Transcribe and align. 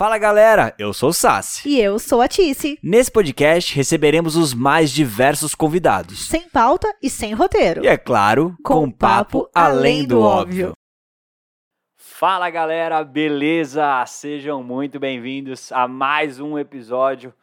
Fala 0.00 0.16
galera, 0.16 0.74
eu 0.78 0.94
sou 0.94 1.10
o 1.10 1.12
Sassi. 1.12 1.68
E 1.68 1.78
eu 1.78 1.98
sou 1.98 2.22
a 2.22 2.26
Tice. 2.26 2.78
Nesse 2.82 3.12
podcast 3.12 3.76
receberemos 3.76 4.34
os 4.34 4.54
mais 4.54 4.90
diversos 4.90 5.54
convidados. 5.54 6.26
Sem 6.26 6.48
pauta 6.48 6.88
e 7.02 7.10
sem 7.10 7.34
roteiro. 7.34 7.84
E 7.84 7.86
é 7.86 7.98
claro, 7.98 8.56
com, 8.64 8.86
com 8.86 8.90
papo 8.90 9.50
além 9.54 10.06
do 10.06 10.22
óbvio. 10.22 10.72
Fala 11.98 12.48
galera, 12.48 13.04
beleza? 13.04 14.02
Sejam 14.06 14.62
muito 14.62 14.98
bem-vindos 14.98 15.70
a 15.70 15.86
mais 15.86 16.40
um 16.40 16.58
episódio 16.58 17.34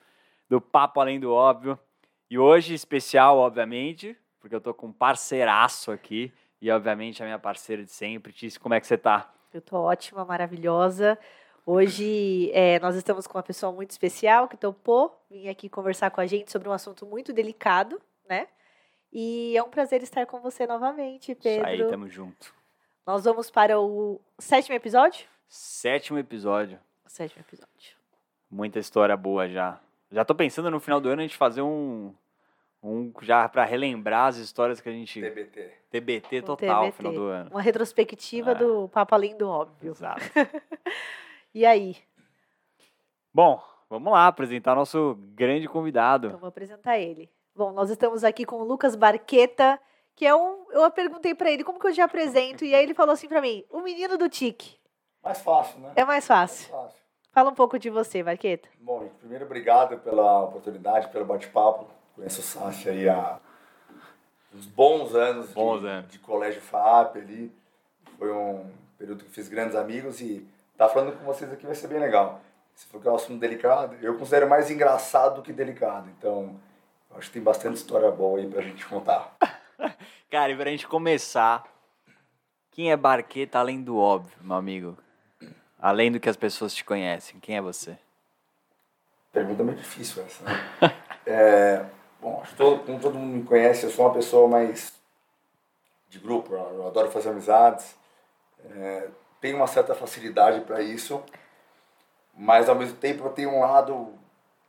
do 0.49 0.59
Papo 0.59 0.99
Além 0.99 1.19
do 1.19 1.31
Óbvio. 1.31 1.77
E 2.27 2.39
hoje 2.39 2.73
especial, 2.73 3.37
obviamente, 3.37 4.17
porque 4.39 4.55
eu 4.55 4.61
tô 4.61 4.73
com 4.73 4.87
um 4.87 4.91
parceiraço 4.91 5.91
aqui 5.91 6.33
e 6.59 6.71
obviamente 6.71 7.21
a 7.21 7.25
minha 7.27 7.37
parceira 7.37 7.83
de 7.83 7.91
sempre. 7.91 8.33
Tice, 8.33 8.59
como 8.59 8.73
é 8.73 8.79
que 8.79 8.87
você 8.87 8.97
tá? 8.97 9.31
Eu 9.53 9.61
tô 9.61 9.77
ótima, 9.77 10.25
maravilhosa. 10.25 11.19
Hoje 11.69 12.49
é, 12.53 12.79
nós 12.79 12.95
estamos 12.95 13.27
com 13.27 13.37
uma 13.37 13.43
pessoa 13.43 13.73
muito 13.73 13.91
especial 13.91 14.47
que 14.47 14.55
topou 14.55 15.21
vir 15.29 15.49
aqui 15.49 15.67
conversar 15.67 16.09
com 16.09 16.21
a 16.21 16.25
gente 16.25 16.49
sobre 16.49 16.69
um 16.69 16.71
assunto 16.71 17.05
muito 17.05 17.33
delicado, 17.33 18.01
né? 18.25 18.47
E 19.11 19.53
é 19.57 19.61
um 19.61 19.67
prazer 19.67 20.01
estar 20.01 20.25
com 20.25 20.39
você 20.39 20.65
novamente, 20.65 21.35
Pedro. 21.35 21.69
Isso 21.69 21.83
aí, 21.83 21.89
tamo 21.89 22.07
junto. 22.07 22.55
Nós 23.05 23.25
vamos 23.25 23.51
para 23.51 23.77
o 23.77 24.17
sétimo 24.39 24.77
episódio? 24.77 25.25
Sétimo 25.49 26.17
episódio. 26.17 26.79
Sétimo 27.05 27.41
episódio. 27.41 27.97
Muita 28.49 28.79
história 28.79 29.17
boa 29.17 29.49
já. 29.49 29.77
Já 30.09 30.23
tô 30.23 30.33
pensando 30.33 30.71
no 30.71 30.79
final 30.79 31.01
do 31.01 31.09
ano 31.09 31.19
a 31.19 31.25
gente 31.25 31.35
fazer 31.35 31.63
um, 31.63 32.13
um 32.81 33.11
já 33.23 33.49
para 33.49 33.65
relembrar 33.65 34.27
as 34.27 34.37
histórias 34.37 34.79
que 34.79 34.87
a 34.87 34.93
gente. 34.93 35.19
TBT. 35.19 35.73
TBT 35.91 36.41
total 36.43 36.85
no 36.85 36.91
final 36.93 37.11
do 37.11 37.23
ano. 37.23 37.49
Uma 37.51 37.61
retrospectiva 37.61 38.51
é. 38.51 38.55
do 38.55 38.87
Papo 38.87 39.13
Além 39.13 39.37
do 39.37 39.49
Óbvio. 39.49 39.91
Exato. 39.91 40.21
E 41.57 41.65
aí? 41.65 41.97
Bom, 43.33 43.59
vamos 43.89 44.13
lá 44.13 44.27
apresentar 44.27 44.75
nosso 44.75 45.17
grande 45.33 45.67
convidado. 45.67 46.27
Então 46.27 46.39
vou 46.39 46.49
apresentar 46.49 46.99
ele. 46.99 47.31
Bom, 47.55 47.71
nós 47.71 47.89
estamos 47.89 48.23
aqui 48.23 48.45
com 48.45 48.57
o 48.57 48.63
Lucas 48.63 48.95
Barqueta, 48.95 49.81
que 50.15 50.23
é 50.23 50.35
um. 50.35 50.67
Eu 50.69 50.91
perguntei 50.91 51.33
para 51.33 51.49
ele 51.49 51.63
como 51.63 51.79
que 51.79 51.87
eu 51.87 51.93
já 51.93 52.05
apresento, 52.05 52.63
e 52.63 52.75
aí 52.75 52.83
ele 52.83 52.93
falou 52.93 53.13
assim 53.13 53.27
para 53.27 53.41
mim: 53.41 53.65
o 53.71 53.81
menino 53.81 54.19
do 54.19 54.29
tique. 54.29 54.77
Mais 55.23 55.41
fácil, 55.41 55.79
né? 55.79 55.93
É 55.95 56.05
mais 56.05 56.27
fácil. 56.27 56.71
mais 56.71 56.83
fácil. 56.83 57.01
Fala 57.31 57.49
um 57.49 57.55
pouco 57.55 57.79
de 57.79 57.89
você, 57.89 58.21
Barqueta. 58.21 58.69
Bom, 58.79 59.09
primeiro, 59.19 59.45
obrigado 59.45 59.97
pela 59.97 60.43
oportunidade, 60.43 61.07
pelo 61.07 61.25
bate-papo. 61.25 61.87
Conheço 62.15 62.41
o 62.41 62.43
Sassi 62.43 62.87
aí 62.87 63.09
há 63.09 63.39
uns 64.53 64.67
bons 64.67 65.15
anos, 65.15 65.49
bons 65.53 65.81
de, 65.81 65.87
anos. 65.87 66.11
de 66.11 66.19
colégio 66.19 66.61
FAP 66.61 67.17
ali. 67.17 67.51
Foi 68.19 68.31
um 68.31 68.69
período 68.95 69.23
que 69.23 69.31
fiz 69.31 69.49
grandes 69.49 69.75
amigos 69.75 70.21
e 70.21 70.47
tá 70.77 70.87
falando 70.87 71.17
com 71.17 71.25
vocês 71.25 71.51
aqui 71.51 71.65
vai 71.65 71.75
ser 71.75 71.87
bem 71.87 71.99
legal. 71.99 72.39
Se 72.75 72.85
for 72.85 73.01
que 73.01 73.07
é 73.07 73.11
um 73.11 73.15
assunto 73.15 73.39
delicado, 73.39 73.97
eu 74.01 74.17
considero 74.17 74.47
mais 74.47 74.69
engraçado 74.69 75.37
do 75.37 75.41
que 75.41 75.51
delicado. 75.51 76.07
Então, 76.17 76.59
acho 77.15 77.27
que 77.27 77.33
tem 77.33 77.41
bastante 77.41 77.77
história 77.77 78.11
boa 78.11 78.39
aí 78.39 78.47
pra 78.47 78.61
gente 78.61 78.85
contar. 78.85 79.35
Cara, 80.29 80.51
e 80.51 80.55
pra 80.55 80.69
gente 80.69 80.87
começar, 80.87 81.65
quem 82.71 82.91
é 82.91 82.97
Barqueta 82.97 83.57
além 83.57 83.81
do 83.81 83.97
óbvio, 83.97 84.37
meu 84.41 84.55
amigo? 84.55 84.97
Além 85.79 86.11
do 86.11 86.19
que 86.19 86.29
as 86.29 86.37
pessoas 86.37 86.73
te 86.73 86.83
conhecem, 86.83 87.39
quem 87.39 87.57
é 87.57 87.61
você? 87.61 87.97
Pergunta 89.31 89.63
meio 89.63 89.77
difícil 89.77 90.23
essa, 90.23 90.43
né? 90.43 90.53
é, 91.25 91.85
bom, 92.21 92.39
acho 92.41 92.51
que 92.51 92.57
todo, 92.57 92.83
como 92.83 92.99
todo 92.99 93.17
mundo 93.17 93.37
me 93.37 93.43
conhece, 93.43 93.85
eu 93.85 93.89
sou 93.89 94.05
uma 94.05 94.13
pessoa 94.13 94.47
mais 94.47 94.93
de 96.09 96.19
grupo, 96.19 96.53
eu 96.53 96.87
adoro 96.87 97.09
fazer 97.11 97.29
amizades. 97.29 97.95
É, 98.71 99.07
tenho 99.39 99.57
uma 99.57 99.67
certa 99.67 99.93
facilidade 99.93 100.61
para 100.61 100.81
isso, 100.81 101.23
mas 102.33 102.69
ao 102.69 102.75
mesmo 102.75 102.97
tempo 102.97 103.25
eu 103.25 103.31
tenho 103.31 103.51
um 103.51 103.59
lado 103.59 104.13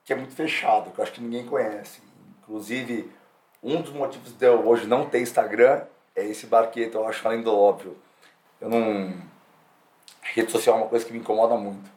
que 0.04 0.12
é 0.12 0.16
muito 0.16 0.34
fechado, 0.34 0.90
que 0.90 0.98
eu 0.98 1.02
acho 1.02 1.12
que 1.12 1.20
ninguém 1.20 1.46
conhece. 1.46 2.02
Inclusive, 2.42 3.12
um 3.62 3.82
dos 3.82 3.92
motivos 3.92 4.32
de 4.32 4.46
eu 4.46 4.66
hoje 4.66 4.86
não 4.86 5.08
ter 5.08 5.20
Instagram 5.20 5.82
é 6.14 6.24
esse 6.24 6.46
barquete, 6.46 6.94
eu 6.94 7.06
acho 7.06 7.26
além 7.26 7.42
do 7.42 7.54
óbvio. 7.54 7.96
Eu 8.60 8.68
não. 8.68 9.12
Rede 10.22 10.50
social 10.50 10.76
é 10.76 10.80
uma 10.80 10.88
coisa 10.88 11.04
que 11.04 11.12
me 11.12 11.18
incomoda 11.18 11.56
muito. 11.56 11.90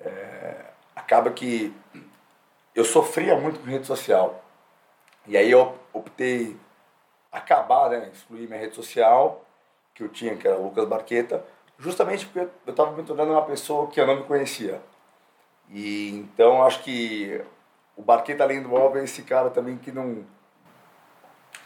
É... 0.00 0.66
Acaba 0.94 1.30
que 1.30 1.74
eu 2.74 2.84
sofria 2.84 3.36
muito 3.36 3.60
com 3.60 3.66
rede 3.66 3.86
social. 3.86 4.44
E 5.26 5.36
aí 5.36 5.50
eu 5.50 5.76
optei 5.92 6.56
acabar, 7.30 7.90
né, 7.90 8.10
excluir 8.12 8.46
minha 8.46 8.58
rede 8.58 8.74
social, 8.74 9.44
que 9.94 10.02
eu 10.02 10.08
tinha, 10.08 10.36
que 10.36 10.46
era 10.46 10.56
Lucas 10.56 10.88
Barqueta, 10.88 11.44
justamente 11.78 12.26
porque 12.26 12.48
eu 12.66 12.70
estava 12.70 12.92
me 12.92 13.02
tornando 13.02 13.32
uma 13.32 13.44
pessoa 13.44 13.86
que 13.88 14.00
eu 14.00 14.06
não 14.06 14.16
me 14.16 14.24
conhecia. 14.24 14.80
E 15.70 16.10
então 16.10 16.62
acho 16.62 16.82
que 16.82 17.42
o 17.96 18.02
Barqueta 18.02 18.42
além 18.42 18.62
do 18.62 18.74
óbvio 18.74 19.00
é 19.00 19.04
esse 19.04 19.22
cara 19.22 19.50
também 19.50 19.76
que 19.76 19.92
não 19.92 20.24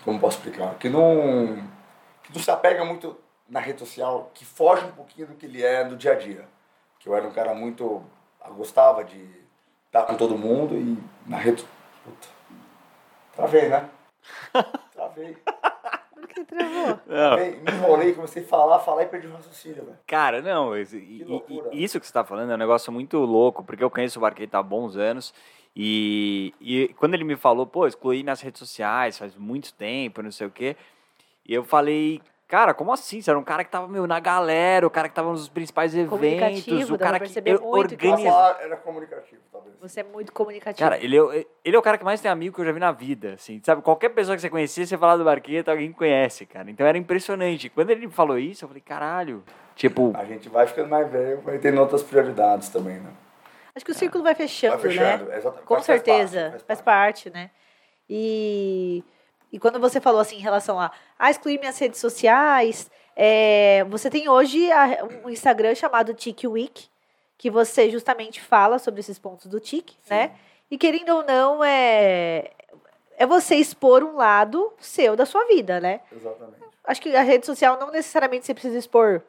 como 0.04 0.18
posso 0.20 0.38
explicar, 0.38 0.74
que 0.74 0.88
não 0.88 1.64
que 2.22 2.32
não 2.34 2.42
se 2.42 2.50
apega 2.50 2.84
muito 2.84 3.16
na 3.48 3.60
rede 3.60 3.80
social, 3.80 4.30
que 4.34 4.44
foge 4.44 4.84
um 4.84 4.92
pouquinho 4.92 5.26
do 5.26 5.34
que 5.34 5.46
ele 5.46 5.62
é 5.62 5.84
no 5.84 5.96
dia 5.96 6.12
a 6.12 6.14
dia. 6.14 6.48
Que 6.98 7.08
eu 7.08 7.16
era 7.16 7.26
um 7.26 7.32
cara 7.32 7.54
muito 7.54 8.02
gostava 8.50 9.04
de 9.04 9.28
estar 9.86 10.04
com 10.04 10.16
todo 10.16 10.36
mundo 10.36 10.74
e 10.74 10.98
na 11.26 11.36
rede 11.36 11.64
puta. 12.04 12.28
Travei, 13.34 13.68
né? 13.68 13.88
Travei. 14.92 15.36
Que 16.34 16.44
travou? 16.44 17.00
Não. 17.06 17.36
Me 17.36 17.72
enrolei, 17.72 18.12
comecei 18.12 18.42
a 18.42 18.46
falar, 18.46 18.78
falar 18.80 19.02
e 19.02 19.06
perdi 19.06 19.26
o 19.26 19.32
raciocínio, 19.32 19.84
velho. 19.84 19.98
Cara, 20.06 20.40
não, 20.40 20.76
isso 20.76 20.96
que, 20.96 21.24
isso 21.72 22.00
que 22.00 22.06
você 22.06 22.12
tá 22.12 22.24
falando 22.24 22.52
é 22.52 22.54
um 22.54 22.58
negócio 22.58 22.92
muito 22.92 23.18
louco, 23.18 23.62
porque 23.62 23.84
eu 23.84 23.90
conheço 23.90 24.18
o 24.18 24.22
Barqueta 24.22 24.58
há 24.58 24.62
bons 24.62 24.96
anos. 24.96 25.34
E, 25.74 26.54
e 26.60 26.88
quando 26.98 27.14
ele 27.14 27.24
me 27.24 27.36
falou, 27.36 27.66
pô, 27.66 27.86
excluí 27.86 28.22
minhas 28.22 28.40
redes 28.40 28.58
sociais 28.58 29.18
faz 29.18 29.34
muito 29.36 29.72
tempo, 29.74 30.22
não 30.22 30.30
sei 30.30 30.46
o 30.46 30.50
quê. 30.50 30.76
E 31.46 31.54
eu 31.54 31.64
falei, 31.64 32.20
cara, 32.52 32.74
como 32.74 32.92
assim? 32.92 33.22
Você 33.22 33.30
era 33.30 33.38
um 33.38 33.42
cara 33.42 33.64
que 33.64 33.70
tava, 33.70 33.88
meu, 33.88 34.06
na 34.06 34.20
galera, 34.20 34.86
o 34.86 34.90
cara 34.90 35.08
que 35.08 35.14
tava 35.14 35.30
nos 35.30 35.48
principais 35.48 35.96
eventos, 35.96 36.90
o 36.90 36.98
cara 36.98 37.18
que 37.18 37.50
organiza... 37.62 38.58
Era 38.60 38.76
comunicativo, 38.76 39.40
talvez. 39.50 39.74
Você 39.80 40.00
é 40.00 40.02
muito 40.02 40.34
comunicativo. 40.34 40.78
Cara, 40.78 41.02
ele 41.02 41.18
é, 41.18 41.46
ele 41.64 41.74
é 41.74 41.78
o 41.78 41.80
cara 41.80 41.96
que 41.96 42.04
mais 42.04 42.20
tem 42.20 42.30
amigo 42.30 42.54
que 42.54 42.60
eu 42.60 42.66
já 42.66 42.72
vi 42.72 42.78
na 42.78 42.92
vida, 42.92 43.32
assim, 43.32 43.58
sabe? 43.64 43.80
Qualquer 43.80 44.10
pessoa 44.10 44.36
que 44.36 44.42
você 44.42 44.50
conhecia, 44.50 44.84
você 44.84 44.98
falar 44.98 45.16
do 45.16 45.24
Barqueta, 45.24 45.70
alguém 45.70 45.90
conhece, 45.92 46.44
cara. 46.44 46.70
Então 46.70 46.86
era 46.86 46.98
impressionante. 46.98 47.70
Quando 47.70 47.88
ele 47.88 48.06
me 48.06 48.12
falou 48.12 48.38
isso, 48.38 48.66
eu 48.66 48.68
falei, 48.68 48.82
caralho, 48.82 49.42
tipo... 49.74 50.12
A 50.14 50.26
gente 50.26 50.50
vai 50.50 50.66
ficando 50.66 50.90
mais 50.90 51.10
velho, 51.10 51.40
vai 51.40 51.56
tendo 51.56 51.80
outras 51.80 52.02
prioridades 52.02 52.68
também, 52.68 53.00
né? 53.00 53.12
Acho 53.74 53.82
que 53.82 53.92
o 53.92 53.94
círculo 53.94 54.22
vai 54.22 54.34
fechando, 54.34 54.76
vai 54.76 54.90
fechando 54.90 55.24
né? 55.24 55.38
Exatamente. 55.38 55.64
Com 55.64 55.74
faz 55.76 55.86
certeza, 55.86 56.40
parte, 56.40 56.50
faz, 56.50 56.62
faz 56.64 56.80
parte, 56.82 57.30
né? 57.30 57.50
E, 58.10 59.02
e 59.52 59.58
quando 59.58 59.78
você 59.78 60.00
falou 60.00 60.20
assim 60.20 60.36
em 60.36 60.40
relação 60.40 60.80
a 60.80 60.90
ah, 61.18 61.30
excluir 61.30 61.58
minhas 61.58 61.78
redes 61.78 62.00
sociais, 62.00 62.90
é, 63.14 63.84
você 63.84 64.08
tem 64.08 64.28
hoje 64.28 64.72
a, 64.72 65.04
um 65.24 65.28
Instagram 65.28 65.74
chamado 65.74 66.14
Tic 66.14 66.42
Week, 66.44 66.88
que 67.36 67.50
você 67.50 67.90
justamente 67.90 68.40
fala 68.40 68.78
sobre 68.78 69.00
esses 69.00 69.18
pontos 69.18 69.46
do 69.46 69.60
tic, 69.60 69.90
né? 70.08 70.32
E 70.70 70.78
querendo 70.78 71.10
ou 71.10 71.22
não, 71.24 71.62
é, 71.62 72.50
é 73.18 73.26
você 73.26 73.56
expor 73.56 74.02
um 74.02 74.16
lado 74.16 74.72
seu 74.78 75.14
da 75.14 75.26
sua 75.26 75.44
vida, 75.46 75.78
né? 75.80 76.00
Exatamente. 76.10 76.62
Acho 76.84 77.02
que 77.02 77.14
a 77.14 77.22
rede 77.22 77.44
social 77.44 77.78
não 77.78 77.90
necessariamente 77.90 78.46
você 78.46 78.54
precisa 78.54 78.78
expor 78.78 79.22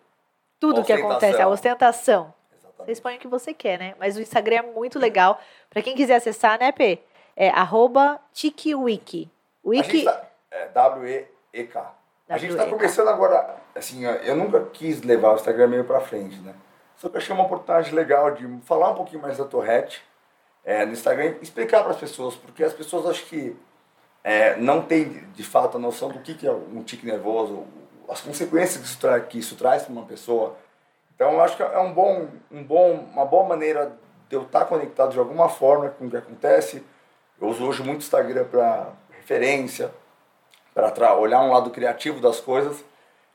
tudo 0.59 0.83
que 0.83 0.93
acontece, 0.93 1.41
a 1.41 1.49
ostentação. 1.49 2.33
Você 2.77 2.93
expõe 2.93 3.15
o 3.17 3.19
que 3.19 3.27
você 3.27 3.53
quer, 3.53 3.77
né? 3.77 3.95
Mas 3.99 4.15
o 4.15 4.21
Instagram 4.21 4.55
é 4.55 4.61
muito 4.61 4.97
legal. 4.97 5.39
Para 5.69 5.81
quem 5.81 5.95
quiser 5.95 6.15
acessar, 6.15 6.57
né, 6.59 6.71
P? 6.71 6.99
É 7.35 7.49
arroba 7.49 8.19
TikiWiki. 8.33 9.29
Wiki. 9.65 10.03
Tá, 10.03 10.23
é, 10.51 10.67
W-E-E-K. 10.67 11.95
A 12.29 12.37
gente 12.37 12.51
está 12.51 12.65
começando 12.65 13.09
agora, 13.09 13.57
assim, 13.75 14.05
eu 14.05 14.35
nunca 14.35 14.61
quis 14.71 15.01
levar 15.01 15.33
o 15.33 15.35
Instagram 15.35 15.67
meio 15.67 15.83
para 15.83 15.99
frente, 15.99 16.39
né? 16.39 16.55
Só 16.95 17.09
que 17.09 17.15
eu 17.15 17.21
achei 17.21 17.35
uma 17.35 17.43
oportunidade 17.43 17.93
legal 17.93 18.31
de 18.31 18.47
falar 18.65 18.91
um 18.91 18.95
pouquinho 18.95 19.21
mais 19.21 19.37
da 19.37 19.45
Torrete 19.45 20.03
é, 20.63 20.85
no 20.85 20.93
Instagram 20.93 21.35
e 21.39 21.43
explicar 21.43 21.81
para 21.83 21.91
as 21.91 21.97
pessoas, 21.97 22.35
porque 22.35 22.63
as 22.63 22.73
pessoas 22.73 23.05
acho 23.05 23.25
que 23.25 23.55
é, 24.23 24.55
não 24.55 24.81
têm 24.81 25.27
de 25.33 25.43
fato 25.43 25.77
a 25.77 25.79
noção 25.79 26.09
do 26.09 26.19
que, 26.19 26.33
que 26.33 26.47
é 26.47 26.51
um 26.51 26.81
tique 26.81 27.05
nervoso, 27.05 27.65
as 28.09 28.21
consequências 28.21 28.77
que 28.77 28.85
isso, 28.85 28.99
tra 28.99 29.19
que 29.19 29.39
isso 29.39 29.55
traz 29.55 29.83
para 29.83 29.91
uma 29.91 30.05
pessoa. 30.05 30.55
Então, 31.15 31.33
eu 31.33 31.41
acho 31.41 31.57
que 31.57 31.63
é 31.63 31.79
um 31.79 31.93
bom, 31.93 32.27
um 32.51 32.63
bom, 32.63 32.93
uma 33.11 33.25
boa 33.25 33.43
maneira 33.47 33.97
de 34.29 34.35
eu 34.35 34.43
estar 34.43 34.65
conectado 34.65 35.11
de 35.11 35.19
alguma 35.19 35.49
forma 35.49 35.89
com 35.89 36.07
o 36.07 36.09
que 36.09 36.17
acontece. 36.17 36.83
Eu 37.39 37.49
uso 37.49 37.65
hoje 37.65 37.83
muito 37.83 37.99
o 37.99 38.03
Instagram 38.03 38.45
para 38.45 38.91
referência, 39.23 39.91
para 40.73 41.15
olhar 41.15 41.41
um 41.41 41.51
lado 41.51 41.69
criativo 41.69 42.19
das 42.19 42.39
coisas, 42.39 42.83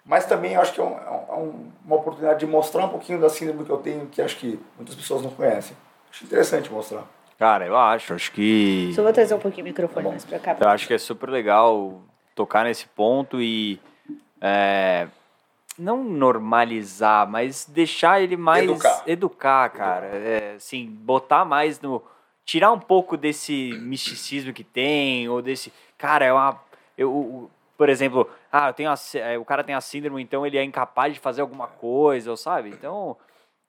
mas 0.04 0.26
também 0.26 0.56
acho 0.56 0.72
que 0.72 0.80
é, 0.80 0.84
um, 0.84 0.96
é 0.96 1.34
um, 1.34 1.70
uma 1.84 1.96
oportunidade 1.96 2.40
de 2.40 2.46
mostrar 2.46 2.84
um 2.84 2.88
pouquinho 2.88 3.20
da 3.20 3.28
síndrome 3.28 3.64
que 3.64 3.70
eu 3.70 3.78
tenho, 3.78 4.06
que 4.06 4.22
acho 4.22 4.36
que 4.36 4.58
muitas 4.76 4.94
pessoas 4.94 5.22
não 5.22 5.30
conhecem. 5.30 5.76
Acho 6.10 6.24
interessante 6.24 6.70
mostrar. 6.70 7.04
Cara, 7.38 7.66
eu 7.66 7.76
acho, 7.76 8.14
acho 8.14 8.32
que. 8.32 8.90
Só 8.94 9.02
vou 9.02 9.12
trazer 9.12 9.34
um 9.34 9.38
pouquinho 9.38 9.64
o 9.64 9.68
microfone 9.68 10.04
tá 10.04 10.10
mais 10.10 10.24
para 10.24 10.38
cá. 10.38 10.56
Eu 10.60 10.68
acho 10.68 10.86
que 10.86 10.94
é 10.94 10.98
super 10.98 11.30
legal 11.30 12.00
tocar 12.34 12.64
nesse 12.64 12.86
ponto 12.86 13.40
e. 13.40 13.80
É, 14.40 15.06
não 15.78 16.02
normalizar, 16.02 17.28
mas 17.28 17.64
deixar 17.66 18.20
ele 18.20 18.36
mais 18.36 18.64
Educar. 18.64 19.02
educar, 19.06 19.68
cara. 19.70 20.06
É, 20.06 20.54
assim, 20.56 20.86
botar 20.86 21.44
mais 21.44 21.80
no 21.80 22.02
tirar 22.48 22.72
um 22.72 22.80
pouco 22.80 23.14
desse 23.14 23.78
misticismo 23.82 24.54
que 24.54 24.64
tem 24.64 25.28
ou 25.28 25.42
desse, 25.42 25.70
cara, 25.98 26.24
é 26.24 26.32
uma 26.32 26.58
eu, 26.96 27.50
por 27.76 27.90
exemplo, 27.90 28.28
ah, 28.50 28.70
eu 28.70 28.72
tenho 28.72 28.90
a 28.90 28.94
é, 29.16 29.36
o 29.36 29.44
cara 29.44 29.62
tem 29.62 29.74
a 29.74 29.82
síndrome, 29.82 30.22
então 30.22 30.46
ele 30.46 30.56
é 30.56 30.64
incapaz 30.64 31.12
de 31.12 31.20
fazer 31.20 31.42
alguma 31.42 31.68
coisa, 31.68 32.30
ou 32.30 32.38
sabe? 32.38 32.70
Então, 32.70 33.18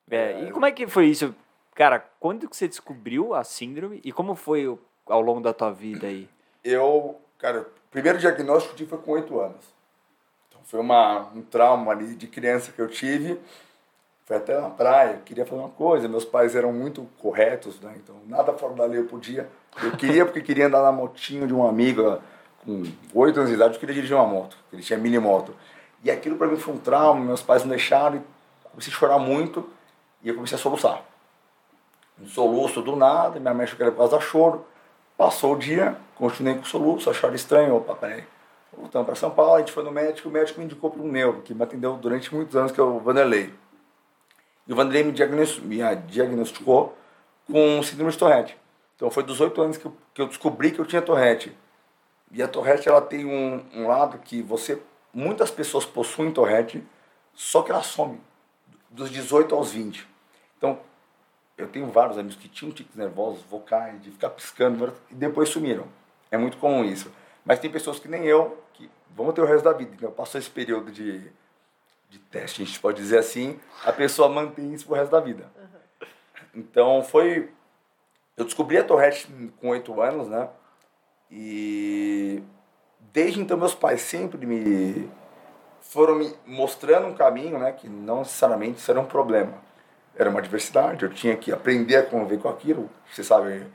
é, 0.10 0.46
e 0.46 0.52
como 0.52 0.66
é 0.66 0.72
que 0.72 0.88
foi 0.88 1.08
isso? 1.08 1.36
Cara, 1.76 2.00
quando 2.22 2.48
que 2.48 2.56
você 2.56 2.70
descobriu 2.70 3.36
a 3.36 3.44
síndrome 3.44 4.00
e 4.02 4.14
como 4.14 4.34
foi 4.34 4.80
ao 5.08 5.22
longo 5.22 5.42
da 5.42 5.54
tua 5.54 5.72
vida 5.72 6.08
aí? 6.08 6.30
Eu, 6.64 7.20
cara, 7.38 7.64
o 7.64 7.92
primeiro 7.92 8.18
diagnóstico 8.18 8.74
que 8.74 8.84
eu 8.84 8.88
tive 8.88 8.90
foi 8.92 9.06
com 9.06 9.12
oito 9.12 9.42
anos. 9.42 9.74
Então 10.48 10.62
foi 10.64 10.80
uma, 10.80 11.28
um 11.36 11.42
trauma 11.42 11.92
ali 11.92 12.16
de 12.16 12.28
criança 12.28 12.72
que 12.72 12.82
eu 12.82 12.88
tive. 12.88 13.38
Foi 14.30 14.38
até 14.38 14.62
na 14.62 14.70
praia, 14.70 15.20
queria 15.26 15.44
fazer 15.44 15.60
uma 15.60 15.70
coisa, 15.70 16.08
meus 16.08 16.24
pais 16.24 16.56
eram 16.56 16.72
muito 16.72 17.10
corretos, 17.18 17.82
né? 17.82 17.96
Então 17.96 18.16
nada 18.28 18.54
fora 18.54 18.76
da 18.76 18.86
lei 18.86 19.00
eu 19.00 19.06
podia. 19.06 19.50
Eu 19.82 19.94
queria 19.94 20.24
porque 20.24 20.40
queria 20.40 20.68
andar 20.68 20.84
na 20.84 20.92
motinho 20.92 21.48
de 21.48 21.54
um 21.54 21.68
amigo 21.68 22.20
com 22.64 22.84
oito 23.16 23.38
anos 23.38 23.50
de 23.50 23.56
idade, 23.56 23.74
eu 23.74 23.80
queria 23.80 23.96
dirigir 23.96 24.16
uma 24.16 24.28
moto, 24.28 24.56
ele 24.72 24.84
tinha 24.84 25.00
mini 25.00 25.18
moto. 25.18 25.56
E 26.04 26.12
aquilo 26.12 26.36
para 26.36 26.46
mim 26.46 26.58
foi 26.58 26.76
um 26.76 26.78
trauma, 26.78 27.20
meus 27.20 27.42
pais 27.42 27.64
não 27.64 27.70
deixaram, 27.70 28.18
e 28.18 28.22
comecei 28.70 28.94
a 28.94 28.96
chorar 28.96 29.18
muito 29.18 29.68
e 30.22 30.30
eu 30.30 30.36
comecei 30.36 30.60
a 30.60 30.62
soluçar. 30.62 31.02
Um 32.22 32.28
soluço 32.28 32.84
do 32.84 32.96
nada, 32.96 33.40
minha 33.40 33.52
mãe 33.52 33.64
achou 33.64 33.78
que 33.78 33.82
era 33.82 33.92
por 33.92 33.98
causa 33.98 34.16
da 34.16 34.22
choro. 34.22 34.64
Passou 35.18 35.56
o 35.56 35.58
dia, 35.58 35.98
continuei 36.14 36.54
com 36.54 36.62
o 36.62 36.66
soluço, 36.68 37.10
acharam 37.10 37.34
estranho, 37.34 37.78
opa, 37.78 37.96
peraí. 37.96 38.24
Voltamos 38.78 39.08
para 39.08 39.16
São 39.16 39.32
Paulo, 39.32 39.56
a 39.56 39.60
gente 39.60 39.72
foi 39.72 39.84
no 39.84 39.92
médico, 39.92 40.30
o 40.30 40.32
médico 40.32 40.60
me 40.60 40.66
indicou 40.66 40.92
para 40.92 41.02
um 41.02 41.08
neuro, 41.08 41.42
que 41.42 41.52
me 41.52 41.64
atendeu 41.64 41.94
durante 41.96 42.32
muitos 42.32 42.56
anos, 42.56 42.72
que 42.72 42.80
é 42.80 42.84
o 42.84 43.00
Vanderlei. 43.00 43.52
E 44.70 44.72
o 44.72 44.76
Vanderlei 44.76 45.04
me 45.04 45.12
diagnos- 45.12 45.60
me 45.60 45.80
diagnosticou 46.08 46.96
com 47.52 47.82
síndrome 47.82 48.12
de 48.12 48.18
Tourette. 48.20 48.56
Então 48.96 49.10
foi 49.10 49.24
dos 49.24 49.42
oito 49.42 49.60
anos 49.60 49.78
que 49.78 49.86
eu, 49.88 49.98
que 50.14 50.22
eu 50.22 50.28
descobri 50.28 50.72
que 50.72 50.78
eu 50.78 50.86
tinha 50.86 51.02
Tourette. 51.02 51.58
E 52.32 52.44
a 52.44 52.48
Tourette 52.48 52.88
ela 52.88 53.02
tem 53.02 53.26
um, 53.26 53.66
um 53.74 53.88
lado 53.88 54.20
que 54.20 54.44
você 54.44 54.80
muitas 55.12 55.50
pessoas 55.50 55.86
possuem 55.86 56.32
Tourette, 56.32 56.84
só 57.34 57.64
que 57.64 57.72
ela 57.72 57.82
some 57.82 58.22
dos 58.92 59.10
18 59.10 59.56
aos 59.56 59.72
20. 59.72 60.08
Então, 60.56 60.80
eu 61.58 61.68
tenho 61.68 61.88
vários 61.88 62.20
amigos 62.20 62.38
que 62.38 62.48
tinham 62.48 62.72
tiques 62.72 62.96
nervosos, 62.96 63.42
vocais, 63.50 64.00
de 64.04 64.12
ficar 64.12 64.30
piscando, 64.30 64.94
e 65.10 65.16
depois 65.16 65.50
sumiram. 65.50 65.88
É 66.30 66.38
muito 66.38 66.58
comum 66.58 66.84
isso. 66.84 67.12
Mas 67.44 67.58
tem 67.58 67.72
pessoas 67.72 67.98
que 67.98 68.08
nem 68.08 68.26
eu, 68.26 68.62
que 68.74 68.88
vão 69.16 69.32
ter 69.32 69.42
o 69.42 69.46
resto 69.46 69.64
da 69.64 69.74
vida. 69.74 69.92
Então, 69.96 70.12
passou 70.12 70.40
esse 70.40 70.50
período 70.50 70.92
de, 70.92 71.32
de 72.10 72.20
teste, 72.20 72.62
a 72.62 72.66
gente 72.66 72.80
pode 72.80 72.98
dizer 72.98 73.20
assim, 73.20 73.60
a 73.86 73.94
pessoa 73.94 74.28
mantém 74.28 74.74
isso 74.74 74.86
pro 74.86 74.96
resto 74.96 75.12
da 75.12 75.20
vida. 75.20 75.52
Então, 76.54 77.04
foi... 77.04 77.52
Eu 78.36 78.46
descobri 78.46 78.78
a 78.78 78.84
Tourette 78.84 79.28
com 79.60 79.70
oito 79.70 80.02
anos, 80.02 80.28
né? 80.28 80.50
E 81.30 82.42
desde 83.14 83.40
então 83.40 83.58
meus 83.58 83.76
pais 83.76 84.02
sempre 84.02 84.46
me 84.46 85.10
foram 85.82 86.16
me 86.16 86.34
mostrando 86.46 87.08
um 87.08 87.16
caminho, 87.16 87.58
né, 87.58 87.72
que 87.72 87.90
não 87.90 88.20
necessariamente 88.20 88.90
era 88.90 89.00
um 89.00 89.06
problema. 89.06 89.54
Era 90.16 90.30
uma 90.30 90.42
diversidade, 90.42 91.04
eu 91.04 91.10
tinha 91.10 91.36
que 91.36 91.52
aprender 91.52 91.96
a 91.96 92.06
conviver 92.06 92.40
com 92.40 92.50
aquilo. 92.50 92.90
Você 93.12 93.24
sabe, 93.24 93.66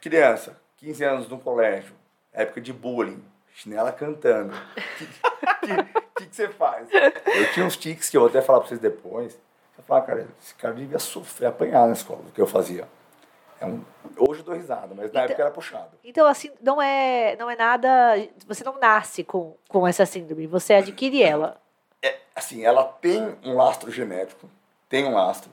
criança, 0.00 0.58
15 0.78 1.04
anos 1.04 1.28
no 1.28 1.38
colégio, 1.38 1.94
época 2.32 2.60
de 2.60 2.72
bullying, 2.72 3.22
chinela 3.52 3.92
cantando. 3.92 4.54
Que, 4.96 5.06
que, 5.66 6.01
que, 6.22 6.30
que 6.30 6.36
você 6.36 6.48
faz? 6.48 6.88
Eu 6.92 7.52
tinha 7.52 7.66
uns 7.66 7.76
tiques 7.76 8.08
que 8.10 8.16
eu 8.16 8.20
vou 8.22 8.30
até 8.30 8.40
falar 8.40 8.60
para 8.60 8.68
vocês 8.68 8.80
depois. 8.80 9.38
Eu 9.78 9.84
falava, 9.84 10.06
cara, 10.06 10.28
esse 10.40 10.54
cara 10.54 10.74
devia 10.74 10.98
sofrer, 10.98 11.46
apanhar 11.46 11.86
na 11.86 11.92
escola, 11.92 12.22
do 12.22 12.30
que 12.30 12.40
eu 12.40 12.46
fazia. 12.46 12.86
É 13.60 13.66
um, 13.66 13.82
hoje 14.18 14.40
eu 14.40 14.44
dou 14.44 14.54
risada, 14.54 14.88
mas 14.94 14.98
na 14.98 15.20
Então- 15.20 15.22
época 15.22 15.42
era 15.42 15.50
puxado. 15.50 15.90
Então, 16.04 16.26
assim, 16.26 16.50
não 16.60 16.80
é, 16.82 17.36
não 17.36 17.48
é 17.50 17.56
nada. 17.56 17.88
Você 18.46 18.64
não 18.64 18.78
nasce 18.78 19.22
com, 19.24 19.56
com 19.68 19.86
essa 19.86 20.04
síndrome, 20.04 20.46
você 20.46 20.74
adquire 20.74 21.22
ela. 21.22 21.60
é, 22.02 22.16
assim, 22.34 22.64
ela 22.64 22.82
tem 22.84 23.36
um 23.44 23.54
lastro 23.56 23.90
genético, 23.90 24.50
tem 24.88 25.04
um 25.04 25.14
lastro, 25.14 25.50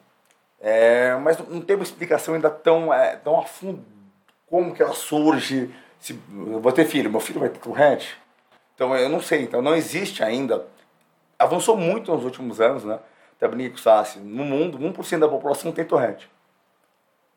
é, 0.59 1.15
mas 1.17 1.37
não- 1.37 1.45
não 1.45 1.61
tem 1.61 1.75
uma 1.75 1.83
explicação 1.83 2.33
ainda 2.33 2.49
tão, 2.49 2.91
é, 2.93 3.15
tão 3.17 3.39
a 3.39 3.45
fundo 3.45 3.85
como 4.47 4.73
que 4.73 4.81
ela 4.81 4.93
surge. 4.93 5.73
Se, 5.99 6.19
eu 6.35 6.59
vou 6.59 6.71
ter 6.71 6.85
filho, 6.85 7.11
meu 7.11 7.19
filho 7.19 7.39
vai 7.39 7.49
ter 7.49 7.59
Tourette? 7.59 8.17
Então 8.79 8.95
eu 8.95 9.09
não 9.09 9.21
sei, 9.21 9.41
então 9.41 9.61
não 9.61 9.75
existe 9.75 10.23
ainda. 10.23 10.65
Avançou 11.37 11.75
muito 11.75 12.13
nos 12.13 12.23
últimos 12.23 12.61
anos, 12.61 12.85
né? 12.85 12.97
Até 13.35 13.45
brinquei 13.45 13.71
com 13.71 13.75
o 13.75 13.79
Sassi, 13.79 14.19
no 14.19 14.45
mundo, 14.45 14.79
1% 14.79 15.19
da 15.19 15.27
população 15.27 15.73
tem 15.73 15.83
Tourette. 15.83 16.31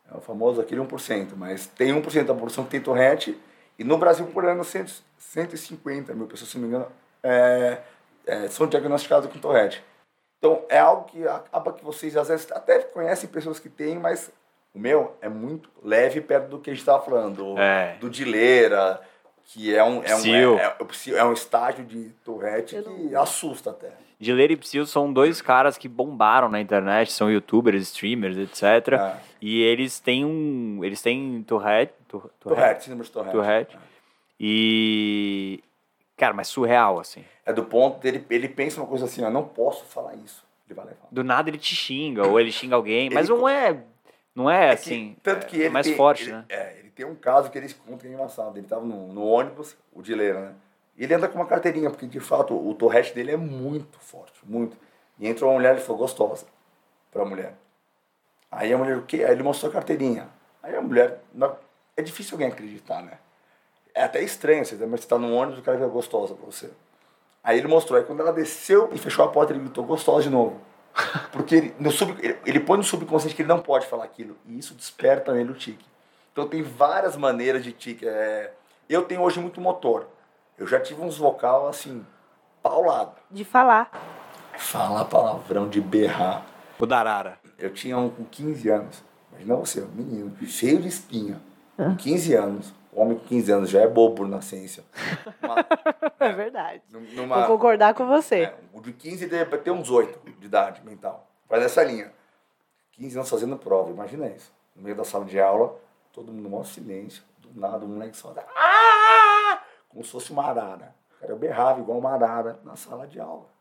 É 0.09 0.15
o 0.15 0.21
famoso 0.21 0.61
aquele 0.61 0.79
1%, 0.79 1.33
mas 1.35 1.67
tem 1.67 1.89
1% 1.89 2.23
da 2.23 2.33
população 2.33 2.63
que 2.63 2.71
tem 2.71 2.79
Tourette, 2.79 3.37
e 3.77 3.83
no 3.83 3.97
Brasil, 3.97 4.25
por 4.27 4.45
ano, 4.45 4.63
100, 4.63 4.85
150 5.17 6.13
mil 6.13 6.27
pessoas, 6.27 6.49
se 6.49 6.57
não 6.57 6.65
me 6.65 6.73
engano, 6.75 6.89
é, 7.21 7.79
é, 8.25 8.47
são 8.47 8.65
diagnosticadas 8.65 9.29
com 9.29 9.37
Tourette. 9.37 9.83
Então, 10.37 10.63
é 10.69 10.79
algo 10.79 11.05
que 11.05 11.27
acaba 11.27 11.73
que 11.73 11.83
vocês 11.83 12.15
às 12.15 12.29
vezes 12.29 12.49
até 12.53 12.79
conhecem 12.79 13.27
pessoas 13.27 13.59
que 13.59 13.67
têm, 13.67 13.99
mas 13.99 14.31
o 14.73 14.79
meu 14.79 15.17
é 15.19 15.27
muito 15.27 15.69
leve 15.83 16.21
perto 16.21 16.47
do 16.47 16.59
que 16.59 16.69
a 16.69 16.73
gente 16.73 16.81
estava 16.81 17.03
falando, 17.03 17.55
do, 17.55 17.59
É. 17.59 17.97
do 17.99 18.09
dileira, 18.09 19.01
que 19.45 19.73
é 19.75 19.83
um, 19.83 20.03
é, 20.03 20.15
um, 20.15 20.19
Psil. 20.19 20.59
é, 20.59 20.63
é, 20.65 21.19
é 21.19 21.23
um 21.25 21.33
estágio 21.33 21.85
de 21.85 22.09
Tourette 22.23 22.81
que 22.81 23.15
assusta 23.15 23.69
até. 23.71 23.91
Gileira 24.19 24.53
e 24.53 24.55
Psyll 24.57 24.85
são 24.85 25.11
dois 25.11 25.41
caras 25.41 25.77
que 25.77 25.87
bombaram 25.89 26.47
na 26.47 26.61
internet, 26.61 27.11
são 27.11 27.29
youtubers, 27.29 27.81
streamers, 27.83 28.37
etc. 28.37 28.93
É. 28.93 29.17
E 29.41 29.61
eles 29.61 29.99
têm 29.99 30.23
um. 30.23 30.79
Eles 30.83 31.01
têm 31.01 31.43
Tourette. 31.45 31.93
Tour- 32.07 32.29
Tourette, 32.39 32.83
síndrome 32.85 33.03
de 33.03 33.11
Tourette. 33.11 33.35
Tourette. 33.35 33.77
E. 34.39 35.63
Cara, 36.15 36.33
mas 36.33 36.47
surreal, 36.47 36.99
assim. 36.99 37.23
É 37.45 37.51
do 37.51 37.65
ponto 37.65 37.99
dele, 37.99 38.23
ele 38.29 38.47
pensa 38.47 38.79
uma 38.79 38.87
coisa 38.87 39.05
assim, 39.05 39.23
eu 39.23 39.31
não 39.31 39.43
posso 39.43 39.83
falar 39.85 40.15
isso. 40.15 40.43
Ele 40.67 40.75
vai 40.75 40.85
levar. 40.85 41.07
Do 41.11 41.23
nada 41.23 41.49
ele 41.49 41.57
te 41.57 41.75
xinga, 41.75 42.25
ou 42.25 42.39
ele 42.39 42.51
xinga 42.51 42.75
alguém, 42.75 43.09
mas 43.09 43.27
Ele 43.29 43.37
não 43.37 43.49
é. 43.49 43.77
Não 44.35 44.49
é, 44.49 44.65
É 44.65 44.67
que- 44.69 44.73
assim. 44.75 45.15
tanto 45.21 45.45
é, 45.45 45.49
que 45.49 45.57
ele 45.57 45.69
mais 45.69 45.85
tem, 45.87 45.95
forte, 45.95 46.23
ele, 46.23 46.31
né? 46.33 46.45
É, 46.49 46.82
tem 46.95 47.05
um 47.05 47.15
caso 47.15 47.49
que 47.49 47.57
ele 47.57 47.73
conta 47.73 47.99
que 47.99 48.07
é 48.07 48.11
engraçado. 48.11 48.57
Ele 48.57 48.67
tava 48.67 48.85
no, 48.85 49.11
no 49.11 49.23
ônibus, 49.23 49.75
o 49.91 50.01
Dileira, 50.01 50.39
né? 50.41 50.55
E 50.97 51.03
ele 51.03 51.13
anda 51.13 51.27
com 51.27 51.39
uma 51.39 51.45
carteirinha, 51.45 51.89
porque 51.89 52.05
de 52.05 52.19
fato 52.19 52.55
o 52.55 52.73
torrete 52.75 53.13
dele 53.13 53.31
é 53.31 53.37
muito 53.37 53.99
forte, 53.99 54.39
muito. 54.45 54.77
E 55.19 55.27
entrou 55.27 55.49
uma 55.49 55.55
mulher 55.57 55.77
e 55.77 55.81
falou, 55.81 55.97
gostosa, 55.97 56.45
pra 57.11 57.25
mulher. 57.25 57.55
Aí 58.51 58.71
a 58.71 58.77
mulher, 58.77 58.97
o 58.97 59.03
quê? 59.03 59.23
Aí 59.23 59.31
ele 59.31 59.43
mostrou 59.43 59.71
a 59.71 59.73
carteirinha. 59.73 60.29
Aí 60.61 60.75
a 60.75 60.81
mulher, 60.81 61.21
é 61.97 62.01
difícil 62.01 62.35
alguém 62.35 62.47
acreditar, 62.47 63.01
né? 63.01 63.17
É 63.93 64.03
até 64.03 64.21
estranho, 64.21 64.65
você, 64.65 64.75
mas 64.85 65.01
você 65.01 65.07
tá 65.07 65.17
no 65.17 65.33
ônibus 65.33 65.59
o 65.59 65.63
cara 65.63 65.77
vê 65.77 65.85
gostosa 65.87 66.35
pra 66.35 66.45
você. 66.45 66.69
Aí 67.43 67.57
ele 67.57 67.67
mostrou, 67.67 67.99
aí 67.99 68.05
quando 68.05 68.21
ela 68.21 68.31
desceu 68.31 68.89
e 68.93 68.97
fechou 68.97 69.25
a 69.25 69.27
porta, 69.27 69.51
ele 69.51 69.59
gritou 69.59 69.83
gostosa 69.83 70.23
de 70.23 70.29
novo. 70.29 70.61
Porque 71.31 71.55
ele, 71.55 71.75
no 71.79 71.91
sub, 71.91 72.15
ele, 72.23 72.37
ele 72.45 72.59
põe 72.59 72.77
no 72.77 72.83
subconsciente 72.83 73.35
que 73.35 73.41
ele 73.41 73.49
não 73.49 73.59
pode 73.59 73.87
falar 73.87 74.03
aquilo. 74.03 74.37
E 74.45 74.57
isso 74.57 74.73
desperta 74.73 75.33
nele 75.33 75.51
o 75.51 75.55
tique. 75.55 75.85
Então 76.33 76.47
tem 76.47 76.63
várias 76.63 77.15
maneiras 77.15 77.63
de 77.63 77.71
tique. 77.71 78.05
É, 78.07 78.51
eu 78.89 79.03
tenho 79.05 79.21
hoje 79.21 79.39
muito 79.39 79.61
motor. 79.61 80.07
Eu 80.57 80.65
já 80.67 80.79
tive 80.79 81.01
uns 81.01 81.15
vocal 81.17 81.67
assim, 81.67 82.03
paulado. 82.61 83.13
De 83.29 83.45
falar. 83.45 83.91
Falar 84.57 85.05
palavrão, 85.05 85.69
de 85.69 85.79
berrar. 85.79 86.45
O 86.79 86.85
Darara. 86.85 87.37
Eu 87.57 87.71
tinha 87.71 87.97
um 87.97 88.09
com 88.09 88.25
15 88.25 88.69
anos. 88.69 89.03
Imagina 89.31 89.55
você, 89.55 89.81
um 89.81 89.87
menino, 89.87 90.35
cheio 90.47 90.79
de 90.81 90.87
espinha. 90.87 91.39
Com 91.77 91.95
15 91.95 92.33
anos. 92.33 92.73
O 92.91 93.01
homem 93.01 93.17
com 93.17 93.25
15 93.25 93.51
anos 93.51 93.69
já 93.69 93.81
é 93.81 93.87
bobo 93.87 94.15
por 94.15 94.27
nascença. 94.27 94.83
Uma- 95.41 95.65
É 96.19 96.31
verdade. 96.31 96.81
numa, 96.89 97.39
Vou 97.39 97.47
concordar 97.57 97.93
com 97.93 98.07
você. 98.07 98.43
É, 98.43 98.55
o 98.73 98.79
de 98.81 98.91
15 98.93 99.27
deve 99.27 99.57
ter 99.57 99.71
uns 99.71 99.89
8 99.89 100.19
de 100.39 100.45
idade 100.45 100.81
mental. 100.85 101.27
Vai 101.49 101.59
nessa 101.59 101.83
linha. 101.83 102.11
15 102.93 103.17
anos 103.17 103.29
fazendo 103.29 103.57
prova, 103.57 103.89
imagina 103.91 104.27
isso. 104.27 104.51
No 104.75 104.83
meio 104.83 104.95
da 104.95 105.03
sala 105.03 105.25
de 105.25 105.39
aula, 105.39 105.75
todo 106.13 106.31
mundo 106.31 106.43
no 106.43 106.49
maior 106.51 106.63
silêncio. 106.65 107.23
Do 107.39 107.59
nada, 107.59 107.83
o 107.83 107.87
moleque 107.89 108.15
só 108.15 108.31
dá. 108.31 108.43
"Ah!" 108.55 109.61
Como 109.89 110.03
se 110.05 110.11
fosse 110.11 110.31
uma 110.31 110.45
arara. 110.47 110.95
Cara, 111.19 111.31
eu 111.33 111.37
berrava 111.37 111.79
igual 111.81 111.97
uma 111.99 112.13
arara 112.13 112.59
na 112.63 112.75
sala 112.75 113.05
de 113.05 113.19
aula. 113.19 113.51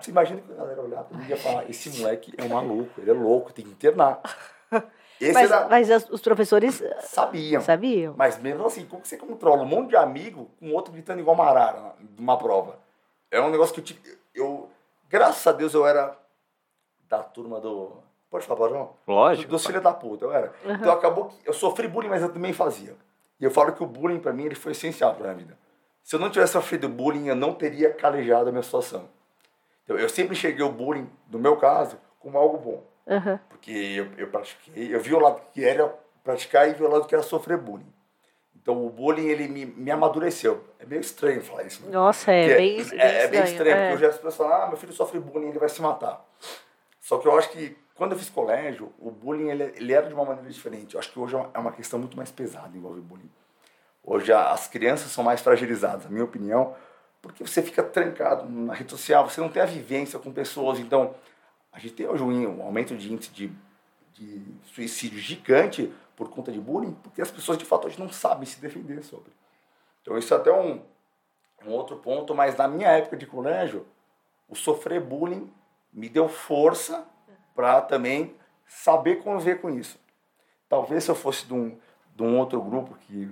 Você 0.00 0.10
imagina 0.10 0.40
que 0.40 0.52
a 0.52 0.56
galera 0.56 0.82
olhava 0.82 1.04
pra 1.04 1.16
mim 1.18 1.24
e 1.24 1.28
ia 1.30 1.36
falar: 1.36 1.70
esse 1.70 1.88
moleque 1.98 2.34
é 2.36 2.42
um 2.42 2.48
maluco, 2.48 3.00
ele 3.00 3.10
é 3.10 3.14
louco, 3.14 3.52
tem 3.52 3.64
que 3.64 3.70
internar. 3.70 4.20
Mas, 5.32 5.50
era. 5.50 5.68
mas 5.68 5.90
as- 5.90 6.10
os 6.10 6.20
professores 6.20 6.82
eh, 6.82 7.00
Sabiam. 7.02 7.62
sabiam. 7.62 8.14
Mas 8.16 8.36
mesmo 8.38 8.66
assim, 8.66 8.84
como 8.84 9.00
que 9.00 9.08
você 9.08 9.16
controla 9.16 9.62
um 9.62 9.66
monte 9.66 9.90
de 9.90 9.96
amigo 9.96 10.50
com 10.58 10.72
outro 10.72 10.92
gritando 10.92 11.20
igual 11.20 11.36
uma 11.36 11.46
arara 11.46 11.94
numa 12.18 12.36
prova? 12.36 12.78
É 13.30 13.40
um 13.40 13.48
negócio 13.50 13.72
que 13.72 13.80
eu, 13.80 13.84
tive- 13.84 14.18
eu 14.34 14.68
graças 15.08 15.46
a 15.46 15.52
Deus, 15.52 15.72
eu 15.72 15.86
era 15.86 16.18
da 17.08 17.22
turma 17.22 17.60
do. 17.60 18.02
Pode 18.34 18.46
falar, 18.46 18.68
Barão? 18.68 18.90
Lógico. 19.06 19.48
Dos 19.48 19.64
filhos 19.64 19.80
da 19.80 19.92
puta, 19.92 20.24
eu 20.24 20.32
era. 20.32 20.52
Então 20.64 20.90
acabou 20.90 21.26
que 21.26 21.48
eu 21.48 21.52
sofri 21.52 21.86
bullying, 21.86 22.08
mas 22.08 22.20
eu 22.20 22.32
também 22.32 22.52
fazia. 22.52 22.96
E 23.38 23.44
eu 23.44 23.50
falo 23.52 23.70
que 23.72 23.80
o 23.80 23.86
bullying 23.86 24.18
pra 24.18 24.32
mim 24.32 24.46
ele 24.46 24.56
foi 24.56 24.72
essencial 24.72 25.14
pra 25.14 25.26
minha 25.26 25.36
vida. 25.36 25.58
Se 26.02 26.16
eu 26.16 26.18
não 26.18 26.28
tivesse 26.28 26.54
sofrido 26.54 26.88
bullying, 26.88 27.28
eu 27.28 27.36
não 27.36 27.54
teria 27.54 27.92
calejado 27.92 28.48
a 28.48 28.50
minha 28.50 28.64
situação. 28.64 29.08
Então, 29.84 29.96
eu 29.96 30.08
sempre 30.08 30.32
enxerguei 30.32 30.64
o 30.64 30.68
bullying, 30.68 31.08
no 31.30 31.38
meu 31.38 31.56
caso, 31.56 31.96
como 32.18 32.36
algo 32.36 32.58
bom. 32.58 32.82
Uhum. 33.06 33.38
Porque 33.48 33.70
eu, 33.70 34.08
eu 34.16 34.26
pratiquei, 34.26 34.92
eu 34.92 34.98
vi 34.98 35.14
o 35.14 35.20
lado 35.20 35.40
que 35.52 35.64
era 35.64 35.94
praticar 36.24 36.68
e 36.68 36.74
vi 36.74 36.82
o 36.82 36.88
lado 36.88 37.06
que 37.06 37.14
era 37.14 37.22
sofrer 37.22 37.56
bullying. 37.56 37.92
Então 38.60 38.84
o 38.84 38.90
bullying 38.90 39.28
ele 39.28 39.46
me, 39.46 39.64
me 39.64 39.92
amadureceu. 39.92 40.64
É 40.80 40.86
meio 40.86 41.02
estranho 41.02 41.40
falar 41.40 41.62
isso. 41.62 41.84
Né? 41.84 41.92
Nossa, 41.92 42.32
é 42.32 42.48
porque 42.48 42.56
bem, 42.56 42.80
é, 42.80 42.84
bem 42.84 42.98
é, 42.98 43.22
é, 43.22 43.28
bem 43.28 43.44
estranho, 43.44 43.76
é. 43.76 43.90
porque 43.90 43.94
eu 43.94 43.98
já 43.98 44.08
as 44.08 44.16
pessoas 44.16 44.36
falam, 44.36 44.64
ah, 44.64 44.66
meu 44.66 44.76
filho 44.76 44.92
sofre 44.92 45.20
bullying, 45.20 45.50
ele 45.50 45.58
vai 45.60 45.68
se 45.68 45.80
matar. 45.80 46.26
Só 47.00 47.18
que 47.18 47.28
eu 47.28 47.38
acho 47.38 47.50
que 47.50 47.83
quando 47.94 48.12
eu 48.12 48.18
fiz 48.18 48.28
colégio, 48.28 48.92
o 48.98 49.10
bullying 49.10 49.50
ele, 49.50 49.72
ele 49.76 49.92
era 49.92 50.06
de 50.06 50.14
uma 50.14 50.24
maneira 50.24 50.50
diferente. 50.50 50.94
Eu 50.94 51.00
acho 51.00 51.12
que 51.12 51.18
hoje 51.18 51.36
é 51.36 51.58
uma 51.58 51.72
questão 51.72 51.98
muito 51.98 52.16
mais 52.16 52.30
pesada 52.30 52.76
envolver 52.76 53.00
bullying. 53.00 53.30
Hoje 54.02 54.32
as 54.32 54.66
crianças 54.66 55.12
são 55.12 55.22
mais 55.22 55.40
fragilizadas, 55.40 56.04
na 56.04 56.10
minha 56.10 56.24
opinião, 56.24 56.74
porque 57.22 57.46
você 57.46 57.62
fica 57.62 57.82
trancado 57.82 58.48
na 58.48 58.74
rede 58.74 58.90
social, 58.90 59.28
você 59.28 59.40
não 59.40 59.48
tem 59.48 59.62
a 59.62 59.66
vivência 59.66 60.18
com 60.18 60.32
pessoas. 60.32 60.78
Então, 60.78 61.14
a 61.72 61.78
gente 61.78 61.94
tem 61.94 62.06
hoje 62.06 62.22
um 62.22 62.62
aumento 62.62 62.96
de 62.96 63.12
índice 63.12 63.30
de, 63.30 63.50
de 64.12 64.42
suicídio 64.64 65.18
gigante 65.18 65.92
por 66.16 66.28
conta 66.28 66.52
de 66.52 66.60
bullying, 66.60 66.92
porque 67.02 67.22
as 67.22 67.30
pessoas 67.30 67.56
de 67.56 67.64
fato 67.64 67.86
hoje 67.86 67.98
não 67.98 68.08
sabem 68.08 68.44
se 68.44 68.60
defender 68.60 69.02
sobre. 69.02 69.32
Então 70.02 70.18
isso 70.18 70.34
é 70.34 70.36
até 70.36 70.52
um, 70.52 70.82
um 71.64 71.70
outro 71.70 71.96
ponto, 71.96 72.34
mas 72.34 72.56
na 72.56 72.68
minha 72.68 72.88
época 72.88 73.16
de 73.16 73.26
colégio, 73.26 73.86
o 74.48 74.54
sofrer 74.54 75.00
bullying 75.00 75.50
me 75.92 76.08
deu 76.08 76.28
força 76.28 77.06
para 77.54 77.80
também 77.80 78.34
saber 78.66 79.16
conviver 79.16 79.60
com 79.60 79.70
isso. 79.70 79.98
Talvez 80.68 81.04
se 81.04 81.10
eu 81.10 81.14
fosse 81.14 81.46
de 81.46 81.54
um, 81.54 81.78
de 82.14 82.22
um 82.22 82.38
outro 82.38 82.60
grupo 82.60 82.94
que 82.94 83.30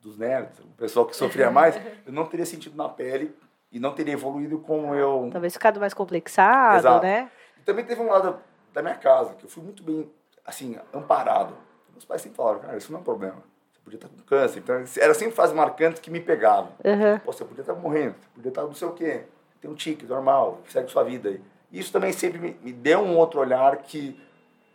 dos 0.00 0.16
nerds, 0.16 0.58
o 0.60 0.66
pessoal 0.76 1.06
que 1.06 1.14
sofria 1.14 1.50
mais, 1.52 1.76
eu 2.06 2.12
não 2.12 2.26
teria 2.26 2.46
sentido 2.46 2.76
na 2.76 2.88
pele 2.88 3.34
e 3.70 3.78
não 3.78 3.92
teria 3.92 4.14
evoluído 4.14 4.58
como 4.58 4.94
eu. 4.94 5.28
Talvez 5.30 5.52
ficado 5.52 5.78
mais 5.78 5.94
complexado, 5.94 6.78
Exato. 6.78 7.04
né? 7.04 7.30
E 7.58 7.62
também 7.62 7.84
teve 7.84 8.00
um 8.00 8.08
lado 8.08 8.40
da 8.72 8.82
minha 8.82 8.96
casa, 8.96 9.34
que 9.34 9.44
eu 9.44 9.50
fui 9.50 9.62
muito 9.62 9.82
bem, 9.82 10.10
assim, 10.44 10.76
amparado. 10.92 11.54
Meus 11.92 12.04
pais 12.04 12.22
sempre 12.22 12.36
falaram, 12.36 12.60
cara, 12.60 12.76
isso 12.76 12.90
não 12.90 12.98
é 12.98 13.00
um 13.02 13.04
problema. 13.04 13.42
Você 13.70 13.80
podia 13.84 13.96
estar 13.98 14.08
com 14.08 14.16
câncer. 14.22 14.58
Então, 14.60 14.84
era 14.98 15.14
sempre 15.14 15.34
fases 15.34 15.54
marcantes 15.54 16.00
que 16.00 16.10
me 16.10 16.20
pegavam. 16.20 16.72
Uhum. 16.84 17.18
Pô, 17.20 17.32
você 17.32 17.44
podia 17.44 17.62
estar 17.62 17.74
morrendo, 17.74 18.14
você 18.14 18.28
podia 18.34 18.48
estar 18.48 18.62
não 18.62 18.74
sei 18.74 18.88
o 18.88 18.92
quê. 18.92 19.24
Tem 19.60 19.70
um 19.70 19.74
tique, 19.74 20.06
normal, 20.06 20.60
segue 20.68 20.90
sua 20.90 21.04
vida 21.04 21.28
aí. 21.28 21.40
Isso 21.72 21.92
também 21.92 22.12
sempre 22.12 22.38
me, 22.38 22.72
deu 22.72 23.00
um 23.00 23.16
outro 23.16 23.40
olhar 23.40 23.76
que, 23.78 24.18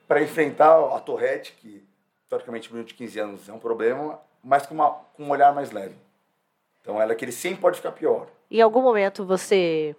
para 0.07 0.21
enfrentar 0.21 0.95
a 0.95 0.99
torrete, 0.99 1.53
que 1.53 1.83
teoricamente, 2.29 2.73
um 2.73 2.83
de 2.83 2.93
15 2.93 3.19
anos 3.19 3.49
é 3.49 3.53
um 3.53 3.59
problema, 3.59 4.19
mas 4.43 4.65
com, 4.65 4.73
uma, 4.73 4.91
com 4.91 5.23
um 5.23 5.29
olhar 5.29 5.53
mais 5.53 5.71
leve. 5.71 5.95
Então, 6.81 7.01
ela 7.01 7.13
é 7.13 7.15
que 7.15 7.25
ele 7.25 7.31
sempre 7.31 7.61
pode 7.61 7.77
ficar 7.77 7.91
pior. 7.91 8.27
Em 8.49 8.61
algum 8.61 8.81
momento 8.81 9.25
você 9.25 9.95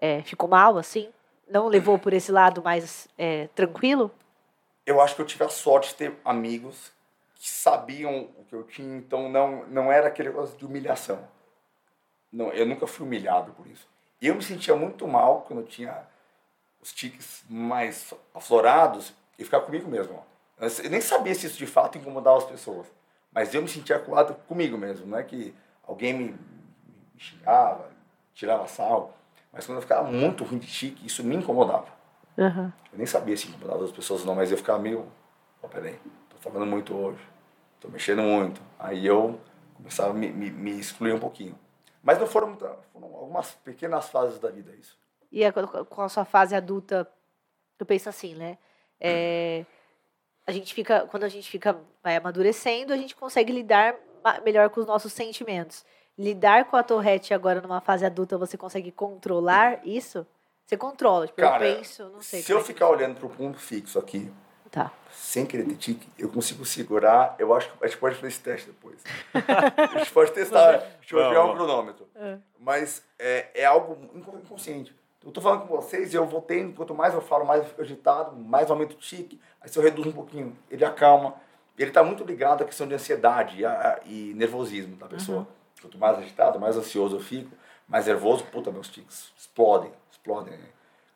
é, 0.00 0.22
ficou 0.22 0.48
mal, 0.48 0.78
assim? 0.78 1.08
Não 1.48 1.68
levou 1.68 1.98
por 1.98 2.12
esse 2.12 2.32
lado 2.32 2.62
mais 2.62 3.08
é, 3.16 3.48
tranquilo? 3.54 4.10
eu 4.84 5.00
acho 5.00 5.14
que 5.14 5.22
eu 5.22 5.26
tive 5.26 5.44
a 5.44 5.48
sorte 5.48 5.90
de 5.90 5.94
ter 5.94 6.16
amigos 6.24 6.92
que 7.34 7.48
sabiam 7.48 8.28
o 8.38 8.44
que 8.44 8.54
eu 8.54 8.62
tinha, 8.62 8.96
então 8.96 9.28
não, 9.28 9.66
não 9.66 9.92
era 9.92 10.08
aquele 10.08 10.28
negócio 10.28 10.56
de 10.56 10.64
humilhação. 10.64 11.26
Não, 12.32 12.52
eu 12.52 12.64
nunca 12.64 12.86
fui 12.86 13.06
humilhado 13.06 13.52
por 13.52 13.66
isso. 13.66 13.88
Eu 14.22 14.36
me 14.36 14.42
sentia 14.42 14.76
muito 14.76 15.06
mal 15.08 15.44
quando 15.48 15.60
eu 15.60 15.66
tinha 15.66 16.06
os 16.80 16.92
tiques 16.92 17.44
mais 17.50 18.14
aflorados 18.32 19.12
e 19.36 19.44
ficar 19.44 19.60
comigo 19.60 19.90
mesmo. 19.90 20.24
Eu 20.58 20.90
nem 20.90 21.00
sabia 21.00 21.34
se 21.34 21.46
isso 21.46 21.58
de 21.58 21.66
fato 21.66 21.98
incomodava 21.98 22.38
as 22.38 22.44
pessoas, 22.44 22.86
mas 23.32 23.52
eu 23.52 23.60
me 23.60 23.68
sentia 23.68 23.96
acuado 23.96 24.34
comigo 24.46 24.78
mesmo. 24.78 25.06
Não 25.06 25.18
é 25.18 25.24
que 25.24 25.52
alguém 25.82 26.14
me, 26.14 26.24
me 26.24 27.18
xingava, 27.18 27.90
tirava 28.32 28.68
sal, 28.68 29.16
mas 29.52 29.66
quando 29.66 29.78
eu 29.78 29.82
ficava 29.82 30.08
muito 30.08 30.44
ruim 30.44 30.58
de 30.58 30.68
tique, 30.68 31.04
isso 31.04 31.24
me 31.24 31.34
incomodava. 31.34 31.88
Uhum. 32.38 32.72
Eu 32.92 32.98
nem 32.98 33.06
sabia 33.06 33.36
se 33.36 33.48
incomodava 33.48 33.84
as 33.84 33.90
pessoas 33.90 34.24
não, 34.24 34.36
mas 34.36 34.52
eu 34.52 34.56
ficava 34.56 34.78
meio, 34.78 35.04
oh, 35.60 35.68
peraí, 35.68 35.98
tô 36.30 36.36
falando 36.38 36.64
muito 36.64 36.94
hoje, 36.94 37.20
tô 37.80 37.88
mexendo 37.88 38.22
muito. 38.22 38.60
Aí 38.78 39.04
eu 39.04 39.40
começava 39.74 40.10
a 40.10 40.14
me, 40.14 40.30
me, 40.30 40.48
me 40.48 40.78
excluir 40.78 41.12
um 41.12 41.18
pouquinho. 41.18 41.58
Mas 42.02 42.18
não 42.18 42.26
foram, 42.26 42.56
foram 42.56 43.14
algumas 43.14 43.52
pequenas 43.52 44.08
fases 44.08 44.38
da 44.38 44.50
vida 44.50 44.72
isso. 44.74 44.98
E 45.30 45.44
a, 45.44 45.52
com 45.52 46.02
a 46.02 46.08
sua 46.08 46.24
fase 46.24 46.54
adulta, 46.54 47.08
eu 47.78 47.86
penso 47.86 48.08
assim, 48.08 48.34
né? 48.34 48.58
É, 49.00 49.64
a 50.46 50.52
gente 50.52 50.74
fica, 50.74 51.06
quando 51.06 51.24
a 51.24 51.28
gente 51.28 51.50
fica 51.50 51.78
vai 52.02 52.16
amadurecendo, 52.16 52.92
a 52.92 52.96
gente 52.96 53.14
consegue 53.14 53.52
lidar 53.52 53.94
melhor 54.44 54.68
com 54.70 54.80
os 54.80 54.86
nossos 54.86 55.12
sentimentos. 55.12 55.84
Lidar 56.18 56.66
com 56.66 56.76
a 56.76 56.82
torrete 56.82 57.32
agora 57.32 57.60
numa 57.60 57.80
fase 57.80 58.04
adulta, 58.04 58.36
você 58.36 58.56
consegue 58.56 58.92
controlar 58.92 59.86
isso? 59.86 60.26
Você 60.66 60.76
controla, 60.76 61.26
tipo, 61.26 61.40
Cara, 61.40 61.66
eu 61.66 61.76
penso, 61.76 62.04
não 62.10 62.20
sei. 62.20 62.42
Se 62.42 62.52
eu 62.52 62.58
é 62.58 62.62
ficar 62.62 62.88
olhando 62.88 63.16
para 63.16 63.26
o 63.26 63.30
ponto 63.30 63.58
fixo 63.58 63.98
aqui, 63.98 64.32
tá. 64.72 64.90
sem 65.12 65.46
querer 65.46 65.64
ter 65.64 65.76
tique, 65.76 66.08
eu 66.18 66.28
consigo 66.28 66.64
segurar. 66.64 67.36
Eu 67.38 67.54
acho 67.54 67.70
que 67.70 67.84
a 67.84 67.86
gente 67.86 67.98
pode 67.98 68.16
fazer 68.16 68.28
esse 68.28 68.40
teste 68.40 68.66
depois. 68.66 68.98
a 69.32 69.98
gente 69.98 70.10
pode 70.10 70.32
testar. 70.32 70.78
Deixa 70.78 71.14
eu 71.14 71.28
pegar 71.28 71.44
um 71.44 71.54
cronômetro. 71.54 72.08
É. 72.16 72.38
Mas 72.58 73.04
é, 73.18 73.50
é 73.54 73.64
algo 73.64 73.96
inconsciente. 74.14 74.94
Eu 75.22 75.28
estou 75.28 75.42
falando 75.42 75.68
com 75.68 75.76
vocês 75.76 76.12
e 76.12 76.16
eu 76.16 76.26
vou 76.26 76.42
tendo, 76.42 76.74
quanto 76.74 76.92
mais 76.94 77.14
eu 77.14 77.20
falo, 77.20 77.44
mais 77.44 77.62
eu 77.62 77.68
fico 77.68 77.82
agitado, 77.82 78.36
mais 78.36 78.68
aumento 78.68 78.94
o 78.94 78.96
tique. 78.96 79.40
Aí 79.60 79.68
se 79.68 79.78
eu 79.78 79.82
reduzo 79.82 80.08
um 80.08 80.12
pouquinho, 80.12 80.56
ele 80.68 80.84
acalma. 80.84 81.36
Ele 81.78 81.90
está 81.90 82.02
muito 82.02 82.24
ligado 82.24 82.62
à 82.62 82.64
questão 82.64 82.88
de 82.88 82.94
ansiedade 82.94 83.60
e, 83.60 83.64
a, 83.64 84.00
e 84.04 84.32
nervosismo 84.34 84.96
da 84.96 85.06
pessoa. 85.06 85.38
Uhum. 85.38 85.46
Quanto 85.80 85.98
mais 85.98 86.18
agitado, 86.18 86.58
mais 86.58 86.76
ansioso 86.76 87.16
eu 87.16 87.20
fico, 87.20 87.50
mais 87.88 88.06
nervoso, 88.06 88.44
puta, 88.44 88.70
meus 88.70 88.88
tiques 88.88 89.32
explodem 89.36 89.92
explodem. 90.22 90.56
Né? 90.56 90.66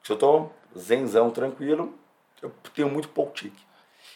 Se 0.02 0.12
eu 0.12 0.18
tô 0.18 0.48
zenzão, 0.76 1.30
tranquilo, 1.30 1.94
eu 2.42 2.52
tenho 2.74 2.88
muito 2.88 3.08
pouco 3.08 3.32
tique. 3.32 3.66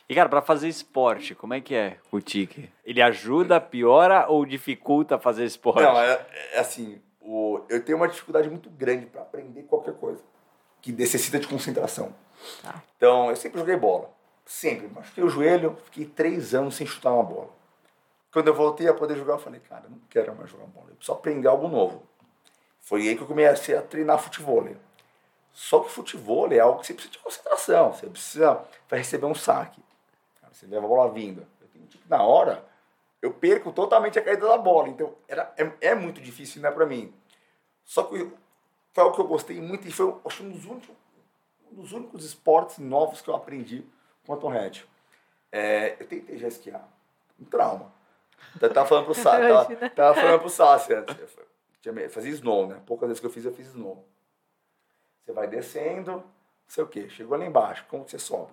E, 0.09 0.15
cara, 0.15 0.29
para 0.29 0.43
fazer 0.43 0.69
esporte, 0.69 1.35
como 1.35 1.55
é 1.55 1.61
que 1.61 1.75
é 1.75 1.99
o 2.11 2.21
tique? 2.21 2.69
Ele 2.85 3.01
ajuda, 3.01 3.61
piora 3.61 4.27
ou 4.29 4.45
dificulta 4.45 5.19
fazer 5.19 5.45
esporte? 5.45 5.83
Não, 5.83 6.01
é, 6.01 6.27
é 6.53 6.59
assim, 6.59 7.01
o, 7.21 7.61
eu 7.69 7.85
tenho 7.85 7.97
uma 7.97 8.09
dificuldade 8.09 8.51
muito 8.51 8.69
grande 8.71 9.07
para 9.07 9.23
aprender 9.23 9.63
qualquer 9.63 9.95
coisa 9.95 10.21
que 10.83 10.91
necessita 10.91 11.39
de 11.39 11.47
concentração. 11.47 12.13
Tá. 12.63 12.83
Então, 12.97 13.31
eu 13.31 13.37
sempre 13.37 13.61
joguei 13.61 13.77
bola. 13.77 14.11
Sempre. 14.45 14.89
Machuquei 14.89 15.23
o 15.23 15.29
joelho, 15.29 15.79
fiquei 15.85 16.07
três 16.07 16.55
anos 16.55 16.75
sem 16.75 16.87
chutar 16.87 17.13
uma 17.13 17.23
bola. 17.23 17.51
Quando 18.33 18.49
eu 18.49 18.55
voltei 18.55 18.89
a 18.89 18.95
poder 18.95 19.17
jogar, 19.17 19.35
eu 19.35 19.39
falei, 19.39 19.61
cara, 19.61 19.85
eu 19.85 19.91
não 19.91 20.01
quero 20.09 20.35
mais 20.35 20.51
jogar 20.51 20.67
bola. 20.67 20.87
Eu 20.89 20.97
preciso 20.97 21.13
aprender 21.13 21.47
algo 21.47 21.69
novo. 21.69 22.03
Foi 22.81 23.03
aí 23.03 23.15
que 23.15 23.23
eu 23.23 23.27
comecei 23.27 23.77
a 23.77 23.83
treinar 23.83 24.19
futebol. 24.19 24.67
Só 25.53 25.81
que 25.81 25.91
futebol 25.91 26.51
é 26.53 26.59
algo 26.59 26.81
que 26.81 26.87
você 26.87 26.95
precisa 26.95 27.13
de 27.13 27.19
concentração. 27.19 27.93
Você 27.93 28.07
precisa 28.07 28.55
para 28.89 28.99
receber 28.99 29.27
um 29.27 29.35
saque. 29.35 29.83
Você 30.53 30.67
leva 30.67 30.85
a 30.85 30.89
bola 30.89 31.11
vinda. 31.11 31.47
Na 32.09 32.23
hora, 32.23 32.65
eu 33.23 33.33
perco 33.33 33.73
totalmente 33.73 34.19
a 34.19 34.23
caída 34.23 34.47
da 34.47 34.59
bola. 34.59 34.89
Então 34.89 35.15
era, 35.29 35.53
é, 35.57 35.71
é 35.81 35.95
muito 35.95 36.21
difícil, 36.21 36.61
né, 36.61 36.71
para 36.71 36.87
mim. 36.87 37.13
Só 37.85 38.05
que 38.05 38.31
foi 38.93 39.05
algo 39.05 39.15
que 39.15 39.21
eu 39.21 39.27
gostei 39.27 39.61
muito 39.61 39.87
e 39.87 39.93
foi 39.93 40.15
acho, 40.25 40.43
um, 40.43 40.51
dos 40.51 40.65
únicos, 40.65 40.91
um 41.71 41.75
dos 41.81 41.93
únicos 41.93 42.25
esportes 42.25 42.79
novos 42.79 43.21
que 43.21 43.29
eu 43.29 43.35
aprendi 43.35 43.85
com 44.27 44.35
a 44.35 44.37
torrete. 44.37 44.87
É, 45.53 45.97
eu 45.99 46.07
tentei 46.07 46.39
já 46.39 46.49
esquiar. 46.49 46.89
Um 47.41 47.45
trauma. 47.45 47.93
Eu 48.61 48.73
tava 48.73 48.89
falando 48.89 49.05
pro 49.05 49.15
Sassi. 49.15 49.77
Tava, 49.77 49.91
tava 49.91 50.15
falando 50.15 50.41
pro 50.41 50.51
Sassi 50.51 50.95
antes 50.95 51.17
fazia 52.11 52.31
snow, 52.33 52.67
né? 52.67 52.81
Poucas 52.87 53.09
vezes 53.09 53.21
que 53.21 53.27
eu 53.27 53.31
fiz, 53.31 53.45
eu 53.45 53.53
fiz 53.53 53.69
snow. 53.69 54.05
Você 55.31 55.33
vai 55.33 55.47
descendo, 55.47 56.13
não 56.13 56.25
sei 56.67 56.83
o 56.83 56.87
quê. 56.89 57.09
Chegou 57.09 57.39
lá 57.39 57.47
embaixo, 57.47 57.85
como 57.89 58.07
você 58.07 58.19
sobe? 58.19 58.51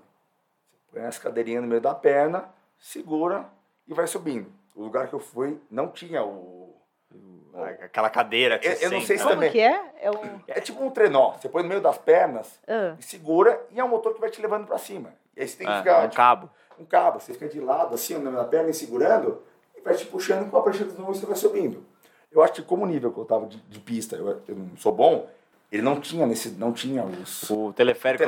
Você 0.69 0.77
põe 0.93 1.01
as 1.01 1.17
cadeirinhas 1.17 1.63
no 1.63 1.67
meio 1.67 1.81
da 1.81 1.95
perna, 1.95 2.49
segura 2.77 3.45
e 3.87 3.93
vai 3.95 4.05
subindo. 4.05 4.51
O 4.75 4.83
lugar 4.83 5.07
que 5.07 5.15
eu 5.15 5.19
fui 5.19 5.59
não 5.71 5.87
tinha 5.87 6.23
o... 6.23 6.75
o 7.11 7.57
aquela 7.81 8.11
cadeira 8.11 8.59
que 8.59 8.67
eu, 8.67 8.75
você 8.75 8.85
Eu 8.85 8.91
não 8.91 9.01
sei 9.01 9.17
se 9.17 9.23
Como 9.23 9.35
também... 9.35 9.51
que 9.51 9.59
é? 9.59 9.91
É, 9.99 10.11
um... 10.11 10.39
é 10.47 10.61
tipo 10.61 10.83
um 10.83 10.91
trenó. 10.91 11.31
Você 11.31 11.49
põe 11.49 11.63
no 11.63 11.69
meio 11.69 11.81
das 11.81 11.97
pernas, 11.97 12.59
uh. 12.67 12.95
e 12.99 13.03
segura, 13.03 13.59
e 13.71 13.79
é 13.79 13.83
um 13.83 13.87
motor 13.87 14.13
que 14.13 14.21
vai 14.21 14.29
te 14.29 14.39
levando 14.39 14.67
para 14.67 14.77
cima. 14.77 15.15
E 15.35 15.41
aí 15.41 15.47
você 15.47 15.57
tem 15.57 15.65
que 15.65 15.73
ah, 15.73 15.79
ficar... 15.79 15.97
Um 15.97 16.03
tipo, 16.03 16.15
cabo. 16.15 16.49
Um 16.79 16.85
cabo. 16.85 17.19
Você 17.19 17.33
fica 17.33 17.49
de 17.49 17.59
lado, 17.59 17.95
assim, 17.95 18.13
no 18.13 18.19
meio 18.19 18.35
da 18.35 18.45
perna, 18.45 18.69
e 18.69 18.73
segurando, 18.73 19.41
e 19.75 19.81
vai 19.81 19.95
te 19.95 20.05
puxando 20.05 20.47
com 20.51 20.57
a 20.57 20.61
prancha 20.61 20.83
do 20.83 20.91
snow 20.91 21.11
e 21.11 21.15
você 21.15 21.25
vai 21.25 21.35
subindo. 21.35 21.83
Eu 22.31 22.43
acho 22.43 22.53
que 22.53 22.61
como 22.61 22.83
o 22.83 22.87
nível 22.87 23.11
que 23.11 23.19
eu 23.19 23.25
tava 23.25 23.47
de, 23.47 23.57
de 23.57 23.79
pista, 23.79 24.15
eu, 24.15 24.43
eu, 24.47 24.55
não 24.55 24.77
sou 24.77 24.91
bom, 24.91 25.27
ele 25.71 25.81
não 25.81 25.99
tinha 25.99 26.25
nesse, 26.25 26.49
não 26.51 26.71
tinha 26.71 27.03
os 27.03 27.49
o 27.49 27.73
teleférico, 27.73 28.23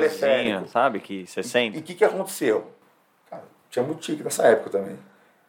sabe 0.67 0.99
que 0.99 1.25
você 1.25 1.41
sente. 1.41 1.77
E 1.77 1.79
o 1.79 1.83
que 1.83 1.95
que 1.95 2.03
aconteceu? 2.03 2.71
Cara, 3.29 3.43
tinha 3.69 3.83
muito 3.83 3.99
tique 3.99 4.23
nessa 4.23 4.45
época 4.47 4.69
também. 4.71 4.97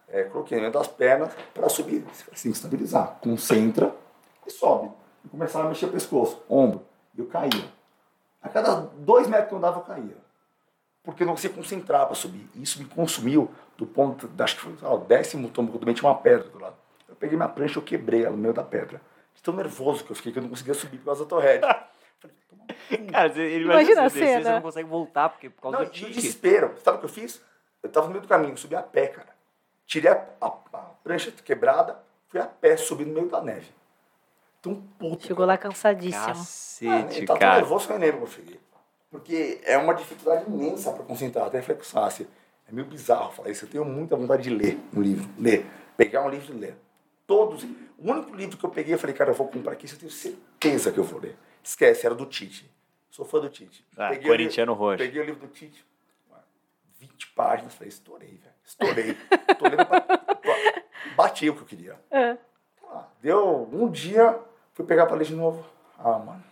É, 0.08 0.24
coloquei 0.24 0.56
no 0.56 0.62
meio 0.62 0.72
das 0.72 0.88
pernas 0.88 1.32
para 1.54 1.68
subir, 1.68 2.04
assim, 2.32 2.50
estabilizar. 2.50 3.18
Concentra 3.20 3.94
e 4.46 4.50
sobe. 4.50 4.90
E 5.24 5.28
começava 5.28 5.66
a 5.66 5.68
mexer 5.68 5.86
o 5.86 5.90
pescoço, 5.90 6.42
ombro. 6.48 6.82
E 7.16 7.20
eu 7.20 7.26
caía. 7.26 7.64
A 8.42 8.48
cada 8.48 8.74
dois 8.98 9.28
metros 9.28 9.48
que 9.48 9.54
eu 9.54 9.58
andava, 9.58 9.78
eu 9.78 9.82
caía. 9.82 10.16
Porque 11.02 11.22
eu 11.22 11.26
não 11.26 11.34
conseguia 11.34 11.56
concentrar 11.56 12.06
para 12.06 12.14
subir. 12.14 12.48
E 12.54 12.62
isso 12.62 12.78
me 12.78 12.84
consumiu 12.84 13.50
do 13.76 13.86
ponto, 13.86 14.28
acho 14.38 14.56
que 14.56 14.62
foi 14.62 14.74
o 14.88 14.98
décimo 14.98 15.48
tombo, 15.48 15.78
que 15.78 15.88
eu 15.88 15.94
tinha 15.94 16.08
uma 16.08 16.18
pedra 16.18 16.48
do 16.48 16.58
lado 16.58 16.76
peguei 17.20 17.36
minha 17.36 17.48
prancha, 17.48 17.78
eu 17.78 17.82
quebrei 17.82 18.24
ela 18.24 18.34
no 18.34 18.38
meio 18.38 18.54
da 18.54 18.64
pedra. 18.64 19.00
De 19.34 19.42
tão 19.42 19.54
nervoso 19.54 20.04
que 20.04 20.12
eu 20.12 20.16
fiquei, 20.16 20.32
que 20.32 20.38
eu 20.38 20.42
não 20.42 20.50
conseguia 20.50 20.74
subir 20.74 20.98
por 20.98 21.06
causa 21.06 21.24
da 21.24 21.28
torrete. 21.28 21.66
Cara, 23.10 23.32
você, 23.32 23.40
ele 23.40 23.64
imagina, 23.64 24.04
a 24.04 24.10
cena. 24.10 24.42
Você 24.42 24.50
não 24.50 24.62
consegue 24.62 24.88
voltar 24.88 25.28
porque, 25.28 25.50
por 25.50 25.62
causa 25.62 25.78
não, 25.78 25.84
do 25.84 25.90
tique. 25.90 26.12
desespero. 26.12 26.74
Sabe 26.82 26.96
o 26.96 27.00
que 27.00 27.06
eu 27.06 27.10
fiz? 27.10 27.40
Eu 27.82 27.88
tava 27.88 28.06
no 28.06 28.12
meio 28.12 28.22
do 28.22 28.28
caminho, 28.28 28.56
subi 28.56 28.76
a 28.76 28.82
pé, 28.82 29.06
cara. 29.08 29.30
Tirei 29.86 30.10
a, 30.10 30.26
a, 30.40 30.46
a 30.46 30.78
prancha 31.02 31.32
quebrada, 31.32 31.98
fui 32.28 32.40
a 32.40 32.46
pé, 32.46 32.76
subi 32.76 33.04
no 33.04 33.14
meio 33.14 33.28
da 33.28 33.40
neve. 33.40 33.68
Então, 34.60 34.82
puta. 34.98 35.26
Chegou 35.26 35.46
lá 35.46 35.56
cansadíssimo. 35.56 36.26
Cacete, 36.26 37.22
ah, 37.22 37.26
tá 37.26 37.38
cara. 37.38 37.56
nervoso 37.56 37.86
que 37.86 37.92
eu 37.94 37.98
nem 37.98 38.12
consegui. 38.12 38.60
Porque 39.10 39.60
é 39.64 39.76
uma 39.76 39.94
dificuldade 39.94 40.44
imensa 40.46 40.92
para 40.92 41.02
concentrar, 41.02 41.46
até 41.46 41.58
reflexar. 41.58 42.12
É 42.68 42.72
meio 42.72 42.86
bizarro 42.86 43.32
falar 43.32 43.50
isso. 43.50 43.64
Eu 43.64 43.70
tenho 43.70 43.84
muita 43.84 44.14
vontade 44.14 44.42
de 44.42 44.50
ler 44.50 44.78
um 44.94 45.00
livro. 45.00 45.28
Ler. 45.38 45.66
Pegar 45.96 46.22
um 46.24 46.28
livro 46.30 46.54
e 46.54 46.58
ler. 46.58 46.76
Todos. 47.30 47.62
O 47.96 48.10
único 48.10 48.34
livro 48.34 48.56
que 48.56 48.64
eu 48.64 48.70
peguei, 48.70 48.92
eu 48.92 48.98
falei, 48.98 49.14
cara, 49.14 49.30
eu 49.30 49.34
vou 49.34 49.46
comprar 49.46 49.74
aqui, 49.74 49.86
eu 49.86 49.96
tenho 49.96 50.10
certeza 50.10 50.90
que 50.90 50.98
eu 50.98 51.04
vou 51.04 51.20
ler. 51.20 51.36
Esquece, 51.62 52.04
era 52.04 52.12
do 52.12 52.26
Tite. 52.26 52.68
Sou 53.08 53.24
fã 53.24 53.38
do 53.38 53.48
Tite. 53.48 53.86
Ah, 53.96 54.08
peguei 54.08 54.28
corintiano 54.28 54.72
roxo. 54.72 54.98
Peguei 54.98 55.22
o 55.22 55.24
livro 55.24 55.46
do 55.46 55.46
Tite, 55.46 55.86
20 56.98 57.28
páginas, 57.28 57.72
falei, 57.72 57.88
estourei, 57.88 58.30
velho. 58.30 58.54
Estourei. 58.64 59.14
Tô 59.56 59.68
lendo 59.68 59.86
bati 61.14 61.48
o 61.48 61.54
que 61.54 61.60
eu 61.60 61.66
queria. 61.66 62.00
É. 62.10 62.36
Ah, 62.90 63.04
deu 63.22 63.68
um 63.72 63.88
dia, 63.88 64.36
fui 64.72 64.84
pegar 64.84 65.06
pra 65.06 65.14
ler 65.14 65.26
de 65.26 65.36
novo. 65.36 65.64
Ah, 66.00 66.18
mano. 66.18 66.42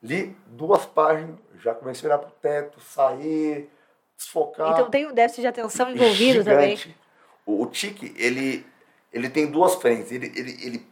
Li 0.00 0.36
duas 0.46 0.86
páginas, 0.86 1.36
já 1.58 1.74
comecei 1.74 2.08
a 2.08 2.14
olhar 2.14 2.24
pro 2.24 2.30
teto, 2.30 2.80
sair, 2.80 3.68
desfocar. 4.16 4.70
Então 4.70 4.88
tem 4.88 5.04
um 5.04 5.12
déficit 5.12 5.40
de 5.40 5.48
atenção 5.48 5.90
envolvido 5.90 6.44
Gigante. 6.44 6.44
também. 6.44 6.96
O, 7.44 7.62
o 7.62 7.66
tique, 7.66 8.14
ele, 8.16 8.64
ele 9.12 9.28
tem 9.28 9.50
duas 9.50 9.74
frentes. 9.74 10.10
Ele, 10.10 10.32
ele, 10.34 10.64
ele, 10.64 10.86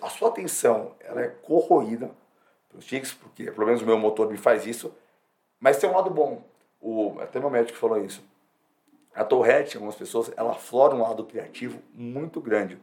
a 0.00 0.08
sua 0.08 0.28
atenção 0.28 0.94
ela 1.00 1.22
é 1.22 1.28
corroída 1.28 2.10
pelos 2.68 2.84
tiques, 2.86 3.12
porque 3.12 3.50
pelo 3.50 3.66
menos 3.66 3.82
o 3.82 3.86
meu 3.86 3.98
motor 3.98 4.30
me 4.30 4.36
faz 4.36 4.66
isso. 4.66 4.94
Mas 5.60 5.78
tem 5.78 5.88
um 5.88 5.94
lado 5.94 6.10
bom. 6.10 6.44
O, 6.80 7.18
até 7.20 7.38
meu 7.38 7.50
médico 7.50 7.78
falou 7.78 8.04
isso. 8.04 8.22
A 9.14 9.24
Tourette, 9.24 9.76
algumas 9.76 9.96
pessoas, 9.96 10.30
ela 10.36 10.52
aflora 10.52 10.94
um 10.94 11.02
lado 11.02 11.24
criativo 11.24 11.82
muito 11.94 12.40
grande. 12.40 12.78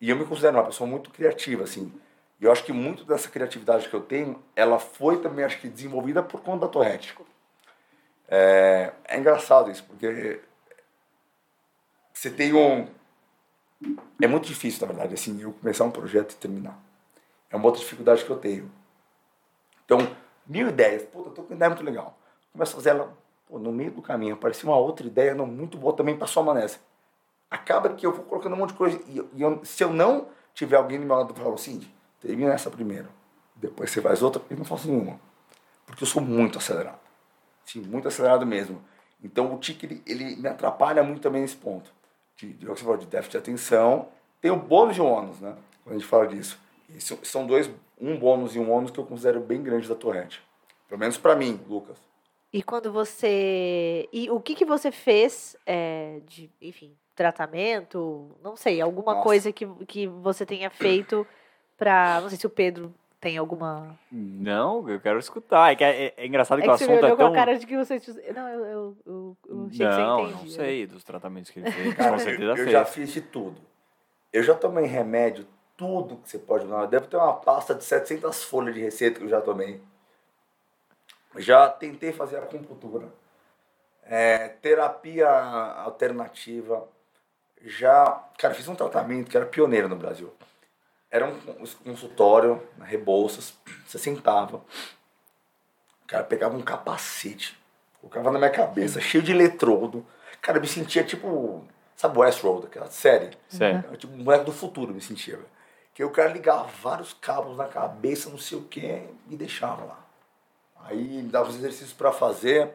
E 0.00 0.10
eu 0.10 0.16
me 0.16 0.24
considero 0.24 0.56
uma 0.56 0.64
pessoa 0.64 0.88
muito 0.88 1.10
criativa, 1.10 1.64
assim. 1.64 1.92
E 2.40 2.44
eu 2.44 2.50
acho 2.50 2.64
que 2.64 2.72
muito 2.72 3.04
dessa 3.04 3.28
criatividade 3.28 3.88
que 3.88 3.94
eu 3.94 4.00
tenho, 4.00 4.42
ela 4.56 4.78
foi 4.78 5.20
também, 5.20 5.44
acho 5.44 5.60
que, 5.60 5.68
desenvolvida 5.68 6.22
por 6.22 6.42
conta 6.42 6.66
da 6.66 6.72
Tourette. 6.72 7.14
É, 8.26 8.92
é 9.06 9.18
engraçado 9.18 9.70
isso, 9.70 9.84
porque 9.84 10.40
você 12.12 12.30
tem 12.30 12.54
um... 12.54 12.88
É 14.20 14.26
muito 14.26 14.46
difícil, 14.46 14.86
na 14.86 14.92
verdade, 14.92 15.14
assim, 15.14 15.40
eu 15.40 15.52
começar 15.52 15.84
um 15.84 15.90
projeto 15.90 16.32
e 16.32 16.36
terminar. 16.36 16.78
É 17.50 17.56
uma 17.56 17.64
outra 17.64 17.80
dificuldade 17.80 18.24
que 18.24 18.30
eu 18.30 18.38
tenho. 18.38 18.70
Então, 19.84 19.98
mil 20.46 20.68
ideias. 20.68 21.02
Puta, 21.04 21.30
tô 21.30 21.42
com 21.42 21.54
ideia 21.54 21.70
muito 21.70 21.84
legal. 21.84 22.16
Começo 22.52 22.72
a 22.72 22.76
fazer 22.76 22.90
ela 22.90 23.16
pô, 23.48 23.58
no 23.58 23.72
meio 23.72 23.90
do 23.90 24.02
caminho. 24.02 24.34
Apareceu 24.34 24.68
uma 24.68 24.76
outra 24.76 25.06
ideia 25.06 25.34
não, 25.34 25.46
muito 25.46 25.78
boa 25.78 25.94
também 25.94 26.16
para 26.16 26.26
soma 26.26 26.54
nessa. 26.54 26.78
Acaba 27.50 27.88
que 27.94 28.06
eu 28.06 28.12
vou 28.12 28.24
colocando 28.24 28.54
um 28.54 28.58
monte 28.58 28.70
de 28.70 28.76
coisa. 28.76 29.00
E, 29.08 29.20
e 29.34 29.42
eu, 29.42 29.64
se 29.64 29.82
eu 29.82 29.92
não 29.92 30.28
tiver 30.54 30.76
alguém 30.76 31.00
do 31.00 31.06
meu 31.06 31.16
lado 31.16 31.34
falar 31.34 31.54
assim, 31.54 31.80
termina 32.20 32.52
essa 32.52 32.70
primeiro, 32.70 33.08
depois 33.56 33.90
você 33.90 34.00
faz 34.00 34.22
outra, 34.22 34.42
eu 34.50 34.56
não 34.56 34.64
faço 34.64 34.88
nenhuma. 34.88 35.18
Porque 35.86 36.04
eu 36.04 36.08
sou 36.08 36.22
muito 36.22 36.58
acelerado. 36.58 37.00
Sim, 37.64 37.80
muito 37.82 38.06
acelerado 38.06 38.46
mesmo. 38.46 38.82
Então 39.22 39.52
o 39.54 39.58
tique 39.58 39.86
ele, 39.86 40.02
ele 40.06 40.36
me 40.36 40.48
atrapalha 40.48 41.02
muito 41.02 41.20
também 41.20 41.42
nesse 41.42 41.56
ponto. 41.56 41.92
De, 42.40 42.54
de, 42.54 42.66
você 42.66 42.96
de 42.96 43.06
déficit 43.06 43.32
de 43.32 43.38
atenção. 43.38 44.08
Tem 44.40 44.50
o 44.50 44.56
bônus 44.56 44.96
e 44.96 45.00
o 45.00 45.04
ônus, 45.04 45.40
né? 45.40 45.54
Quando 45.84 45.96
a 45.96 45.98
gente 45.98 46.08
fala 46.08 46.26
disso. 46.26 46.58
E 46.88 47.00
são 47.00 47.46
dois, 47.46 47.70
um 48.00 48.18
bônus 48.18 48.56
e 48.56 48.58
um 48.58 48.70
ônus 48.70 48.90
que 48.90 48.98
eu 48.98 49.04
considero 49.04 49.40
bem 49.40 49.62
grande 49.62 49.88
da 49.88 49.94
torrente. 49.94 50.42
Pelo 50.88 50.98
menos 50.98 51.18
para 51.18 51.36
mim, 51.36 51.60
Lucas. 51.68 51.98
E 52.52 52.62
quando 52.62 52.90
você. 52.92 54.08
E 54.12 54.28
o 54.30 54.40
que, 54.40 54.54
que 54.54 54.64
você 54.64 54.90
fez 54.90 55.56
é, 55.64 56.20
de, 56.26 56.50
enfim, 56.60 56.96
tratamento? 57.14 58.30
Não 58.42 58.56
sei, 58.56 58.80
alguma 58.80 59.12
Nossa. 59.12 59.24
coisa 59.24 59.52
que, 59.52 59.66
que 59.86 60.06
você 60.08 60.44
tenha 60.44 60.68
feito 60.68 61.24
para. 61.76 62.20
Não 62.22 62.28
sei 62.28 62.38
se 62.38 62.46
o 62.46 62.50
Pedro 62.50 62.92
tem 63.20 63.36
alguma. 63.36 63.98
Não, 64.10 64.88
eu 64.88 64.98
quero 64.98 65.18
escutar. 65.18 65.72
É, 65.72 65.76
que 65.76 65.84
é, 65.84 66.14
é 66.16 66.26
engraçado 66.26 66.58
é 66.58 66.62
que, 66.62 66.66
que 66.66 66.70
o 66.70 66.74
assunto 66.74 67.04
é 67.04 67.08
tão. 67.08 67.16
Com 67.16 67.26
a 67.26 67.32
cara 67.32 67.58
de 67.58 67.66
que 67.66 67.76
você. 67.76 68.00
Não, 68.34 68.48
eu, 68.48 68.64
eu, 68.64 68.96
eu, 69.06 69.36
eu 69.46 69.66
achei 69.66 69.86
não, 69.86 70.26
que 70.26 70.32
você 70.32 70.38
Não, 70.38 70.48
sei 70.48 70.86
dos 70.86 71.04
tratamentos 71.04 71.50
que 71.50 71.60
ele 71.60 71.70
fez. 71.70 71.94
Cara, 71.94 72.12
com 72.12 72.18
certeza 72.18 72.52
eu, 72.52 72.56
eu 72.56 72.70
já 72.70 72.84
fiz 72.84 73.12
de 73.12 73.20
tudo. 73.20 73.60
Eu 74.32 74.42
já 74.42 74.54
tomei 74.54 74.86
remédio, 74.86 75.46
tudo 75.76 76.16
que 76.16 76.30
você 76.30 76.38
pode 76.38 76.64
tomar. 76.64 76.86
Deve 76.86 77.08
ter 77.08 77.16
uma 77.18 77.34
pasta 77.34 77.74
de 77.74 77.84
700 77.84 78.42
folhas 78.44 78.74
de 78.74 78.80
receita 78.80 79.18
que 79.18 79.26
eu 79.26 79.30
já 79.30 79.40
tomei. 79.40 79.82
Já 81.36 81.68
tentei 81.68 82.12
fazer 82.12 82.38
acupuntura, 82.38 83.08
é, 84.02 84.48
terapia 84.48 85.28
alternativa. 85.28 86.88
Já, 87.62 88.24
cara, 88.38 88.54
fiz 88.54 88.66
um 88.66 88.74
tratamento 88.74 89.30
que 89.30 89.36
era 89.36 89.46
pioneiro 89.46 89.88
no 89.88 89.96
Brasil. 89.96 90.32
Era 91.10 91.26
um 91.26 91.66
consultório 91.84 92.62
na 92.78 92.84
Rebouças, 92.84 93.54
você 93.84 93.98
sentava, 93.98 94.58
o 96.04 96.06
cara 96.06 96.22
pegava 96.22 96.56
um 96.56 96.62
capacete, 96.62 97.58
colocava 98.00 98.30
na 98.30 98.38
minha 98.38 98.50
cabeça, 98.50 99.00
cheio 99.00 99.22
de 99.22 99.32
eletrodo. 99.32 100.06
Cara, 100.40 100.58
eu 100.58 100.62
me 100.62 100.68
sentia 100.68 101.02
tipo, 101.02 101.66
sabe 101.96 102.18
Westworld, 102.18 102.66
aquela 102.66 102.90
série? 102.90 103.36
Sério. 103.48 103.96
Tipo 103.96 104.12
um 104.14 104.22
moleque 104.22 104.44
do 104.44 104.52
futuro 104.52 104.94
me 104.94 105.00
sentia. 105.00 105.38
Que 105.92 106.04
o 106.04 106.10
cara 106.10 106.32
ligava 106.32 106.68
vários 106.80 107.12
cabos 107.12 107.56
na 107.56 107.66
cabeça, 107.66 108.30
não 108.30 108.38
sei 108.38 108.58
o 108.58 108.62
que, 108.62 109.04
e 109.28 109.36
deixava 109.36 109.84
lá. 109.84 110.06
Aí 110.84 111.22
me 111.22 111.30
dava 111.30 111.48
os 111.50 111.56
exercícios 111.56 111.92
para 111.92 112.12
fazer. 112.12 112.70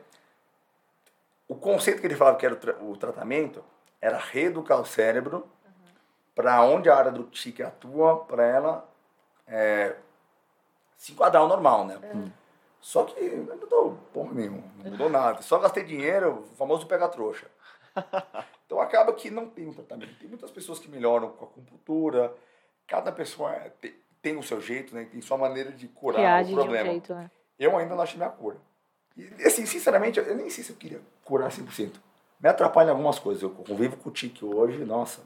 O 1.48 1.56
conceito 1.56 2.02
que 2.02 2.08
ele 2.08 2.15
falava 2.15 2.38
que 2.38 2.45
era 2.45 2.56
o, 2.56 2.58
tra 2.58 2.76
o 2.84 2.98
tratamento 2.98 3.63
era 4.02 4.17
reeducar 4.17 4.80
o 4.80 4.86
cérebro. 4.86 5.48
Para 6.36 6.62
onde 6.62 6.89
a 6.89 6.95
área 6.95 7.12
do 7.12 7.24
tique 7.24 7.63
atua, 7.63 8.17
para 8.26 8.45
ela 8.45 8.89
é, 9.48 9.95
se 10.98 11.13
enquadrar 11.13 11.41
ao 11.41 11.48
normal, 11.48 11.86
né? 11.86 11.98
Uhum. 12.13 12.32
Só 12.82 13.06
que 13.06 13.19
não 13.21 13.58
mudou 13.58 13.98
porra 14.13 14.34
nenhuma, 14.34 14.63
não 14.84 14.91
mudou 14.91 15.10
nada. 15.10 15.41
Só 15.41 15.58
gastei 15.58 15.84
dinheiro, 15.84 16.45
o 16.52 16.56
famoso 16.56 16.86
pegar 16.86 17.10
trouxa. 17.10 17.48
Então 18.65 18.82
acaba 18.82 19.13
que 19.13 19.30
não 19.30 19.48
tem 19.48 19.67
um 19.67 19.74
tratamento. 19.74 20.17
Tem 20.17 20.28
muitas 20.28 20.50
pessoas 20.50 20.80
que 20.80 20.89
melhoram 20.89 21.30
com 21.30 21.45
a 21.45 21.48
acupuntura, 21.48 22.34
cada 22.88 23.12
pessoa 23.12 23.52
é, 23.54 23.69
tem, 23.69 23.93
tem 24.24 24.38
o 24.38 24.41
seu 24.41 24.60
jeito, 24.60 24.95
né? 24.95 25.06
tem 25.06 25.21
sua 25.21 25.38
maneira 25.38 25.71
de 25.71 25.88
curar 25.88 26.43
o 26.43 26.52
problema. 26.52 26.89
Um 26.89 26.93
jeito, 26.93 27.13
né? 27.13 27.30
Eu 27.60 27.78
ainda 27.78 27.93
não 27.93 28.02
achei 28.02 28.17
minha 28.17 28.32
cura. 28.32 28.58
E, 29.15 29.24
assim, 29.45 29.67
sinceramente, 29.67 30.17
eu 30.17 30.36
nem 30.36 30.50
sei 30.50 30.63
se 30.63 30.71
eu 30.71 30.76
queria 30.76 31.00
curar 31.24 31.52
100%. 31.52 31.93
Me 32.39 32.50
atrapalha 32.50 32.89
algumas 32.89 33.19
coisas. 33.19 33.43
Eu 33.43 33.52
convivo 33.52 33.98
com 33.98 34.10
o 34.10 34.12
tique 34.12 34.43
hoje, 34.43 34.84
nossa, 34.84 35.21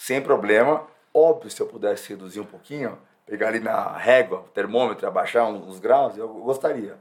sem 0.00 0.22
problema. 0.22 0.86
Óbvio, 1.12 1.50
se 1.50 1.60
eu 1.60 1.66
pudesse 1.66 2.08
reduzir 2.08 2.40
um 2.40 2.46
pouquinho, 2.46 2.98
pegar 3.26 3.48
ali 3.48 3.60
na 3.60 3.94
régua, 3.98 4.46
termômetro, 4.54 5.06
abaixar 5.06 5.46
uns 5.46 5.78
graus, 5.78 6.16
eu 6.16 6.26
gostaria. 6.26 6.96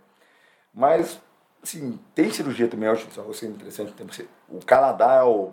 Mas, 0.74 1.18
assim, 1.64 1.98
tem 2.14 2.30
cirurgia 2.30 2.68
também, 2.68 2.88
eu 2.88 2.94
acho 2.94 3.08
isso 3.08 3.46
é 3.46 3.48
interessante. 3.48 3.94
O 4.50 4.60
Canadá 4.66 5.14
é 5.16 5.24
o 5.24 5.50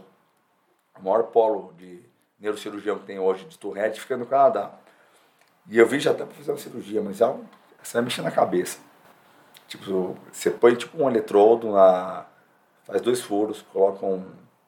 maior 1.00 1.22
polo 1.24 1.72
de 1.78 2.02
neurocirurgião 2.40 2.98
que 2.98 3.06
tem 3.06 3.20
hoje 3.20 3.44
de 3.44 3.56
Tourette, 3.56 4.00
fica 4.00 4.16
no 4.16 4.26
Canadá. 4.26 4.72
E 5.68 5.78
eu 5.78 5.86
vi 5.86 6.00
já 6.00 6.10
até 6.10 6.24
para 6.24 6.34
fazer 6.34 6.50
uma 6.50 6.58
cirurgia, 6.58 7.00
mas 7.00 7.20
é 7.20 7.26
um 7.26 7.44
você 7.80 7.92
vai 7.92 8.02
mexer 8.02 8.22
na 8.22 8.32
cabeça. 8.32 8.78
Tipo, 9.68 10.16
você 10.32 10.50
põe 10.50 10.74
tipo 10.74 11.00
um 11.00 11.08
eletrodo 11.08 11.70
na. 11.70 12.26
Faz 12.82 13.00
dois 13.00 13.20
furos, 13.20 13.62
coloca 13.72 14.04
um. 14.04 14.24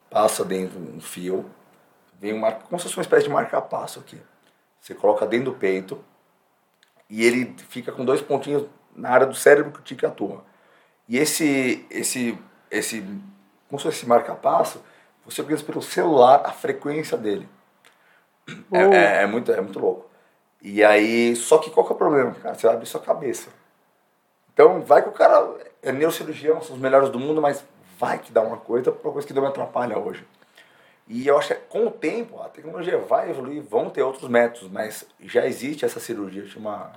passa 0.08 0.44
dentro 0.44 0.78
um 0.78 1.00
fio, 1.00 1.44
vem 2.18 2.35
um 2.35 2.38
marca, 2.38 2.61
como 2.68 2.78
se 2.78 2.85
fosse 2.85 2.96
uma 2.96 3.02
espécie 3.02 3.24
de 3.24 3.31
marca-passo 3.31 4.00
aqui. 4.00 4.20
Você 4.81 4.94
coloca 4.94 5.26
dentro 5.26 5.52
do 5.52 5.59
peito 5.59 6.02
e 7.09 7.24
ele 7.24 7.54
fica 7.68 7.92
com 7.92 8.04
dois 8.04 8.20
pontinhos 8.20 8.64
na 8.94 9.11
área 9.11 9.26
do 9.26 9.35
cérebro 9.35 9.72
que 9.72 9.81
o 9.81 9.83
tique 9.83 10.04
atua. 10.04 10.44
E 11.09 11.16
esse, 11.16 11.87
esse, 11.90 12.38
esse, 12.70 13.00
como 13.68 13.78
se 13.78 13.85
fosse 13.85 13.98
esse 13.98 14.07
marca-passo, 14.07 14.83
você 15.24 15.42
pensa 15.42 15.64
pelo 15.64 15.83
celular 15.83 16.42
a 16.44 16.52
frequência 16.52 17.16
dele. 17.16 17.48
É, 18.72 18.83
é, 18.83 19.22
é, 19.22 19.26
muito, 19.26 19.52
é 19.52 19.61
muito 19.61 19.78
louco. 19.78 20.09
E 20.61 20.83
aí, 20.83 21.37
só 21.37 21.59
que 21.59 21.70
qual 21.70 21.87
que 21.87 21.92
é 21.92 21.94
o 21.94 21.98
problema? 21.98 22.35
Cara, 22.35 22.54
você 22.54 22.66
vai 22.66 22.76
abrir 22.76 22.87
sua 22.87 23.00
cabeça. 23.00 23.50
Então, 24.52 24.81
vai 24.83 25.02
que 25.02 25.09
o 25.09 25.12
cara 25.12 25.54
é 25.83 25.92
neurocirurgião, 25.92 26.61
são 26.62 26.74
os 26.74 26.83
melhores 26.83 27.11
do 27.11 27.18
mundo, 27.18 27.40
mas 27.40 27.64
vai 27.98 28.18
que 28.18 28.33
dá 28.33 28.42
uma 28.42 28.57
coisa, 28.57 28.90
uma 28.90 29.12
coisa 29.12 29.26
que 29.26 29.33
não 29.33 29.42
me 29.42 29.48
atrapalha 29.48 29.98
hoje. 29.98 30.26
E 31.09 31.27
eu 31.27 31.38
acho 31.38 31.49
que 31.49 31.55
com 31.55 31.87
o 31.87 31.90
tempo 31.90 32.40
a 32.40 32.51
tecnologia 32.51 32.99
vai 32.99 33.31
evoluir, 33.31 33.62
vão 33.62 33.88
ter 33.88 34.03
outros 34.03 34.29
métodos, 34.29 34.71
mas 34.71 35.07
já 35.21 35.47
existe 35.47 35.85
essa 35.85 35.99
cirurgia, 35.99 36.47
chama. 36.47 36.92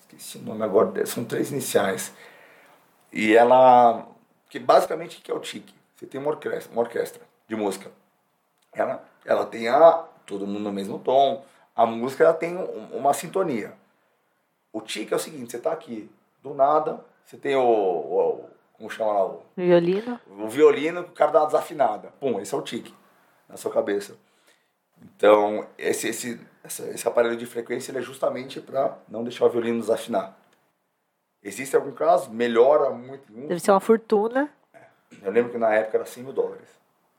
Esqueci 0.00 0.38
o 0.38 0.42
nome 0.42 0.64
agora, 0.64 1.04
são 1.06 1.24
três 1.24 1.50
iniciais. 1.52 2.12
E 3.12 3.36
ela. 3.36 4.08
Que 4.48 4.58
basicamente 4.58 5.20
que 5.20 5.30
é 5.30 5.34
o 5.34 5.40
TIC? 5.40 5.74
Você 5.94 6.06
tem 6.06 6.20
uma 6.20 6.30
orquestra, 6.30 6.72
uma 6.72 6.80
orquestra 6.80 7.22
de 7.46 7.54
música. 7.54 7.92
Ela, 8.72 9.04
ela 9.26 9.44
tem 9.44 9.68
a. 9.68 10.04
todo 10.24 10.46
mundo 10.46 10.60
no 10.60 10.72
mesmo 10.72 10.98
tom, 10.98 11.44
a 11.76 11.84
música 11.84 12.24
ela 12.24 12.34
tem 12.34 12.56
uma 12.92 13.12
sintonia. 13.12 13.74
O 14.72 14.80
tique 14.80 15.12
é 15.12 15.16
o 15.16 15.20
seguinte, 15.20 15.50
você 15.50 15.58
tá 15.58 15.72
aqui, 15.72 16.10
do 16.42 16.54
nada, 16.54 17.04
você 17.24 17.36
tem 17.36 17.56
o, 17.56 17.62
o 17.62 18.50
como 18.80 18.88
chama 18.88 19.12
lá? 19.12 19.24
O 19.26 19.42
violino. 19.54 20.20
O 20.26 20.48
violino, 20.48 21.02
o 21.02 21.10
cara 21.10 21.30
dá 21.30 21.40
uma 21.40 21.46
desafinada. 21.46 22.14
Pum, 22.18 22.40
esse 22.40 22.54
é 22.54 22.56
o 22.56 22.62
tique 22.62 22.94
na 23.46 23.58
sua 23.58 23.70
cabeça. 23.70 24.16
Então, 25.02 25.66
esse, 25.76 26.08
esse, 26.08 26.40
esse 26.64 27.06
aparelho 27.06 27.36
de 27.36 27.44
frequência 27.44 27.96
é 27.96 28.00
justamente 28.00 28.58
para 28.58 28.96
não 29.06 29.22
deixar 29.22 29.44
o 29.44 29.50
violino 29.50 29.80
desafinar. 29.80 30.34
Existe 31.42 31.76
algum 31.76 31.92
caso? 31.92 32.30
Melhora 32.30 32.88
muito. 32.88 33.30
muito. 33.30 33.48
Deve 33.48 33.60
ser 33.60 33.70
uma 33.70 33.80
fortuna. 33.80 34.50
É. 34.72 34.80
Eu 35.22 35.30
lembro 35.30 35.52
que 35.52 35.58
na 35.58 35.74
época 35.74 35.98
era 35.98 36.06
100 36.06 36.24
mil 36.24 36.32
dólares. 36.32 36.68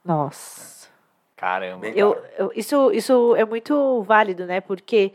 Nossa. 0.04 0.88
Caramba. 1.36 1.86
Eu, 1.88 2.20
eu, 2.36 2.52
isso, 2.56 2.90
isso 2.90 3.36
é 3.36 3.44
muito 3.44 4.02
válido, 4.02 4.46
né? 4.46 4.60
Porque 4.60 5.12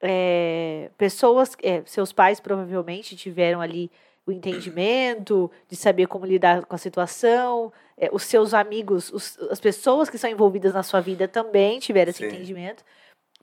é, 0.00 0.90
pessoas, 0.96 1.54
é, 1.62 1.82
seus 1.84 2.14
pais 2.14 2.40
provavelmente 2.40 3.14
tiveram 3.14 3.60
ali 3.60 3.90
o 4.26 4.32
entendimento, 4.32 5.50
de 5.68 5.76
saber 5.76 6.06
como 6.06 6.24
lidar 6.24 6.64
com 6.64 6.74
a 6.74 6.78
situação. 6.78 7.72
É, 7.96 8.08
os 8.12 8.22
seus 8.22 8.54
amigos, 8.54 9.12
os, 9.12 9.38
as 9.50 9.60
pessoas 9.60 10.08
que 10.08 10.18
são 10.18 10.30
envolvidas 10.30 10.72
na 10.72 10.82
sua 10.82 11.00
vida 11.00 11.26
também 11.26 11.78
tiveram 11.78 12.10
esse 12.10 12.18
Sim. 12.18 12.26
entendimento. 12.26 12.84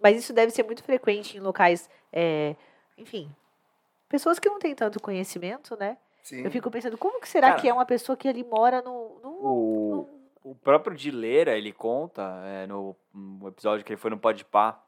Mas 0.02 0.18
isso 0.18 0.34
deve 0.34 0.52
ser 0.52 0.63
muito 0.63 0.84
frequente 0.84 1.38
em 1.38 1.39
locais, 1.39 1.89
é, 2.12 2.56
enfim, 2.98 3.30
pessoas 4.08 4.39
que 4.39 4.50
não 4.50 4.58
têm 4.58 4.74
tanto 4.74 5.00
conhecimento, 5.00 5.76
né? 5.78 5.98
Sim. 6.24 6.44
Eu 6.44 6.52
fico 6.52 6.70
pensando, 6.72 6.98
como 6.98 7.20
que 7.20 7.28
será 7.28 7.50
Cara, 7.50 7.62
que 7.62 7.68
é 7.68 7.74
uma 7.74 7.86
pessoa 7.86 8.15
que 8.15 8.28
ali 8.28 8.44
mora 8.44 8.82
no. 8.82 9.20
no, 9.22 9.30
o, 9.30 10.10
no... 10.44 10.52
o 10.52 10.56
próprio 10.56 10.96
Dileira, 10.96 11.58
ele 11.58 11.72
conta 11.72 12.42
é, 12.46 12.68
no, 12.68 12.96
no, 13.13 13.48
episódio 13.48 13.86
que 13.86 13.94
ele 13.94 14.00
foi 14.00 14.10
no 14.10 14.18
Podpah 14.18 14.82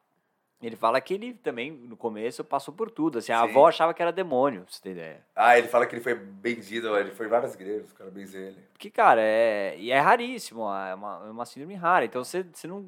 ele 0.68 0.76
fala 0.76 1.02
que 1.02 1.14
ele 1.14 1.34
também, 1.34 1.72
no 1.72 1.98
começo, 1.98 2.44
passou 2.44 2.74
por 2.74 2.92
tudo. 2.92 3.18
Assim, 3.18 3.32
a 3.32 3.40
Sim. 3.40 3.50
avó 3.50 3.68
achava 3.68 3.94
que 3.94 4.02
era 4.02 4.12
demônio, 4.12 4.62
pra 4.62 4.72
você 4.72 4.82
ter 4.82 4.92
ideia. 4.92 5.26
Ah, 5.36 5.58
ele 5.58 5.68
fala 5.68 5.86
que 5.88 5.96
ele 5.96 6.04
foi 6.04 6.14
benzido, 6.14 6.96
ele 6.98 7.12
foi 7.12 7.26
em 7.26 7.30
várias 7.30 7.56
igrejas, 7.56 7.92
o 7.92 7.96
cara 7.96 8.12
benzer 8.12 8.50
ele. 8.50 8.60
Porque, 8.74 8.90
cara, 8.92 9.22
é. 9.22 9.76
E 9.78 9.92
é 9.92 10.00
raríssimo, 10.00 10.62
é 10.62 10.94
uma, 10.94 11.24
é 11.26 11.32
uma 11.32 11.46
síndrome 11.46 11.74
rara. 11.74 12.06
Então 12.06 12.24
você, 12.24 12.44
você 12.44 12.68
não. 12.68 12.88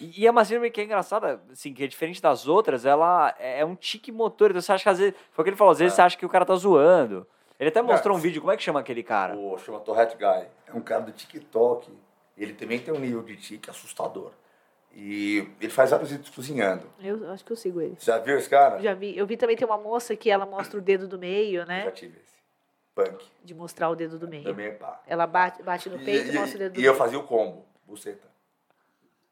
E, 0.00 0.26
é 0.26 0.30
uma 0.30 0.44
síndrome 0.44 0.70
que 0.70 0.80
é 0.80 0.84
engraçada, 0.84 1.40
assim, 1.50 1.72
que 1.72 1.82
é 1.82 1.86
diferente 1.86 2.20
das 2.20 2.46
outras, 2.46 2.84
ela 2.84 3.34
é, 3.38 3.60
é 3.60 3.64
um 3.64 3.74
tique 3.74 4.12
motor. 4.12 4.50
Então 4.50 4.60
você 4.60 4.72
acha 4.72 4.82
que 4.82 4.90
às 4.90 4.98
vezes. 4.98 5.14
Foi 5.32 5.42
o 5.42 5.44
que 5.44 5.50
ele 5.50 5.56
falou, 5.56 5.72
às 5.72 5.78
vezes 5.78 5.94
é. 5.94 5.96
você 5.96 6.02
acha 6.02 6.16
que 6.16 6.26
o 6.26 6.28
cara 6.28 6.44
tá 6.44 6.54
zoando. 6.54 7.26
Ele 7.58 7.70
até 7.70 7.82
mostrou 7.82 8.16
um 8.16 8.20
vídeo, 8.20 8.40
como 8.40 8.52
é 8.52 8.56
que 8.56 8.62
chama 8.62 8.78
aquele 8.80 9.02
cara? 9.02 9.34
O 9.34 9.58
chama 9.58 9.80
Tourette 9.80 10.16
Guy. 10.16 10.46
É 10.66 10.72
um 10.74 10.80
cara 10.80 11.02
do 11.02 11.10
TikTok. 11.10 11.90
Ele 12.36 12.52
também 12.52 12.78
tem 12.78 12.94
um 12.94 13.00
nível 13.00 13.22
de 13.22 13.36
tique 13.36 13.68
assustador. 13.68 14.30
E 14.92 15.48
ele 15.60 15.70
faz 15.70 15.90
vários 15.90 16.10
vídeos 16.10 16.30
cozinhando. 16.30 16.90
Eu 17.00 17.30
acho 17.30 17.44
que 17.44 17.52
eu 17.52 17.56
sigo 17.56 17.80
ele. 17.80 17.96
Já 18.00 18.18
viu 18.18 18.36
esse 18.36 18.48
cara? 18.48 18.80
Já 18.80 18.94
vi. 18.94 19.16
Eu 19.16 19.26
vi 19.26 19.36
também 19.36 19.56
tem 19.56 19.66
uma 19.66 19.78
moça 19.78 20.16
que 20.16 20.30
ela 20.30 20.44
mostra 20.44 20.78
o 20.78 20.82
dedo 20.82 21.06
do 21.06 21.18
meio, 21.18 21.64
né? 21.66 21.82
Eu 21.82 21.84
já 21.86 21.92
tive 21.92 22.18
esse. 22.18 22.38
Punk. 22.94 23.24
De 23.44 23.54
mostrar 23.54 23.90
o 23.90 23.94
dedo 23.94 24.18
do 24.18 24.26
meio. 24.26 24.44
Também, 24.44 24.74
pá. 24.74 25.00
Ela 25.06 25.26
bate, 25.26 25.62
bate 25.62 25.88
no 25.88 25.98
peito 26.00 26.28
e, 26.28 26.34
e 26.34 26.34
mostra 26.34 26.56
o 26.56 26.58
dedo 26.58 26.72
do 26.72 26.78
e 26.78 26.80
meio. 26.80 26.90
E 26.90 26.92
eu 26.92 26.96
fazia 26.96 27.18
o 27.18 27.22
combo, 27.22 27.64
buceta. 27.86 28.26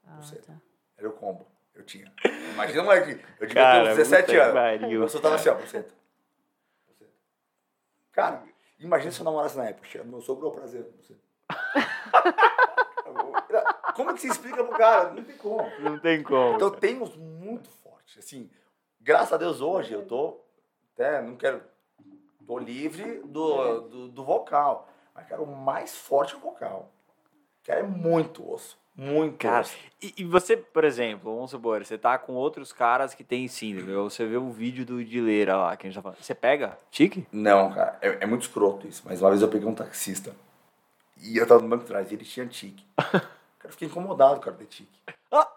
Ah, 0.07 0.17
buceta. 0.17 0.53
Tá. 0.53 0.61
Era 0.97 1.09
o 1.09 1.13
combo. 1.13 1.47
Eu 1.75 1.83
tinha. 1.83 2.11
Imagina, 2.53 2.85
moleque. 2.85 3.21
Eu 3.41 3.47
devia 3.47 3.73
ter 3.73 3.91
uns 3.91 3.97
17 3.97 4.37
anos. 4.37 4.55
Pariu, 4.55 5.03
eu 5.03 5.09
só 5.09 5.19
tava 5.19 5.35
assim, 5.35 5.49
ó, 5.49 5.55
buceta. 5.55 5.93
buceta. 6.87 7.13
Cara, 8.13 8.45
imagina 8.79 9.11
se 9.11 9.21
eu 9.21 9.25
namorasse 9.25 9.59
na 9.59 9.69
época. 9.69 10.05
Meu 10.05 10.21
sogro, 10.21 10.53
prazer, 10.53 10.85
buceta. 10.85 11.21
Como 13.95 14.13
que 14.15 14.21
se 14.21 14.29
explica 14.29 14.63
pro 14.63 14.77
cara? 14.77 15.13
Não 15.13 15.25
tem 15.25 15.37
como. 15.37 15.71
Não 15.81 15.99
tem 15.99 16.23
como. 16.23 16.57
Então 16.57 16.71
temos 16.71 17.17
muito 17.17 17.71
forte. 17.83 18.19
Assim, 18.19 18.51
graças 19.01 19.33
a 19.33 19.37
Deus 19.37 19.61
hoje 19.61 19.93
eu 19.93 20.05
tô. 20.05 20.39
Até 20.95 21.23
não 21.23 21.37
quero. 21.37 21.63
Tô 22.47 22.59
livre 22.59 23.21
do, 23.25 23.81
do, 23.81 24.09
do 24.09 24.25
vocal. 24.25 24.89
Mas 25.15 25.27
quero 25.27 25.47
mais 25.47 25.97
forte 25.97 26.37
o 26.37 26.39
vocal. 26.39 26.91
Quero 27.63 27.81
é 27.81 27.83
muito 27.83 28.49
osso. 28.49 28.79
Muito. 28.95 29.39
Cara, 29.39 29.63
osso. 29.63 29.77
E, 30.01 30.15
e, 30.19 30.25
você, 30.25 30.57
por 30.57 30.85
exemplo, 30.85 31.35
vamos 31.35 31.51
supor, 31.51 31.85
você 31.85 31.99
tá 31.99 32.17
com 32.17 32.35
outros 32.35 32.73
caras 32.73 33.15
que 33.15 33.25
tem 33.25 33.49
síndrome, 33.49 33.93
ou 33.95 34.09
você 34.09 34.25
vê 34.25 34.37
um 34.37 34.51
vídeo 34.51 34.87
do 34.87 35.05
Dileira 35.05 35.57
lá, 35.57 35.77
que 35.77 35.87
a 35.87 35.91
gente 35.91 35.97
tá 35.97 36.03
falando. 36.03 36.23
Você 36.23 36.35
pega 36.35 36.79
tique? 36.91 37.27
Não, 37.33 37.73
cara, 37.73 37.99
é, 38.01 38.19
é 38.21 38.27
muito 38.27 38.43
escroto 38.43 38.87
isso. 38.87 39.03
Mas 39.05 39.21
uma 39.21 39.31
vez 39.31 39.43
eu 39.43 39.49
peguei 39.49 39.67
um 39.67 39.75
taxista. 39.75 40.35
E 41.19 41.37
eu 41.37 41.47
tava 41.47 41.63
no 41.63 41.69
banco 41.69 41.85
de 41.85 41.89
trás, 41.89 42.11
e 42.11 42.15
ele 42.15 42.25
tinha 42.25 42.47
tique. 42.47 42.87
Cara, 43.59 43.73
fiquei 43.73 43.89
incomodado, 43.89 44.41
cara, 44.41 44.57
de 44.57 44.67
tique. 44.67 45.03
Ah! 45.33 45.51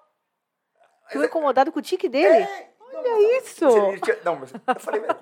Ficou 1.07 1.25
incomodado 1.25 1.71
com 1.71 1.79
o 1.79 1.81
tique 1.81 2.07
dele? 2.07 2.43
É, 2.43 2.69
Olha 2.93 3.09
não, 3.09 3.37
isso! 3.37 3.65
Ele 3.65 3.99
tinha, 3.99 4.17
não, 4.23 4.35
mas 4.35 4.51
eu 4.53 4.79
falei, 4.79 5.01
velho, 5.01 5.15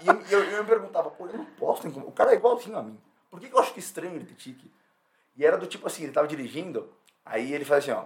e 0.00 0.08
eu, 0.08 0.40
eu, 0.40 0.50
eu, 0.50 0.62
me 0.62 0.68
perguntava, 0.68 1.10
pô, 1.10 1.26
eu 1.26 1.36
não 1.36 1.44
posso 1.44 1.86
incomodar. 1.86 2.10
O 2.10 2.12
cara 2.14 2.32
é 2.32 2.36
igualzinho 2.36 2.78
a 2.78 2.82
mim. 2.82 2.98
Por 3.30 3.40
que, 3.40 3.48
que 3.48 3.54
eu 3.54 3.60
acho 3.60 3.72
que 3.72 3.80
é 3.80 3.82
estranho 3.82 4.14
ele 4.14 4.24
ter 4.24 4.34
tique? 4.34 4.70
E 5.36 5.44
era 5.44 5.56
do 5.56 5.66
tipo 5.66 5.86
assim, 5.86 6.04
ele 6.04 6.12
tava 6.12 6.28
dirigindo, 6.28 6.92
aí 7.24 7.52
ele 7.52 7.64
faz 7.64 7.84
assim, 7.84 7.92
ó. 7.92 8.04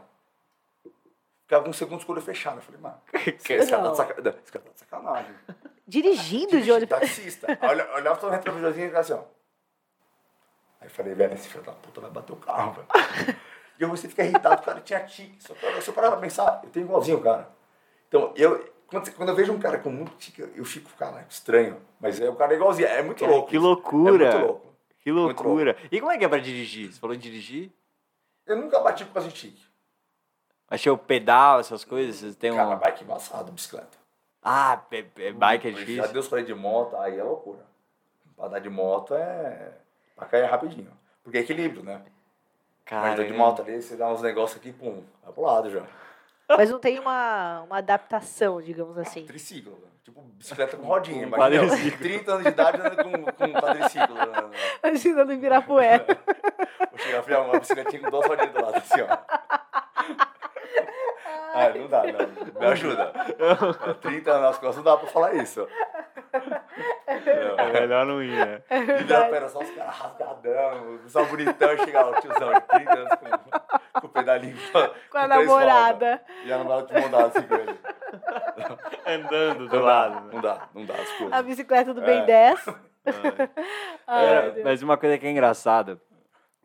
Ficava 1.42 1.68
uns 1.68 1.76
segundos 1.76 2.04
com 2.04 2.12
o 2.12 2.14
olho 2.16 2.24
fechado. 2.24 2.58
Eu 2.58 2.62
falei, 2.62 2.80
mano, 2.80 3.00
esse 3.14 3.48
cara, 3.48 3.66
tá 3.82 3.94
sacanagem. 3.94 4.40
esse 4.42 4.52
cara 4.52 4.64
tá 4.64 4.70
de 4.72 4.78
sacanagem. 4.80 5.34
Dirigindo 5.86 6.60
de 6.60 6.72
olho 6.72 6.86
fechado. 6.86 7.00
Taxista. 7.00 7.58
Olha, 7.62 7.94
olhava 7.94 8.26
no 8.26 8.32
retrovisorzinho 8.32 8.84
e 8.84 8.88
ficava 8.88 9.00
assim, 9.00 9.12
ó. 9.12 9.35
Aí 10.86 10.90
eu 10.90 10.90
falei, 10.90 11.14
velho, 11.14 11.34
esse 11.34 11.48
filho 11.48 11.64
da 11.64 11.72
puta 11.72 12.00
vai 12.00 12.10
bater 12.10 12.32
o 12.32 12.36
carro, 12.36 12.72
velho. 12.74 13.36
E 13.78 13.82
eu 13.82 13.88
você 13.88 14.08
fica 14.08 14.24
irritado, 14.24 14.62
o 14.62 14.64
cara 14.64 14.80
tinha 14.80 15.00
tique. 15.00 15.36
Só 15.42 15.52
que 15.52 15.82
se 15.82 15.88
eu 15.88 15.92
parar 15.94 16.12
pra 16.12 16.20
pensar, 16.20 16.60
eu 16.62 16.70
tenho 16.70 16.86
igualzinho, 16.86 17.20
cara. 17.20 17.50
Então, 18.06 18.32
eu, 18.36 18.72
quando, 18.86 19.12
quando 19.12 19.28
eu 19.30 19.34
vejo 19.34 19.52
um 19.52 19.58
cara 19.58 19.78
com 19.78 19.90
muito 19.90 20.16
tique, 20.16 20.40
eu 20.40 20.64
fico, 20.64 20.88
cara, 20.96 21.26
estranho. 21.28 21.82
Mas 22.00 22.20
é, 22.20 22.30
o 22.30 22.36
cara 22.36 22.52
é 22.52 22.56
igualzinho, 22.56 22.86
é 22.86 23.02
muito 23.02 23.26
louco. 23.26 23.50
Que 23.50 23.58
loucura. 23.58 24.24
É 24.24 24.32
muito 24.32 24.46
louco. 24.46 24.66
Que 25.00 25.10
loucura. 25.10 25.72
Louco. 25.72 25.88
E 25.90 26.00
como 26.00 26.12
é 26.12 26.18
que 26.18 26.24
é 26.24 26.28
pra 26.28 26.38
dirigir? 26.38 26.92
Você 26.92 27.00
falou 27.00 27.16
em 27.16 27.18
dirigir? 27.18 27.72
Eu 28.46 28.56
nunca 28.56 28.78
bati 28.78 29.04
por 29.04 29.14
causa 29.14 29.28
de 29.28 29.34
tique. 29.34 29.66
Achei 30.68 30.90
o 30.90 30.96
pedal, 30.96 31.60
essas 31.60 31.84
coisas? 31.84 32.16
Você 32.16 32.38
tem 32.38 32.54
cara, 32.54 32.76
um... 32.76 32.78
bike 32.78 33.02
embaçado, 33.02 33.50
bicicleta. 33.50 33.98
Ah, 34.40 34.80
é, 34.92 35.04
é, 35.18 35.32
bike 35.32 35.68
é 35.68 35.70
difícil. 35.72 36.04
Já 36.04 36.06
Deus 36.06 36.28
falei 36.28 36.44
de 36.44 36.54
moto, 36.54 36.96
aí 36.96 37.18
é 37.18 37.22
loucura. 37.22 37.66
Pra 38.36 38.48
dar 38.48 38.58
de 38.60 38.70
moto 38.70 39.14
é... 39.14 39.72
Pra 40.16 40.26
cair 40.26 40.46
rapidinho. 40.46 40.90
Porque 41.22 41.38
é 41.38 41.40
equilíbrio, 41.42 41.82
né? 41.82 42.02
Cara, 42.84 43.16
Mas 43.16 43.26
de 43.26 43.32
moto 43.32 43.62
ali, 43.62 43.82
você 43.82 43.96
dá 43.96 44.08
uns 44.08 44.22
negócios 44.22 44.58
aqui, 44.58 44.72
pum, 44.72 45.04
vai 45.22 45.32
pro 45.32 45.42
lado 45.42 45.70
já. 45.70 45.84
Mas 46.48 46.70
não 46.70 46.78
tem 46.78 46.98
uma, 46.98 47.62
uma 47.62 47.78
adaptação, 47.78 48.62
digamos 48.62 48.96
assim. 48.96 49.24
Ah, 49.24 49.26
triciclo, 49.26 49.72
né? 49.72 49.88
tipo 50.04 50.22
bicicleta 50.22 50.76
com 50.76 50.86
rodinha. 50.86 51.24
Imagina, 51.24 51.98
30 51.98 52.30
anos 52.30 52.44
de 52.44 52.48
idade 52.50 52.80
andando 52.80 53.02
com, 53.02 53.24
com 53.32 53.52
quadriciclo. 53.52 54.14
Né? 54.14 54.50
Imagina 54.84 55.24
no 55.24 55.32
Ibirapuera. 55.32 56.06
Vou 56.90 56.98
chegar 56.98 57.38
a 57.38 57.42
uma 57.42 57.58
bicicletinha 57.58 58.02
com 58.02 58.10
duas 58.10 58.26
rodinhas 58.26 58.52
do 58.52 58.62
lado, 58.62 58.76
assim, 58.76 59.00
ó. 59.00 59.18
Ah, 61.54 61.70
não 61.74 61.88
dá, 61.88 62.02
não. 62.04 62.60
Me 62.60 62.66
ajuda. 62.66 63.12
30 64.00 64.30
anos 64.30 64.42
nas 64.42 64.58
costas 64.58 64.76
não 64.76 64.84
dá 64.84 64.96
pra 64.96 65.08
falar 65.08 65.34
isso. 65.34 65.66
Não, 66.36 67.58
é 67.58 67.80
melhor 67.80 68.06
não 68.06 68.22
ir, 68.22 68.30
né? 68.30 68.62
É 68.68 68.78
e 68.78 69.04
não, 69.04 69.30
pera, 69.30 69.48
só 69.48 69.60
os 69.60 69.70
caras 69.70 69.94
rasgadão, 69.94 71.00
só 71.06 71.24
bonitão, 71.24 71.76
chegar 71.78 72.06
o 72.06 72.20
tiozão 72.20 72.52
de 72.52 72.60
30 72.60 72.92
anos 72.92 73.14
com, 73.14 74.00
com 74.00 74.06
o 74.06 74.10
pedalinho. 74.10 74.56
Com 75.10 75.18
a 75.18 75.28
namorada. 75.28 76.22
E 76.44 76.52
a 76.52 76.58
namorada 76.58 77.00
de 77.00 77.08
mão 77.08 77.26
assim 77.26 77.42
com 77.42 77.54
ele. 77.54 77.78
Andando 79.06 79.68
do 79.68 79.76
não 79.76 79.82
lado. 79.82 80.14
Dá, 80.14 80.20
né? 80.20 80.30
Não 80.32 80.40
dá, 80.40 80.68
não 80.74 80.84
dá, 80.84 80.94
desculpa. 80.94 81.36
A 81.36 81.42
bicicleta 81.42 81.94
do 81.94 82.00
Ben 82.02 82.20
é. 82.22 82.26
10. 82.26 82.66
é, 84.08 84.62
mas 84.62 84.82
uma 84.82 84.96
coisa 84.96 85.16
que 85.16 85.26
é 85.26 85.30
engraçada, 85.30 86.00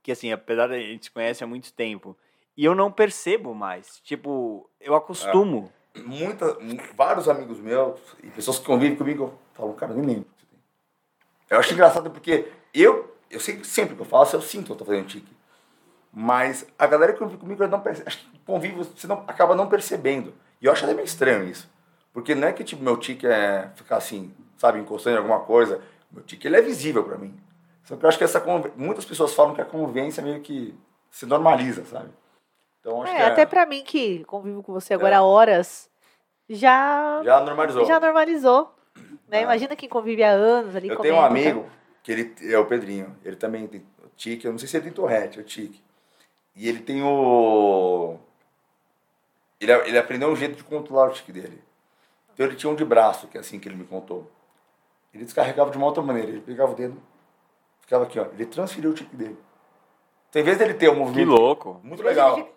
que 0.04 0.12
assim, 0.12 0.32
apesar 0.32 0.68
de 0.68 0.76
a 0.76 0.80
gente 0.80 1.06
se 1.06 1.12
conhece 1.12 1.44
há 1.44 1.48
muito 1.48 1.72
tempo, 1.74 2.18
e 2.62 2.66
eu 2.66 2.76
não 2.76 2.92
percebo 2.92 3.56
mais. 3.56 4.00
Tipo, 4.04 4.70
eu 4.80 4.94
acostumo. 4.94 5.72
É. 5.96 6.00
Muita, 6.02 6.56
vários 6.96 7.28
amigos 7.28 7.60
meus 7.60 8.00
e 8.22 8.28
pessoas 8.28 8.60
que 8.60 8.66
convivem 8.66 8.96
comigo 8.96 9.34
falam, 9.52 9.74
cara, 9.74 9.96
nem 9.96 10.06
lembro. 10.06 10.30
Eu 11.50 11.58
acho 11.58 11.74
engraçado 11.74 12.12
porque 12.12 12.52
eu, 12.72 13.16
eu 13.32 13.40
sei 13.40 13.64
sempre 13.64 13.96
que 13.96 14.02
eu 14.04 14.06
faço, 14.06 14.36
eu 14.36 14.44
sinto 14.44 14.68
que 14.68 14.72
eu 14.74 14.76
tô 14.76 14.86
fazendo 14.86 15.08
tique. 15.08 15.36
Mas 16.14 16.68
a 16.78 16.86
galera 16.86 17.14
que 17.14 17.18
convive 17.18 17.40
comigo 17.40 17.68
não 17.68 17.80
percebe. 17.80 18.08
Acho 18.08 18.20
que 18.20 18.40
convive, 18.46 18.76
você 18.76 19.08
não, 19.08 19.24
acaba 19.28 19.56
não 19.56 19.68
percebendo. 19.68 20.32
E 20.62 20.68
eu 20.68 20.72
acho 20.72 20.86
até 20.86 20.94
meio 20.94 21.06
estranho 21.06 21.50
isso. 21.50 21.68
Porque 22.14 22.36
não 22.36 22.48
é 22.48 22.54
que 22.54 22.64
tipo, 22.64 22.84
meu 22.84 22.96
tique 22.96 23.26
é 23.26 23.72
ficar 23.74 23.98
assim, 23.98 24.32
sabe, 24.56 24.78
encostando 24.78 25.16
em 25.16 25.20
alguma 25.20 25.40
coisa. 25.40 25.82
Meu 26.12 26.22
tique 26.22 26.48
ele 26.48 26.58
é 26.58 26.62
visível 26.62 27.04
para 27.04 27.18
mim. 27.18 27.36
Só 27.86 27.96
que 27.96 28.06
eu 28.06 28.08
acho 28.08 28.20
que 28.20 28.24
essa 28.24 28.40
muitas 28.78 29.04
pessoas 29.04 29.34
falam 29.34 29.56
que 29.56 29.62
a 29.62 29.66
convivência 29.66 30.22
meio 30.22 30.42
que 30.42 30.78
se 31.10 31.26
normaliza, 31.26 31.84
sabe? 31.86 32.22
Então, 32.82 33.02
acho 33.04 33.14
é, 33.14 33.16
que 33.16 33.22
é... 33.22 33.26
até 33.26 33.46
para 33.46 33.66
mim 33.66 33.84
que 33.84 34.26
convivo 34.26 34.62
com 34.62 34.74
você 34.74 34.94
agora 34.94 35.16
há 35.16 35.20
é. 35.20 35.22
horas, 35.22 35.90
já 36.50 37.22
já 37.24 37.40
normalizou. 37.40 37.86
Já 37.86 38.00
normalizou. 38.00 38.76
Né? 39.28 39.40
Ah. 39.40 39.42
Imagina 39.44 39.76
quem 39.76 39.88
convive 39.88 40.24
há 40.24 40.32
anos 40.32 40.76
ali. 40.76 40.90
Eu 40.90 41.00
tenho 41.00 41.16
um 41.16 41.22
amigo 41.22 41.66
que 42.04 42.12
ele 42.12 42.36
é 42.42 42.58
o 42.58 42.66
Pedrinho. 42.66 43.16
Ele 43.24 43.36
também 43.36 43.68
tem 43.68 43.86
tique. 44.18 44.46
Eu 44.46 44.52
não 44.52 44.60
sei 44.60 44.68
se 44.68 44.76
ele 44.76 44.86
tem 44.86 44.94
torrete, 44.94 45.40
é 45.40 45.42
o 45.42 45.46
tique. 45.46 45.82
E 46.56 46.68
ele 46.68 46.80
tem 46.80 47.02
o 47.02 48.18
ele, 49.62 49.72
ele 49.72 49.98
aprendeu 49.98 50.28
um 50.28 50.36
jeito 50.36 50.56
de 50.56 50.64
controlar 50.64 51.10
o 51.10 51.14
tique 51.14 51.32
dele. 51.32 51.62
Então 52.34 52.46
ele 52.46 52.56
tinha 52.56 52.72
um 52.72 52.76
de 52.76 52.84
braço, 52.84 53.28
que 53.28 53.38
é 53.38 53.42
assim 53.42 53.60
que 53.60 53.70
ele 53.70 53.76
me 53.76 53.86
contou. 53.86 54.30
ele 55.14 55.24
descarregava 55.24 55.70
de 55.70 55.78
uma 55.78 55.86
outra 55.86 56.02
maneira. 56.02 56.30
Ele 56.30 56.42
pegava 56.42 56.72
o 56.72 56.76
dedo, 56.76 56.98
ficava 57.80 58.06
aqui, 58.06 58.20
ó. 58.20 58.26
Ele 58.34 58.46
transferiu 58.48 58.90
o 58.90 58.94
tique 58.94 59.16
dele. 59.16 59.38
Então, 60.30 60.42
em 60.42 60.46
vez 60.46 60.58
dele 60.58 60.74
ter 60.74 60.90
um 60.90 60.96
movimento. 60.96 61.28
Que 61.28 61.42
louco. 61.42 61.80
Muito 61.84 62.02
legal. 62.02 62.50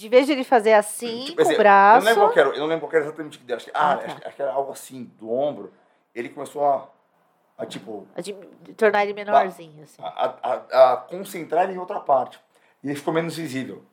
De, 0.00 0.08
vez 0.08 0.26
de 0.26 0.32
ele 0.32 0.44
fazer 0.44 0.72
assim, 0.72 1.24
Tipo, 1.26 1.36
com 1.36 1.42
assim, 1.42 1.54
o 1.54 1.58
braço. 1.58 2.08
Eu 2.08 2.14
não 2.14 2.22
lembro 2.22 2.32
qual 2.34 2.46
era, 2.46 2.56
eu 2.56 2.60
não 2.60 2.66
lembro 2.66 2.86
qual 2.88 2.92
era 2.96 3.04
exatamente 3.04 3.38
o. 3.46 3.54
Acho 3.54 3.64
que, 3.66 3.70
ah, 3.74 3.92
Ah, 3.92 3.96
tá. 3.96 4.06
acho, 4.06 4.26
acho 4.26 4.36
que 4.36 4.42
era 4.42 4.52
algo 4.52 4.72
assim, 4.72 5.04
do 5.18 5.30
ombro. 5.30 5.72
Ele 6.14 6.28
começou 6.30 6.64
a, 6.64 6.88
a 7.58 7.66
tipo, 7.66 8.06
De, 8.16 8.32
de 8.62 8.72
tornar 8.74 9.04
ele 9.04 9.12
menorzinho, 9.12 9.82
assim. 9.84 10.02
a, 10.02 10.34
a, 10.42 10.92
a 10.92 10.96
concentrar 10.96 11.64
ele 11.64 11.74
em 11.74 11.78
outra 11.78 12.00
parte. 12.00 12.40
E 12.82 12.88
ele 12.88 12.96
ficou 12.96 13.12
menos 13.12 13.36
visível. 13.36 13.84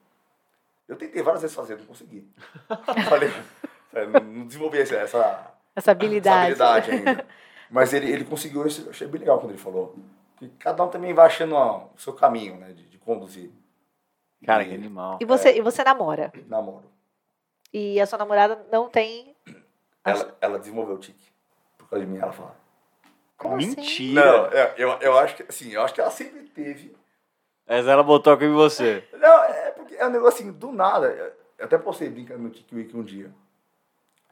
Eu 0.88 0.96
tentei 0.96 1.22
várias 1.22 1.42
vezes 1.42 1.56
fazer, 1.56 1.78
não 1.78 1.86
consegui. 1.86 2.26
Falei, 3.10 3.30
não 4.10 4.20
não 4.22 4.46
desenvolvi 4.48 4.80
essa, 4.80 4.96
essa, 4.96 5.52
Essa 5.76 5.92
habilidade. 5.92 6.54
essa 6.54 6.66
habilidade 6.78 7.10
ainda. 7.10 7.26
Mas 7.70 7.92
ele, 7.92 8.10
ele 8.10 8.24
conseguiu 8.24 8.66
isso, 8.66 8.84
eu 8.86 8.92
achei 8.92 9.06
bem 9.08 9.20
legal 9.20 9.40
quando 9.40 9.52
ele 9.52 9.60
falou. 9.60 9.94
Que 10.38 10.48
cada 10.58 10.82
um 10.84 10.88
também 10.88 11.14
vai 11.14 11.26
achando 11.26 11.54
ó, 11.56 11.88
o 11.94 12.00
seu 12.00 12.14
caminho, 12.14 12.56
né, 12.56 12.72
de, 12.72 12.84
de 12.88 12.98
conduzir. 12.98 13.52
Cara, 14.46 14.64
que 14.64 14.74
animal. 14.74 15.18
E 15.22 15.26
você, 15.26 15.58
e 15.58 15.62
você 15.62 15.84
namora. 15.84 16.32
Namoro. 16.48 16.86
E 17.74 18.00
a 18.00 18.06
sua 18.06 18.20
namorada 18.20 18.66
não 18.72 18.90
tem. 18.90 19.36
Ela, 20.04 20.38
ela 20.40 20.60
desenvolveu 20.60 20.96
o 20.96 21.00
tique. 21.00 21.32
Por 21.78 21.90
causa 21.90 22.06
de 22.06 22.12
mim, 22.12 22.20
ela 22.20 22.32
fala. 22.32 22.56
Como 23.38 23.56
assim? 23.56 23.76
Mentira. 23.76 24.26
Não, 24.26 24.46
é, 24.48 24.74
eu, 24.78 24.90
eu 25.00 25.18
acho 25.18 25.36
que, 25.36 25.44
assim, 25.44 25.72
eu 25.72 25.82
acho 25.82 25.94
que 25.94 26.02
ela 26.02 26.10
sempre 26.10 26.42
teve. 26.50 26.96
Mas 27.68 27.86
ela 27.86 28.02
botou 28.04 28.34
aqui 28.34 28.46
em 28.46 28.54
você. 28.54 29.04
Não, 29.14 29.44
é 29.44 29.72
porque 29.72 29.96
é 29.96 30.08
um 30.08 30.12
negócio 30.12 30.42
assim, 30.42 30.52
do 30.52 30.72
nada. 30.72 31.08
Eu 31.58 31.66
até 31.66 31.78
postei 31.78 32.10
brincando 32.10 32.44
no 32.44 32.50
Tique 32.50 32.74
Week 32.74 32.96
um 32.96 33.04
dia. 33.04 33.32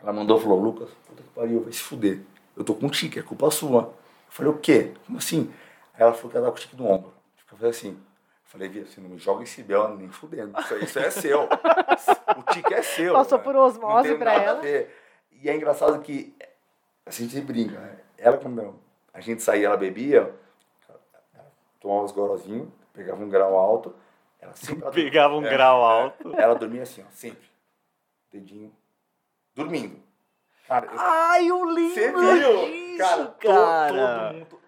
Ela 0.02 0.14
mandou, 0.14 0.40
falou, 0.40 0.60
Lucas, 0.60 0.90
puta 1.08 1.22
que 1.22 1.30
pariu, 1.30 1.64
vai 1.64 1.74
se 1.74 1.82
fuder. 1.82 2.22
Eu 2.56 2.64
tô 2.64 2.74
com 2.74 2.90
tique, 2.90 3.20
é 3.20 3.24
culpa 3.24 3.52
sua. 3.52 3.82
Eu 3.82 3.94
falei, 4.30 4.52
o 4.52 4.58
quê? 4.58 4.94
Como 5.06 5.18
assim? 5.18 5.54
Aí 5.94 6.02
ela 6.02 6.14
falou 6.14 6.32
que 6.32 6.38
ela 6.38 6.46
tá 6.48 6.52
com 6.52 6.60
tique 6.60 6.76
no 6.76 6.90
ombro. 6.90 7.14
Eu 7.52 7.58
falei 7.58 7.72
assim. 7.72 7.98
Falei, 8.46 8.70
Via, 8.70 8.86
você 8.86 9.02
não 9.02 9.10
me 9.10 9.18
joga 9.18 9.44
esse 9.44 9.62
bel 9.64 9.96
nem 9.98 10.10
fudendo. 10.10 10.58
Isso, 10.60 10.76
isso 10.78 11.00
é 11.00 11.10
seu. 11.10 11.44
O 11.44 12.54
tique 12.54 12.74
é 12.74 12.82
seu. 12.82 13.14
Passou 13.14 13.38
né? 13.40 13.44
por 13.44 13.56
osmose 13.56 14.16
pra 14.16 14.34
ela. 14.34 14.62
E 14.66 15.50
é 15.50 15.56
engraçado 15.56 16.00
que 16.02 16.36
a 17.06 17.12
gente 17.12 17.40
brinca, 17.42 17.80
né? 17.80 18.00
Ela, 18.18 18.38
quando 18.38 18.80
a 19.14 19.20
gente 19.20 19.42
saía, 19.42 19.68
ela 19.68 19.78
bebia, 19.78 20.34
tomava 21.80 22.06
uns 22.06 22.12
gorozinhos, 22.12 22.70
pegava 22.94 23.22
um 23.24 23.30
grau 23.30 23.58
alto, 23.58 23.96
ela 24.40 24.54
sempre... 24.54 24.90
Pegava 24.92 25.36
um 25.36 25.46
é, 25.46 25.50
grau 25.50 25.82
é. 25.82 26.02
alto. 26.02 26.36
Ela 26.36 26.56
dormia 26.56 26.84
assim, 26.84 27.04
ó, 27.04 27.12
sempre. 27.12 27.48
Dedinho. 28.32 28.72
Dormindo. 29.54 30.02
Cara, 30.68 30.88
eu, 30.88 31.00
Ai, 31.00 31.48
eu 31.48 31.60
você 31.60 32.12
lembro 32.12 32.22
viu? 32.22 32.66
disso, 32.66 32.98
cara, 32.98 33.36
cara. 33.40 34.28
todo 34.28 34.34
mundo 34.34 34.62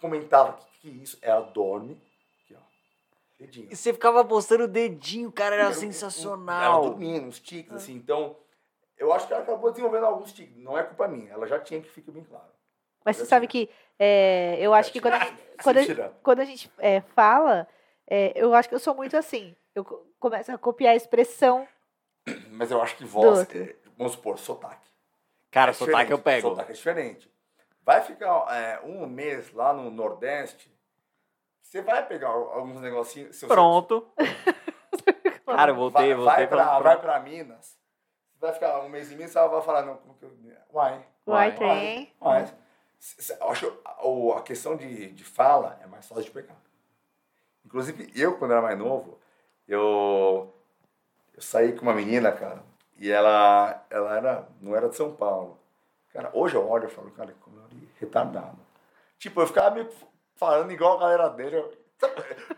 comentava 0.00 0.52
que 0.52 0.72
que 0.82 0.88
é 0.88 0.92
isso. 0.92 1.18
Ela 1.22 1.42
dorme, 1.42 1.96
dedinho. 3.42 3.68
E 3.70 3.76
você 3.76 3.92
ficava 3.92 4.24
postando 4.24 4.64
o 4.64 4.68
dedinho, 4.68 5.30
cara, 5.30 5.54
era 5.54 5.64
Ela 5.64 5.74
sensacional. 5.74 6.82
dormindo, 6.82 7.26
uns 7.26 7.38
tiques, 7.40 7.72
assim. 7.72 7.94
Então, 7.94 8.36
eu 8.96 9.12
acho 9.12 9.26
que 9.26 9.32
ela 9.34 9.42
acabou 9.42 9.70
desenvolvendo 9.70 10.06
alguns 10.06 10.32
tiques. 10.32 10.56
Não 10.56 10.76
é 10.78 10.82
culpa 10.82 11.06
minha. 11.08 11.30
Ela 11.32 11.46
já 11.46 11.58
tinha, 11.58 11.80
que 11.80 11.88
fica 11.90 12.10
bem 12.10 12.24
claro. 12.24 12.46
Mas 13.04 13.16
você 13.16 13.26
sabe 13.26 13.46
que 13.46 13.68
é, 13.98 14.56
eu 14.60 14.72
acho 14.72 14.92
que 14.92 15.00
quando 15.00 15.14
a 15.14 15.18
gente, 15.18 15.36
quando 15.62 15.76
a, 15.76 15.80
Mentira. 15.82 16.12
quando 16.22 16.40
a 16.40 16.44
gente 16.44 16.70
é, 16.78 17.00
fala, 17.00 17.66
é, 18.06 18.32
eu 18.36 18.54
acho 18.54 18.68
que 18.68 18.74
eu 18.74 18.78
sou 18.80 18.94
muito 18.94 19.16
assim. 19.16 19.54
Eu 19.74 19.84
co- 19.84 20.06
começo 20.20 20.52
a 20.52 20.58
copiar 20.58 20.92
a 20.92 20.96
expressão. 20.96 21.66
Mas 22.52 22.70
eu 22.70 22.80
acho 22.80 22.96
que 22.96 23.04
voz, 23.04 23.40
é, 23.54 23.74
vamos 23.98 24.12
supor, 24.12 24.38
sotaque. 24.38 24.88
Cara, 25.50 25.72
É 25.72 25.74
sotaque 25.74 26.12
eu 26.12 26.18
pego. 26.18 26.48
Sotaque 26.50 26.70
é 26.70 26.74
diferente. 26.74 27.30
Vai 27.84 28.00
ficar 28.00 28.46
é, 28.54 28.80
um 28.84 29.06
mês 29.08 29.52
lá 29.52 29.72
no 29.74 29.90
Nordeste, 29.90 30.71
você 31.72 31.80
vai 31.80 32.06
pegar 32.06 32.28
alguns 32.28 32.82
negocinhos. 32.82 33.40
Pronto. 33.44 34.06
Cara, 35.46 35.70
eu 35.70 35.74
voltei, 35.74 36.14
vai, 36.14 36.14
voltei 36.14 36.34
vai 36.36 36.46
pra, 36.46 36.64
pra- 36.64 36.78
vai 36.80 37.00
pra 37.00 37.20
Minas. 37.20 37.78
Você 38.34 38.40
vai 38.46 38.52
ficar 38.52 38.80
um 38.80 38.90
mês 38.90 39.10
em 39.10 39.16
Minas, 39.16 39.32
você 39.32 39.48
vai 39.48 39.62
falar, 39.62 39.82
não, 39.82 39.96
como 39.96 40.14
que 40.14 40.24
eu. 40.26 40.32
Uai. 40.70 41.02
Uai, 41.26 41.54
tem. 41.54 42.12
Uai. 42.20 42.46
Acho 43.40 43.82
a 44.36 44.42
questão 44.42 44.76
de, 44.76 45.12
de 45.12 45.24
fala 45.24 45.78
é 45.82 45.86
mais 45.86 46.06
fácil 46.06 46.24
de 46.24 46.30
pegar. 46.30 46.56
Inclusive, 47.64 48.12
eu, 48.14 48.36
quando 48.36 48.50
era 48.50 48.60
mais 48.60 48.78
novo, 48.78 49.18
eu, 49.66 50.54
eu 51.32 51.40
saí 51.40 51.72
com 51.72 51.82
uma 51.82 51.94
menina, 51.94 52.32
cara, 52.32 52.62
e 52.98 53.10
ela, 53.10 53.82
ela 53.88 54.14
era, 54.16 54.48
não 54.60 54.76
era 54.76 54.90
de 54.90 54.96
São 54.96 55.14
Paulo. 55.16 55.58
Cara, 56.10 56.30
hoje 56.34 56.54
eu 56.54 56.68
olho 56.68 56.86
e 56.86 56.90
falo, 56.90 57.10
cara, 57.12 57.34
como 57.40 57.56
eu 57.56 57.64
era 57.64 57.74
retardado. 57.98 58.58
Tipo, 59.18 59.40
eu 59.40 59.46
ficava 59.46 59.70
meio 59.70 59.90
falando 60.36 60.70
igual 60.72 60.96
a 60.96 61.00
galera 61.00 61.28
dele. 61.30 61.56
eu- 61.56 61.72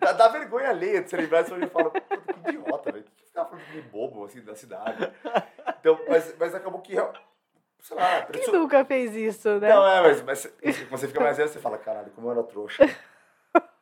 dá, 0.00 0.12
dá 0.12 0.28
vergonha 0.28 0.70
alheia 0.70 1.02
de 1.02 1.10
se 1.10 1.16
lembrar 1.16 1.42
disso 1.42 1.54
hoje 1.54 1.64
eu 1.64 1.70
falo, 1.70 1.90
puta, 1.90 2.32
que 2.32 2.50
idiota, 2.50 2.92
velho. 2.92 3.04
Que 3.16 3.24
ficava 3.26 3.48
falando 3.50 3.66
de 3.72 3.80
bobo, 3.82 4.24
assim, 4.24 4.40
da 4.42 4.54
cidade. 4.54 5.10
Então, 5.80 5.98
mas, 6.08 6.34
mas 6.38 6.54
acabou 6.54 6.80
que, 6.80 6.94
sei 7.80 7.96
lá, 7.96 8.22
Quem 8.22 8.52
nunca 8.52 8.84
fez 8.84 9.14
isso, 9.14 9.48
né? 9.58 9.68
não, 9.68 9.86
é, 9.86 10.00
mas, 10.02 10.22
mas 10.22 10.46
quando 10.46 10.88
você 10.90 11.08
fica 11.08 11.20
mais 11.20 11.36
velho, 11.36 11.48
você 11.48 11.60
fala, 11.60 11.76
caralho, 11.78 12.10
como 12.12 12.28
eu 12.28 12.32
era 12.32 12.42
trouxa. 12.42 12.84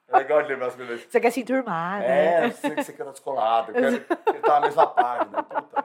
É 0.08 0.18
legal 0.18 0.42
de 0.42 0.48
lembrar 0.48 0.66
as 0.66 0.74
coisas. 0.74 1.06
Você 1.08 1.20
quer 1.20 1.30
se 1.30 1.40
enturmar, 1.40 2.00
né? 2.00 2.46
É, 2.46 2.50
você, 2.50 2.68
você 2.74 2.92
quer 2.92 3.02
estar 3.02 3.12
descolado, 3.12 3.70
eu 3.70 3.74
quero 3.74 3.86
ele 4.26 4.40
tá 4.42 4.54
na 4.60 4.66
mesma 4.66 4.86
página. 4.86 5.42
Puta. 5.42 5.84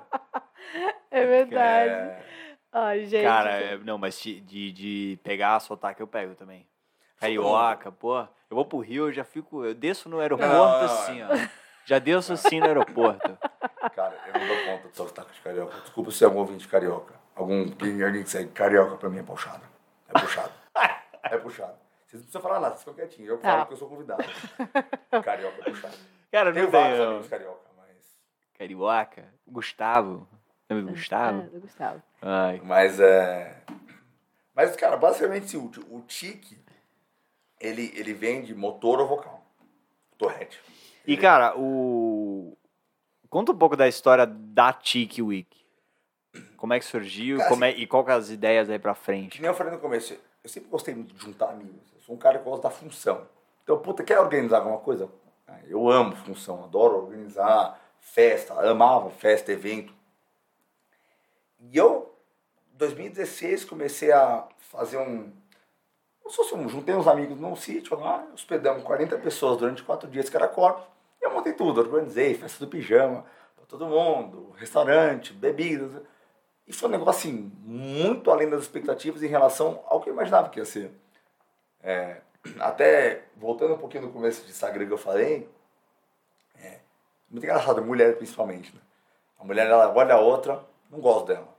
É 1.10 1.26
verdade. 1.26 1.90
É, 1.92 2.24
Ai, 2.72 3.06
gente. 3.06 3.24
Cara, 3.24 3.52
é- 3.52 3.78
não, 3.78 3.98
mas 3.98 4.20
de, 4.20 4.72
de, 4.72 5.20
pegar 5.24 5.60
sotaque 5.60 6.02
eu 6.02 6.08
pego 6.08 6.36
também. 6.36 6.68
Carioca, 7.20 7.92
pô. 7.92 8.20
Eu 8.20 8.56
vou 8.56 8.66
pro 8.66 8.80
Rio, 8.80 9.08
eu 9.08 9.12
já 9.14 9.24
fico. 9.24 9.66
Eu 9.66 9.74
desço 9.74 10.08
no 10.10 10.20
aeroporto 10.20 10.54
Não, 10.54 10.82
assim, 10.86 11.22
ó. 11.24 11.28
Já 11.86 12.00
desço 12.00 12.34
assim 12.34 12.60
no 12.60 12.66
aeroporto. 12.66 13.38
cara, 13.96 14.16
eu 14.28 14.40
não 14.40 14.48
dou 14.48 14.66
conta 14.66 14.88
do 14.90 14.96
sotaque 14.96 15.34
de 15.34 15.42
carioca. 15.42 15.80
Desculpa 15.82 16.12
se 16.12 16.24
é 16.24 16.28
algum 16.28 16.40
ouvinte 16.40 16.68
carioca. 16.68 17.14
Algum, 17.36 17.62
alguém 18.06 18.24
que 18.24 18.30
segue 18.30 18.52
carioca 18.52 18.96
pra 18.98 19.10
mim 19.10 19.20
é 19.20 19.24
puxado. 19.24 19.64
É 20.14 20.20
puxado. 20.20 20.52
É 21.30 21.38
puxado. 21.38 21.74
Vocês 22.06 22.14
não 22.14 22.20
precisam 22.22 22.42
falar 22.42 22.62
nada, 22.62 22.76
vocês 22.76 22.80
ficam 22.84 22.94
quietinhos. 22.94 23.30
Eu 23.32 23.38
Tá. 23.40 23.52
falo 23.52 23.66
que 23.66 23.74
eu 23.74 23.78
sou 23.78 23.90
convidado. 23.90 24.24
Carioca 25.24 25.58
é 25.60 25.64
puxado. 25.64 25.94
Cara, 26.32 26.54
não 26.54 26.62
tem. 26.62 26.68
vários 26.72 27.00
não. 27.00 27.06
amigos 27.10 27.28
carioca, 27.28 27.70
mas. 27.78 28.20
Carioca. 28.58 29.26
Gustavo. 29.46 30.28
Lembra 30.70 30.86
do 30.86 30.92
Gustavo? 30.92 31.40
Ah, 31.40 31.50
do 31.54 31.60
Gustavo. 31.60 32.04
Ai. 32.22 32.62
Mas 32.64 33.00
é. 33.02 33.58
Mas, 34.56 34.74
cara, 34.78 34.96
basicamente 34.96 35.58
o, 35.58 35.66
o 35.90 36.02
tique, 36.08 36.58
ele, 37.60 37.92
ele 37.96 38.14
vem 38.14 38.44
de 38.44 38.54
motor 38.56 39.00
ou 39.00 39.08
vocal. 39.08 39.44
Torrete. 40.18 40.60
E, 41.06 41.16
cara, 41.16 41.58
o. 41.58 42.58
Conta 43.30 43.52
um 43.52 43.58
pouco 43.58 43.76
da 43.76 43.88
história 43.88 44.26
da 44.26 44.72
Tiki 44.74 45.22
Week. 45.22 45.58
Como 46.56 46.74
é 46.74 46.80
que 46.80 46.86
surgiu 46.86 47.38
Cara, 47.38 47.50
como 47.50 47.66
é... 47.66 47.72
e 47.72 47.86
qual 47.88 48.04
que 48.04 48.12
é 48.12 48.14
as 48.14 48.30
ideias 48.30 48.70
aí 48.70 48.80
pra 48.80 48.94
Que 48.94 49.02
frente? 49.02 49.42
nem 49.42 49.48
eu 49.50 49.54
falei 49.56 49.74
no 49.74 49.80
começo, 49.80 50.18
eu 50.44 50.50
sempre 50.50 50.70
gostei 50.70 50.94
muito 50.96 51.14
de 51.16 51.24
juntar 51.24 51.50
amigos. 51.50 51.82
Eu 51.94 52.02
sou 52.02 52.16
um 52.16 52.18
cara 52.18 52.40
que 52.40 52.46
gosta 52.46 52.64
da 52.64 52.70
função. 52.74 53.28
Então, 53.64 53.80
puta, 53.80 54.04
quer 54.04 54.20
organizar 54.20 54.58
alguma 54.60 54.80
coisa? 54.80 55.10
Ah, 55.48 55.60
Eu 55.68 55.90
amo 55.90 56.16
função, 56.16 56.64
adoro 56.64 56.98
organizar 57.06 57.80
festa, 58.00 58.54
amava 58.70 59.10
festa, 59.10 59.52
evento. 59.52 59.94
E 61.60 61.78
eu, 61.78 62.14
em 62.74 62.78
2016, 62.78 63.66
comecei 63.66 64.12
a 64.12 64.48
fazer 64.60 64.98
um. 64.98 65.32
Fosse 66.32 66.56
um. 66.56 66.68
Juntei 66.68 66.94
uns 66.94 67.08
amigos 67.08 67.40
num 67.40 67.56
sítio 67.56 67.98
lá, 68.00 68.26
hospedamos 68.34 68.84
40 68.84 69.18
pessoas 69.18 69.58
durante 69.58 69.84
quatro 69.84 70.10
dias, 70.10 70.30
que 70.30 70.36
era 70.36 70.48
corpo. 70.48 70.86
E 71.22 71.26
eu 71.26 71.34
montei 71.34 71.54
tudo, 71.54 71.82
organizei, 71.82 72.34
festa 72.36 72.64
do 72.64 72.70
pijama, 72.70 73.26
pra 73.56 73.66
todo 73.66 73.86
mundo, 73.86 74.54
restaurante, 74.58 75.34
bebidas. 75.34 76.02
E 76.68 76.74
foi 76.74 76.90
um 76.90 76.92
negócio 76.92 77.30
assim, 77.30 77.52
muito 77.64 78.30
além 78.30 78.50
das 78.50 78.62
expectativas 78.62 79.24
em 79.24 79.28
relação 79.28 79.82
ao 79.88 80.02
que 80.02 80.10
eu 80.10 80.14
imaginava 80.14 80.50
que 80.50 80.60
ia 80.60 80.66
ser. 80.66 80.92
É, 81.82 82.18
até 82.60 83.24
voltando 83.36 83.76
um 83.76 83.78
pouquinho 83.78 84.04
no 84.04 84.12
começo 84.12 84.44
de 84.44 84.52
Instagram 84.52 84.86
que 84.86 84.94
eu 84.94 84.98
falei, 84.98 85.50
é 86.56 86.80
muito 87.30 87.44
engraçado, 87.44 87.82
mulher 87.84 88.18
principalmente. 88.18 88.74
Né? 88.76 88.82
A 89.40 89.46
mulher 89.46 89.68
ela 89.68 89.94
olha 89.94 90.16
a 90.16 90.20
outra, 90.20 90.66
não 90.90 91.00
gosta 91.00 91.34
dela, 91.34 91.56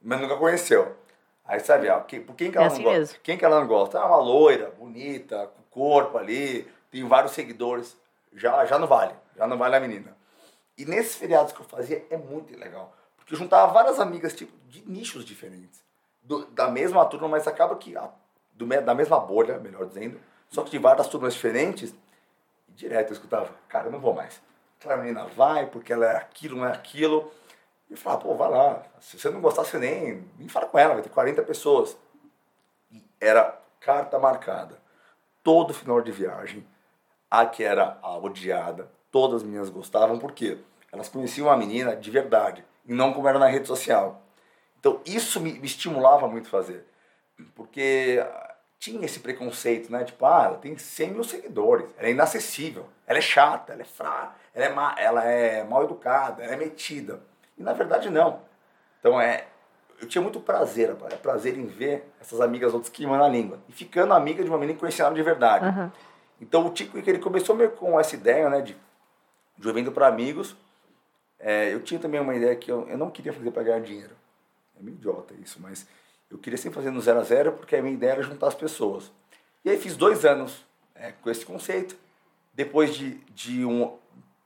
mas 0.00 0.20
nunca 0.20 0.36
conheceu. 0.36 0.96
Aí 1.44 1.60
sabe, 1.60 1.88
ó, 1.88 2.00
quem, 2.00 2.22
por 2.22 2.34
quem 2.36 2.50
que 2.50 2.56
ela 2.56 2.66
É 2.66 2.68
não 2.68 2.74
assim 2.74 2.84
gosta? 2.84 2.98
mesmo. 2.98 3.18
Quem 3.22 3.36
que 3.38 3.44
ela 3.44 3.60
não 3.60 3.66
gosta? 3.66 3.98
Ah, 3.98 4.06
uma 4.06 4.16
loira, 4.18 4.70
bonita, 4.78 5.46
com 5.48 5.62
corpo 5.70 6.16
ali, 6.18 6.70
tem 6.90 7.06
vários 7.06 7.32
seguidores. 7.32 7.96
Já, 8.34 8.64
já 8.64 8.78
não 8.78 8.86
vale, 8.86 9.14
já 9.36 9.46
não 9.46 9.58
vale 9.58 9.76
a 9.76 9.80
menina. 9.80 10.16
E 10.78 10.84
nesses 10.84 11.16
feriados 11.16 11.52
que 11.52 11.60
eu 11.60 11.64
fazia 11.66 12.06
é 12.10 12.16
muito 12.16 12.56
legal. 12.58 12.94
Porque 13.16 13.34
eu 13.34 13.38
juntava 13.38 13.72
várias 13.72 14.00
amigas 14.00 14.32
tipo, 14.34 14.52
de 14.68 14.88
nichos 14.88 15.24
diferentes. 15.24 15.82
Do- 16.22 16.46
da 16.46 16.68
mesma 16.68 17.04
turma, 17.06 17.28
mas 17.28 17.46
acaba 17.46 17.76
que. 17.76 17.96
a- 17.96 18.10
do, 18.52 18.64
da 18.66 18.94
mesma 18.94 19.18
bolha, 19.18 19.58
melhor 19.58 19.86
dizendo. 19.86 20.20
Só 20.48 20.62
que 20.62 20.70
de 20.70 20.78
várias 20.78 21.08
turmas 21.08 21.34
diferentes. 21.34 21.94
Direto 22.68 23.08
eu 23.10 23.12
escutava, 23.14 23.50
cara, 23.68 23.88
eu 23.88 23.92
não 23.92 24.00
vou 24.00 24.14
mais. 24.14 24.40
Aquela 24.80 24.96
menina 24.96 25.24
vai, 25.26 25.66
porque 25.66 25.92
ela 25.92 26.06
é 26.06 26.16
aquilo, 26.16 26.56
não 26.56 26.66
é 26.66 26.72
aquilo. 26.72 27.30
E 27.92 27.94
eu 27.94 27.98
falava, 27.98 28.22
pô, 28.22 28.34
vai 28.34 28.48
lá. 28.48 28.82
Se 29.00 29.18
você 29.18 29.28
não 29.28 29.42
gostar, 29.42 29.64
você 29.64 29.78
nem, 29.78 30.26
nem 30.38 30.48
fala 30.48 30.64
com 30.64 30.78
ela, 30.78 30.94
vai 30.94 31.02
ter 31.02 31.10
40 31.10 31.42
pessoas. 31.42 31.94
E 32.90 33.04
era 33.20 33.60
carta 33.78 34.18
marcada. 34.18 34.78
Todo 35.42 35.74
final 35.74 36.00
de 36.00 36.10
viagem, 36.10 36.66
a 37.30 37.44
que 37.44 37.62
era 37.62 37.98
a 38.00 38.16
odiada, 38.16 38.90
todas 39.10 39.36
as 39.36 39.42
meninas 39.42 39.68
gostavam, 39.68 40.18
porque 40.18 40.56
elas 40.90 41.10
conheciam 41.10 41.50
a 41.50 41.56
menina 41.56 41.94
de 41.94 42.10
verdade, 42.10 42.64
e 42.86 42.94
não 42.94 43.12
como 43.12 43.28
era 43.28 43.38
na 43.38 43.46
rede 43.46 43.68
social. 43.68 44.22
Então 44.80 45.02
isso 45.04 45.38
me, 45.38 45.52
me 45.52 45.66
estimulava 45.66 46.26
muito 46.26 46.48
fazer, 46.48 46.86
porque 47.54 48.24
tinha 48.78 49.04
esse 49.04 49.20
preconceito, 49.20 49.92
né? 49.92 50.02
Tipo, 50.02 50.24
ah, 50.24 50.44
ela 50.46 50.56
tem 50.58 50.78
100 50.78 51.10
mil 51.10 51.24
seguidores, 51.24 51.90
ela 51.98 52.08
é 52.08 52.12
inacessível, 52.12 52.88
ela 53.06 53.18
é 53.18 53.22
chata, 53.22 53.74
ela 53.74 53.82
é 53.82 53.84
fraca, 53.84 54.34
ela 54.54 54.64
é, 54.64 54.68
má, 54.72 54.94
ela 54.98 55.24
é 55.24 55.62
mal 55.62 55.84
educada, 55.84 56.42
ela 56.42 56.54
é 56.54 56.56
metida. 56.56 57.20
E 57.62 57.64
na 57.64 57.72
verdade 57.72 58.10
não. 58.10 58.40
Então 58.98 59.20
é, 59.20 59.46
eu 60.00 60.08
tinha 60.08 60.20
muito 60.20 60.40
prazer, 60.40 60.90
é 61.10 61.16
prazer 61.16 61.56
em 61.56 61.66
ver 61.66 62.04
essas 62.20 62.40
amigas 62.40 62.74
outras 62.74 62.90
queimando 62.92 63.22
a 63.22 63.28
língua 63.28 63.60
e 63.68 63.72
ficando 63.72 64.12
amiga 64.12 64.42
de 64.42 64.50
uma 64.50 64.58
menina 64.58 64.74
que 64.74 64.80
conhecia 64.80 65.08
de 65.08 65.22
verdade. 65.22 65.66
Uhum. 65.66 65.90
Então 66.40 66.66
o 66.66 66.70
Tico 66.70 66.98
ele 66.98 67.20
começou 67.20 67.54
meio 67.54 67.70
com 67.70 67.98
essa 67.98 68.16
ideia, 68.16 68.50
né, 68.50 68.60
de, 68.60 68.76
de 69.56 69.68
evento 69.68 69.92
para 69.92 70.08
amigos. 70.08 70.56
É, 71.38 71.72
eu 71.72 71.80
tinha 71.80 72.00
também 72.00 72.20
uma 72.20 72.34
ideia 72.34 72.56
que 72.56 72.70
eu, 72.70 72.88
eu 72.88 72.98
não 72.98 73.10
queria 73.10 73.32
fazer 73.32 73.50
para 73.52 73.62
ganhar 73.62 73.80
dinheiro. 73.80 74.14
É 74.78 74.82
meio 74.82 74.96
idiota 74.96 75.34
isso, 75.34 75.60
mas 75.60 75.86
eu 76.28 76.38
queria 76.38 76.58
sempre 76.58 76.74
fazer 76.74 76.90
no 76.90 77.00
zero 77.00 77.20
a 77.20 77.22
zero 77.22 77.52
porque 77.52 77.76
a 77.76 77.82
minha 77.82 77.94
ideia 77.94 78.12
era 78.12 78.22
juntar 78.22 78.48
as 78.48 78.54
pessoas. 78.54 79.12
E 79.64 79.70
aí 79.70 79.78
fiz 79.78 79.96
dois 79.96 80.24
anos 80.24 80.64
é, 80.96 81.12
com 81.12 81.30
esse 81.30 81.46
conceito. 81.46 81.94
Depois 82.52 82.92
de, 82.92 83.14
de 83.30 83.64
um 83.64 83.96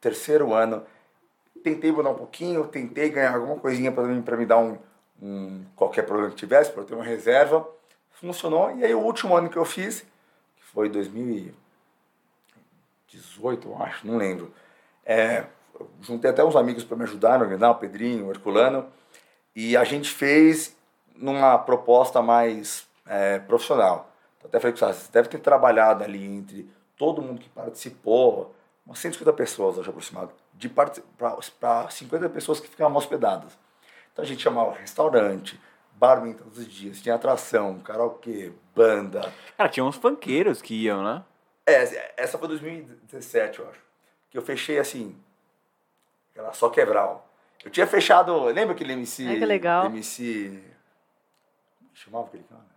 terceiro 0.01 0.53
ano, 0.53 0.85
tentei 1.67 1.91
mudar 1.91 2.11
um 2.11 2.15
pouquinho, 2.15 2.69
tentei 2.69 3.11
ganhar 3.11 3.35
alguma 3.35 3.57
coisinha 3.57 3.91
para 3.91 4.05
mim, 4.05 4.23
me 4.37 4.47
dar 4.47 4.59
um, 4.59 4.79
um, 5.21 5.65
qualquer 5.75 6.03
problema 6.03 6.31
que 6.31 6.37
tivesse, 6.37 6.71
para 6.71 6.83
eu 6.83 6.87
ter 6.87 6.95
uma 6.95 7.03
reserva. 7.03 7.69
Funcionou. 8.13 8.71
E 8.79 8.85
aí 8.85 8.95
o 8.95 9.01
último 9.01 9.37
ano 9.37 9.51
que 9.51 9.57
eu 9.57 9.65
fiz, 9.65 10.03
que 10.57 10.63
foi 10.73 10.89
2018, 10.89 13.69
eu 13.69 13.83
acho, 13.83 14.07
não 14.07 14.17
lembro. 14.17 14.53
É, 15.05 15.47
juntei 16.01 16.31
até 16.31 16.45
uns 16.45 16.55
amigos 16.55 16.85
para 16.85 16.97
me 16.97 17.03
ajudar, 17.03 17.41
no 17.41 17.71
o 17.71 17.75
Pedrinho, 17.75 18.27
o 18.27 18.31
Herculano, 18.31 18.87
e 19.55 19.77
a 19.77 19.83
gente 19.83 20.09
fez 20.09 20.77
numa 21.17 21.59
proposta 21.59 22.23
mais 22.23 22.87
é, 23.09 23.41
profissional. 23.41 24.09
Até 24.45 24.61
falei 24.61 24.73
que 24.73 24.79
você 24.79 25.11
deve 25.11 25.29
ter 25.29 25.39
trabalhado 25.39 26.05
ali 26.05 26.25
entre 26.25 26.71
todo 26.97 27.21
mundo 27.21 27.41
que 27.41 27.49
participou, 27.49 28.55
umas 28.87 29.01
150 29.01 29.33
pessoas, 29.33 29.81
acho 29.81 29.91
aproximado, 29.91 30.31
para 31.61 31.91
50 31.91 32.29
pessoas 32.31 32.61
que 32.61 32.69
ficavam 32.69 32.97
hospedadas. 32.97 33.57
Então 34.13 34.25
a 34.25 34.29
gente 34.29 34.43
chamava 34.43 34.73
restaurante, 34.73 35.61
barman 35.93 36.33
todos 36.33 36.59
os 36.59 36.67
dias, 36.67 37.01
tinha 37.01 37.15
atração, 37.15 37.79
karaokê, 37.81 38.53
banda. 38.75 39.33
Cara, 39.57 39.69
tinha 39.69 39.85
uns 39.85 39.97
funkeiros 39.97 40.63
que 40.63 40.75
iam, 40.75 41.03
né? 41.03 41.23
É, 41.67 42.15
essa 42.17 42.39
foi 42.39 42.49
2017, 42.49 43.59
eu 43.59 43.69
acho. 43.69 43.81
Que 44.31 44.39
eu 44.39 44.43
fechei 44.43 44.79
assim, 44.79 45.17
era 46.35 46.53
só 46.53 46.69
quebral. 46.71 47.29
Eu 47.65 47.71
tinha 47.71 47.87
fechado, 47.87 48.45
lembra 48.45 48.75
aquele 48.75 48.93
MC? 48.93 49.27
É 49.27 49.39
que 49.39 49.45
legal. 49.45 49.87
MC. 49.87 50.63
Como 51.79 51.91
chamava 51.95 52.27
aquele 52.27 52.45
cara? 52.45 52.77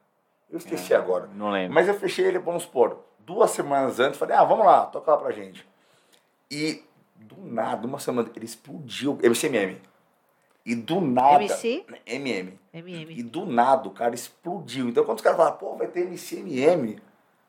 Eu 0.49 0.57
esqueci 0.57 0.93
é, 0.93 0.97
agora. 0.97 1.29
Não 1.33 1.51
lembro. 1.51 1.73
Mas 1.73 1.87
eu 1.87 1.93
fechei 1.93 2.25
ele, 2.25 2.39
vamos 2.39 2.63
supor, 2.63 3.05
duas 3.19 3.51
semanas 3.51 3.99
antes, 3.99 4.17
falei, 4.17 4.35
ah, 4.35 4.43
vamos 4.43 4.65
lá, 4.65 4.87
toca 4.87 5.11
lá 5.11 5.17
pra 5.17 5.31
gente. 5.31 5.67
E 6.49 6.83
do 7.23 7.38
nada, 7.41 7.88
uma 7.88 7.99
semana, 7.99 8.29
ele 8.36 8.45
explodiu. 8.45 9.17
MCMM. 9.21 9.82
E 10.65 10.75
do 10.75 11.01
nada. 11.01 11.43
MC? 11.43 11.86
MM. 12.05 12.60
MM. 12.73 13.19
E 13.19 13.23
do 13.23 13.45
nada 13.45 13.88
o 13.88 13.91
cara 13.91 14.13
explodiu. 14.13 14.89
Então 14.89 15.03
quando 15.03 15.17
os 15.17 15.23
caras 15.23 15.38
falaram, 15.38 15.58
pô, 15.58 15.75
vai 15.75 15.88
ter 15.88 16.05
MCMM. 16.05 16.99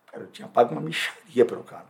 Cara, 0.07 0.25
eu 0.25 0.27
tinha 0.29 0.49
pago 0.49 0.73
uma 0.73 0.81
micharia 0.81 1.45
pelo 1.45 1.63
cara. 1.63 1.87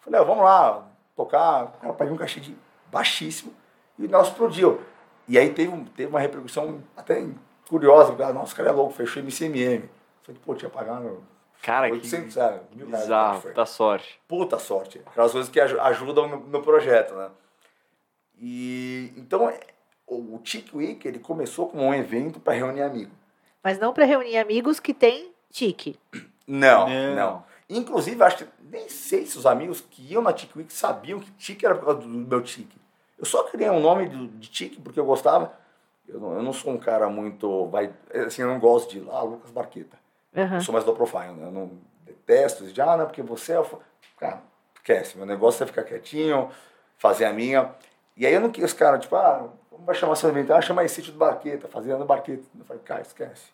Falei, 0.00 0.20
ó, 0.20 0.24
vamos 0.24 0.44
lá, 0.44 0.88
tocar. 1.16 1.64
O 1.64 1.68
cara 1.80 1.92
pagou 1.94 2.14
um 2.14 2.18
cachê 2.18 2.40
de 2.40 2.56
baixíssimo. 2.90 3.52
E 3.98 4.06
o 4.06 4.08
nosso 4.08 4.30
explodiu. 4.30 4.80
E 5.26 5.38
aí 5.38 5.52
teve, 5.52 5.84
teve 5.96 6.08
uma 6.08 6.20
repercussão 6.20 6.82
até 6.96 7.26
curiosa. 7.68 8.12
Porque, 8.12 8.32
nossa, 8.32 8.54
o 8.54 8.56
cara 8.56 8.70
é 8.70 8.72
louco, 8.72 8.94
fechou 8.94 9.22
MCMM. 9.22 9.88
Falei, 10.22 10.40
pô, 10.44 10.54
tinha 10.54 10.70
pagado. 10.70 11.22
Cara, 11.62 11.90
800, 11.90 12.34
que 12.34 12.40
é, 12.40 12.60
mil 12.74 12.86
bizarro, 12.86 13.42
puta 13.42 13.66
sorte. 13.66 14.20
Puta 14.28 14.58
sorte. 14.58 15.00
Aquelas 15.06 15.32
coisas 15.32 15.50
que 15.50 15.60
ajudam 15.60 16.28
no, 16.28 16.40
no 16.40 16.62
projeto, 16.62 17.14
né? 17.14 17.30
E 18.40 19.12
então 19.16 19.52
o 20.06 20.38
Tic 20.38 20.74
Week 20.74 21.06
ele 21.06 21.18
começou 21.18 21.68
como 21.68 21.84
um 21.84 21.94
evento 21.94 22.40
para 22.40 22.54
reunir 22.54 22.82
amigos. 22.82 23.12
Mas 23.62 23.78
não 23.78 23.92
para 23.92 24.04
reunir 24.04 24.38
amigos 24.38 24.80
que 24.80 24.94
tem 24.94 25.32
tique. 25.50 25.98
Não, 26.46 26.88
não, 26.88 27.14
não. 27.14 27.44
Inclusive, 27.68 28.22
acho 28.22 28.38
que 28.38 28.46
nem 28.62 28.88
sei 28.88 29.26
se 29.26 29.36
os 29.36 29.44
amigos 29.44 29.82
que 29.82 30.12
iam 30.12 30.22
na 30.22 30.32
Tic 30.32 30.54
Week 30.56 30.72
sabiam 30.72 31.20
que 31.20 31.30
tique 31.32 31.66
era 31.66 31.74
por 31.74 31.84
causa 31.84 32.00
do 32.00 32.08
meu 32.08 32.42
tique. 32.42 32.78
Eu 33.18 33.26
só 33.26 33.44
criei 33.44 33.68
um 33.68 33.80
nome 33.80 34.08
de, 34.08 34.28
de 34.28 34.48
tique 34.48 34.80
porque 34.80 34.98
eu 34.98 35.04
gostava. 35.04 35.52
Eu 36.06 36.18
não, 36.18 36.34
eu 36.34 36.42
não 36.42 36.52
sou 36.52 36.72
um 36.72 36.78
cara 36.78 37.10
muito. 37.10 37.66
Vai, 37.66 37.92
assim, 38.26 38.40
eu 38.40 38.48
não 38.48 38.58
gosto 38.58 38.90
de. 38.92 39.06
Ah, 39.10 39.22
Lucas 39.22 39.50
Barqueta. 39.50 39.97
Uhum. 40.34 40.54
Eu 40.54 40.60
sou 40.60 40.72
mais 40.72 40.84
low 40.84 40.94
profile. 40.94 41.32
Né? 41.32 41.46
Eu 41.46 41.50
não 41.50 41.70
detesto. 42.02 42.64
De, 42.64 42.80
ah, 42.80 42.96
não, 42.96 43.06
porque 43.06 43.22
você 43.22 43.54
é. 43.54 43.64
Cara, 44.18 44.42
esquece. 44.74 45.16
Meu 45.16 45.26
negócio 45.26 45.62
é 45.62 45.66
ficar 45.66 45.84
quietinho, 45.84 46.50
fazer 46.96 47.24
a 47.24 47.32
minha. 47.32 47.72
E 48.16 48.26
aí 48.26 48.34
eu 48.34 48.40
não 48.40 48.50
quis, 48.50 48.72
cara, 48.72 48.98
tipo, 48.98 49.14
ah, 49.14 49.48
como 49.70 49.84
vai 49.84 49.94
chamar 49.94 50.16
seu 50.16 50.28
evento? 50.28 50.52
Ah, 50.52 50.60
chama 50.60 50.82
aí 50.82 50.88
Sítio 50.88 51.12
do 51.12 51.18
Barqueta, 51.18 51.68
Fazenda 51.68 51.98
do 51.98 52.04
Barqueta. 52.04 52.42
Eu 52.58 52.64
falei, 52.64 52.82
cara, 52.82 53.00
esquece. 53.00 53.52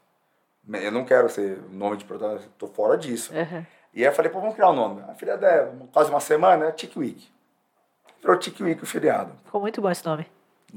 Eu 0.66 0.90
não 0.90 1.04
quero 1.04 1.28
ser 1.28 1.58
nome 1.70 1.98
de 1.98 2.06
protagonista, 2.06 2.48
tô 2.56 2.66
fora 2.66 2.96
disso. 2.96 3.32
Uhum. 3.34 3.66
E 3.92 4.00
aí 4.00 4.06
eu 4.06 4.12
falei, 4.12 4.30
pô, 4.30 4.40
vamos 4.40 4.54
criar 4.54 4.70
um 4.70 4.74
nome. 4.74 5.02
A 5.02 5.14
filha 5.14 5.32
é 5.32 5.70
quase 5.92 6.08
uma 6.08 6.20
semana, 6.20 6.66
é 6.66 6.72
Tic 6.72 6.96
Week. 6.96 7.28
Virou 8.20 8.38
Tic 8.38 8.58
Week 8.60 8.82
o 8.82 8.86
feriado. 8.86 9.32
Ficou 9.44 9.60
muito 9.60 9.82
bom 9.82 9.90
esse 9.90 10.04
nome. 10.06 10.26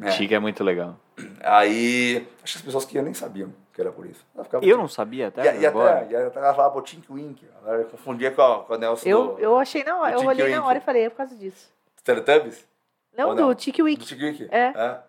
É. 0.02 0.10
Tic 0.10 0.30
é 0.34 0.40
muito 0.40 0.64
legal. 0.64 1.00
Aí, 1.42 2.28
acho 2.44 2.54
que 2.54 2.60
as 2.60 2.66
pessoas 2.66 2.86
que 2.86 2.96
iam 2.96 3.06
nem 3.06 3.14
sabiam 3.14 3.54
que 3.78 3.82
era 3.82 3.92
por 3.92 4.08
isso. 4.08 4.26
Eu 4.60 4.76
não 4.76 4.88
sabia 4.88 5.28
até 5.28 5.56
e, 5.56 5.64
agora. 5.64 6.00
E, 6.10 6.16
até, 6.16 6.24
e 6.24 6.26
até 6.26 6.40
falava, 6.40 6.72
pô, 6.72 6.82
Tink 6.82 7.06
Wink. 7.14 7.48
Eu 7.64 7.86
confundia 7.86 8.32
com 8.32 8.42
a, 8.42 8.64
com 8.64 8.74
a 8.74 8.78
Nelson 8.80 9.08
Eu, 9.08 9.28
do, 9.36 9.40
eu 9.40 9.56
achei 9.56 9.84
na 9.84 10.00
hora, 10.00 10.16
eu 10.16 10.26
olhei 10.26 10.50
na 10.50 10.66
hora 10.66 10.80
e 10.80 10.82
falei, 10.82 11.06
é 11.06 11.10
por 11.12 11.18
causa 11.18 11.36
disso. 11.36 11.72
Teletubbies? 12.04 12.68
Não, 13.16 13.36
não, 13.36 13.50
do 13.50 13.56
Tiki 13.56 13.84
Week. 13.84 14.00
Do 14.00 14.06
Tiki 14.08 14.24
Week? 14.24 14.48
É. 14.50 14.74
é. 14.76 15.00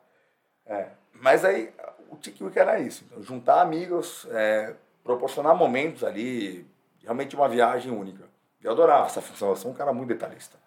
é. 0.66 0.88
Mas 1.14 1.46
aí, 1.46 1.72
o 2.10 2.16
Tiki 2.16 2.44
Week 2.44 2.58
era 2.58 2.78
isso. 2.78 3.06
Então, 3.06 3.22
juntar 3.22 3.62
amigos, 3.62 4.28
é, 4.32 4.74
proporcionar 5.02 5.56
momentos 5.56 6.04
ali, 6.04 6.66
realmente 7.02 7.34
uma 7.34 7.48
viagem 7.48 7.90
única. 7.90 8.24
Eu 8.62 8.72
adorava 8.72 9.06
essa 9.06 9.22
função, 9.22 9.48
eu 9.48 9.56
sou 9.56 9.70
um 9.70 9.74
cara 9.74 9.94
muito 9.94 10.08
detalhista. 10.08 10.58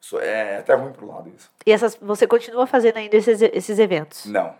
Isso 0.00 0.18
é 0.18 0.58
até 0.58 0.74
ruim 0.74 0.92
pro 0.92 1.06
lado 1.06 1.28
isso. 1.28 1.48
E 1.64 1.70
essas, 1.70 1.94
você 2.02 2.26
continua 2.26 2.66
fazendo 2.66 2.96
ainda 2.96 3.16
esses, 3.16 3.40
esses 3.40 3.78
eventos? 3.78 4.26
Não. 4.26 4.56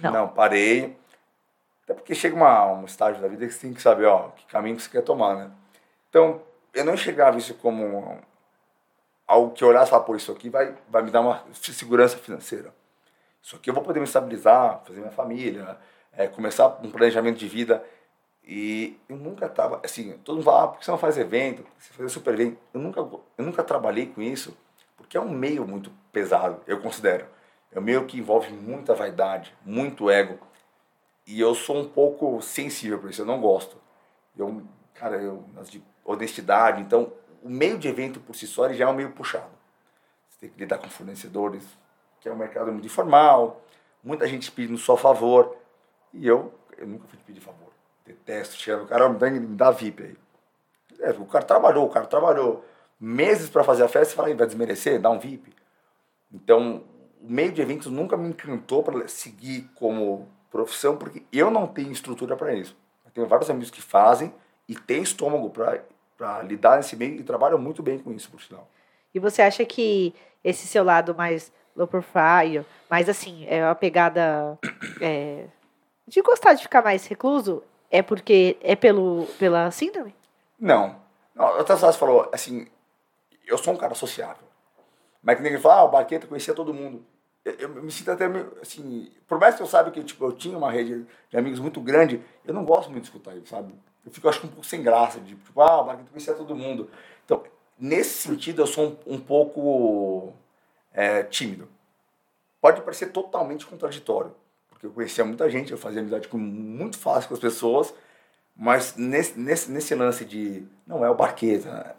Não. 0.00 0.12
Não, 0.12 0.28
parei. 0.28 0.96
Até 1.86 1.94
porque 1.94 2.16
chega 2.16 2.34
uma, 2.34 2.72
um 2.72 2.84
estágio 2.84 3.22
da 3.22 3.28
vida 3.28 3.46
que 3.46 3.52
você 3.52 3.60
tem 3.60 3.72
que 3.72 3.80
saber, 3.80 4.06
ó, 4.06 4.30
que 4.30 4.44
caminho 4.46 4.74
que 4.74 4.82
você 4.82 4.90
quer 4.90 5.02
tomar, 5.02 5.36
né? 5.36 5.50
Então, 6.10 6.42
eu 6.74 6.84
não 6.84 6.94
enxergava 6.94 7.38
isso 7.38 7.54
como 7.54 8.18
algo 9.24 9.52
que 9.52 9.62
eu 9.62 9.68
olhasse 9.68 9.86
e 9.86 9.90
falar, 9.90 10.02
pô, 10.02 10.16
isso 10.16 10.32
aqui 10.32 10.50
vai, 10.50 10.74
vai 10.88 11.02
me 11.02 11.12
dar 11.12 11.20
uma 11.20 11.44
segurança 11.52 12.18
financeira. 12.18 12.74
Isso 13.40 13.54
aqui 13.54 13.70
eu 13.70 13.74
vou 13.74 13.84
poder 13.84 14.00
me 14.00 14.04
estabilizar, 14.04 14.82
fazer 14.84 14.98
minha 14.98 15.12
família, 15.12 15.78
é, 16.12 16.26
começar 16.26 16.66
um 16.82 16.90
planejamento 16.90 17.38
de 17.38 17.46
vida. 17.46 17.84
E 18.42 18.98
eu 19.08 19.16
nunca 19.16 19.48
tava, 19.48 19.80
assim, 19.84 20.18
todo 20.24 20.36
mundo 20.36 20.44
fala, 20.44 20.64
ah, 20.64 20.68
por 20.68 20.78
que 20.80 20.84
você 20.84 20.90
não 20.90 20.98
faz 20.98 21.16
evento? 21.16 21.64
Você 21.78 21.92
faz 21.92 22.10
super 22.10 22.34
evento? 22.34 22.58
Eu 22.74 22.80
nunca, 22.80 23.00
eu 23.00 23.44
nunca 23.44 23.62
trabalhei 23.62 24.06
com 24.06 24.20
isso, 24.20 24.56
porque 24.96 25.16
é 25.16 25.20
um 25.20 25.30
meio 25.30 25.64
muito 25.66 25.92
pesado, 26.12 26.60
eu 26.66 26.80
considero. 26.80 27.26
É 27.70 27.78
um 27.78 27.82
meio 27.82 28.04
que 28.06 28.18
envolve 28.18 28.52
muita 28.52 28.94
vaidade, 28.94 29.54
muito 29.64 30.10
ego. 30.10 30.38
E 31.26 31.40
eu 31.40 31.54
sou 31.54 31.76
um 31.76 31.88
pouco 31.88 32.40
sensível 32.40 32.98
por 32.98 33.10
isso, 33.10 33.22
eu 33.22 33.26
não 33.26 33.40
gosto. 33.40 33.76
Eu, 34.36 34.62
cara, 34.94 35.16
eu, 35.16 35.44
de 35.68 35.82
honestidade, 36.04 36.80
então 36.80 37.12
o 37.42 37.48
meio 37.48 37.78
de 37.78 37.88
evento 37.88 38.20
por 38.20 38.34
si 38.36 38.46
só 38.46 38.72
já 38.72 38.84
é 38.84 38.88
um 38.88 38.94
meio 38.94 39.10
puxado. 39.10 39.50
Você 40.28 40.38
tem 40.40 40.50
que 40.50 40.58
lidar 40.58 40.78
com 40.78 40.88
fornecedores, 40.88 41.64
que 42.20 42.28
é 42.28 42.32
um 42.32 42.36
mercado 42.36 42.70
muito 42.70 42.86
informal, 42.86 43.62
muita 44.02 44.26
gente 44.28 44.50
pedindo 44.52 44.78
só 44.78 44.96
favor. 44.96 45.56
E 46.12 46.26
eu, 46.26 46.52
eu 46.76 46.86
nunca 46.86 47.06
fui 47.08 47.18
pedir 47.26 47.40
favor. 47.40 47.72
Detesto, 48.04 48.54
chega 48.56 48.82
o 48.82 48.86
cara, 48.86 49.08
me 49.08 49.56
dá 49.56 49.70
VIP 49.70 50.02
aí. 50.02 50.16
É, 51.00 51.10
o 51.10 51.26
cara 51.26 51.44
trabalhou, 51.44 51.86
o 51.86 51.90
cara 51.90 52.06
trabalhou 52.06 52.64
meses 52.98 53.48
para 53.48 53.64
fazer 53.64 53.82
a 53.82 53.88
festa 53.88 54.14
e 54.14 54.16
fala, 54.16 54.34
vai 54.34 54.46
desmerecer, 54.46 55.00
dá 55.00 55.10
um 55.10 55.18
VIP. 55.18 55.52
Então, 56.32 56.84
o 57.20 57.30
meio 57.30 57.52
de 57.52 57.60
eventos 57.60 57.90
nunca 57.90 58.16
me 58.16 58.28
encantou 58.28 58.82
para 58.82 59.06
seguir 59.08 59.70
como 59.74 60.28
profissão, 60.56 60.96
porque 60.96 61.22
eu 61.30 61.50
não 61.50 61.66
tenho 61.66 61.92
estrutura 61.92 62.36
para 62.36 62.54
isso. 62.54 62.74
Eu 63.04 63.10
tenho 63.10 63.26
vários 63.26 63.50
amigos 63.50 63.70
que 63.70 63.82
fazem 63.82 64.32
e 64.66 64.74
têm 64.74 65.02
estômago 65.02 65.50
para 65.50 66.42
lidar 66.42 66.78
nesse 66.78 66.96
meio 66.96 67.16
e 67.16 67.22
trabalham 67.22 67.58
muito 67.58 67.82
bem 67.82 67.98
com 67.98 68.10
isso, 68.12 68.30
por 68.30 68.40
sinal. 68.40 68.66
E 69.14 69.18
você 69.18 69.42
acha 69.42 69.64
que 69.64 70.14
esse 70.42 70.66
seu 70.66 70.82
lado 70.82 71.14
mais 71.14 71.52
low 71.76 71.86
profile, 71.86 72.64
mais 72.90 73.08
assim, 73.08 73.46
é 73.48 73.62
uma 73.62 73.74
pegada 73.74 74.58
é, 75.00 75.44
de 76.08 76.22
gostar 76.22 76.54
de 76.54 76.62
ficar 76.62 76.82
mais 76.82 77.06
recluso, 77.06 77.62
é 77.90 78.00
porque 78.02 78.56
é 78.62 78.74
pelo, 78.74 79.26
pela 79.38 79.70
síndrome? 79.70 80.14
Não. 80.58 80.96
não 81.34 81.60
até 81.60 81.76
você 81.76 81.98
falou, 81.98 82.30
assim, 82.32 82.66
eu 83.46 83.58
sou 83.58 83.74
um 83.74 83.76
cara 83.76 83.94
sociável. 83.94 84.46
Mas 85.22 85.36
que 85.36 85.42
ninguém 85.42 85.60
fala, 85.60 85.80
ah, 85.80 85.84
o 85.84 85.88
Barqueta 85.88 86.26
conhecia 86.26 86.54
todo 86.54 86.72
mundo. 86.72 87.04
Eu, 87.58 87.68
me 87.68 87.92
sinto 87.92 88.10
até 88.10 88.28
meio, 88.28 88.52
assim, 88.60 89.08
por 89.28 89.38
mais 89.38 89.54
que 89.54 89.62
eu 89.62 89.66
saiba 89.66 89.92
que 89.92 90.02
tipo, 90.02 90.24
eu 90.24 90.32
tinha 90.32 90.58
uma 90.58 90.70
rede 90.70 91.06
de 91.30 91.36
amigos 91.36 91.60
muito 91.60 91.80
grande, 91.80 92.20
eu 92.44 92.52
não 92.52 92.64
gosto 92.64 92.90
muito 92.90 93.04
de 93.04 93.08
escutar 93.08 93.36
isso, 93.36 93.46
sabe? 93.46 93.72
Eu 94.04 94.10
fico, 94.10 94.28
acho 94.28 94.44
um 94.44 94.48
pouco 94.48 94.66
sem 94.66 94.82
graça, 94.82 95.20
de 95.20 95.36
tipo, 95.36 95.60
ah, 95.60 95.80
o 95.80 95.84
Barqueta 95.84 96.10
conhecia 96.10 96.34
todo 96.34 96.56
mundo. 96.56 96.90
Então, 97.24 97.44
nesse 97.78 98.28
sentido, 98.28 98.62
eu 98.62 98.66
sou 98.66 98.98
um, 99.06 99.14
um 99.14 99.20
pouco 99.20 100.32
é, 100.92 101.22
tímido. 101.22 101.68
Pode 102.60 102.80
parecer 102.82 103.12
totalmente 103.12 103.64
contraditório, 103.64 104.34
porque 104.68 104.86
eu 104.86 104.90
conhecia 104.90 105.24
muita 105.24 105.48
gente, 105.48 105.70
eu 105.70 105.78
fazia 105.78 106.00
amizade 106.00 106.26
com, 106.26 106.38
muito 106.38 106.98
fácil 106.98 107.28
com 107.28 107.34
as 107.34 107.40
pessoas, 107.40 107.94
mas 108.56 108.96
nesse, 108.96 109.38
nesse, 109.38 109.70
nesse 109.70 109.94
lance 109.94 110.24
de, 110.24 110.66
não, 110.84 111.04
é 111.04 111.10
o 111.10 111.14
Barqueta, 111.14 111.94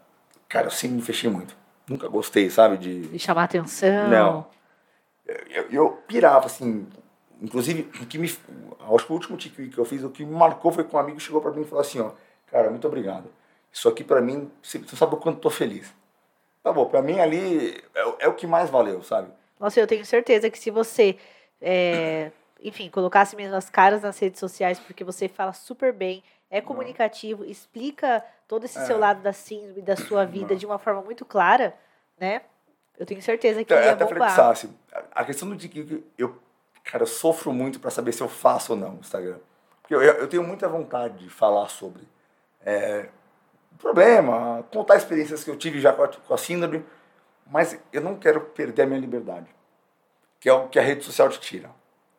cara, 0.46 0.66
eu 0.66 0.70
sempre 0.70 0.96
me 0.96 1.02
fechei 1.02 1.30
muito 1.30 1.56
nunca 1.88 2.08
gostei, 2.08 2.50
sabe? 2.50 2.76
De, 2.76 3.00
de 3.08 3.18
chamar 3.18 3.44
atenção. 3.44 4.08
Não. 4.08 4.46
Eu, 5.28 5.70
eu, 5.70 5.90
pirava, 6.06 6.46
assim. 6.46 6.86
Inclusive, 7.40 7.90
o 8.02 8.06
que 8.06 8.18
me. 8.18 8.26
Acho 8.26 9.06
que 9.06 9.12
o 9.12 9.14
último 9.14 9.36
tique 9.36 9.68
que 9.68 9.78
eu 9.78 9.84
fiz, 9.84 10.02
o 10.02 10.10
que 10.10 10.24
me 10.24 10.34
marcou 10.34 10.72
foi 10.72 10.84
que 10.84 10.96
um 10.96 10.98
amigo 10.98 11.20
chegou 11.20 11.40
para 11.40 11.52
mim 11.52 11.62
e 11.62 11.64
falou 11.64 11.82
assim: 11.82 12.00
ó, 12.00 12.12
cara, 12.46 12.70
muito 12.70 12.86
obrigado. 12.86 13.30
Isso 13.70 13.88
aqui 13.88 14.02
para 14.02 14.20
mim, 14.20 14.50
você 14.62 14.80
sabe 14.96 15.14
o 15.14 15.18
quanto 15.18 15.40
tô 15.40 15.50
feliz. 15.50 15.92
Tá 16.62 16.72
bom, 16.72 16.86
para 16.86 17.02
mim 17.02 17.20
ali 17.20 17.82
é, 17.94 18.24
é, 18.24 18.28
o 18.28 18.34
que 18.34 18.46
mais 18.46 18.70
valeu, 18.70 19.02
sabe? 19.02 19.30
Nossa, 19.60 19.78
eu 19.78 19.86
tenho 19.86 20.04
certeza 20.04 20.50
que 20.50 20.58
se 20.58 20.70
você. 20.70 21.16
É, 21.60 22.30
enfim, 22.60 22.90
colocasse 22.90 23.36
mesmo 23.36 23.54
as 23.54 23.70
caras 23.70 24.02
nas 24.02 24.18
redes 24.18 24.40
sociais, 24.40 24.80
porque 24.80 25.04
você 25.04 25.28
fala 25.28 25.52
super 25.52 25.92
bem, 25.92 26.24
é 26.50 26.60
comunicativo, 26.60 27.44
Não. 27.44 27.50
explica 27.50 28.24
todo 28.48 28.64
esse 28.64 28.78
é. 28.78 28.84
seu 28.84 28.98
lado 28.98 29.22
da 29.22 29.32
síndrome, 29.32 29.82
da 29.82 29.94
sua 29.94 30.24
vida 30.24 30.54
Não. 30.54 30.56
de 30.56 30.66
uma 30.66 30.78
forma 30.78 31.02
muito 31.02 31.24
clara, 31.24 31.74
né? 32.18 32.42
Eu 32.98 33.06
tenho 33.06 33.22
certeza 33.22 33.64
que 33.64 33.72
então, 33.72 33.84
ia 33.84 33.92
até 33.92 34.04
bombar. 34.04 34.34
falei 34.34 34.54
que, 34.54 34.68
a 35.12 35.24
questão 35.24 35.48
do 35.48 35.56
TikTok, 35.56 36.04
eu, 36.18 36.36
cara, 36.84 37.04
eu 37.04 37.06
sofro 37.06 37.52
muito 37.52 37.78
para 37.78 37.90
saber 37.90 38.12
se 38.12 38.20
eu 38.20 38.28
faço 38.28 38.72
ou 38.72 38.78
não 38.78 38.92
no 38.92 39.00
Instagram. 39.00 39.38
Porque 39.80 39.94
eu, 39.94 40.02
eu 40.02 40.26
tenho 40.28 40.42
muita 40.42 40.68
vontade 40.68 41.18
de 41.18 41.30
falar 41.30 41.68
sobre 41.68 42.02
é, 42.64 43.08
problema, 43.78 44.64
contar 44.72 44.96
experiências 44.96 45.44
que 45.44 45.50
eu 45.50 45.56
tive 45.56 45.80
já 45.80 45.92
com 45.92 46.02
a, 46.02 46.08
com 46.08 46.34
a 46.34 46.38
síndrome, 46.38 46.84
mas 47.46 47.78
eu 47.92 48.00
não 48.00 48.16
quero 48.16 48.40
perder 48.40 48.82
a 48.82 48.86
minha 48.86 49.00
liberdade, 49.00 49.46
que 50.40 50.48
é 50.48 50.52
o 50.52 50.68
que 50.68 50.78
a 50.78 50.82
rede 50.82 51.04
social 51.04 51.28
te 51.28 51.40
tira. 51.40 51.70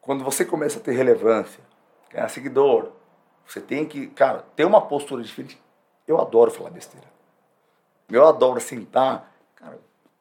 Quando 0.01 0.23
você 0.23 0.45
começa 0.45 0.79
a 0.79 0.81
ter 0.81 0.93
relevância, 0.93 1.61
ganhar 2.09 2.29
seguidor, 2.29 2.93
você 3.45 3.59
tem 3.59 3.85
que, 3.85 4.07
cara, 4.07 4.45
ter 4.55 4.65
uma 4.65 4.81
postura 4.81 5.21
diferente. 5.21 5.61
Eu 6.07 6.19
adoro 6.19 6.49
falar 6.49 6.69
besteira. 6.69 7.07
Eu 8.09 8.27
adoro 8.27 8.59
sentar, 8.59 9.31
cara, 9.55 9.79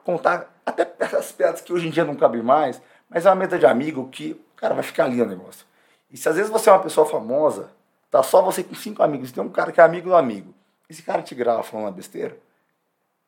contar 0.08 0.50
até 0.64 0.90
essas 0.98 1.32
piadas 1.32 1.60
que 1.60 1.70
hoje 1.70 1.86
em 1.86 1.90
dia 1.90 2.02
não 2.02 2.16
cabem 2.16 2.40
mais, 2.40 2.80
mas 3.10 3.26
é 3.26 3.28
uma 3.28 3.36
mesa 3.36 3.58
de 3.58 3.66
amigo 3.66 4.08
que, 4.08 4.42
cara, 4.56 4.72
vai 4.72 4.82
ficar 4.82 5.04
ali 5.04 5.20
o 5.20 5.26
negócio. 5.26 5.66
E 6.10 6.16
se 6.16 6.26
às 6.26 6.36
vezes 6.36 6.50
você 6.50 6.70
é 6.70 6.72
uma 6.72 6.82
pessoa 6.82 7.06
famosa, 7.06 7.68
tá 8.10 8.22
só 8.22 8.40
você 8.40 8.64
com 8.64 8.74
cinco 8.74 9.02
amigos, 9.02 9.30
tem 9.30 9.44
um 9.44 9.50
cara 9.50 9.70
que 9.70 9.82
é 9.82 9.84
amigo 9.84 10.08
do 10.08 10.16
amigo, 10.16 10.54
esse 10.88 11.02
cara 11.02 11.20
te 11.20 11.34
grava 11.34 11.62
falando 11.62 11.84
uma 11.84 11.92
besteira, 11.92 12.38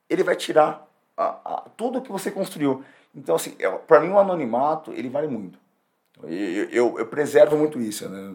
ele 0.09 0.25
vai 0.25 0.35
tirar 0.35 0.89
a, 1.15 1.27
a, 1.45 1.65
tudo 1.77 2.01
que 2.01 2.11
você 2.11 2.31
construiu. 2.31 2.83
Então, 3.15 3.37
assim, 3.37 3.55
é, 3.59 3.71
para 3.71 4.01
mim 4.01 4.09
o 4.09 4.19
anonimato, 4.19 4.91
ele 4.93 5.11
vale 5.11 5.29
muito. 5.29 5.59
Eu, 6.23 6.71
eu, 6.71 6.99
eu 6.99 7.07
preservo 7.07 7.59
muito 7.59 7.79
isso, 7.79 8.09
né? 8.09 8.35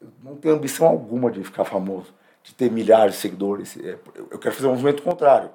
Eu 0.00 0.08
não 0.24 0.36
tenho 0.36 0.54
ambição 0.54 0.86
alguma 0.86 1.30
de 1.30 1.44
ficar 1.44 1.66
famoso, 1.66 2.14
de 2.42 2.54
ter 2.54 2.70
milhares 2.70 3.16
de 3.16 3.20
seguidores. 3.20 3.76
É, 3.76 3.98
eu 4.30 4.38
quero 4.38 4.54
fazer 4.54 4.68
um 4.68 4.70
movimento 4.70 5.02
contrário. 5.02 5.50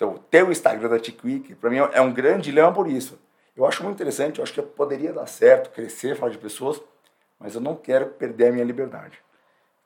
Então, 0.00 0.14
ter 0.30 0.42
o 0.42 0.50
Instagram 0.50 0.88
da 0.88 0.98
TicWeek, 0.98 1.56
para 1.56 1.68
mim, 1.68 1.76
é 1.76 2.00
um 2.00 2.10
grande 2.10 2.44
dilema 2.44 2.72
por 2.72 2.88
isso. 2.88 3.20
Eu 3.54 3.66
acho 3.66 3.82
muito 3.84 3.96
interessante, 3.96 4.38
eu 4.38 4.42
acho 4.42 4.54
que 4.54 4.62
poderia 4.62 5.12
dar 5.12 5.26
certo, 5.26 5.68
crescer, 5.68 6.16
falar 6.16 6.32
de 6.32 6.38
pessoas, 6.38 6.80
mas 7.38 7.54
eu 7.54 7.60
não 7.60 7.76
quero 7.76 8.06
perder 8.06 8.46
a 8.46 8.52
minha 8.52 8.64
liberdade. 8.64 9.18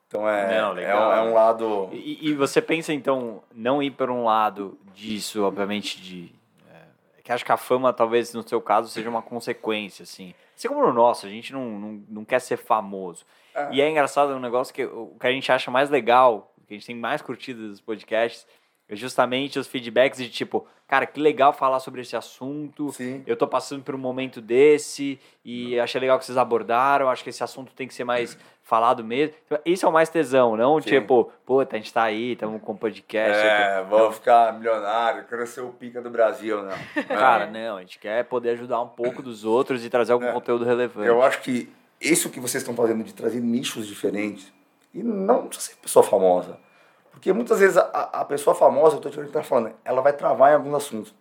Então 0.06 0.28
é, 0.28 0.60
não, 0.60 0.78
é, 0.78 0.94
um, 0.94 1.12
é, 1.12 1.22
um, 1.22 1.34
lado. 1.34 1.88
E, 1.90 2.30
e, 2.30 2.34
você 2.34 2.62
pensa 2.62 2.92
então 2.92 3.42
não 3.52 3.82
ir 3.82 3.90
por 3.90 4.08
um 4.08 4.22
lado 4.22 4.78
disso, 4.94 5.42
obviamente, 5.42 6.00
de. 6.00 6.32
É, 6.72 7.22
que 7.24 7.32
acho 7.32 7.44
que 7.44 7.50
a 7.50 7.56
fama, 7.56 7.92
talvez 7.92 8.32
no 8.32 8.46
seu 8.46 8.60
caso, 8.60 8.88
seja 8.88 9.10
uma 9.10 9.22
consequência, 9.22 10.04
assim. 10.04 10.32
Assim 10.56 10.68
como 10.68 10.86
no 10.86 10.92
nosso, 10.92 11.26
a 11.26 11.28
gente 11.28 11.52
não, 11.52 11.64
não, 11.64 12.04
não 12.08 12.24
quer 12.24 12.38
ser 12.38 12.56
famoso. 12.56 13.24
É. 13.52 13.68
E 13.72 13.80
é 13.80 13.90
engraçado 13.90 14.32
um 14.32 14.38
negócio 14.38 14.72
que 14.72 14.84
o 14.84 15.16
que 15.18 15.26
a 15.26 15.32
gente 15.32 15.50
acha 15.50 15.72
mais 15.72 15.90
legal, 15.90 16.54
que 16.68 16.74
a 16.74 16.76
gente 16.76 16.86
tem 16.86 16.94
mais 16.94 17.20
curtido 17.20 17.66
dos 17.66 17.80
podcasts, 17.80 18.46
é 18.46 18.63
justamente 18.90 19.58
os 19.58 19.66
feedbacks 19.66 20.18
de 20.18 20.28
tipo, 20.28 20.66
cara, 20.86 21.06
que 21.06 21.18
legal 21.18 21.52
falar 21.52 21.80
sobre 21.80 22.02
esse 22.02 22.16
assunto. 22.16 22.92
Sim. 22.92 23.22
Eu 23.26 23.36
tô 23.36 23.46
passando 23.46 23.82
por 23.82 23.94
um 23.94 23.98
momento 23.98 24.40
desse 24.40 25.18
e 25.44 25.78
achei 25.80 26.00
legal 26.00 26.18
que 26.18 26.24
vocês 26.24 26.36
abordaram. 26.36 27.08
Acho 27.08 27.24
que 27.24 27.30
esse 27.30 27.42
assunto 27.42 27.72
tem 27.72 27.88
que 27.88 27.94
ser 27.94 28.04
mais 28.04 28.36
falado 28.62 29.02
mesmo. 29.02 29.34
Isso 29.64 29.86
é 29.86 29.88
o 29.88 29.92
mais 29.92 30.08
tesão, 30.08 30.56
não 30.56 30.80
Sim. 30.80 30.88
tipo, 30.88 31.30
puta, 31.44 31.76
a 31.76 31.78
gente 31.78 31.92
tá 31.92 32.02
aí, 32.02 32.32
estamos 32.32 32.60
com 32.62 32.76
podcast. 32.76 33.46
É, 33.46 33.78
tipo, 33.78 33.90
vou 33.90 34.12
ficar 34.12 34.54
milionário, 34.54 35.24
quero 35.28 35.46
ser 35.46 35.60
o 35.60 35.68
pica 35.68 36.00
do 36.00 36.10
Brasil, 36.10 36.62
não. 36.62 36.76
Cara, 37.08 37.46
não, 37.46 37.76
a 37.76 37.80
gente 37.80 37.98
quer 37.98 38.24
poder 38.24 38.50
ajudar 38.50 38.80
um 38.80 38.88
pouco 38.88 39.22
dos 39.22 39.44
outros 39.46 39.84
e 39.84 39.90
trazer 39.90 40.12
algum 40.12 40.26
é. 40.26 40.32
conteúdo 40.32 40.64
relevante. 40.64 41.08
Eu 41.08 41.22
acho 41.22 41.40
que 41.42 41.70
isso 42.00 42.30
que 42.30 42.40
vocês 42.40 42.62
estão 42.62 42.74
fazendo 42.74 43.04
de 43.04 43.14
trazer 43.14 43.40
nichos 43.40 43.86
diferentes, 43.86 44.52
e 44.92 45.02
não 45.02 45.48
precisa 45.48 45.72
ser 45.72 45.76
pessoa 45.80 46.02
famosa 46.02 46.58
porque 47.14 47.32
muitas 47.32 47.60
vezes 47.60 47.76
a, 47.76 47.82
a 48.12 48.24
pessoa 48.24 48.56
famosa, 48.56 48.96
eu 48.96 49.08
estou 49.08 49.24
te 49.24 49.48
falando, 49.48 49.72
ela 49.84 50.02
vai 50.02 50.12
travar 50.12 50.50
em 50.50 50.56
alguns 50.56 50.74
assuntos. 50.74 51.14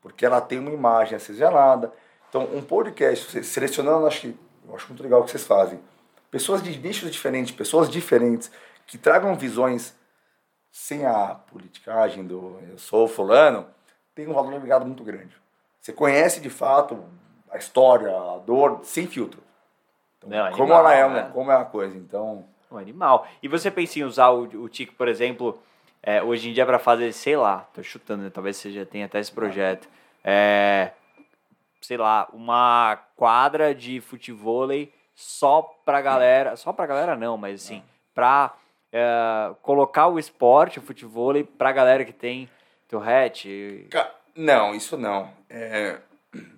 Porque 0.00 0.24
ela 0.24 0.40
tem 0.40 0.58
uma 0.58 0.70
imagem 0.70 1.16
a 1.16 1.20
ser 1.20 1.34
gerada. 1.34 1.92
Então, 2.28 2.48
um 2.52 2.62
podcast, 2.62 3.44
selecionando, 3.44 4.06
acho 4.06 4.22
que, 4.22 4.38
eu 4.66 4.74
acho 4.74 4.88
muito 4.88 5.02
legal 5.02 5.20
o 5.20 5.24
que 5.24 5.30
vocês 5.30 5.46
fazem. 5.46 5.78
Pessoas 6.30 6.62
de 6.62 6.76
nichos 6.78 7.10
diferentes, 7.10 7.54
pessoas 7.54 7.90
diferentes, 7.90 8.50
que 8.86 8.96
tragam 8.96 9.34
visões 9.36 9.94
sem 10.72 11.04
a 11.06 11.34
politicagem 11.34 12.26
do 12.26 12.58
eu 12.70 12.78
sou 12.78 13.06
fulano, 13.06 13.66
tem 14.14 14.26
um 14.26 14.32
valor 14.32 14.54
agregado 14.54 14.86
muito 14.86 15.04
grande. 15.04 15.36
Você 15.78 15.92
conhece 15.92 16.40
de 16.40 16.50
fato 16.50 17.04
a 17.50 17.58
história, 17.58 18.08
a 18.08 18.38
dor, 18.38 18.80
sem 18.82 19.06
filtro. 19.06 19.42
Então, 20.18 20.30
Não, 20.30 20.52
como 20.52 20.72
ela 20.72 20.94
é, 20.94 21.08
né? 21.08 21.30
como 21.32 21.52
é 21.52 21.54
a 21.54 21.64
coisa. 21.64 21.96
Então, 21.96 22.44
um 22.74 22.78
animal. 22.78 23.26
E 23.42 23.48
você 23.48 23.70
pensa 23.70 23.98
em 23.98 24.04
usar 24.04 24.30
o, 24.30 24.42
o 24.42 24.68
Tico, 24.68 24.94
por 24.94 25.08
exemplo, 25.08 25.60
é, 26.02 26.22
hoje 26.22 26.50
em 26.50 26.52
dia 26.52 26.66
para 26.66 26.78
fazer, 26.78 27.12
sei 27.12 27.36
lá, 27.36 27.68
tô 27.72 27.82
chutando, 27.82 28.24
né? 28.24 28.30
talvez 28.30 28.56
você 28.56 28.70
já 28.70 28.84
tenha 28.84 29.06
até 29.06 29.18
esse 29.18 29.32
projeto. 29.32 29.88
É, 30.22 30.90
sei 31.80 31.96
lá, 31.96 32.28
uma 32.32 32.98
quadra 33.16 33.74
de 33.74 34.00
futevôlei 34.00 34.92
só 35.14 35.62
pra 35.84 36.00
galera, 36.00 36.56
só 36.56 36.72
pra 36.72 36.86
galera 36.86 37.16
não, 37.16 37.36
mas 37.36 37.62
assim, 37.64 37.82
pra 38.14 38.54
é, 38.92 39.54
colocar 39.62 40.08
o 40.08 40.18
esporte, 40.18 40.78
o 40.78 40.82
futevôlei, 40.82 41.44
pra 41.44 41.72
galera 41.72 42.04
que 42.04 42.12
tem 42.12 42.48
Tourette. 42.88 43.86
Não, 44.36 44.74
isso 44.74 44.96
não. 44.96 45.30
É, 45.48 45.98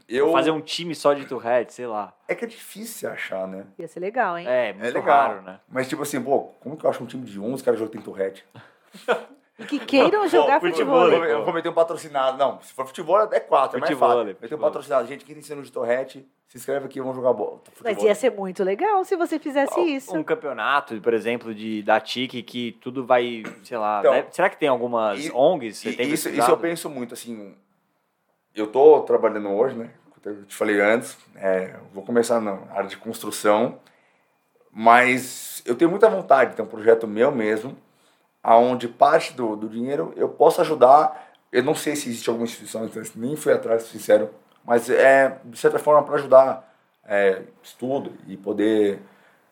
eu... 0.09 0.33
fazer 0.33 0.51
um 0.51 0.61
time 0.61 0.95
só 0.95 1.13
de 1.13 1.27
Tourette, 1.27 1.73
sei 1.73 1.87
lá. 1.87 2.15
É 2.29 2.35
que 2.35 2.45
é 2.45 2.49
difícil 2.49 3.11
achar, 3.11 3.47
né? 3.47 3.67
Ia 3.79 3.89
ser 3.89 4.01
legal, 4.01 4.39
hein? 4.39 4.47
É, 4.49 4.73
muito 4.73 4.87
é 4.87 4.91
legal. 4.91 5.05
raro, 5.05 5.43
né? 5.43 5.61
Mas 5.69 5.89
tipo 5.89 6.03
assim, 6.03 6.21
pô, 6.23 6.51
como 6.61 6.77
que 6.77 6.85
eu 6.85 6.91
acho 6.91 7.03
um 7.03 7.07
time 7.07 7.25
de 7.25 7.39
11 7.39 7.63
caras 7.63 7.79
jogam 7.79 7.93
tem 7.93 8.03
Tourette? 8.03 8.45
que 9.69 9.79
queiram 9.79 10.29
jogar 10.29 10.61
pô, 10.61 10.67
futebol. 10.67 11.05
futebol. 11.05 11.25
Eu 11.25 11.45
vou 11.45 11.55
meter 11.55 11.69
um 11.69 11.73
patrocinado. 11.73 12.37
Não, 12.37 12.61
se 12.61 12.73
for 12.73 12.87
futebol 12.87 13.21
é 13.33 13.41
quatro, 13.41 13.79
futebol, 13.81 14.11
é 14.11 14.15
mais 14.15 14.27
fácil. 14.27 14.43
Meter 14.43 14.55
um 14.55 14.59
patrocinado. 14.59 15.09
Gente, 15.09 15.25
quem 15.25 15.35
tem 15.35 15.41
ensino 15.41 15.63
de 15.63 15.73
Torrete, 15.73 16.27
se 16.47 16.59
inscreve 16.59 16.87
aqui, 16.87 17.01
vamos 17.01 17.17
jogar 17.17 17.33
bola. 17.33 17.61
Futebol. 17.65 17.93
Mas 17.93 18.03
ia 18.03 18.15
ser 18.15 18.31
muito 18.31 18.63
legal 18.63 19.03
se 19.05 19.17
você 19.17 19.39
fizesse 19.39 19.79
um, 19.79 19.87
isso. 19.87 20.17
Um 20.17 20.23
campeonato, 20.23 21.01
por 21.01 21.15
exemplo, 21.15 21.55
de, 21.55 21.83
da 21.83 22.01
TIC, 22.01 22.43
que 22.43 22.73
tudo 22.81 23.05
vai, 23.05 23.43
sei 23.63 23.79
lá... 23.79 24.01
Então, 24.01 24.13
deve, 24.13 24.29
será 24.31 24.51
que 24.51 24.59
tem 24.59 24.69
algumas 24.69 25.25
e, 25.25 25.33
ONGs? 25.33 25.79
Você 25.79 25.93
tem 25.93 26.11
isso, 26.11 26.29
isso 26.29 26.51
eu 26.51 26.59
penso 26.59 26.91
muito, 26.91 27.15
assim... 27.15 27.55
Eu 28.57 28.67
tô 28.67 29.03
trabalhando 29.03 29.51
hoje, 29.51 29.77
né? 29.77 29.91
eu 30.25 30.47
te 30.47 30.57
falei 30.57 30.81
antes, 30.81 31.17
é, 31.35 31.77
vou 31.93 32.03
começar 32.03 32.41
na 32.41 32.59
área 32.71 32.89
de 32.89 32.97
construção, 32.97 33.79
mas 34.73 35.63
eu 35.67 35.75
tenho 35.75 35.91
muita 35.91 36.09
vontade 36.09 36.51
de 36.51 36.57
ter 36.57 36.63
um 36.63 36.67
projeto 36.67 37.07
meu 37.07 37.31
mesmo, 37.31 37.77
aonde 38.43 38.89
parte 38.89 39.35
do, 39.35 39.55
do 39.57 39.69
dinheiro 39.69 40.15
eu 40.17 40.31
posso 40.31 40.63
ajudar. 40.63 41.35
Eu 41.53 41.63
não 41.63 41.75
sei 41.75 41.95
se 41.95 42.09
existe 42.09 42.31
alguma 42.31 42.47
instituição, 42.47 42.87
então, 42.87 43.03
nem 43.15 43.37
fui 43.37 43.53
atrás, 43.53 43.83
sincero, 43.83 44.31
mas 44.65 44.89
é 44.89 45.39
de 45.45 45.59
certa 45.59 45.79
forma 45.79 46.03
para 46.03 46.15
ajudar 46.15 46.75
é, 47.05 47.43
estudo 47.63 48.15
e 48.27 48.39
poder 48.39 49.03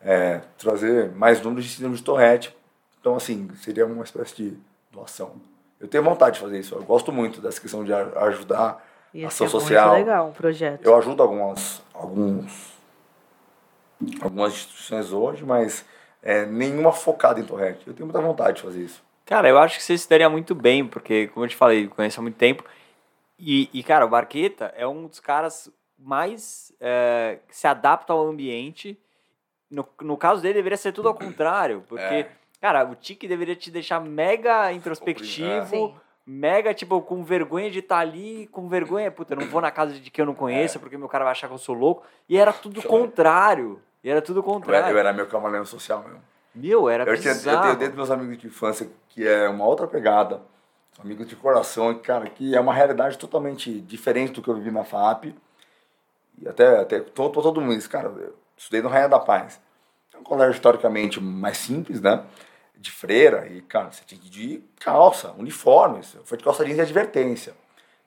é, 0.01 0.41
trazer 0.57 1.11
mais 1.11 1.39
números 1.41 1.65
de 1.65 1.75
síndrome 1.75 1.95
de 1.95 2.03
Tourette. 2.03 2.57
Então, 2.99 3.15
assim, 3.15 3.49
seria 3.61 3.85
uma 3.85 4.03
espécie 4.03 4.35
de 4.35 4.57
doação. 4.91 5.35
Eu 5.79 5.87
tenho 5.87 6.03
vontade 6.03 6.35
de 6.35 6.41
fazer 6.41 6.59
isso. 6.59 6.73
Eu 6.73 6.83
gosto 6.83 7.11
muito 7.11 7.39
dessa 7.39 7.61
questão 7.61 7.83
de 7.83 7.93
ajudar 7.93 8.83
Ia 9.15 9.27
ação 9.27 9.47
social. 9.47 9.91
Muito 9.91 9.99
legal 9.99 10.27
um 10.27 10.33
projeto. 10.33 10.83
Eu 10.83 10.97
ajudo 10.97 11.23
algumas, 11.23 11.81
alguns, 11.93 12.73
algumas 14.21 14.51
instituições 14.51 15.13
hoje, 15.13 15.45
mas 15.45 15.85
é, 16.21 16.45
nenhuma 16.45 16.91
focada 16.91 17.39
em 17.39 17.45
Torrente. 17.45 17.87
Eu 17.87 17.93
tenho 17.93 18.05
muita 18.05 18.19
vontade 18.19 18.57
de 18.57 18.63
fazer 18.63 18.81
isso. 18.81 19.01
Cara, 19.25 19.47
eu 19.47 19.57
acho 19.57 19.77
que 19.77 19.83
você 19.83 19.97
se 19.97 20.09
daria 20.09 20.29
muito 20.29 20.53
bem, 20.53 20.85
porque, 20.85 21.27
como 21.29 21.45
eu 21.45 21.49
te 21.49 21.55
falei, 21.55 21.87
conheço 21.87 22.19
há 22.19 22.23
muito 22.23 22.35
tempo. 22.35 22.65
E, 23.39 23.69
e 23.73 23.81
cara, 23.83 24.05
o 24.05 24.09
Barqueta 24.09 24.73
é 24.75 24.85
um 24.85 25.07
dos 25.07 25.21
caras 25.21 25.71
mais 25.97 26.73
é, 26.81 27.39
que 27.47 27.55
se 27.55 27.67
adapta 27.67 28.11
ao 28.11 28.27
ambiente. 28.27 28.99
No, 29.71 29.87
no 30.01 30.17
caso 30.17 30.41
dele, 30.41 30.55
deveria 30.55 30.77
ser 30.77 30.91
tudo 30.91 31.07
ao 31.07 31.15
contrário, 31.15 31.85
porque, 31.87 32.03
é. 32.03 32.31
cara, 32.59 32.83
o 32.83 32.95
Tique 32.95 33.29
deveria 33.29 33.55
te 33.55 33.71
deixar 33.71 34.01
mega 34.01 34.73
introspectivo, 34.73 35.95
mega, 36.25 36.73
tipo, 36.73 37.01
com 37.01 37.23
vergonha 37.23 37.69
de 37.69 37.79
estar 37.79 37.95
tá 37.95 38.01
ali, 38.01 38.47
com 38.51 38.67
vergonha, 38.67 39.11
puta, 39.11 39.33
eu 39.33 39.39
não 39.39 39.47
vou 39.47 39.61
na 39.61 39.71
casa 39.71 39.93
de 39.93 40.09
quem 40.09 40.23
eu 40.23 40.27
não 40.27 40.33
conheço, 40.33 40.77
é. 40.77 40.81
porque 40.81 40.97
meu 40.97 41.07
cara 41.07 41.23
vai 41.23 41.31
achar 41.31 41.47
que 41.47 41.53
eu 41.53 41.59
sou 41.59 41.75
louco. 41.75 42.03
E 42.27 42.37
era 42.37 42.51
tudo 42.51 42.79
o 42.79 42.83
contrário. 42.83 43.79
E 44.03 44.09
era 44.09 44.21
tudo 44.21 44.39
o 44.39 44.43
contrário. 44.43 44.89
Eu 44.89 44.97
era 44.97 45.13
meu 45.13 45.27
camaleão 45.27 45.65
social 45.65 46.03
mesmo. 46.03 46.21
Meu, 46.53 46.89
era 46.89 47.03
eu, 47.03 47.19
tinha, 47.19 47.33
eu 47.33 47.61
tenho 47.61 47.75
dentro 47.75 47.95
dos 47.95 48.07
meus 48.07 48.11
amigos 48.11 48.37
de 48.37 48.47
infância, 48.47 48.89
que 49.09 49.27
é 49.27 49.49
uma 49.49 49.65
outra 49.65 49.87
pegada. 49.87 50.41
Amigos 50.97 51.27
de 51.27 51.35
coração, 51.35 51.93
cara, 51.99 52.29
que 52.29 52.55
é 52.55 52.59
uma 52.59 52.73
realidade 52.73 53.17
totalmente 53.17 53.81
diferente 53.81 54.31
do 54.31 54.41
que 54.41 54.47
eu 54.47 54.55
vivi 54.55 54.71
na 54.71 54.85
FAP. 54.85 55.35
E 56.41 56.47
até, 56.47 56.79
até 56.79 56.99
todo, 57.01 57.41
todo 57.41 57.59
mundo, 57.59 57.89
cara, 57.89 58.07
eu 58.07 58.35
estudei 58.55 58.81
no 58.81 58.87
Rainha 58.87 59.09
da 59.09 59.19
Paz. 59.19 59.59
É 60.13 60.17
um 60.17 60.23
colégio 60.23 60.53
historicamente 60.53 61.19
mais 61.19 61.57
simples, 61.57 61.99
né? 61.99 62.23
De 62.77 62.91
freira, 62.91 63.47
e, 63.47 63.61
cara, 63.61 63.91
você 63.91 64.03
tinha 64.05 64.19
que 64.19 64.27
ir 64.27 64.29
de 64.29 64.63
calça, 64.79 65.31
uniforme. 65.37 66.03
Foi 66.23 66.37
de 66.37 66.43
calça 66.43 66.63
jeans 66.63 66.77
e 66.77 66.81
advertência. 66.81 67.55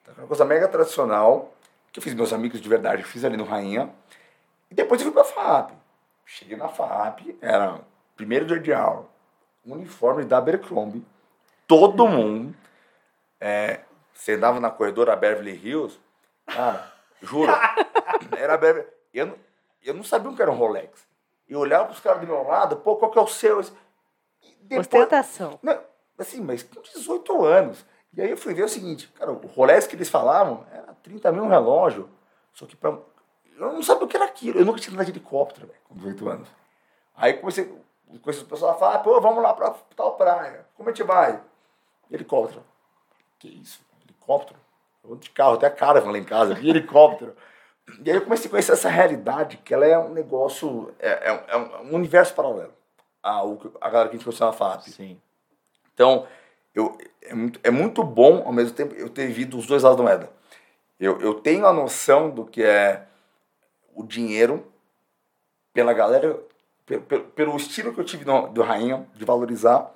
Então, 0.01 0.13
uma 0.17 0.27
coisa 0.27 0.45
mega 0.45 0.67
tradicional, 0.67 1.53
que 1.91 1.99
eu 1.99 2.03
fiz 2.03 2.13
meus 2.13 2.31
amigos 2.31 2.61
de 2.61 2.69
verdade, 2.69 3.03
fiz 3.03 3.25
ali 3.25 3.35
no 3.35 3.43
Rainha. 3.43 3.89
E 4.69 4.75
depois 4.75 5.01
eu 5.01 5.05
fui 5.05 5.13
pra 5.13 5.23
FAP. 5.23 5.71
Cheguei 6.25 6.55
na 6.55 6.67
FAP, 6.67 7.35
era 7.41 7.81
primeiro 8.15 8.45
dia 8.45 8.59
de 8.59 8.71
aula, 8.71 9.09
uniforme 9.65 10.23
da 10.23 10.37
Abercrombie, 10.37 11.03
todo 11.67 12.07
mundo. 12.07 12.55
É, 13.41 13.79
você 14.13 14.33
andava 14.33 14.59
na 14.59 14.69
corredora 14.69 15.15
Beverly 15.15 15.55
Hills, 15.55 15.99
cara, 16.45 16.93
juro, 17.21 17.51
era 18.37 18.57
Beverly 18.57 18.85
eu, 19.13 19.37
eu 19.83 19.93
não 19.93 20.03
sabia 20.03 20.29
o 20.29 20.35
que 20.35 20.41
era 20.41 20.51
um 20.51 20.55
Rolex. 20.55 21.07
Eu 21.47 21.59
olhava 21.59 21.85
para 21.85 21.93
os 21.93 21.99
caras 21.99 22.21
do 22.21 22.27
meu 22.27 22.43
lado, 22.43 22.77
pô, 22.77 22.95
qual 22.95 23.11
que 23.11 23.17
é 23.17 23.21
o 23.21 23.27
seu? 23.27 23.59
Depois, 24.69 24.87
Ostentação. 24.87 25.59
Não, 25.63 25.79
assim, 26.17 26.41
mas 26.41 26.61
com 26.63 26.81
18 26.81 27.45
anos. 27.45 27.85
E 28.13 28.21
aí 28.21 28.29
eu 28.29 28.37
fui 28.37 28.53
ver 28.53 28.63
o 28.63 28.69
seguinte, 28.69 29.07
cara, 29.15 29.31
o 29.31 29.47
Rolex 29.47 29.87
que 29.87 29.95
eles 29.95 30.09
falavam 30.09 30.65
era 30.71 30.93
30 31.03 31.31
mil 31.31 31.43
um 31.43 31.47
relógio. 31.47 32.09
Só 32.53 32.65
que 32.65 32.75
pra, 32.75 32.89
eu 32.89 33.73
não 33.73 33.81
sabia 33.81 34.05
o 34.05 34.07
que 34.07 34.15
era 34.15 34.25
aquilo. 34.25 34.59
Eu 34.59 34.65
nunca 34.65 34.79
tinha 34.79 34.93
andado 34.93 35.05
de 35.05 35.11
helicóptero, 35.11 35.67
véio, 35.67 35.79
com 35.87 35.95
18 35.95 36.29
anos. 36.29 36.49
Aí 37.15 37.33
comecei, 37.33 37.65
conheço 38.21 38.43
o 38.43 38.47
pessoal 38.47 38.77
falar, 38.77 38.99
pô, 38.99 39.19
vamos 39.19 39.41
lá 39.41 39.53
para 39.53 39.71
tal 39.95 40.15
praia. 40.15 40.65
Como 40.75 40.89
a 40.89 40.91
gente 40.91 41.03
vai? 41.03 41.41
Helicóptero. 42.11 42.63
Que 43.37 43.47
isso? 43.47 43.81
Helicóptero? 44.03 44.59
Eu 45.03 45.15
de 45.15 45.29
carro, 45.31 45.55
até 45.55 45.67
a 45.67 45.71
cara 45.71 45.99
lá 46.03 46.17
em 46.17 46.23
casa, 46.23 46.53
de 46.53 46.69
helicóptero. 46.69 47.35
E 48.03 48.09
aí 48.09 48.17
eu 48.17 48.21
comecei 48.21 48.47
a 48.47 48.49
conhecer 48.51 48.73
essa 48.73 48.89
realidade, 48.89 49.57
que 49.57 49.73
ela 49.73 49.85
é 49.85 49.97
um 49.97 50.09
negócio, 50.09 50.93
é, 50.99 51.31
é, 51.31 51.45
é 51.47 51.57
um 51.57 51.95
universo 51.95 52.35
paralelo 52.35 52.78
a, 53.23 53.41
a 53.81 53.89
galera 53.89 54.09
que 54.09 54.15
a 54.15 54.17
gente 54.17 54.23
conheceu 54.23 54.47
na 54.47 54.53
FAP. 54.53 54.83
Sim. 54.89 55.19
Então, 55.93 56.25
eu, 56.73 56.97
é, 57.21 57.33
muito, 57.33 57.59
é 57.63 57.71
muito 57.71 58.03
bom, 58.03 58.43
ao 58.45 58.53
mesmo 58.53 58.73
tempo, 58.73 58.95
eu 58.95 59.09
ter 59.09 59.27
vivido 59.27 59.57
os 59.57 59.67
dois 59.67 59.83
lados 59.83 59.97
da 59.97 60.03
moeda. 60.03 60.29
Eu, 60.99 61.19
eu 61.21 61.35
tenho 61.35 61.65
a 61.65 61.73
noção 61.73 62.29
do 62.29 62.45
que 62.45 62.63
é 62.63 63.05
o 63.95 64.03
dinheiro 64.03 64.65
pela 65.73 65.93
galera 65.93 66.39
pelo, 66.85 67.23
pelo 67.25 67.55
estilo 67.55 67.93
que 67.93 67.99
eu 67.99 68.05
tive 68.05 68.25
no, 68.25 68.47
do 68.47 68.63
Rainha, 68.63 69.07
de 69.13 69.23
valorizar. 69.23 69.91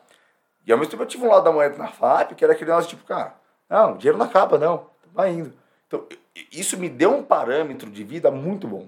E 0.65 0.71
ao 0.71 0.77
mesmo 0.77 0.91
tempo 0.91 1.03
eu 1.03 1.07
tive 1.07 1.25
um 1.25 1.29
lado 1.29 1.43
da 1.43 1.51
moeda 1.51 1.77
na 1.77 1.87
FAP, 1.87 2.35
que 2.35 2.43
era 2.43 2.53
aquele 2.53 2.69
negócio 2.69 2.89
tipo, 2.89 3.03
cara, 3.05 3.35
não, 3.69 3.93
o 3.93 3.97
dinheiro 3.97 4.17
não 4.17 4.25
acaba, 4.25 4.57
não, 4.57 4.87
vai 5.11 5.31
indo. 5.31 5.53
Então, 5.87 6.05
isso 6.51 6.77
me 6.77 6.89
deu 6.89 7.11
um 7.11 7.23
parâmetro 7.23 7.89
de 7.89 8.03
vida 8.03 8.31
muito 8.31 8.67
bom, 8.67 8.87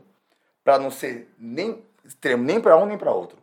para 0.64 0.80
não 0.80 0.90
ser 0.90 1.34
nem 1.38 1.84
extremo, 2.04 2.44
nem 2.44 2.62
para 2.62 2.78
um 2.78 2.86
nem 2.86 2.98
para 2.98 3.12
outro. 3.12 3.38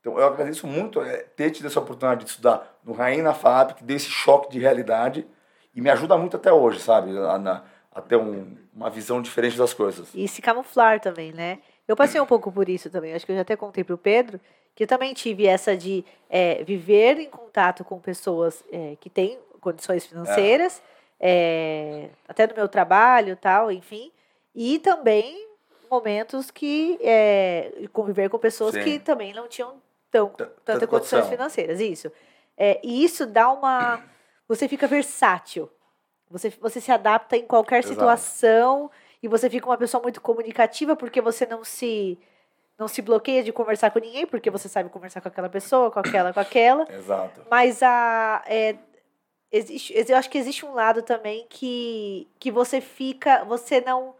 Então, 0.00 0.18
eu 0.18 0.26
agradeço 0.26 0.66
muito 0.66 1.00
é, 1.00 1.18
ter 1.36 1.50
tido 1.50 1.66
essa 1.66 1.80
oportunidade 1.80 2.24
de 2.24 2.30
estudar 2.30 2.78
no 2.84 2.92
Rainha 2.92 3.22
na 3.22 3.34
FAP, 3.34 3.74
que 3.74 3.84
deu 3.84 3.96
esse 3.96 4.08
choque 4.08 4.50
de 4.50 4.58
realidade, 4.58 5.26
e 5.74 5.80
me 5.80 5.90
ajuda 5.90 6.16
muito 6.16 6.36
até 6.36 6.52
hoje, 6.52 6.80
sabe, 6.80 7.16
a, 7.18 7.38
na, 7.38 7.64
a 7.92 8.00
ter 8.00 8.16
um, 8.16 8.56
uma 8.74 8.90
visão 8.90 9.20
diferente 9.20 9.56
das 9.56 9.74
coisas. 9.74 10.08
E 10.14 10.26
se 10.28 10.40
camuflar 10.40 11.00
também, 11.00 11.32
né? 11.32 11.58
Eu 11.86 11.96
passei 11.96 12.20
um 12.20 12.26
pouco 12.26 12.52
por 12.52 12.68
isso 12.68 12.90
também. 12.90 13.14
Acho 13.14 13.24
que 13.24 13.32
eu 13.32 13.36
já 13.36 13.42
até 13.42 13.56
contei 13.56 13.82
para 13.82 13.94
o 13.94 13.98
Pedro 13.98 14.38
que 14.78 14.84
eu 14.84 14.86
também 14.86 15.12
tive 15.12 15.44
essa 15.44 15.76
de 15.76 16.04
é, 16.30 16.62
viver 16.62 17.18
em 17.18 17.28
contato 17.28 17.84
com 17.84 17.98
pessoas 17.98 18.62
é, 18.70 18.96
que 19.00 19.10
têm 19.10 19.36
condições 19.60 20.06
financeiras, 20.06 20.80
é. 21.18 22.10
até 22.28 22.46
no 22.46 22.54
meu 22.54 22.68
trabalho 22.68 23.34
tal, 23.34 23.72
enfim. 23.72 24.12
E 24.54 24.78
também 24.78 25.48
momentos 25.90 26.52
que 26.52 26.96
conviver 27.92 28.30
com 28.30 28.38
pessoas 28.38 28.74
Sim. 28.74 28.84
que 28.84 28.98
também 29.00 29.34
não 29.34 29.48
tinham 29.48 29.82
tão, 30.10 30.28
tanta 30.64 30.86
condições 30.86 31.28
financeiras. 31.28 31.80
Isso. 31.80 32.10
É, 32.56 32.80
e 32.82 33.04
isso 33.04 33.26
dá 33.26 33.50
uma. 33.50 34.02
Você 34.48 34.68
fica 34.68 34.86
versátil. 34.86 35.70
Você, 36.30 36.50
você 36.50 36.80
se 36.80 36.92
adapta 36.92 37.36
em 37.36 37.46
qualquer 37.46 37.78
Exato. 37.78 37.94
situação 37.94 38.90
e 39.22 39.28
você 39.28 39.48
fica 39.48 39.66
uma 39.66 39.78
pessoa 39.78 40.02
muito 40.02 40.20
comunicativa 40.20 40.94
porque 40.94 41.20
você 41.20 41.46
não 41.46 41.64
se 41.64 42.18
não 42.78 42.86
se 42.86 43.02
bloqueia 43.02 43.42
de 43.42 43.52
conversar 43.52 43.90
com 43.90 43.98
ninguém 43.98 44.26
porque 44.26 44.50
você 44.50 44.68
sabe 44.68 44.90
conversar 44.90 45.20
com 45.20 45.28
aquela 45.28 45.48
pessoa, 45.48 45.90
com 45.90 46.00
aquela, 46.00 46.32
com 46.32 46.40
aquela. 46.40 46.86
Exato. 46.92 47.46
Mas 47.50 47.82
a 47.82 48.44
é, 48.46 48.76
existe, 49.50 49.94
eu 49.96 50.16
acho 50.16 50.28
que 50.28 50.38
existe 50.38 50.66
um 50.66 50.74
lado 50.74 51.02
também 51.02 51.46
que 51.48 52.28
que 52.38 52.50
você 52.50 52.80
fica, 52.80 53.44
você 53.44 53.80
não 53.80 54.14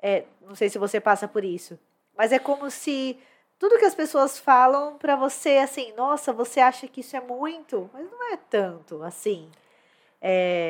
é, 0.00 0.24
não 0.40 0.54
sei 0.54 0.68
se 0.68 0.78
você 0.78 1.00
passa 1.00 1.26
por 1.26 1.44
isso, 1.44 1.78
mas 2.16 2.32
é 2.32 2.38
como 2.38 2.70
se 2.70 3.18
tudo 3.60 3.78
que 3.78 3.84
as 3.84 3.94
pessoas 3.94 4.40
falam 4.40 4.98
para 4.98 5.14
você 5.14 5.58
assim, 5.58 5.92
nossa, 5.96 6.32
você 6.32 6.58
acha 6.58 6.88
que 6.88 7.00
isso 7.00 7.16
é 7.16 7.20
muito, 7.20 7.88
mas 7.92 8.10
não 8.10 8.32
é 8.32 8.36
tanto 8.36 9.04
assim. 9.04 9.48
É, 10.20 10.68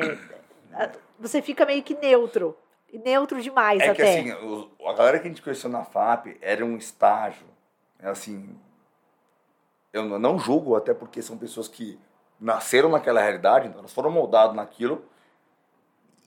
você 1.19 1.41
fica 1.41 1.65
meio 1.65 1.81
que 1.81 1.95
neutro 1.95 2.55
neutro 2.99 3.41
demais 3.41 3.81
é 3.81 3.89
até. 3.89 4.19
É 4.19 4.23
que 4.23 4.31
assim, 4.31 4.67
a 4.85 4.93
galera 4.93 5.19
que 5.19 5.27
a 5.27 5.29
gente 5.29 5.41
conheceu 5.41 5.69
na 5.69 5.83
FAP 5.83 6.37
era 6.41 6.65
um 6.65 6.77
estágio, 6.77 7.45
é 7.99 8.09
assim, 8.09 8.57
eu 9.93 10.03
não 10.19 10.37
julgo, 10.37 10.75
até 10.75 10.93
porque 10.93 11.21
são 11.21 11.37
pessoas 11.37 11.67
que 11.67 11.99
nasceram 12.39 12.89
naquela 12.89 13.21
realidade, 13.21 13.67
então 13.67 13.79
elas 13.79 13.93
foram 13.93 14.11
moldadas 14.11 14.55
naquilo. 14.55 15.05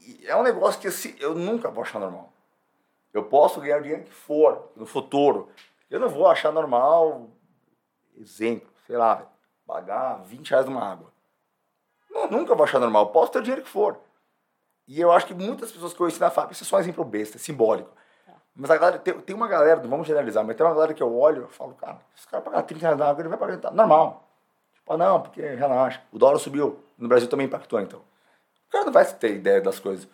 E 0.00 0.26
é 0.26 0.36
um 0.36 0.42
negócio 0.42 0.80
que 0.80 0.88
assim, 0.88 1.14
eu 1.18 1.34
nunca 1.34 1.70
vou 1.70 1.82
achar 1.82 1.98
normal. 1.98 2.32
Eu 3.12 3.24
posso 3.24 3.60
ganhar 3.60 3.78
o 3.78 3.82
dinheiro 3.82 4.04
que 4.04 4.12
for 4.12 4.70
no 4.76 4.86
futuro. 4.86 5.48
Eu 5.94 6.00
não 6.00 6.08
vou 6.08 6.26
achar 6.26 6.50
normal, 6.50 7.30
exemplo, 8.16 8.68
sei 8.84 8.96
lá, 8.96 9.30
pagar 9.64 10.24
20 10.24 10.50
reais 10.50 10.66
numa 10.66 10.84
água. 10.84 11.12
Não, 12.10 12.28
nunca 12.28 12.52
vou 12.52 12.64
achar 12.64 12.80
normal. 12.80 13.12
Posso 13.12 13.30
ter 13.30 13.38
o 13.38 13.42
dinheiro 13.42 13.62
que 13.62 13.68
for. 13.68 14.00
E 14.88 15.00
eu 15.00 15.12
acho 15.12 15.24
que 15.24 15.32
muitas 15.32 15.70
pessoas 15.70 15.92
que 15.92 15.94
eu 15.94 15.98
conheci 15.98 16.18
na 16.18 16.32
fábrica, 16.32 16.52
isso 16.52 16.64
é 16.64 16.66
só 16.66 16.78
um 16.78 16.80
exemplo 16.80 17.04
besta, 17.04 17.38
simbólico. 17.38 17.92
Tá. 18.26 18.32
Mas 18.56 18.72
a 18.72 18.76
galera, 18.76 18.98
tem, 18.98 19.20
tem 19.20 19.36
uma 19.36 19.46
galera, 19.46 19.80
não 19.80 19.88
vamos 19.88 20.08
generalizar, 20.08 20.44
mas 20.44 20.56
tem 20.56 20.66
uma 20.66 20.74
galera 20.74 20.94
que 20.94 21.02
eu 21.02 21.16
olho 21.16 21.48
e 21.48 21.54
falo, 21.54 21.74
cara, 21.74 22.00
se 22.16 22.26
o 22.26 22.28
cara 22.28 22.42
pagar 22.42 22.62
30 22.64 22.80
reais 22.80 22.98
na 22.98 23.10
água, 23.10 23.22
ele 23.22 23.28
vai 23.28 23.38
pagar, 23.38 23.58
tá 23.58 23.70
normal. 23.70 24.28
Tipo, 24.74 24.94
ah, 24.94 24.96
não, 24.96 25.22
porque 25.22 25.42
relaxa, 25.42 26.02
o 26.10 26.18
dólar 26.18 26.40
subiu, 26.40 26.82
no 26.98 27.06
Brasil 27.06 27.28
também 27.28 27.46
impactou, 27.46 27.80
então. 27.80 28.00
O 28.00 28.72
cara 28.72 28.84
não 28.84 28.92
vai 28.92 29.04
ter 29.04 29.36
ideia 29.36 29.60
das 29.60 29.78
coisas. 29.78 30.08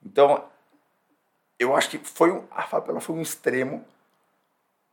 Então, 0.00 0.44
eu 1.58 1.74
acho 1.74 1.90
que 1.90 1.98
foi 1.98 2.30
um, 2.30 2.44
a 2.52 2.62
fábrica 2.62 3.00
foi 3.00 3.16
um 3.16 3.20
extremo 3.20 3.84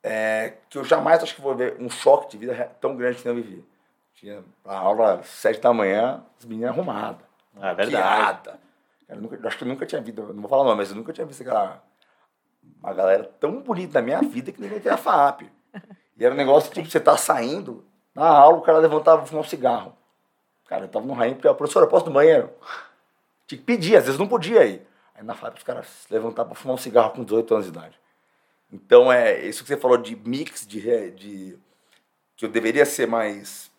é, 0.03 0.53
que 0.69 0.77
eu 0.77 0.83
jamais 0.83 1.21
acho 1.21 1.35
que 1.35 1.41
vou 1.41 1.55
ver 1.55 1.77
um 1.79 1.89
choque 1.89 2.31
de 2.31 2.37
vida 2.37 2.71
tão 2.79 2.95
grande 2.95 3.21
que 3.21 3.27
eu 3.27 3.35
vivi. 3.35 3.65
Tinha 4.15 4.43
a 4.65 4.77
aula 4.77 5.19
às 5.19 5.27
sete 5.27 5.59
da 5.59 5.73
manhã, 5.73 6.23
as 6.39 6.45
meninas 6.45 6.71
arrumadas. 6.71 7.25
É 7.59 7.73
verdade. 7.73 8.51
Eu, 9.07 9.17
nunca, 9.17 9.35
eu 9.35 9.47
acho 9.47 9.57
que 9.57 9.63
eu 9.63 9.67
nunca 9.67 9.85
tinha 9.85 10.01
visto, 10.01 10.21
não 10.21 10.41
vou 10.41 10.49
falar 10.49 10.63
nome, 10.63 10.77
mas 10.77 10.89
eu 10.89 10.95
nunca 10.95 11.11
tinha 11.11 11.25
visto 11.25 11.41
aquela. 11.41 11.83
Uma 12.81 12.93
galera 12.93 13.23
tão 13.39 13.61
bonita 13.61 13.99
na 13.99 14.05
minha 14.05 14.21
vida 14.21 14.51
que 14.51 14.61
ninguém 14.61 14.79
tem 14.79 14.91
a 14.91 14.97
FAP. 14.97 15.43
E 16.17 16.25
era 16.25 16.33
um 16.33 16.37
negócio 16.37 16.71
tipo, 16.71 16.89
você 16.89 16.99
tá 16.99 17.17
saindo, 17.17 17.83
na 18.13 18.27
aula 18.27 18.57
o 18.57 18.61
cara 18.61 18.77
levantava 18.77 19.25
fumar 19.25 19.43
um 19.43 19.47
cigarro. 19.47 19.93
Cara, 20.67 20.85
eu 20.85 20.87
tava 20.87 21.05
no 21.05 21.13
rainho, 21.13 21.35
porque 21.35 21.53
professora, 21.53 21.87
posso 21.87 22.05
no 22.05 22.13
banheiro? 22.13 22.49
Tinha 23.45 23.59
que 23.59 23.65
pedir, 23.65 23.97
às 23.97 24.05
vezes 24.05 24.19
não 24.19 24.27
podia 24.27 24.65
ir. 24.65 24.87
Aí 25.15 25.23
na 25.23 25.33
FAP 25.33 25.57
os 25.57 25.63
caras 25.63 26.05
levantavam 26.09 26.53
pra 26.53 26.61
fumar 26.61 26.75
um 26.75 26.79
cigarro 26.79 27.11
com 27.11 27.23
18 27.23 27.53
anos 27.53 27.65
de 27.65 27.71
idade. 27.71 27.99
Então 28.71 29.11
é 29.11 29.45
isso 29.45 29.63
que 29.63 29.67
você 29.67 29.77
falou 29.77 29.97
de 29.97 30.15
mix, 30.15 30.65
de, 30.65 31.11
de 31.11 31.59
que 32.35 32.45
eu 32.45 32.49
deveria 32.49 32.85
ser 32.85 33.07
mais, 33.07 33.71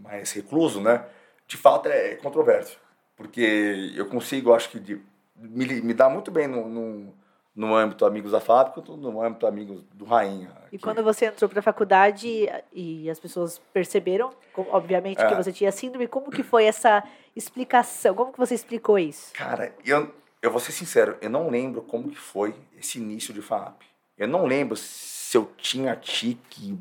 mais 0.00 0.32
recluso, 0.32 0.80
né? 0.80 1.04
De 1.46 1.56
fato 1.56 1.88
é 1.88 2.14
controverso 2.16 2.84
porque 3.16 3.92
eu 3.94 4.06
consigo, 4.06 4.52
acho 4.52 4.70
que, 4.70 4.80
de, 4.80 5.00
me, 5.36 5.66
me 5.80 5.94
dar 5.94 6.08
muito 6.08 6.30
bem 6.30 6.46
no, 6.46 6.68
no, 6.68 7.14
no 7.54 7.74
âmbito 7.74 8.04
amigos 8.04 8.32
da 8.32 8.40
fábrica, 8.40 8.80
quanto 8.80 8.96
no 8.96 9.22
âmbito 9.22 9.46
amigos 9.46 9.82
do 9.92 10.04
Rainha. 10.04 10.50
E 10.72 10.78
quando 10.78 11.02
você 11.02 11.26
entrou 11.26 11.48
para 11.48 11.60
a 11.60 11.62
faculdade 11.62 12.48
e 12.72 13.08
as 13.08 13.18
pessoas 13.18 13.60
perceberam, 13.72 14.32
obviamente, 14.56 15.20
é. 15.20 15.28
que 15.28 15.34
você 15.34 15.52
tinha 15.52 15.70
síndrome, 15.70 16.08
como 16.08 16.30
que 16.30 16.42
foi 16.42 16.64
essa 16.64 17.04
explicação? 17.36 18.14
Como 18.14 18.32
que 18.32 18.38
você 18.38 18.54
explicou 18.54 18.98
isso? 18.98 19.32
Cara, 19.32 19.72
eu, 19.84 20.12
eu 20.42 20.50
vou 20.50 20.60
ser 20.60 20.72
sincero, 20.72 21.16
eu 21.20 21.30
não 21.30 21.48
lembro 21.48 21.82
como 21.82 22.10
que 22.10 22.18
foi 22.18 22.54
esse 22.78 22.98
início 22.98 23.32
de 23.32 23.40
FAP. 23.40 23.82
Eu 24.16 24.28
não 24.28 24.46
lembro 24.46 24.76
se 24.76 25.36
eu 25.36 25.50
tinha 25.56 25.96
tique, 25.96 26.78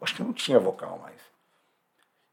acho 0.00 0.14
que 0.14 0.20
eu 0.20 0.26
não 0.26 0.32
tinha 0.32 0.58
vocal 0.58 0.98
mais. 1.02 1.20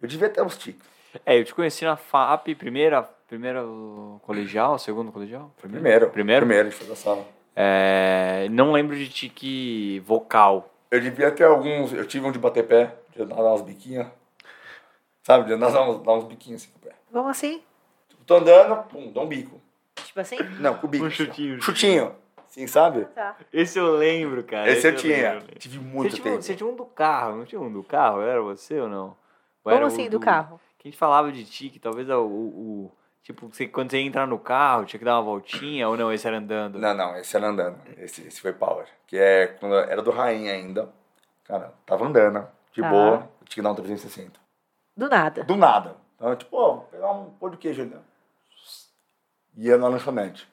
Eu 0.02 0.08
devia 0.08 0.30
ter 0.30 0.41
uns 0.41 0.58
tiques. 0.58 0.86
É, 1.26 1.38
eu 1.38 1.45
te 1.45 1.54
conheci 1.54 1.86
na 1.86 1.95
FAP, 1.95 2.56
primeira, 2.56 3.04
primeiro 3.28 4.20
colegial, 4.24 4.78
segundo 4.80 5.12
colegial? 5.12 5.54
Primeiro. 5.58 6.10
Primeiro? 6.10 6.45
Primeiro, 6.45 6.70
de 6.70 6.86
da 6.86 6.95
sala. 6.95 7.26
É, 7.56 8.47
não 8.49 8.72
lembro 8.72 8.95
de 8.95 9.10
tique 9.10 9.99
vocal. 9.99 10.70
Eu 10.89 10.99
devia 10.99 11.32
ter 11.32 11.43
alguns, 11.43 11.93
eu 11.93 12.06
tive 12.06 12.26
um 12.26 12.32
de 12.32 12.39
bater 12.39 12.68
pé, 12.68 12.95
de 13.16 13.26
dar 13.26 13.36
umas 13.36 13.62
biquinhas. 13.62 14.08
Sabe, 15.24 15.45
de 15.45 15.54
andar 15.54 15.72
dar 15.72 15.89
uns, 15.89 16.04
dar 16.04 16.14
uns 16.14 16.24
biquinhos 16.26 16.64
assim 16.64 16.72
com 16.72 16.80
o 16.80 16.82
pé. 16.82 16.95
Como 17.12 17.30
assim? 17.30 17.62
Tipo, 18.10 18.24
tô 18.26 18.36
andando, 18.38 18.84
pum, 18.88 19.12
dá 19.12 19.22
um 19.22 19.28
bico. 19.28 19.62
Tipo 19.95 20.20
assim? 20.20 20.38
Não, 20.60 20.76
com 20.76 20.88
o 20.88 20.89
bico. 20.89 21.06
Um 21.06 21.10
chutinho. 21.10 21.54
Assim, 21.56 21.62
chutinho. 21.62 22.16
Sim, 22.52 22.68
sabe? 22.68 23.06
Tá. 23.06 23.38
Esse 23.52 23.80
eu 23.80 23.95
lembro, 23.95 24.43
cara. 24.43 24.70
Esse, 24.70 24.80
esse 24.80 24.88
eu, 24.88 24.91
eu 24.91 24.97
tinha. 24.97 25.34
Lembro. 25.36 25.56
Tive 25.58 25.80
muito 25.80 26.12
você 26.12 26.18
tempo. 26.18 26.30
Tinha, 26.30 26.41
você 26.41 26.56
tinha 26.56 26.70
um 26.70 26.76
do 26.76 26.86
carro, 26.86 27.38
não 27.38 27.45
tinha 27.45 27.62
um 27.62 27.72
do 27.72 27.82
carro? 27.82 28.22
Era 28.22 28.41
você 28.41 28.78
ou 28.78 28.89
não? 28.89 29.16
Ou 29.64 29.72
Como 29.72 29.86
assim, 29.86 30.10
do, 30.10 30.20
do, 30.20 30.20
carro? 30.20 30.60
Que 30.78 30.89
a 30.89 30.91
gente 30.91 30.99
falava 30.99 31.32
de 31.32 31.45
tique, 31.45 31.80
talvez 31.80 32.10
o, 32.10 32.26
o, 32.26 32.91
Tipo, 33.24 33.47
você, 33.47 33.68
quando 33.68 33.91
você 33.91 33.99
entrar 33.99 34.28
no 34.28 34.38
carro, 34.38 34.84
tinha 34.84 34.99
que 34.99 35.06
dar 35.06 35.16
uma 35.16 35.22
voltinha, 35.22 35.88
ou 35.88 35.95
não, 35.95 36.12
esse 36.12 36.28
era 36.28 36.39
andando? 36.39 36.78
Não, 36.78 36.93
não, 36.93 37.16
esse 37.16 37.38
era 37.38 37.47
andando. 37.47 37.80
Esse, 37.97 38.28
esse 38.28 38.41
foi 38.41 38.52
Power. 38.52 38.86
Que 39.08 39.18
é 39.18 39.47
quando 39.47 39.76
era 39.76 40.02
do 40.02 40.12
Rainha 40.12 40.52
ainda. 40.52 40.89
Cara, 41.45 41.74
tava 41.86 42.06
andando, 42.06 42.45
de 42.74 42.82
tá. 42.82 42.89
boa, 42.89 43.30
eu 43.39 43.47
tinha 43.47 43.56
que 43.56 43.62
dar 43.62 43.72
um 43.72 43.76
360. 43.76 44.38
Do 44.97 45.08
nada. 45.08 45.43
Do 45.45 45.56
nada. 45.56 45.95
Então, 46.18 46.36
tipo, 46.36 46.58
ó, 46.58 46.78
pegar 46.80 47.12
um 47.12 47.30
pão 47.32 47.49
de 47.49 47.56
queijo 47.56 47.84
ali. 47.84 47.95
Ia 49.56 49.78
na 49.78 49.88
lanchonete. 49.88 50.51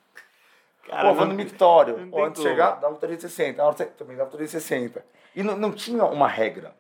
Cara, 0.88 1.08
pô, 1.08 1.14
vou 1.14 1.26
no 1.26 1.34
mictório. 1.34 2.10
Antes 2.16 2.42
de 2.42 2.48
chegar, 2.48 2.72
dava 2.72 2.94
um 2.94 2.98
360. 2.98 3.58
Na 3.58 3.68
hora 3.68 3.86
também 3.86 4.16
dava 4.16 4.28
um 4.28 4.32
360. 4.32 5.04
E 5.34 5.42
não, 5.42 5.56
não 5.56 5.72
tinha 5.72 6.04
uma 6.04 6.28
regra. 6.28 6.74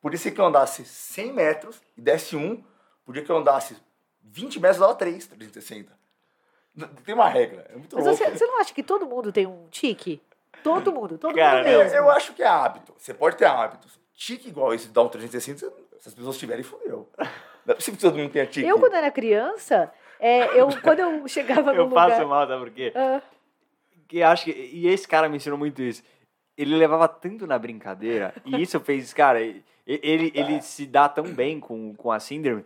Por 0.00 0.14
isso 0.14 0.30
que 0.30 0.40
eu 0.40 0.46
andasse 0.46 0.84
100 0.84 1.32
metros 1.32 1.80
e 1.96 2.00
desse 2.00 2.36
um, 2.36 2.62
podia 3.04 3.22
que 3.22 3.30
eu 3.30 3.36
andasse 3.36 3.76
20 4.22 4.60
metros 4.60 4.80
dava 4.80 4.94
3, 4.94 5.26
360. 5.26 5.92
Tem 7.04 7.14
uma 7.14 7.28
regra. 7.28 7.66
É 7.70 7.76
muito 7.76 7.94
Mas 7.94 8.06
louco. 8.06 8.18
Você, 8.18 8.30
você 8.30 8.46
não 8.46 8.60
acha 8.60 8.72
que 8.72 8.82
todo 8.82 9.06
mundo 9.06 9.30
tem 9.30 9.46
um 9.46 9.68
tique? 9.68 10.22
Todo 10.62 10.92
mundo, 10.92 11.18
todo 11.18 11.34
Cara, 11.34 11.58
mundo 11.58 11.66
mesmo. 11.66 11.96
Eu, 11.96 12.04
eu 12.04 12.10
acho 12.10 12.32
que 12.32 12.42
é 12.42 12.46
hábito. 12.46 12.94
Você 12.96 13.12
pode 13.12 13.36
ter 13.36 13.46
hábitos. 13.46 14.00
Tique 14.14 14.48
igual 14.48 14.72
esse, 14.72 14.88
dá 14.88 15.02
um 15.02 15.08
360, 15.08 15.72
se 16.00 16.08
as 16.08 16.14
pessoas 16.14 16.38
tiverem, 16.38 16.62
fodeu. 16.62 17.08
Não 17.66 17.72
é 17.72 17.74
possível 17.74 17.98
que 17.98 18.02
todo 18.02 18.16
mundo 18.16 18.32
tenha 18.32 18.46
tique. 18.46 18.66
Eu, 18.66 18.78
quando 18.78 18.94
era 18.94 19.10
criança, 19.10 19.92
é, 20.22 20.60
eu, 20.60 20.68
quando 20.82 21.00
eu 21.00 21.26
chegava 21.28 21.72
no 21.72 21.80
eu 21.80 21.84
lugar... 21.84 22.08
Eu 22.08 22.16
faço 22.16 22.28
mal, 22.28 22.46
sabe 22.46 22.64
por 22.64 22.70
quê? 22.70 22.92
Ah. 22.94 23.20
Que 24.08 24.22
acho 24.22 24.44
que, 24.44 24.70
e 24.72 24.86
esse 24.88 25.08
cara 25.08 25.28
me 25.28 25.36
ensinou 25.36 25.58
muito 25.58 25.82
isso. 25.82 26.02
Ele 26.56 26.76
levava 26.76 27.08
tanto 27.08 27.46
na 27.46 27.58
brincadeira, 27.58 28.34
e 28.44 28.60
isso 28.62 28.78
fez, 28.80 29.12
cara, 29.12 29.40
ele, 29.40 29.64
ele, 29.86 30.32
ele 30.34 30.62
se 30.62 30.86
dá 30.86 31.08
tão 31.08 31.24
bem 31.24 31.58
com, 31.58 31.94
com 31.94 32.12
a 32.12 32.20
síndrome, 32.20 32.64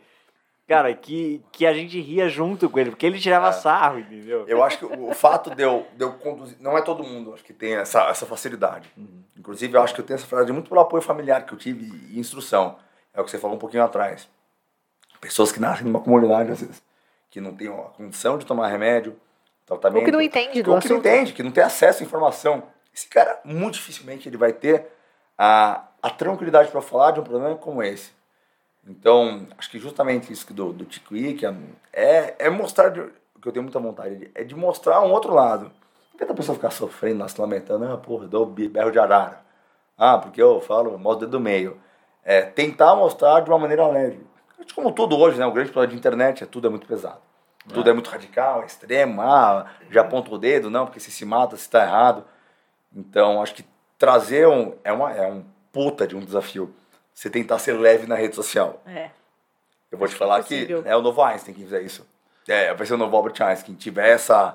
Cara, 0.67 0.93
que, 0.95 1.41
que 1.53 1.65
a 1.65 1.73
gente 1.73 2.01
ria 2.01 2.29
junto 2.29 2.69
com 2.69 2.81
ele, 2.81 2.91
porque 2.91 3.07
ele 3.07 3.21
tirava 3.21 3.51
é. 3.51 3.53
sarro, 3.53 4.01
entendeu? 4.01 4.45
Eu 4.49 4.65
acho 4.65 4.79
que 4.79 4.85
o, 4.85 5.15
fato 5.15 5.55
de 5.55 5.63
eu, 5.63 5.87
de 5.97 6.03
eu 6.03 6.15
conduzir. 6.15 6.57
Não 6.61 6.77
é 6.77 6.83
todo 6.83 7.05
mundo 7.05 7.33
acho 7.33 7.45
que 7.45 7.53
tem 7.53 7.77
essa, 7.77 8.03
essa 8.09 8.27
facilidade. 8.27 8.91
Uhum. 8.97 9.23
Inclusive, 9.39 9.77
eu 9.77 9.81
acho 9.81 9.95
que 9.95 10.01
eu 10.01 10.05
tenho 10.05 10.17
essa 10.17 10.27
facilidade 10.27 10.53
muito 10.53 10.69
pelo 10.69 10.81
apoio 10.81 11.01
familiar 11.01 11.47
que 11.47 11.53
eu 11.53 11.59
tive 11.59 11.85
e 12.11 12.19
instrução. 12.19 12.77
É 13.15 13.21
o 13.21 13.25
que 13.25 13.31
você 13.31 13.39
falou 13.39 13.55
um 13.55 13.61
pouquinho 13.61 13.85
atrás. 13.85 14.29
Pessoas 15.21 15.53
que 15.53 15.61
nascem 15.61 15.87
numa 15.87 16.01
comunidade, 16.01 16.51
às 16.51 16.61
vezes, 16.61 16.83
que 17.37 17.41
não 17.43 17.55
tem 17.55 17.69
a 17.69 17.73
condição 17.73 18.39
de 18.39 18.47
tomar 18.47 18.69
remédio, 18.69 19.15
tratamento. 19.67 19.99
Ou 19.99 20.05
que 20.07 20.11
não 20.11 20.23
entende 20.23 20.63
do 20.63 20.71
Ou 20.71 20.79
assunto. 20.79 20.89
que 20.89 20.95
não 20.95 21.01
entende, 21.01 21.33
que 21.35 21.43
não 21.43 21.51
tem 21.51 21.63
acesso 21.63 22.03
à 22.03 22.07
informação. 22.07 22.63
Esse 22.95 23.07
cara, 23.07 23.39
muito 23.45 23.75
dificilmente, 23.75 24.27
ele 24.27 24.39
vai 24.39 24.55
ter 24.55 24.87
a, 25.37 25.87
a 26.03 26.09
tranquilidade 26.09 26.71
para 26.71 26.81
falar 26.81 27.11
de 27.11 27.21
um 27.21 27.23
problema 27.23 27.55
como 27.57 27.83
esse. 27.83 28.11
Então, 28.89 29.47
acho 29.59 29.71
que 29.71 29.79
justamente 29.79 30.33
isso 30.33 30.51
do, 30.55 30.73
do 30.73 30.87
Tico 30.87 31.15
é, 31.93 32.35
é 32.39 32.49
mostrar, 32.49 32.89
de, 32.89 33.01
o 33.01 33.41
que 33.43 33.49
eu 33.49 33.53
tenho 33.53 33.65
muita 33.65 33.81
vontade, 33.81 34.31
é 34.35 34.43
de 34.43 34.55
mostrar 34.55 35.03
um 35.03 35.13
outro 35.13 35.35
lado. 35.35 35.71
Não 36.19 36.31
a 36.31 36.35
pessoa 36.35 36.57
ficar 36.57 36.71
sofrendo, 36.71 37.29
se 37.29 37.39
lamentando, 37.39 37.85
ah, 37.85 37.99
porra, 37.99 38.27
dou 38.27 38.47
berro 38.47 38.91
de 38.91 38.99
arara. 38.99 39.43
Ah, 39.99 40.17
porque 40.17 40.41
eu 40.41 40.59
falo, 40.63 40.99
mostro 40.99 41.27
dedo 41.27 41.33
do 41.33 41.41
meio. 41.41 41.79
É, 42.25 42.41
tentar 42.41 42.97
mostrar 42.97 43.41
de 43.41 43.51
uma 43.51 43.59
maneira 43.59 43.87
leve. 43.87 44.25
Como 44.75 44.91
tudo 44.91 45.19
hoje, 45.19 45.39
né? 45.39 45.45
O 45.45 45.53
grande 45.53 45.71
problema 45.71 45.93
de 45.93 45.99
internet 45.99 46.43
é 46.43 46.47
tudo 46.47 46.67
é 46.67 46.71
muito 46.71 46.87
pesado. 46.87 47.26
Tudo 47.69 47.89
é, 47.89 47.91
é 47.91 47.95
muito 47.95 48.11
radical, 48.11 48.63
é 48.63 48.67
extremo. 48.67 49.21
Ah, 49.21 49.71
já 49.91 50.03
aponta 50.03 50.33
o 50.35 50.39
dedo, 50.39 50.71
não, 50.71 50.87
porque 50.87 51.01
se 51.01 51.11
se 51.11 51.25
mata, 51.25 51.57
se 51.57 51.63
está 51.63 51.83
errado. 51.83 52.25
Então, 52.95 53.43
acho 53.43 53.55
que 53.55 53.65
trazer 53.99 54.47
um, 54.47 54.75
é, 54.85 54.93
uma, 54.93 55.13
é 55.13 55.31
um 55.31 55.45
puta 55.73 56.07
de 56.07 56.17
um 56.17 56.21
desafio 56.21 56.75
você 57.13 57.31
tentar 57.31 57.59
ser 57.59 57.73
leve 57.73 58.07
na 58.07 58.15
rede 58.15 58.37
social. 58.37 58.83
É. 58.87 59.11
Eu 59.91 59.97
vou 59.97 60.07
te 60.07 60.15
falar 60.15 60.41
é 60.41 60.43
que 60.43 60.69
é 60.85 60.95
o 60.95 61.01
novo 61.01 61.23
Einstein 61.23 61.55
que 61.55 61.63
fizer 61.63 61.81
isso. 61.81 62.07
É, 62.47 62.75
vai 62.75 62.87
ser 62.87 62.95
o 62.95 62.99
novo 62.99 63.17
Albert 63.17 63.41
Einstein. 63.41 63.67
Quem 63.67 63.75
tiver 63.75 64.11
essa, 64.11 64.55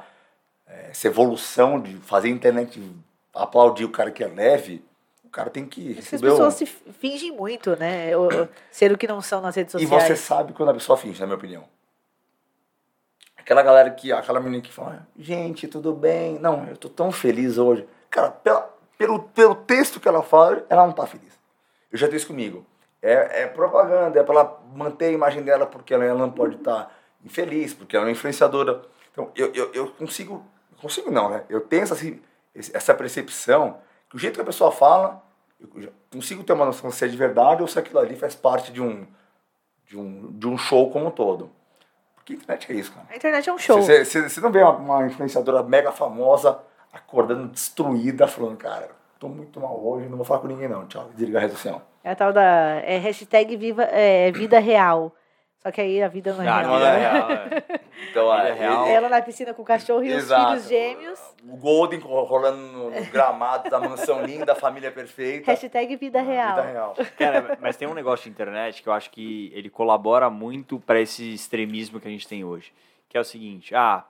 é, 0.68 0.89
essa 0.91 1.07
evolução 1.07 1.80
de 1.80 1.95
fazer 1.97 2.28
a 2.28 2.32
internet 2.32 2.80
aplaudir 3.34 3.86
o 3.86 3.89
cara 3.89 4.12
que 4.12 4.24
é 4.24 4.28
leve, 4.28 4.86
o 5.24 5.30
cara 5.30 5.49
tem 5.49 5.66
que 5.66 5.97
As 5.97 6.09
pessoas 6.09 6.53
um... 6.53 6.57
se 6.57 6.66
fingem 6.66 7.32
muito, 7.32 7.76
né? 7.76 8.12
Ser 8.70 8.91
o 8.91 8.97
que 8.97 9.07
não 9.07 9.22
são 9.22 9.41
nas 9.41 9.55
redes 9.55 9.72
sociais. 9.72 10.03
E 10.03 10.07
você 10.07 10.16
sabe 10.16 10.53
quando 10.53 10.70
a 10.70 10.74
pessoa 10.74 10.97
finge, 10.97 11.20
na 11.20 11.26
minha 11.26 11.38
opinião. 11.38 11.64
Aquela 13.52 13.64
galera 13.64 13.91
que, 13.91 14.14
aquela 14.14 14.39
menina 14.39 14.64
que 14.64 14.72
fala, 14.72 15.06
gente, 15.20 15.68
tudo 15.68 15.91
bem? 15.91 16.39
Não, 16.39 16.66
eu 16.70 16.78
tô 16.78 16.88
tão 16.88 17.12
feliz 17.12 17.58
hoje. 17.58 17.86
Cara, 18.10 18.32
pela, 18.32 18.74
pelo, 18.97 19.24
pelo 19.24 19.56
texto 19.56 19.99
que 19.99 20.08
ela 20.08 20.24
fala, 20.24 20.66
ela 20.70 20.86
não 20.88 20.93
tá 20.93 21.06
feliz. 21.06 21.38
Eu 21.91 21.97
já 21.97 22.08
isso 22.08 22.28
comigo. 22.28 22.66
É, 23.02 23.41
é 23.41 23.47
propaganda, 23.47 24.18
é 24.18 24.24
para 24.24 24.36
ela 24.36 24.62
manter 24.74 25.08
a 25.08 25.12
imagem 25.12 25.43
dela 25.43 25.66
porque 25.66 25.93
ela, 25.93 26.06
ela 26.06 26.18
não 26.18 26.32
pode 26.32 26.56
estar 26.56 26.86
tá 26.86 26.91
infeliz, 27.26 27.74
porque 27.74 27.93
ela 27.93 28.06
é 28.06 28.08
uma 28.08 28.14
influenciadora. 28.14 28.84
Então, 29.12 29.30
eu, 29.36 29.54
eu, 29.54 29.74
eu 29.74 29.88
consigo, 29.89 30.45
consigo 30.80 31.12
não, 31.12 31.30
né? 31.30 31.43
Eu 31.49 31.60
tenho 31.60 31.84
essa, 31.84 31.97
essa 32.56 32.93
percepção 32.93 33.80
que 34.10 34.16
o 34.16 34.20
jeito 34.20 34.36
que 34.36 34.41
a 34.41 34.45
pessoa 34.45 34.72
fala, 34.72 35.22
eu 35.60 35.91
consigo 36.10 36.41
ter 36.45 36.54
uma 36.54 36.64
noção 36.64 36.89
se 36.89 37.04
é 37.04 37.08
de 37.10 37.18
verdade 37.18 37.62
ou 37.62 37.68
se 37.68 37.78
aquilo 37.78 37.99
ali 37.99 38.16
faz 38.16 38.34
parte 38.34 38.72
de 38.72 38.82
um, 38.82 39.06
de 39.86 39.97
um, 39.97 40.32
de 40.32 40.47
um 40.47 40.58
show 40.58 40.89
como 40.89 41.08
um 41.08 41.12
todo. 41.12 41.52
Porque 42.22 42.34
a 42.34 42.36
internet 42.36 42.72
é 42.72 42.76
isso, 42.76 42.91
cara. 42.91 43.07
A 43.09 43.15
internet 43.15 43.49
é 43.49 43.53
um 43.53 43.57
show. 43.57 43.82
Você, 43.82 44.41
não 44.41 44.51
vê 44.51 44.61
uma, 44.61 44.72
uma 44.72 45.07
influenciadora 45.07 45.63
mega 45.63 45.91
famosa 45.91 46.59
acordando 46.93 47.47
destruída, 47.47 48.28
falando, 48.28 48.57
cara, 48.57 48.89
tô 49.19 49.28
muito 49.28 49.59
mal 49.59 49.80
hoje, 49.84 50.07
não 50.07 50.17
vou 50.17 50.26
falar 50.26 50.41
com 50.41 50.47
ninguém 50.47 50.67
não, 50.67 50.86
tchau, 50.88 51.09
desliga 51.15 51.39
a 51.39 51.41
rede 51.41 51.53
social. 51.53 51.82
É 52.03 52.11
a 52.11 52.15
tal 52.15 52.34
da 52.34 52.82
é, 52.84 52.97
hashtag 52.97 53.55
viva, 53.55 53.84
é, 53.84 54.32
vida 54.32 54.59
real. 54.59 55.13
Só 55.62 55.72
que 55.72 55.80
aí 55.80 56.01
a 56.01 56.07
vida 56.07 56.34
não 56.34 56.41
é 56.41 56.45
real. 56.45 56.64
Não, 56.64 56.86
é 56.86 56.97
real. 56.97 57.32
É. 57.32 57.80
Então, 58.09 58.34
é 58.34 58.53
real. 58.53 58.88
Ela 58.88 59.09
na 59.09 59.22
piscina 59.22 59.53
com 59.53 59.62
o 59.62 59.66
cachorro 59.66 60.03
e 60.03 60.12
Exato. 60.12 60.41
os 60.41 60.49
filhos 60.49 60.70
gêmeos. 60.70 61.20
O 61.47 61.55
Golden 61.55 61.99
rolando 61.99 62.57
no 62.57 62.91
gramado 63.12 63.70
da 63.70 63.80
mansão 63.80 64.24
linda, 64.24 64.53
a 64.53 64.55
família 64.55 64.91
perfeita. 64.91 65.51
Hashtag 65.51 65.95
vida 65.97 66.20
real. 66.20 66.55
Vida 66.55 66.68
real. 66.68 66.95
Cara, 67.18 67.57
mas 67.62 67.78
tem 67.78 67.88
um 67.88 67.93
negócio 67.93 68.24
de 68.24 68.32
internet 68.32 68.82
que 68.82 68.89
eu 68.89 68.93
acho 68.93 69.12
que 69.12 69.51
ele 69.53 69.70
colabora 69.70 70.32
muito 70.32 70.80
para 70.80 70.99
esse 70.99 71.32
extremismo 71.32 71.99
que 71.99 72.07
a 72.07 72.12
gente 72.12 72.28
tem 72.28 72.43
hoje. 72.43 72.74
Que 73.07 73.18
é 73.18 73.22
o 73.22 73.26
seguinte, 73.26 73.76
ah, 73.76 74.03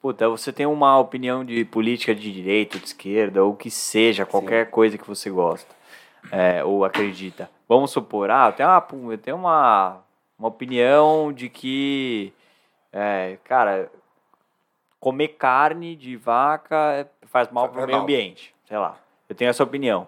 Puta, 0.00 0.28
você 0.28 0.52
tem 0.52 0.64
uma 0.64 0.96
opinião 0.96 1.44
de 1.44 1.64
política 1.64 2.14
de 2.14 2.32
direita, 2.32 2.78
de 2.78 2.84
esquerda, 2.84 3.42
ou 3.42 3.56
que 3.56 3.68
seja, 3.68 4.24
qualquer 4.24 4.66
Sim. 4.66 4.70
coisa 4.70 4.96
que 4.96 5.04
você 5.04 5.28
gosta 5.28 5.74
é, 6.30 6.64
ou 6.64 6.84
acredita. 6.84 7.50
Vamos 7.68 7.90
supor, 7.90 8.30
ah, 8.30 8.48
eu 8.48 8.52
tenho 8.52 8.68
uma, 8.68 9.12
eu 9.12 9.18
tenho 9.18 9.36
uma, 9.36 10.00
uma 10.38 10.48
opinião 10.48 11.32
de 11.32 11.48
que, 11.48 12.32
é, 12.92 13.38
cara, 13.44 13.90
comer 15.00 15.28
carne 15.28 15.96
de 15.96 16.16
vaca 16.16 17.08
faz 17.22 17.50
mal 17.50 17.68
para 17.68 17.84
o 17.84 17.86
meio 17.86 17.98
ambiente. 17.98 18.54
Sei 18.64 18.78
lá, 18.78 18.98
eu 19.28 19.34
tenho 19.34 19.48
essa 19.50 19.64
opinião. 19.64 20.06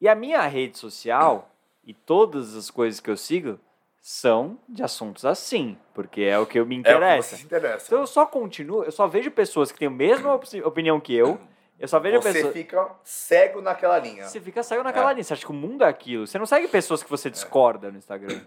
E 0.00 0.08
a 0.08 0.14
minha 0.14 0.40
rede 0.42 0.78
social 0.78 1.50
e 1.84 1.94
todas 1.94 2.54
as 2.54 2.70
coisas 2.70 3.00
que 3.00 3.10
eu 3.10 3.16
sigo 3.16 3.58
são 4.00 4.58
de 4.68 4.82
assuntos 4.82 5.24
assim, 5.24 5.76
porque 5.92 6.22
é 6.22 6.38
o 6.38 6.46
que 6.46 6.58
eu 6.58 6.64
me 6.64 6.74
interessa. 6.74 7.34
É 7.34 7.36
o 7.36 7.38
que 7.38 7.44
interessa. 7.44 7.86
Então 7.86 8.00
eu 8.00 8.06
só 8.06 8.24
continuo, 8.24 8.82
eu 8.82 8.92
só 8.92 9.06
vejo 9.06 9.30
pessoas 9.30 9.70
que 9.70 9.78
têm 9.78 9.88
a 9.88 9.90
mesma 9.90 10.34
opinião 10.64 10.98
que 10.98 11.14
eu, 11.14 11.38
eu 11.78 11.88
só 11.88 11.98
vejo 11.98 12.20
você 12.20 12.32
pessoas. 12.32 12.52
Você 12.52 12.58
fica 12.58 12.90
cego 13.02 13.60
naquela 13.62 13.98
linha. 13.98 14.26
Você 14.26 14.40
fica 14.40 14.62
cego 14.62 14.82
naquela 14.82 15.10
é. 15.10 15.14
linha. 15.14 15.24
Você 15.24 15.32
acha 15.32 15.44
que 15.44 15.50
o 15.50 15.54
mundo 15.54 15.82
é 15.82 15.88
aquilo. 15.88 16.26
Você 16.26 16.38
não 16.38 16.44
segue 16.44 16.68
pessoas 16.68 17.02
que 17.02 17.08
você 17.08 17.28
é. 17.28 17.30
discorda 17.30 17.90
no 17.90 17.96
Instagram. 17.96 18.40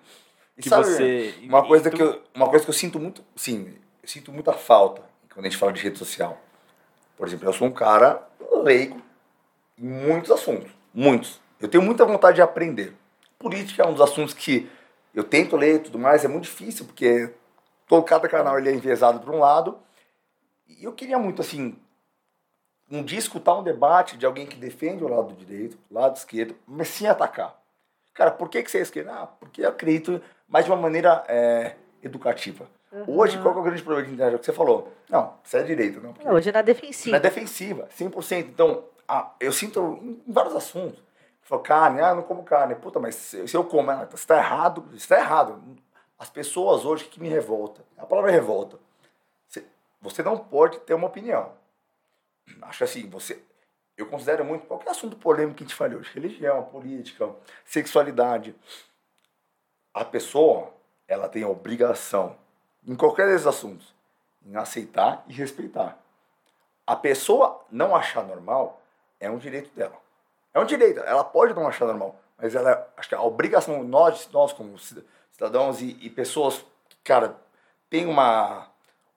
Que 0.60 0.70
sabe, 0.70 0.86
você. 0.86 1.36
Uma 1.44 1.66
coisa, 1.66 1.90
que 1.90 2.02
eu, 2.02 2.22
uma 2.34 2.50
coisa 2.50 2.64
que 2.64 2.70
eu 2.70 2.76
sinto 2.76 3.00
muito. 3.00 3.24
Sim, 3.36 3.76
eu 4.02 4.08
sinto 4.08 4.32
muita 4.32 4.54
falta 4.54 5.02
quando 5.34 5.46
a 5.46 5.50
gente 5.50 5.58
fala 5.58 5.74
de 5.74 5.82
rede 5.82 5.98
social. 5.98 6.40
Por 7.18 7.28
exemplo, 7.28 7.48
eu 7.48 7.54
sou 7.54 7.68
um 7.68 7.72
cara 7.72 8.28
leigo 8.64 9.02
em 9.78 9.88
muitos 9.88 10.32
assuntos. 10.32 10.72
Muitos. 10.94 11.42
Eu 11.60 11.68
tenho 11.68 11.84
muita 11.84 12.06
vontade 12.06 12.36
de 12.36 12.42
aprender. 12.42 12.94
Política 13.40 13.84
é 13.84 13.88
um 13.88 13.94
dos 13.94 14.02
assuntos 14.02 14.34
que 14.34 14.70
eu 15.14 15.24
tento 15.24 15.56
ler 15.56 15.76
e 15.76 15.80
tudo 15.80 16.00
mais, 16.00 16.26
é 16.26 16.28
muito 16.28 16.46
difícil, 16.46 16.86
porque 16.86 17.34
todo, 17.88 18.04
cada 18.04 18.28
canal 18.28 18.58
ele 18.58 18.70
é 18.70 18.74
enviesado 18.74 19.20
para 19.20 19.32
um 19.32 19.40
lado. 19.40 19.78
E 20.68 20.84
eu 20.84 20.94
queria 20.94 21.20
muito, 21.20 21.42
assim, 21.42 21.76
um 22.90 23.04
dia 23.04 23.20
escutar 23.20 23.56
um 23.56 23.64
debate 23.64 24.18
de 24.18 24.26
alguém 24.26 24.46
que 24.46 24.56
defende 24.56 25.04
o 25.04 25.08
lado 25.08 25.34
direito, 25.34 25.78
o 25.90 25.94
lado 25.94 26.16
esquerdo, 26.16 26.56
mas 26.68 26.88
sem 26.88 27.08
atacar. 27.08 27.60
Cara, 28.14 28.32
por 28.32 28.50
que, 28.50 28.62
que 28.62 28.70
você 28.70 28.80
é 28.80 28.82
esquerda? 28.82 29.12
Ah, 29.12 29.28
porque 29.28 29.62
eu 29.62 29.70
acredito 29.70 30.22
mais 30.54 30.66
de 30.66 30.72
uma 30.72 30.78
maneira 30.78 31.24
é, 31.28 31.74
educativa. 32.04 32.70
Uhum. 32.92 33.18
Hoje, 33.18 33.42
qual 33.42 33.56
é 33.56 33.58
o 33.58 33.64
grande 33.64 33.82
problema 33.82 34.08
de 34.08 34.14
internet? 34.14 34.34
É 34.34 34.36
o 34.36 34.40
que 34.40 34.46
você 34.46 34.54
falou. 34.54 34.94
Não, 35.10 35.34
você 35.44 35.58
é 35.58 35.64
direito. 35.64 36.00
Não, 36.00 36.14
Hoje 36.32 36.50
é 36.50 36.52
na 36.52 36.62
defensiva. 36.62 37.18
Na 37.18 37.20
defensiva, 37.20 37.90
100%. 37.98 38.50
Então, 38.50 38.84
ah, 39.08 39.32
eu 39.40 39.52
sinto 39.52 40.00
em 40.00 40.32
vários 40.32 40.56
assuntos. 40.56 41.02
Falou, 41.42 41.64
carne, 41.64 42.02
ah, 42.02 42.14
não 42.14 42.22
como 42.22 42.44
carne. 42.44 42.76
Puta, 42.76 43.00
mas 43.00 43.16
se, 43.16 43.48
se 43.48 43.58
eu 43.58 43.64
como, 43.64 43.90
ah, 43.90 44.06
você 44.06 44.14
está 44.14 44.38
errado, 44.38 44.88
está 44.94 45.18
errado. 45.18 45.60
As 46.20 46.30
pessoas 46.30 46.86
hoje 46.86 47.06
que 47.06 47.20
me 47.20 47.28
revolta, 47.28 47.82
a 47.98 48.06
palavra 48.06 48.30
é 48.30 48.36
revolta. 48.36 48.78
Você, 49.48 49.66
você 50.00 50.22
não 50.22 50.38
pode 50.38 50.78
ter 50.82 50.94
uma 50.94 51.08
opinião. 51.08 51.52
Acho 52.62 52.84
assim, 52.84 53.10
você, 53.10 53.42
eu 53.98 54.06
considero 54.06 54.46
muito 54.46 54.68
qualquer 54.68 54.92
assunto 54.92 55.16
polêmico 55.16 55.58
que 55.58 55.64
a 55.64 55.68
gente 55.68 55.76
fale 55.76 55.96
hoje, 55.96 56.12
religião, 56.14 56.62
política, 56.66 57.28
sexualidade. 57.66 58.56
A 59.94 60.04
pessoa, 60.04 60.74
ela 61.08 61.30
tem 61.30 61.44
a 61.44 61.48
obrigação 61.48 62.36
em 62.86 62.96
qualquer 62.96 63.28
desses 63.28 63.48
assuntos, 63.48 63.94
em 64.46 64.56
aceitar 64.56 65.24
e 65.28 65.34
respeitar. 65.34 65.98
A 66.86 66.96
pessoa 66.96 67.64
não 67.72 67.96
achar 67.96 68.24
normal 68.24 68.82
é 69.20 69.30
um 69.30 69.38
direito 69.38 69.74
dela. 69.74 69.98
É 70.54 70.60
um 70.60 70.66
direito, 70.66 71.00
ela 71.00 71.24
pode 71.24 71.54
não 71.54 71.68
achar 71.68 71.86
normal, 71.86 72.20
mas 72.38 72.54
ela, 72.54 72.92
acho 72.98 73.10
que 73.10 73.16
a 73.16 73.22
obrigação, 73.22 73.84
nós, 73.84 74.30
nós 74.32 74.54
como 74.54 74.78
cidadãos 75.32 75.82
e, 75.82 75.98
e 76.02 76.10
pessoas 76.10 76.64
que, 76.90 76.98
cara, 77.04 77.36
tem 77.90 78.06
uma, 78.06 78.68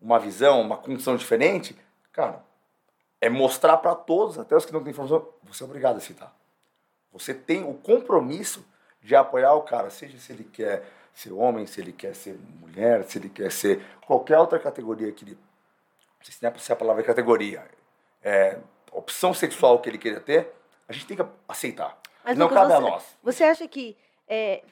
uma 0.01 0.19
visão, 0.19 0.61
uma 0.61 0.77
condição 0.77 1.17
diferente, 1.17 1.77
cara, 2.13 2.43
é 3.21 3.29
mostrar 3.29 3.79
para 3.79 3.95
todos, 3.95 4.39
até 4.39 4.55
os 4.55 4.65
que 4.65 4.73
não 4.73 4.83
têm 4.83 4.91
informação, 4.91 5.29
você 5.43 5.63
é 5.63 5.67
obrigado 5.67 5.97
a 5.97 5.99
aceitar. 5.99 6.35
Você 7.13 7.35
tem 7.35 7.65
o 7.65 7.75
compromisso 7.75 8.65
de 9.07 9.15
apoiar 9.15 9.55
o 9.55 9.63
cara, 9.63 9.89
seja 9.89 10.19
se 10.19 10.33
ele 10.33 10.43
quer 10.43 10.83
ser 11.15 11.33
homem, 11.33 11.65
se 11.65 11.81
ele 11.81 11.93
quer 11.93 12.15
ser 12.15 12.37
mulher, 12.61 13.05
se 13.05 13.19
ele 13.19 13.29
quer 13.29 13.53
ser 13.53 13.81
qualquer 14.05 14.37
outra 14.39 14.59
categoria 14.59 15.13
que 15.13 15.25
ele. 15.25 15.35
Não 15.35 16.25
sei 16.25 16.35
se 16.35 16.43
não 16.43 16.51
é 16.51 16.59
se 16.59 16.73
a 16.73 16.77
palavra 16.77 17.03
é 17.03 17.07
categoria. 17.07 17.65
É, 18.21 18.59
opção 18.91 19.33
sexual 19.33 19.79
que 19.79 19.89
ele 19.89 19.97
queira 19.97 20.21
ter, 20.21 20.53
a 20.89 20.93
gente 20.93 21.07
tem 21.07 21.17
que 21.17 21.25
aceitar. 21.49 21.97
Mas, 22.25 22.37
não 22.37 22.49
cabe 22.49 22.67
você, 22.67 22.73
a 22.75 22.81
nós. 22.81 23.17
Você 23.23 23.45
acha 23.45 23.69
que. 23.69 23.97
É, 24.27 24.65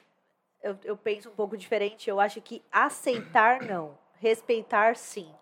eu, 0.61 0.77
eu 0.83 0.97
penso 0.97 1.29
um 1.29 1.35
pouco 1.35 1.55
diferente. 1.55 2.09
Eu 2.09 2.19
acho 2.19 2.41
que 2.41 2.61
aceitar 2.69 3.61
não, 3.61 3.97
respeitar 4.19 4.97
sim. 4.97 5.33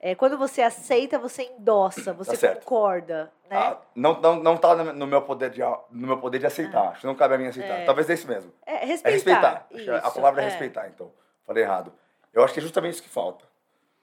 É, 0.00 0.14
quando 0.14 0.38
você 0.38 0.62
aceita, 0.62 1.18
você 1.18 1.42
endossa, 1.42 2.12
você 2.12 2.36
tá 2.36 2.54
concorda, 2.54 3.32
né? 3.50 3.56
Ah, 3.56 3.78
não, 3.94 4.20
não, 4.20 4.36
não 4.36 4.56
tá 4.56 4.76
no 4.76 5.06
meu 5.06 5.22
poder 5.22 5.50
de, 5.50 5.60
no 5.60 6.06
meu 6.06 6.18
poder 6.18 6.38
de 6.38 6.46
aceitar. 6.46 6.84
Ah. 6.84 6.88
Acho 6.90 7.00
que 7.00 7.06
não 7.06 7.16
cabe 7.16 7.34
a 7.34 7.38
mim 7.38 7.46
aceitar. 7.48 7.80
É. 7.80 7.84
Talvez 7.84 8.08
é 8.08 8.14
isso 8.14 8.28
mesmo. 8.28 8.52
É 8.64 8.84
respeitar. 8.84 9.66
É 9.70 9.74
respeitar. 9.74 10.06
a 10.06 10.10
palavra 10.10 10.42
é, 10.42 10.46
é 10.46 10.48
respeitar, 10.48 10.88
então. 10.88 11.10
Falei 11.44 11.64
errado. 11.64 11.92
Eu 12.32 12.44
acho 12.44 12.54
que 12.54 12.60
é 12.60 12.62
justamente 12.62 12.94
isso 12.94 13.02
que 13.02 13.08
falta. 13.08 13.44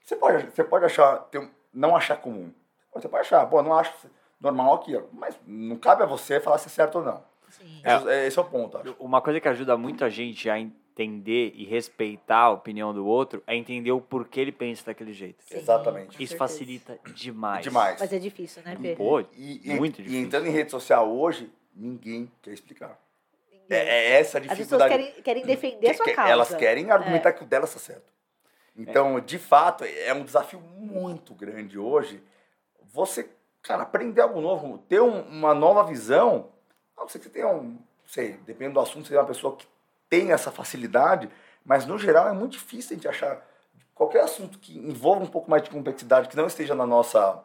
Você 0.04 0.16
pode, 0.16 0.50
você 0.50 0.62
pode 0.62 0.84
achar, 0.84 1.16
ter, 1.30 1.48
não 1.72 1.96
achar 1.96 2.16
comum. 2.16 2.52
Você 2.92 3.08
pode 3.08 3.22
achar, 3.22 3.46
pô, 3.46 3.62
não 3.62 3.72
acho 3.72 3.92
normal 4.38 4.74
aqui, 4.74 5.02
mas 5.12 5.38
não 5.46 5.76
cabe 5.76 6.02
a 6.02 6.06
você 6.06 6.38
falar 6.40 6.58
se 6.58 6.66
é 6.66 6.70
certo 6.70 6.98
ou 6.98 7.04
não. 7.04 7.24
Sim. 7.48 7.80
É, 7.82 8.26
esse 8.26 8.38
é 8.38 8.42
o 8.42 8.44
ponto. 8.44 8.76
Acho. 8.76 8.94
Uma 8.98 9.22
coisa 9.22 9.40
que 9.40 9.48
ajuda 9.48 9.76
muito 9.76 10.04
a 10.04 10.10
gente 10.10 10.50
a 10.50 10.58
entender 10.96 11.52
e 11.54 11.64
respeitar 11.64 12.38
a 12.38 12.50
opinião 12.50 12.94
do 12.94 13.06
outro 13.06 13.42
é 13.46 13.54
entender 13.54 13.92
o 13.92 14.00
porquê 14.00 14.40
ele 14.40 14.52
pensa 14.52 14.86
daquele 14.86 15.12
jeito. 15.12 15.44
Sim, 15.44 15.58
Exatamente. 15.58 16.22
Isso 16.22 16.36
facilita 16.36 16.98
demais. 17.14 17.62
Demais. 17.62 18.00
Mas 18.00 18.12
é 18.12 18.18
difícil, 18.18 18.62
né, 18.62 18.76
Pedro? 18.80 18.96
Pô, 18.96 19.20
e, 19.36 19.60
muito 19.74 19.96
difícil. 19.96 20.20
E 20.20 20.22
entrando 20.22 20.46
em 20.46 20.50
rede 20.50 20.70
social 20.70 21.10
hoje, 21.10 21.52
ninguém 21.74 22.30
quer 22.40 22.52
explicar. 22.52 22.98
É, 23.68 23.76
é, 23.76 24.20
essa 24.20 24.38
a 24.38 24.40
dificuldade. 24.40 24.62
As 24.62 24.68
pessoas 24.68 25.12
querem, 25.12 25.22
querem 25.22 25.44
defender 25.44 25.90
a 25.90 25.94
sua 25.94 26.14
causa. 26.14 26.30
Elas 26.30 26.54
querem 26.54 26.90
argumentar 26.90 27.30
é. 27.30 27.32
que 27.32 27.42
o 27.42 27.46
dela 27.46 27.64
está 27.64 27.78
certo. 27.78 28.14
Então, 28.76 29.18
é. 29.18 29.20
de 29.20 29.38
fato, 29.38 29.84
é 29.84 30.14
um 30.14 30.24
desafio 30.24 30.60
muito 30.60 31.34
grande 31.34 31.78
hoje 31.78 32.22
você, 32.96 33.28
cara, 33.62 33.82
aprender 33.82 34.22
algo 34.22 34.40
novo, 34.40 34.78
ter 34.88 35.02
um, 35.02 35.20
uma 35.20 35.54
nova 35.54 35.84
visão. 35.84 36.48
Não 36.96 37.06
sei 37.06 37.20
que 37.20 37.26
você 37.26 37.32
tenha 37.32 37.48
um, 37.48 37.72
não 37.72 37.80
sei, 38.06 38.38
dependendo 38.46 38.74
do 38.74 38.80
assunto, 38.80 39.06
você 39.06 39.14
é 39.14 39.20
uma 39.20 39.26
pessoa 39.26 39.54
que 39.54 39.66
tem 40.08 40.32
essa 40.32 40.50
facilidade, 40.50 41.28
mas 41.64 41.86
no 41.86 41.98
geral 41.98 42.28
é 42.28 42.32
muito 42.32 42.52
difícil 42.52 42.92
a 42.92 42.94
gente 42.94 43.08
achar 43.08 43.44
qualquer 43.94 44.22
assunto 44.22 44.58
que 44.58 44.78
envolva 44.78 45.24
um 45.24 45.26
pouco 45.26 45.50
mais 45.50 45.62
de 45.62 45.70
complexidade, 45.70 46.28
que 46.28 46.36
não 46.36 46.46
esteja 46.46 46.74
na 46.74 46.86
nossa, 46.86 47.42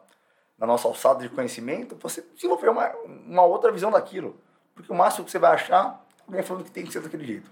na 0.58 0.66
nossa 0.66 0.86
alçada 0.86 1.22
de 1.22 1.28
conhecimento, 1.28 1.96
você 2.00 2.22
desenvolver 2.34 2.68
uma, 2.68 2.88
uma 3.26 3.42
outra 3.42 3.72
visão 3.72 3.90
daquilo. 3.90 4.36
Porque 4.74 4.92
o 4.92 4.94
máximo 4.94 5.24
que 5.24 5.30
você 5.30 5.38
vai 5.38 5.52
achar, 5.52 6.04
alguém 6.26 6.42
falando 6.42 6.64
que 6.64 6.70
tem 6.70 6.84
que 6.84 6.92
ser 6.92 7.00
daquele 7.00 7.24
jeito. 7.24 7.50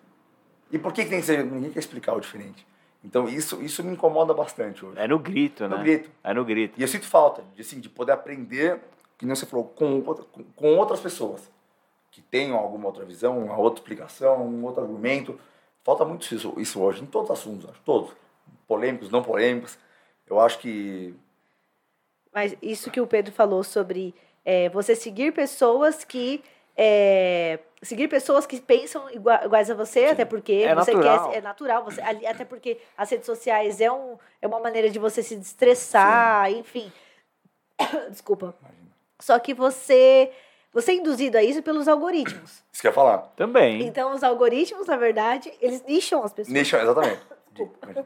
E 0.70 0.78
por 0.78 0.92
que, 0.92 1.04
que 1.04 1.10
tem 1.10 1.20
que 1.20 1.26
ser? 1.26 1.44
Ninguém 1.44 1.70
quer 1.70 1.80
explicar 1.80 2.14
o 2.14 2.20
diferente. 2.20 2.66
Então 3.02 3.28
isso, 3.28 3.60
isso 3.62 3.82
me 3.82 3.92
incomoda 3.92 4.32
bastante 4.34 4.84
hoje. 4.84 4.98
É 4.98 5.08
no 5.08 5.18
grito, 5.18 5.66
né? 5.66 5.76
No 5.76 5.82
grito. 5.82 6.10
É 6.22 6.34
no 6.34 6.44
grito. 6.44 6.78
E 6.78 6.82
eu 6.82 6.88
sinto 6.88 7.06
falta 7.06 7.42
de, 7.54 7.62
assim, 7.62 7.80
de 7.80 7.88
poder 7.88 8.12
aprender, 8.12 8.80
que 9.18 9.24
nem 9.24 9.34
você 9.34 9.46
falou, 9.46 9.64
com, 9.64 10.02
com 10.54 10.76
outras 10.76 11.00
pessoas 11.00 11.50
que 12.10 12.20
tenham 12.20 12.56
alguma 12.58 12.86
outra 12.86 13.04
visão, 13.04 13.38
uma 13.38 13.56
outra 13.56 13.80
explicação, 13.80 14.46
um 14.46 14.64
outro 14.64 14.82
argumento. 14.82 15.38
Falta 15.82 16.04
muito 16.04 16.32
isso, 16.34 16.54
isso 16.58 16.80
hoje, 16.80 17.02
em 17.02 17.06
todos 17.06 17.30
os 17.30 17.38
assuntos, 17.38 17.70
acho, 17.70 17.80
todos. 17.84 18.12
Polêmicos, 18.66 19.10
não 19.10 19.22
polêmicos. 19.22 19.78
Eu 20.26 20.38
acho 20.40 20.58
que. 20.58 21.14
Mas 22.32 22.56
isso 22.62 22.90
que 22.90 23.00
o 23.00 23.06
Pedro 23.06 23.32
falou 23.32 23.64
sobre 23.64 24.14
é, 24.44 24.68
você 24.68 24.94
seguir 24.94 25.32
pessoas 25.32 26.04
que. 26.04 26.42
É, 26.76 27.58
seguir 27.82 28.08
pessoas 28.08 28.46
que 28.46 28.60
pensam 28.60 29.10
iguais 29.10 29.70
a 29.70 29.74
você, 29.74 30.06
Sim. 30.06 30.12
até 30.12 30.24
porque 30.24 30.52
é 30.52 30.74
você 30.74 30.92
natural. 30.92 31.30
quer. 31.30 31.38
É 31.38 31.40
natural, 31.40 31.84
você, 31.84 32.00
até 32.00 32.44
porque 32.44 32.78
as 32.96 33.10
redes 33.10 33.26
sociais 33.26 33.80
é, 33.80 33.90
um, 33.90 34.16
é 34.40 34.46
uma 34.46 34.60
maneira 34.60 34.88
de 34.88 34.98
você 34.98 35.22
se 35.22 35.36
destressar, 35.36 36.48
Sim. 36.48 36.58
enfim. 36.58 36.92
Desculpa. 38.10 38.54
Imagina. 38.60 38.90
Só 39.20 39.38
que 39.38 39.52
você 39.52 40.32
você 40.72 40.92
é 40.92 40.94
induzido 40.96 41.36
a 41.36 41.42
isso 41.42 41.62
pelos 41.62 41.88
algoritmos. 41.88 42.62
Isso 42.72 42.82
quer 42.82 42.92
falar? 42.92 43.18
Também. 43.36 43.82
Então, 43.82 44.14
os 44.14 44.22
algoritmos, 44.22 44.86
na 44.86 44.96
verdade, 44.96 45.52
eles 45.60 45.82
nicham 45.86 46.22
as 46.22 46.32
pessoas. 46.32 46.52
Nicham, 46.54 46.80
exatamente. 46.80 47.20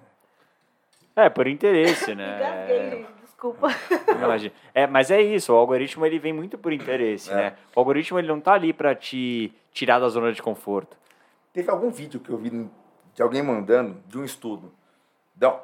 é, 1.14 1.28
por 1.28 1.46
interesse, 1.46 2.14
né? 2.14 3.06
Desculpa. 3.22 3.68
Imagina. 4.08 4.54
É, 4.74 4.86
mas 4.86 5.10
é 5.10 5.20
isso, 5.20 5.52
o 5.52 5.56
algoritmo 5.56 6.06
ele 6.06 6.18
vem 6.18 6.32
muito 6.32 6.56
por 6.56 6.72
interesse, 6.72 7.30
é. 7.30 7.34
né? 7.34 7.56
O 7.76 7.80
algoritmo 7.80 8.18
ele 8.18 8.28
não 8.28 8.40
tá 8.40 8.54
ali 8.54 8.72
para 8.72 8.94
te 8.94 9.52
tirar 9.70 9.98
da 9.98 10.08
zona 10.08 10.32
de 10.32 10.40
conforto. 10.40 10.96
Teve 11.52 11.70
algum 11.70 11.90
vídeo 11.90 12.18
que 12.18 12.30
eu 12.30 12.38
vi 12.38 12.68
de 13.14 13.22
alguém 13.22 13.42
mandando 13.42 14.00
de 14.08 14.18
um 14.18 14.24
estudo. 14.24 14.72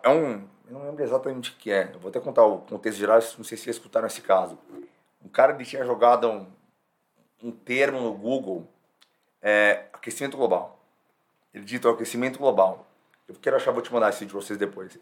É 0.03 0.09
um, 0.09 0.43
eu 0.69 0.79
não 0.79 0.85
lembro 0.85 1.03
exatamente 1.03 1.51
o 1.51 1.55
que 1.55 1.71
é. 1.71 1.91
Eu 1.95 1.99
vou 1.99 2.11
até 2.11 2.21
contar 2.21 2.45
o 2.45 2.59
contexto 2.59 2.99
geral, 2.99 3.17
não 3.17 3.45
sei 3.45 3.57
se 3.57 3.65
vocês 3.65 3.77
escutaram 3.77 4.07
esse 4.07 4.21
caso. 4.21 4.59
Um 5.25 5.29
cara 5.29 5.55
ele 5.55 5.65
tinha 5.65 5.85
jogado 5.85 6.29
um, 6.29 6.47
um 7.43 7.51
termo 7.51 8.01
no 8.01 8.13
Google, 8.13 8.69
é, 9.41 9.87
aquecimento 9.93 10.37
global. 10.37 10.79
Ele 11.53 11.65
digitou 11.65 11.93
aquecimento 11.93 12.39
global. 12.39 12.87
Eu 13.27 13.35
quero 13.35 13.57
achar, 13.57 13.73
vou 13.73 13.83
te 13.83 13.93
mandar 13.93 14.11
esse 14.11 14.27
pra 14.27 14.35
vocês 14.35 14.59
depois. 14.59 14.99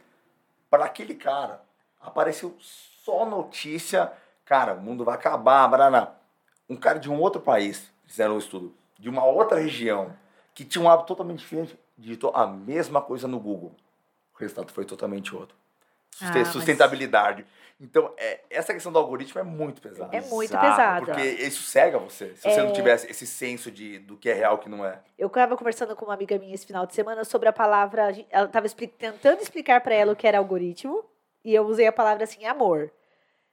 Para 0.70 0.84
aquele 0.84 1.14
cara, 1.14 1.62
apareceu 2.00 2.56
só 2.60 3.24
notícia, 3.24 4.12
cara, 4.44 4.74
o 4.74 4.80
mundo 4.80 5.04
vai 5.04 5.14
acabar, 5.14 5.66
baraná. 5.68 6.12
Um 6.68 6.76
cara 6.76 6.98
de 6.98 7.10
um 7.10 7.18
outro 7.20 7.40
país, 7.40 7.90
fizeram 8.06 8.34
um 8.34 8.38
estudo, 8.38 8.74
de 8.98 9.08
uma 9.08 9.24
outra 9.24 9.58
região, 9.58 10.14
que 10.54 10.64
tinha 10.64 10.84
um 10.84 10.90
hábito 10.90 11.08
totalmente 11.08 11.40
diferente, 11.40 11.78
digitou 11.96 12.32
a 12.34 12.46
mesma 12.46 13.00
coisa 13.00 13.26
no 13.26 13.40
Google. 13.40 13.74
O 14.34 14.38
resultado 14.38 14.72
foi 14.72 14.84
totalmente 14.84 15.34
outro. 15.34 15.57
Ah, 16.20 16.44
Sustentabilidade. 16.44 17.42
Mas... 17.42 17.58
Então, 17.80 18.12
é, 18.16 18.40
essa 18.50 18.74
questão 18.74 18.90
do 18.90 18.98
algoritmo 18.98 19.40
é 19.40 19.44
muito 19.44 19.80
pesada. 19.80 20.16
É 20.16 20.20
muito 20.22 20.50
pesada. 20.50 21.06
Porque 21.06 21.22
isso 21.22 21.62
cega 21.62 21.96
você, 21.96 22.34
se 22.34 22.48
é... 22.48 22.50
você 22.50 22.62
não 22.62 22.72
tivesse 22.72 23.08
esse 23.08 23.24
senso 23.24 23.70
de, 23.70 24.00
do 24.00 24.16
que 24.16 24.28
é 24.28 24.34
real 24.34 24.56
e 24.56 24.58
que 24.58 24.68
não 24.68 24.84
é. 24.84 24.98
Eu 25.16 25.28
estava 25.28 25.56
conversando 25.56 25.94
com 25.94 26.04
uma 26.04 26.14
amiga 26.14 26.36
minha 26.38 26.54
esse 26.54 26.66
final 26.66 26.86
de 26.86 26.94
semana 26.94 27.24
sobre 27.24 27.48
a 27.48 27.52
palavra. 27.52 28.12
Ela 28.30 28.46
estava 28.46 28.68
tentando 28.68 29.40
explicar 29.40 29.80
para 29.80 29.94
ela 29.94 30.12
o 30.12 30.16
que 30.16 30.26
era 30.26 30.38
algoritmo, 30.38 31.04
e 31.44 31.54
eu 31.54 31.64
usei 31.64 31.86
a 31.86 31.92
palavra 31.92 32.24
assim, 32.24 32.44
amor. 32.46 32.90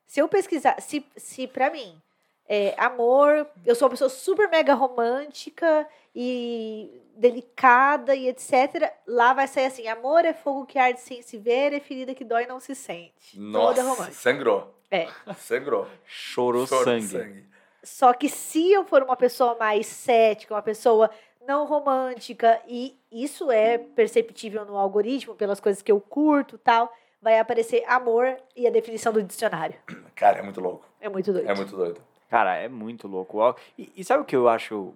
Se 0.07 0.19
eu 0.19 0.27
pesquisar, 0.27 0.81
se, 0.81 1.05
se 1.15 1.45
para 1.45 1.69
mim, 1.69 2.01
é, 2.49 2.73
amor, 2.77 3.47
eu 3.63 3.75
sou 3.75 3.87
uma 3.87 3.91
pessoa 3.91 4.09
super 4.09 4.49
mega 4.49 4.73
romântica 4.73 5.87
e 6.15 7.01
delicada 7.15 8.15
e 8.15 8.27
etc. 8.27 8.91
Lá 9.05 9.33
vai 9.33 9.47
sair 9.47 9.65
assim: 9.65 9.87
amor 9.87 10.23
é 10.25 10.33
fogo 10.33 10.65
que 10.65 10.79
arde 10.79 11.01
sem 11.01 11.21
se 11.21 11.37
ver, 11.37 11.73
é 11.73 11.79
ferida 11.79 12.15
que 12.15 12.23
dói 12.23 12.43
e 12.43 12.47
não 12.47 12.59
se 12.59 12.73
sente. 12.73 13.39
Nossa, 13.39 14.11
sangrou. 14.11 14.73
É. 14.89 15.07
Sangrou. 15.37 15.87
Chorou 16.05 16.65
Choro 16.65 16.99
de 16.99 17.07
sangue. 17.07 17.45
Só 17.83 18.13
que 18.13 18.29
se 18.29 18.71
eu 18.71 18.83
for 18.83 19.03
uma 19.03 19.15
pessoa 19.15 19.55
mais 19.59 19.85
cética, 19.85 20.53
uma 20.53 20.61
pessoa 20.61 21.09
não 21.47 21.65
romântica, 21.65 22.59
e 22.67 22.97
isso 23.11 23.51
é 23.51 23.77
perceptível 23.77 24.65
no 24.65 24.75
algoritmo, 24.75 25.35
pelas 25.35 25.59
coisas 25.59 25.83
que 25.83 25.91
eu 25.91 26.01
curto 26.01 26.57
tal, 26.57 26.91
vai 27.21 27.39
aparecer 27.39 27.83
amor 27.87 28.37
e 28.55 28.65
a 28.65 28.71
definição 28.71 29.13
do 29.13 29.21
dicionário. 29.21 29.75
Cara, 30.15 30.39
é 30.39 30.41
muito 30.41 30.59
louco. 30.59 30.85
É 30.99 31.07
muito 31.07 31.31
doido. 31.31 31.47
É 31.47 31.53
muito 31.53 31.75
doido. 31.75 32.01
Cara, 32.29 32.55
é 32.55 32.67
muito 32.67 33.07
louco. 33.07 33.55
E, 33.77 33.91
e 33.95 34.03
sabe 34.03 34.23
o 34.23 34.25
que 34.25 34.35
eu 34.35 34.49
acho 34.49 34.95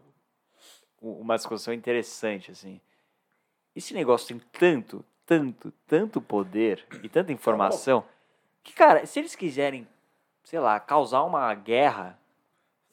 uma 1.02 1.36
discussão 1.36 1.74
interessante, 1.74 2.52
assim? 2.52 2.80
Esse 3.76 3.94
negócio 3.94 4.28
tem 4.28 4.40
tanto, 4.52 5.04
tanto, 5.26 5.72
tanto 5.88 6.20
poder 6.22 6.86
e 7.04 7.08
tanta 7.10 7.32
informação 7.32 8.04
que, 8.64 8.74
cara, 8.74 9.06
se 9.06 9.20
eles 9.20 9.36
quiserem, 9.36 9.88
sei 10.44 10.60
lá, 10.60 10.80
causar 10.80 11.24
uma 11.24 11.54
guerra. 11.54 12.20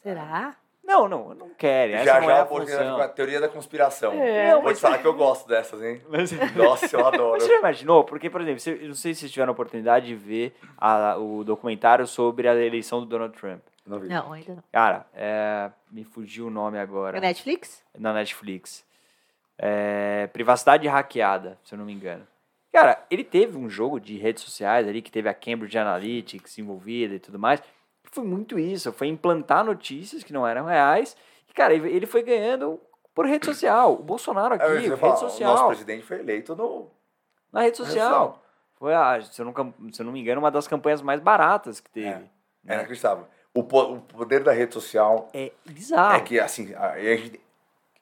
Será? 0.03 0.57
Não, 0.85 1.09
não, 1.09 1.35
não 1.35 1.49
querem. 1.51 1.97
Essa 1.97 2.05
Já 2.05 2.21
não 2.21 2.29
já 2.29 2.37
é 2.37 2.41
a 2.41 2.45
oportunidade 2.45 2.91
com 2.95 3.01
a 3.03 3.09
teoria 3.09 3.41
da 3.41 3.49
conspiração. 3.49 4.13
É, 4.13 4.55
Vou 4.61 4.73
te 4.73 4.81
falar 4.81 4.99
que 4.99 5.07
eu 5.07 5.15
gosto 5.15 5.49
dessas, 5.49 5.83
hein? 5.83 6.01
Mas, 6.09 6.31
Nossa, 6.55 6.95
eu 6.97 7.05
adoro. 7.05 7.41
Você 7.41 7.49
já 7.49 7.59
imaginou? 7.59 8.05
Porque, 8.05 8.31
por 8.31 8.41
exemplo, 8.41 8.61
você- 8.61 8.79
eu 8.81 8.87
não 8.89 8.95
sei 8.95 9.13
se 9.13 9.21
vocês 9.21 9.33
tiveram 9.33 9.51
a 9.51 9.55
oportunidade 9.55 10.07
de 10.07 10.15
ver 10.15 10.55
a- 10.79 11.17
o 11.19 11.43
documentário 11.43 12.07
sobre 12.07 12.47
a 12.47 12.55
eleição 12.55 13.01
do 13.01 13.07
Donald 13.07 13.37
Trump. 13.37 13.63
Não 13.87 14.01
vi. 14.01 14.09
Não, 14.09 14.33
ainda 14.33 14.55
não. 14.57 14.65
Cara, 14.73 15.07
é, 15.15 15.71
me 15.91 16.05
fugiu 16.05 16.49
o 16.49 16.51
nome 16.51 16.79
agora. 16.79 17.19
É 17.19 17.21
Netflix? 17.21 17.83
na 17.99 18.13
Netflix. 18.13 18.85
É, 19.59 20.27
privacidade 20.33 20.87
hackeada, 20.87 21.59
se 21.65 21.75
eu 21.75 21.79
não 21.79 21.87
me 21.87 21.93
engano. 21.93 22.27
Cara, 22.73 23.03
ele 23.11 23.25
teve 23.25 23.57
um 23.57 23.71
jogo 23.71 23.99
de 23.99 24.19
redes 24.19 24.43
sociais 24.43 24.87
ali 24.87 25.01
que 25.01 25.11
teve 25.11 25.29
a 25.29 25.35
Cambridge 25.35 25.79
Analytics 25.79 26.59
envolvida 26.59 27.15
e 27.15 27.19
tudo 27.19 27.39
mais. 27.39 27.63
Foi 28.05 28.23
muito 28.25 28.59
isso, 28.59 28.93
foi 28.93 29.07
implantar 29.07 29.65
notícias 29.65 30.23
que 30.23 30.33
não 30.33 30.47
eram 30.47 30.67
reais. 30.67 31.17
E, 31.49 31.55
cara, 31.55 31.73
ele 31.73 31.89
ele 31.91 32.07
foi 32.07 32.23
ganhando 32.23 32.79
por 33.15 33.27
rede 33.27 33.47
social. 33.47 33.95
O 33.95 34.03
Bolsonaro 34.03 34.55
aqui, 34.55 34.65
É, 34.65 34.69
eu 34.69 34.75
ia 34.75 34.81
rede 34.91 34.97
falar, 34.97 35.15
O 35.15 35.19
social. 35.19 35.53
nosso 35.53 35.67
presidente 35.69 36.05
foi 36.05 36.19
eleito 36.21 36.55
no. 36.55 36.91
Na 37.51 37.63
rede 37.63 37.79
social. 37.79 38.43
Foi, 38.75 38.95
a, 38.95 39.23
se, 39.23 39.41
eu 39.41 39.47
não, 39.47 39.75
se 39.91 40.03
eu 40.03 40.05
não 40.05 40.13
me 40.13 40.21
engano, 40.21 40.39
uma 40.39 40.51
das 40.51 40.69
campanhas 40.69 41.01
mais 41.01 41.19
baratas 41.19 41.81
que 41.81 41.89
teve. 41.89 42.09
É. 42.09 42.11
É 42.13 42.21
né? 42.63 42.75
inacreditável. 42.75 43.27
O, 43.57 43.63
po- 43.65 43.95
o 43.95 44.01
poder 44.03 44.43
da 44.45 44.53
rede 44.53 44.75
social 44.75 45.29
É 45.33 45.51
bizarro. 45.65 46.17
é 46.17 46.21
que, 46.21 46.39
assim, 46.39 46.75
a, 46.75 46.91
a 46.93 47.17
gente 47.17 47.41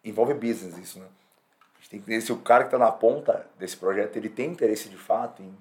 envolve 0.04 0.34
business 0.34 0.76
isso, 0.78 0.98
né? 0.98 1.06
A 1.06 1.80
gente 1.80 1.90
tem 1.90 2.00
que 2.00 2.04
entender 2.06 2.20
se 2.22 2.32
o 2.32 2.38
cara 2.38 2.64
que 2.64 2.70
tá 2.70 2.78
na 2.78 2.90
ponta 2.90 3.46
desse 3.58 3.76
projeto, 3.76 4.16
ele 4.16 4.28
tem 4.28 4.50
interesse 4.50 4.88
de 4.88 4.96
fato 4.96 5.42
em, 5.42 5.54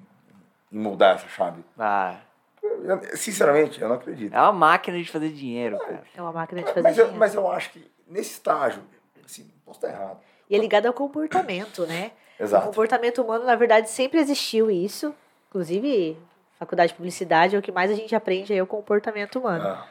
em 0.71 0.77
mudar 0.79 1.15
essa 1.15 1.27
chave. 1.27 1.63
Ah, 1.77 2.17
Eu- 2.63 3.17
sinceramente, 3.17 3.81
eu 3.81 3.87
não 3.87 3.95
acredito. 3.97 4.33
é 4.33 4.41
uma 4.41 4.51
máquina 4.51 4.97
de 4.97 5.11
fazer 5.11 5.29
dinheiro, 5.29 5.77
cara. 5.77 6.03
É 6.15 6.21
uma 6.21 6.31
máquina 6.31 6.61
de 6.61 6.67
fazer 6.69 6.81
Mas 6.81 6.97
eu, 6.97 7.03
dinheiro. 7.05 7.19
mas 7.19 7.35
eu 7.35 7.51
acho 7.51 7.69
que 7.71 7.91
nesse 8.07 8.31
estágio, 8.31 8.81
assim, 9.23 9.47
posso 9.65 9.77
estar 9.77 9.89
errado. 9.89 10.19
E 10.49 10.55
é 10.55 10.59
ligado 10.59 10.87
ao 10.87 10.93
comportamento, 10.93 11.85
né? 11.85 12.11
O 12.39 12.43
Exato. 12.43 12.65
comportamento 12.65 13.21
humano, 13.21 13.45
na 13.45 13.55
verdade, 13.55 13.89
sempre 13.89 14.19
existiu 14.19 14.71
isso. 14.71 15.13
Inclusive, 15.49 16.17
faculdade 16.59 16.89
de 16.91 16.95
publicidade 16.95 17.55
é 17.55 17.59
o 17.59 17.61
que 17.61 17.71
mais 17.71 17.91
a 17.91 17.95
gente 17.95 18.15
aprende 18.15 18.53
aí, 18.53 18.59
é 18.59 18.63
o 18.63 18.67
comportamento 18.67 19.39
humano. 19.39 19.67
Ah, 19.67 19.87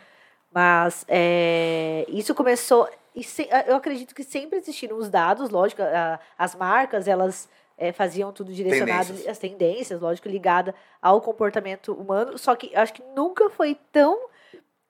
Mas 0.52 1.04
é, 1.08 2.04
isso 2.08 2.34
começou. 2.34 2.88
Se- 3.22 3.48
eu 3.66 3.76
acredito 3.76 4.14
que 4.14 4.22
sempre 4.24 4.58
existiram 4.58 4.96
os 4.96 5.08
dados, 5.10 5.50
lógico, 5.50 5.82
a- 5.82 6.18
as 6.38 6.54
marcas, 6.54 7.06
elas 7.08 7.48
é, 7.78 7.90
faziam 7.92 8.32
tudo 8.32 8.52
direcionado, 8.52 9.06
Tendências. 9.06 9.28
as 9.28 9.38
tendências, 9.38 10.00
lógico, 10.00 10.28
ligada 10.28 10.74
ao 11.00 11.20
comportamento 11.20 11.92
humano. 11.92 12.38
Só 12.38 12.54
que 12.54 12.74
acho 12.76 12.92
que 12.92 13.02
nunca 13.14 13.50
foi 13.50 13.74
tão. 13.90 14.28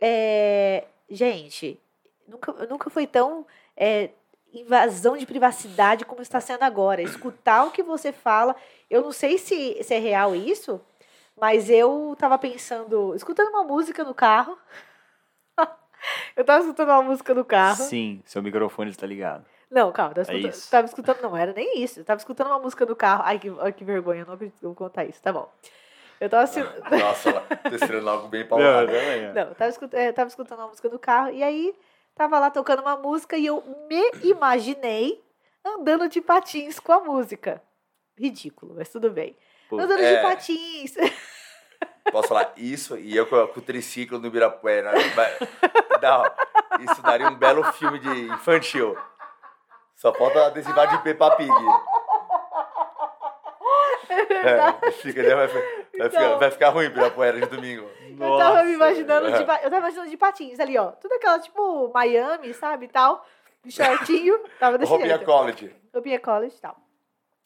é, 0.01 0.85
gente, 1.09 1.81
nunca, 2.27 2.53
nunca 2.67 2.91
foi 2.91 3.07
tão. 3.07 3.47
é, 3.77 4.11
invasão 4.55 5.17
de 5.17 5.25
privacidade 5.25 6.05
como 6.05 6.21
está 6.21 6.39
sendo 6.39 6.63
agora. 6.63 7.01
Escutar 7.01 7.65
o 7.65 7.71
que 7.71 7.83
você 7.83 8.13
fala. 8.13 8.55
Eu 8.91 9.01
não 9.01 9.11
sei 9.11 9.39
se, 9.39 9.83
se 9.83 9.95
é 9.95 9.99
real 9.99 10.35
isso, 10.35 10.79
mas 11.39 11.69
eu 11.71 12.15
tava 12.19 12.39
pensando, 12.39 13.15
escutando 13.15 13.49
uma 13.51 13.65
música 13.65 14.05
no 14.05 14.15
carro. 14.15 14.57
eu 16.37 16.45
tava 16.45 16.61
escutando 16.61 16.89
uma 16.91 17.03
música 17.03 17.35
no 17.35 17.45
carro. 17.45 17.83
Sim, 17.85 18.23
seu 18.25 18.43
microfone 18.43 18.91
está 18.91 19.07
ligado. 19.07 19.45
Não, 19.71 19.91
calma, 19.91 20.15
tava 20.15 20.21
É 20.21 20.35
escutando, 20.35 20.53
isso. 20.53 20.71
tava 20.71 20.87
escutando, 20.87 21.23
não 21.23 21.37
era 21.37 21.53
nem 21.53 21.83
isso. 21.83 22.01
Eu 22.01 22.05
tava 22.05 22.19
escutando 22.19 22.49
uma 22.49 22.59
música 22.59 22.85
no 22.85 22.95
carro. 22.95 23.23
Ai, 23.25 23.39
que, 23.39 23.55
ai, 23.61 23.73
que 23.73 23.85
vergonha, 23.85 24.21
eu 24.21 24.27
não 24.27 24.35
acredito 24.35 24.59
que 24.59 24.65
eu 24.67 24.71
vou 24.71 24.77
contar 24.77 25.05
isso. 25.05 25.23
Tá 25.23 25.33
bom. 25.33 25.51
Eu 26.21 26.29
tava 26.29 26.45
assim, 26.45 26.61
nossa, 27.01 27.31
ela 27.31 27.41
tá 27.41 27.71
esperando 27.71 28.09
algo 28.09 28.29
bem 28.29 28.47
paulado. 28.47 28.89
não, 29.35 29.43
eu 29.49 29.55
tava, 29.55 29.71
escutando, 29.71 30.01
eu 30.01 30.13
tava 30.13 30.29
escutando 30.29 30.59
uma 30.61 30.69
música 30.69 30.89
no 30.89 30.99
carro 30.99 31.31
e 31.31 31.43
aí 31.43 31.75
tava 32.15 32.39
lá 32.39 32.51
tocando 32.51 32.81
uma 32.81 32.97
música 32.97 33.37
e 33.37 33.47
eu 33.47 33.65
me 33.89 34.03
imaginei 34.29 35.25
andando 35.65 36.09
de 36.09 36.21
patins 36.21 36.79
com 36.79 36.93
a 36.93 37.01
música. 37.01 37.63
Ridículo, 38.17 38.75
mas 38.77 38.91
tudo 38.91 39.11
bem. 39.11 39.35
Pô, 39.73 39.81
Andando 39.81 40.03
é. 40.03 40.17
de 40.17 40.23
patins. 40.23 40.95
Posso 42.13 42.29
falar 42.29 42.53
isso 42.59 42.99
e 42.99 43.17
eu 43.17 43.27
com, 43.27 43.47
com 43.47 43.59
o 43.61 43.63
triciclo 43.63 44.19
no 44.19 44.27
Ibirapuera. 44.27 44.93
Vai- 45.15 45.39
Não, 46.03 46.25
isso 46.93 47.01
daria 47.01 47.27
um 47.29 47.35
belo 47.35 47.65
filme 47.73 47.99
de 47.99 48.27
infantil. 48.29 48.95
Só 49.97 50.13
falta 50.13 50.45
adesivar 50.47 50.89
de 50.89 51.03
Peppa 51.03 51.31
Pig. 51.37 51.49
É, 54.11 54.91
fica, 54.93 55.23
vai, 55.23 55.47
vai, 55.47 55.49
ficar, 55.49 56.07
Então. 56.07 56.39
vai 56.39 56.51
ficar 56.51 56.69
ruim 56.69 56.87
Ibirapuera 56.87 57.41
de 57.41 57.47
domingo. 57.47 57.89
Eu 58.21 58.37
tava 58.37 58.63
me 58.65 58.73
imaginando 58.75 59.33
de, 59.33 59.45
pa- 59.45 59.61
eu 59.63 59.71
tava 59.71 59.79
imaginando 59.79 60.11
de 60.11 60.17
patins 60.19 60.61
ali, 60.61 60.77
ó. 60.77 60.89
Tudo 60.93 61.13
aquela, 61.15 61.39
tipo, 61.39 61.91
Miami, 61.95 62.53
sabe, 62.53 62.89
tal. 62.89 63.25
De 63.65 63.71
shortinho. 63.73 64.39
Tava 64.61 64.77
desse 64.77 64.91
Roupinha 64.91 65.17
jeito. 65.17 65.25
college. 65.25 65.75
Roupinha 65.95 66.21
college 66.21 66.57
e 66.57 66.61
tal. 66.61 66.77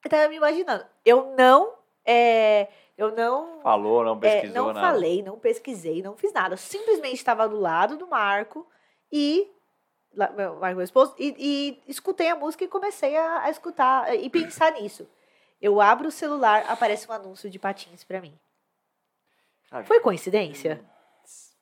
Eu 0.04 0.10
tava 0.10 0.28
me 0.28 0.36
imaginando. 0.36 0.84
Eu 1.04 1.34
não, 1.38 1.72
é, 2.06 2.68
eu 2.96 3.14
não, 3.14 3.60
Falou, 3.60 4.04
não 4.04 4.16
é, 4.16 4.18
pesquisou 4.40 4.66
não 4.66 4.72
nada. 4.72 4.80
falei, 4.86 5.22
não 5.22 5.38
pesquisei, 5.38 6.00
não 6.02 6.16
fiz 6.16 6.32
nada. 6.32 6.54
Eu 6.54 6.58
simplesmente 6.58 7.14
estava 7.16 7.48
do 7.48 7.58
lado 7.58 7.96
do 7.96 8.06
Marco 8.06 8.66
e 9.12 9.50
meu, 10.34 10.56
Marco, 10.56 10.76
meu 10.76 10.82
esposo, 10.84 11.14
e, 11.18 11.34
e 11.38 11.90
escutei 11.90 12.30
a 12.30 12.36
música 12.36 12.64
e 12.64 12.68
comecei 12.68 13.14
a, 13.16 13.42
a 13.42 13.50
escutar 13.50 14.14
e 14.14 14.30
pensar 14.30 14.72
nisso. 14.72 15.06
Eu 15.60 15.80
abro 15.80 16.08
o 16.08 16.12
celular, 16.12 16.64
aparece 16.68 17.06
um 17.08 17.12
anúncio 17.12 17.50
de 17.50 17.58
patins 17.58 18.02
pra 18.04 18.20
mim. 18.20 18.38
Cara, 19.70 19.84
Foi 19.84 20.00
coincidência? 20.00 20.82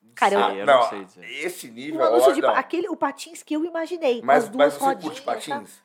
não 0.01 0.13
Cara, 0.13 0.35
eu- 0.35 0.39
sei, 0.51 0.61
eu 0.61 0.65
não, 0.65 0.73
não 0.79 0.89
sei 0.89 1.03
dizer. 1.05 1.45
esse 1.45 1.67
Um 1.69 1.73
nível. 1.73 2.03
anúncio 2.03 2.25
olha, 2.27 2.35
de 2.35 2.41
não. 2.41 2.55
aquele, 2.55 2.87
o 2.87 2.95
patins 2.95 3.43
que 3.43 3.55
eu 3.55 3.65
imaginei, 3.65 4.21
com 4.21 4.25
Mas, 4.25 4.43
as 4.45 4.49
duas 4.49 4.73
mas 4.73 4.73
você 4.75 4.85
rodinhas. 4.85 5.19
curte 5.19 5.21
patins? 5.21 5.49
Não, 5.77 5.84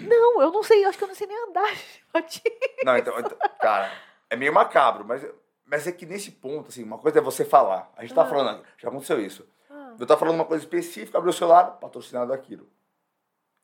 não, 0.00 0.42
eu 0.42 0.50
não 0.50 0.62
sei, 0.62 0.84
eu 0.84 0.88
acho 0.88 0.98
que 0.98 1.04
eu 1.04 1.08
não 1.08 1.14
sei 1.14 1.26
nem 1.26 1.48
andar 1.48 1.70
de. 2.28 2.42
Não, 2.84 2.96
então, 2.96 3.18
então, 3.18 3.36
cara, 3.60 3.90
é 4.30 4.36
meio 4.36 4.52
macabro, 4.52 5.04
mas, 5.04 5.24
mas 5.64 5.86
é 5.86 5.92
que 5.92 6.06
nesse 6.06 6.30
ponto, 6.32 6.68
assim, 6.68 6.82
uma 6.82 6.98
coisa 6.98 7.18
é 7.18 7.22
você 7.22 7.44
falar. 7.44 7.90
A 7.96 8.02
gente 8.02 8.14
tá 8.14 8.22
Ah. 8.22 8.26
falando, 8.26 8.62
já 8.78 8.88
aconteceu 8.88 9.20
isso. 9.20 9.46
Ah. 9.70 9.94
Eu 9.98 10.06
tava 10.06 10.18
falando 10.20 10.34
uma 10.36 10.44
coisa 10.44 10.64
específica, 10.64 11.18
abriu 11.18 11.30
o 11.30 11.34
celular, 11.36 11.64
patrocinado 11.78 12.32
aquilo. 12.32 12.66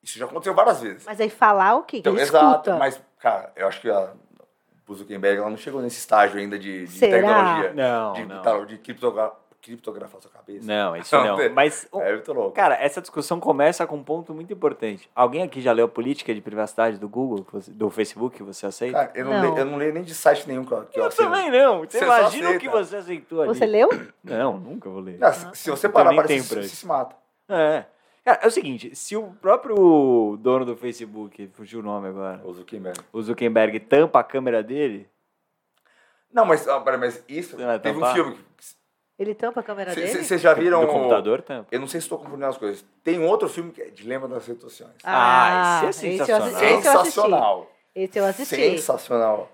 Isso 0.01 0.17
já 0.17 0.25
aconteceu 0.25 0.53
várias 0.53 0.81
vezes. 0.81 1.05
Mas 1.05 1.19
aí 1.19 1.29
falar 1.29 1.75
o 1.75 1.83
quê? 1.83 1.97
Que 1.97 1.99
Então, 1.99 2.13
ele 2.13 2.21
exato, 2.21 2.45
escuta. 2.69 2.75
mas, 2.77 3.01
cara, 3.19 3.51
eu 3.55 3.67
acho 3.67 3.81
que 3.81 3.89
a 3.89 4.13
o 4.87 4.93
Zuckerberg 4.95 5.39
ela 5.39 5.51
não 5.51 5.57
chegou 5.57 5.81
nesse 5.83 5.99
estágio 5.99 6.39
ainda 6.39 6.57
de, 6.57 6.85
de 6.87 6.91
Será? 6.97 7.17
tecnologia. 7.17 7.73
Não, 7.73 8.13
de, 8.13 8.25
não. 8.25 8.41
tal- 8.41 8.65
de 8.65 8.75
criptogra- 8.79 9.33
criptografar 9.61 10.21
sua 10.21 10.31
cabeça. 10.31 10.65
Não, 10.65 10.95
isso 10.97 11.15
não. 11.15 11.37
Mas, 11.53 11.87
o- 11.91 12.01
É 12.01 12.13
muito 12.13 12.31
louco. 12.33 12.51
cara, 12.51 12.75
essa 12.75 13.01
discussão 13.01 13.39
começa 13.39 13.85
com 13.85 13.97
um 13.97 14.03
ponto 14.03 14.33
muito 14.33 14.51
importante. 14.53 15.09
Alguém 15.15 15.43
aqui 15.43 15.61
já 15.61 15.71
leu 15.71 15.85
a 15.85 15.89
política 15.89 16.33
de 16.33 16.41
privacidade 16.41 16.97
do 16.97 17.07
Google, 17.09 17.43
que 17.45 17.71
do 17.71 17.89
Facebook, 17.89 18.37
que 18.37 18.43
você 18.43 18.65
aceita? 18.65 18.97
Cara, 19.07 19.11
eu, 19.15 19.25
não 19.25 19.31
Não. 19.33 19.41
Leio, 19.41 19.57
eu 19.57 19.65
não 19.65 19.77
leio 19.77 19.93
nem 19.93 20.03
de 20.03 20.15
site 20.15 20.47
nenhum 20.47 20.63
que 20.65 20.71
eu, 20.71 20.85
que 20.85 20.99
eu 20.99 21.03
eu 21.05 21.09
também 21.09 21.51
não. 21.51 21.79
Você 21.85 21.99
Você 21.99 22.05
imagina 22.05 22.49
o 22.51 22.59
que 22.59 22.69
você 22.69 22.95
aceitou 22.97 23.41
ali. 23.41 23.53
Você 23.53 23.65
leu? 23.65 23.89
Não, 24.23 24.57
nunca 24.57 24.89
vou 24.89 24.99
ler. 25.01 25.17
Não, 25.17 25.31
se, 25.33 25.47
se 25.53 25.69
você 25.71 25.87
parar 25.89 26.13
pra 26.13 26.27
você 26.27 26.35
isso. 26.35 26.75
se 26.75 26.85
mata. 26.87 27.15
É. 27.47 27.85
Cara, 28.23 28.39
é 28.43 28.47
o 28.47 28.51
seguinte, 28.51 28.93
se 28.95 29.15
o 29.15 29.23
próprio 29.41 30.37
dono 30.39 30.65
do 30.65 30.75
Facebook, 30.75 31.49
fugiu 31.53 31.79
o 31.79 31.83
nome 31.83 32.09
agora, 32.09 32.41
O 32.43 32.53
Zuckerberg. 32.53 32.99
o 33.11 33.21
Zuckerberg 33.21 33.79
tampa 33.79 34.19
a 34.19 34.23
câmera 34.23 34.61
dele, 34.61 35.07
Não, 36.31 36.45
mas, 36.45 36.65
mas 36.99 37.23
isso. 37.27 37.57
Vai 37.57 37.79
teve 37.79 37.97
um 37.97 38.01
tampar? 38.01 38.13
filme. 38.13 38.37
Ele 39.19 39.35
tampa 39.35 39.59
a 39.59 39.63
câmera 39.63 39.93
dele? 39.93 40.23
Vocês 40.23 40.39
já 40.41 40.53
viram. 40.53 40.79
do 40.79 40.87
o- 40.87 40.93
computador 40.93 41.41
tampa. 41.41 41.67
Eu 41.71 41.79
não 41.81 41.87
sei 41.87 41.99
se 41.99 42.05
estou 42.05 42.17
confundindo 42.17 42.45
as 42.45 42.57
coisas. 42.57 42.85
Tem 43.03 43.19
um 43.19 43.27
outro 43.27 43.49
filme 43.49 43.71
que 43.71 43.81
é 43.81 43.89
Dilema 43.89 44.27
das 44.29 44.47
Redes 44.47 44.63
Sociais. 44.63 44.93
Ah, 45.03 45.81
esse 45.89 46.07
é 46.07 46.13
eu 46.13 46.17
sensacional. 46.17 46.47
assisti- 46.47 46.65
esse 46.65 46.87
eu 46.87 46.91
assisti. 46.99 47.11
Sensacional. 47.11 47.71
Esse 47.93 48.19
eu 48.19 48.25
assisti. 48.25 48.55
Sensacional. 48.55 49.51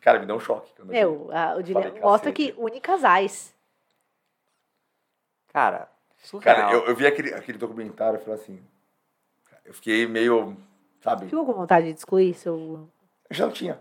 Cara, 0.00 0.20
me 0.20 0.26
deu 0.26 0.36
um 0.36 0.40
choque. 0.40 0.70
quando 0.76 0.94
eu 0.94 1.16
vi. 1.16 1.26
Meu, 1.26 1.36
a- 1.36 1.56
o 1.56 1.62
dilema 1.64 1.86
Falei, 1.88 2.00
mostra 2.02 2.30
cacete. 2.30 2.52
que 2.54 2.60
une 2.62 2.80
casais. 2.80 3.52
Cara, 5.52 5.88
surreal. 6.18 6.56
Cara, 6.56 6.72
eu, 6.72 6.84
eu 6.86 6.94
vi 6.94 7.06
aquele, 7.06 7.34
aquele 7.34 7.58
documentário 7.58 8.18
e 8.20 8.22
falei 8.22 8.34
assim. 8.40 8.62
Eu 9.64 9.74
fiquei 9.74 10.06
meio. 10.06 10.56
Sabe? 11.00 11.26
Ficou 11.26 11.44
com 11.44 11.52
vontade 11.52 11.92
de 11.92 11.98
excluir 11.98 12.34
seu... 12.34 12.88
Eu 13.28 13.36
já 13.36 13.46
não 13.46 13.52
tinha. 13.52 13.80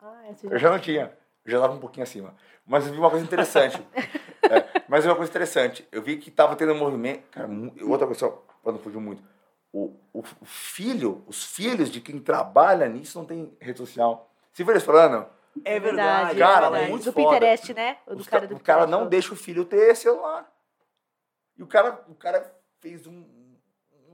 Ah, 0.00 0.30
esse 0.30 0.46
Eu 0.46 0.58
já 0.58 0.70
não 0.70 0.78
tinha. 0.78 1.12
Eu 1.44 1.50
já 1.50 1.56
estava 1.58 1.74
um 1.74 1.78
pouquinho 1.80 2.04
acima. 2.04 2.34
Mas 2.66 2.86
eu 2.86 2.92
vi 2.92 2.98
uma 2.98 3.10
coisa 3.10 3.24
interessante. 3.24 3.80
é, 4.42 4.82
mas 4.88 4.98
eu 4.98 5.02
vi 5.02 5.08
uma 5.08 5.16
coisa 5.16 5.30
interessante. 5.30 5.86
Eu 5.92 6.02
vi 6.02 6.16
que 6.16 6.30
estava 6.30 6.56
tendo 6.56 6.72
um 6.72 6.78
movimento. 6.78 7.28
Cara, 7.30 7.48
outra 7.82 8.06
coisa, 8.06 8.30
para 8.62 8.72
não 8.72 8.78
fugir 8.78 8.98
muito. 8.98 9.22
O, 9.72 9.96
o, 10.12 10.20
o, 10.40 10.44
filho, 10.44 11.24
os 11.26 11.44
filhos 11.44 11.90
de 11.90 12.00
quem 12.00 12.18
trabalha 12.20 12.88
nisso 12.88 13.18
não 13.18 13.26
tem 13.26 13.52
rede 13.60 13.78
social. 13.78 14.30
Se 14.52 14.62
eles 14.62 14.84
falando. 14.84 15.26
É 15.64 15.78
verdade. 15.78 16.38
Cara, 16.38 16.66
é 16.66 16.70
verdade. 16.70 16.90
muito 16.90 17.04
do 17.04 17.12
foda. 17.12 17.34
Pinterest, 17.34 17.74
né? 17.74 17.98
O, 18.06 18.14
do 18.14 18.24
cara, 18.24 18.46
do 18.46 18.56
o 18.56 18.60
cara 18.60 18.86
não 18.86 19.06
deixa 19.06 19.32
o 19.32 19.36
filho 19.36 19.64
ter 19.64 19.94
celular. 19.96 20.50
E 21.56 21.62
o 21.62 21.66
cara, 21.66 22.04
o 22.08 22.14
cara 22.14 22.54
fez 22.80 23.06
um, 23.06 23.24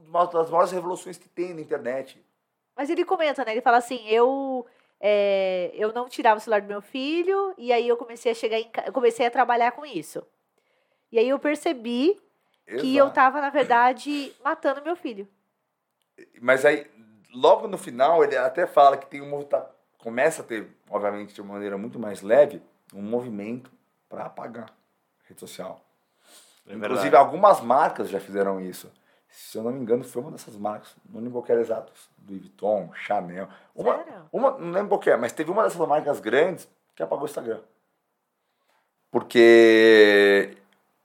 uma 0.07 0.26
das 0.26 0.51
maiores 0.51 0.72
revoluções 0.72 1.16
que 1.16 1.28
tem 1.28 1.55
na 1.55 1.61
internet. 1.61 2.24
Mas 2.76 2.90
ele 2.90 3.05
comenta, 3.05 3.44
né? 3.44 3.53
Ele 3.53 3.61
fala 3.61 3.76
assim, 3.76 4.07
eu 4.09 4.66
é, 5.01 5.70
eu 5.74 5.92
não 5.92 6.09
tirava 6.09 6.38
o 6.38 6.40
celular 6.40 6.61
do 6.61 6.68
meu 6.68 6.82
filho 6.82 7.55
e 7.57 7.72
aí 7.72 7.88
eu 7.88 7.96
comecei 7.96 8.30
a 8.30 8.34
chegar 8.34 8.59
em, 8.59 8.70
eu 8.84 8.92
comecei 8.92 9.26
a 9.26 9.30
trabalhar 9.30 9.72
com 9.72 9.86
isso. 9.86 10.22
E 11.11 11.18
aí 11.18 11.28
eu 11.28 11.38
percebi 11.38 12.20
Exato. 12.66 12.82
que 12.82 12.96
eu 12.96 13.09
estava 13.09 13.40
na 13.40 13.48
verdade 13.48 14.34
matando 14.44 14.82
meu 14.82 14.94
filho. 14.94 15.26
Mas 16.40 16.64
aí 16.64 16.86
logo 17.32 17.66
no 17.66 17.78
final 17.78 18.22
ele 18.22 18.36
até 18.36 18.66
fala 18.66 18.98
que 18.98 19.07
tem 19.07 19.22
um 19.22 19.42
tá, 19.42 19.70
começa 19.98 20.42
a 20.42 20.44
ter, 20.44 20.68
obviamente, 20.90 21.32
de 21.32 21.40
uma 21.40 21.55
maneira 21.55 21.78
muito 21.78 21.98
mais 21.98 22.20
leve, 22.20 22.62
um 22.94 23.03
movimento 23.03 23.70
para 24.09 24.26
apagar 24.26 24.70
rede 25.24 25.40
social. 25.40 25.80
É 26.68 26.74
Inclusive 26.74 27.16
algumas 27.16 27.61
marcas 27.61 28.11
já 28.11 28.20
fizeram 28.20 28.61
isso 28.61 28.92
se 29.31 29.57
eu 29.57 29.62
não 29.62 29.70
me 29.70 29.81
engano, 29.81 30.03
foi 30.03 30.20
uma 30.20 30.33
dessas 30.33 30.57
marcas, 30.57 30.95
não 31.09 31.20
lembro 31.20 31.41
qual 31.41 31.47
era 31.49 31.61
exato, 31.61 31.93
Louis 32.28 32.43
Vuitton, 32.43 32.91
Chanel. 32.95 33.49
Uma, 33.74 33.97
Sério? 33.97 34.28
uma, 34.33 34.51
não 34.59 34.70
lembro 34.72 34.99
qual 34.99 35.14
é, 35.14 35.16
mas 35.16 35.33
teve 35.33 35.51
uma 35.51 35.62
dessas 35.62 35.87
marcas 35.87 36.20
grandes 36.20 36.68
que 36.95 37.03
apagou 37.03 37.24
o 37.24 37.28
Instagram. 37.28 37.61
Porque 39.11 40.57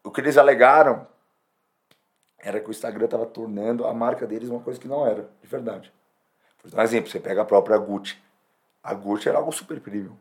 o 0.04 0.12
que 0.12 0.22
eles 0.22 0.38
alegaram 0.38 1.08
era 2.38 2.60
que 2.60 2.68
o 2.68 2.72
Instagram 2.72 3.06
estava 3.06 3.26
tornando 3.26 3.88
a 3.88 3.94
marca 3.94 4.28
deles 4.28 4.50
uma 4.50 4.60
coisa 4.60 4.80
que 4.80 4.88
não 4.88 5.06
era, 5.06 5.28
de 5.42 5.48
verdade. 5.48 5.92
Por 6.62 6.80
um 6.80 6.82
exemplo, 6.82 7.10
você 7.10 7.20
pega 7.20 7.42
a 7.42 7.46
própria 7.46 7.78
Gucci. 7.78 8.18
A 8.84 8.94
Gucci 8.94 9.30
era 9.30 9.38
algo 9.38 9.52
super 9.52 9.80
premium. 9.80 10.16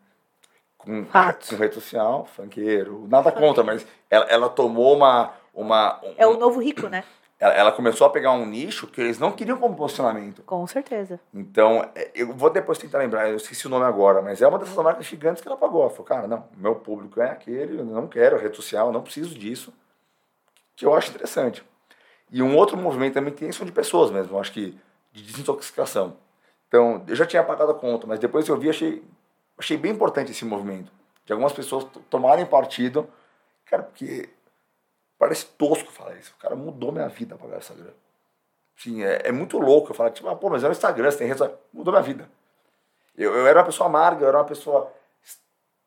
Com, 0.78 1.05
com 1.05 1.57
rede 1.57 1.74
social, 1.74 2.26
funkeiro, 2.26 3.07
nada 3.09 3.32
contra, 3.32 3.62
mas 3.62 3.86
ela, 4.11 4.26
ela 4.26 4.48
tomou 4.50 4.94
uma, 4.94 5.32
uma 5.55 5.98
um, 6.02 6.14
É 6.18 6.26
o 6.26 6.38
novo 6.38 6.61
rico, 6.61 6.88
né? 6.88 7.05
Ela 7.39 7.72
começou 7.72 8.07
a 8.07 8.11
pegar 8.11 8.32
um 8.32 8.47
nicho 8.47 8.87
que 8.87 9.01
eles 9.01 9.18
não 9.18 9.32
queriam 9.32 9.59
como 9.59 9.74
posicionamento. 9.74 10.43
Com 10.45 10.66
certeza. 10.66 11.20
Então, 11.32 11.89
é, 11.95 12.11
eu 12.14 12.32
vou 12.32 12.49
depois 12.49 12.78
tentar 12.78 12.99
lembrar, 12.99 13.28
eu 13.28 13.37
esqueci 13.37 13.66
o 13.66 13.70
nome 13.70 13.85
agora, 13.85 14.22
mas 14.22 14.41
é 14.41 14.47
uma 14.47 14.59
dessas 14.59 14.76
marcas 14.76 15.05
gigantes 15.07 15.43
que 15.43 15.49
ela 15.49 15.57
pagou. 15.57 15.82
Ela 15.82 15.91
falou, 15.91 16.05
cara, 16.05 16.26
não, 16.26 16.49
meu 16.57 16.76
público 16.76 17.20
é 17.20 17.30
aquele, 17.30 17.80
eu 17.80 17.85
não 17.85 18.07
quero 18.07 18.39
rede 18.39 18.57
social, 18.57 18.93
não 18.93 19.03
preciso 19.03 19.37
disso. 19.37 19.72
Que 20.76 20.87
eu 20.87 20.95
acho 20.95 21.11
interessante. 21.11 21.64
E 22.30 22.43
um 22.43 22.57
outro 22.57 22.76
movimento 22.76 23.14
também 23.14 23.32
tem 23.32 23.51
são 23.53 23.66
de 23.66 23.72
pessoas 23.72 24.11
mesmo, 24.11 24.39
acho 24.39 24.53
que 24.53 24.78
de 25.12 25.22
desintoxicação. 25.22 26.16
Então, 26.68 27.05
eu 27.07 27.14
já 27.14 27.26
tinha 27.26 27.43
pagado 27.43 27.70
a 27.70 27.74
conta, 27.74 28.07
mas 28.07 28.18
depois 28.18 28.45
que 28.45 28.51
eu 28.51 28.59
vi, 28.59 28.70
achei, 28.70 29.05
achei 29.59 29.76
bem 29.76 29.93
importante 29.93 30.32
esse 30.32 30.45
movimento. 30.45 30.91
De 31.24 31.32
algumas 31.32 31.53
pessoas 31.53 31.87
tomarem 32.11 32.45
partido, 32.47 33.09
cara, 33.64 33.82
porque 33.82 34.28
Parece 35.24 35.46
tosco 35.46 35.90
falar 35.90 36.16
isso. 36.16 36.34
O 36.36 36.38
cara 36.38 36.54
mudou 36.54 36.92
minha 36.92 37.08
vida 37.08 37.34
para 37.34 37.46
o 37.46 37.56
Instagram. 37.56 37.92
Sim, 38.76 39.02
é, 39.02 39.22
é, 39.24 39.32
muito 39.32 39.58
louco 39.58 39.90
eu 39.90 39.94
falar, 39.94 40.10
tipo, 40.10 40.28
ah, 40.28 40.36
pô, 40.36 40.50
mas 40.50 40.62
é 40.62 40.68
o 40.68 40.70
Instagram, 40.70 41.10
você 41.10 41.16
tem 41.16 41.26
rede 41.26 41.50
Mudou 41.72 41.94
minha 41.94 42.02
vida. 42.02 42.28
Eu, 43.16 43.34
eu 43.34 43.46
era 43.46 43.60
uma 43.60 43.64
pessoa 43.64 43.88
amarga, 43.88 44.22
eu 44.22 44.28
era 44.28 44.36
uma 44.36 44.44
pessoa, 44.44 44.92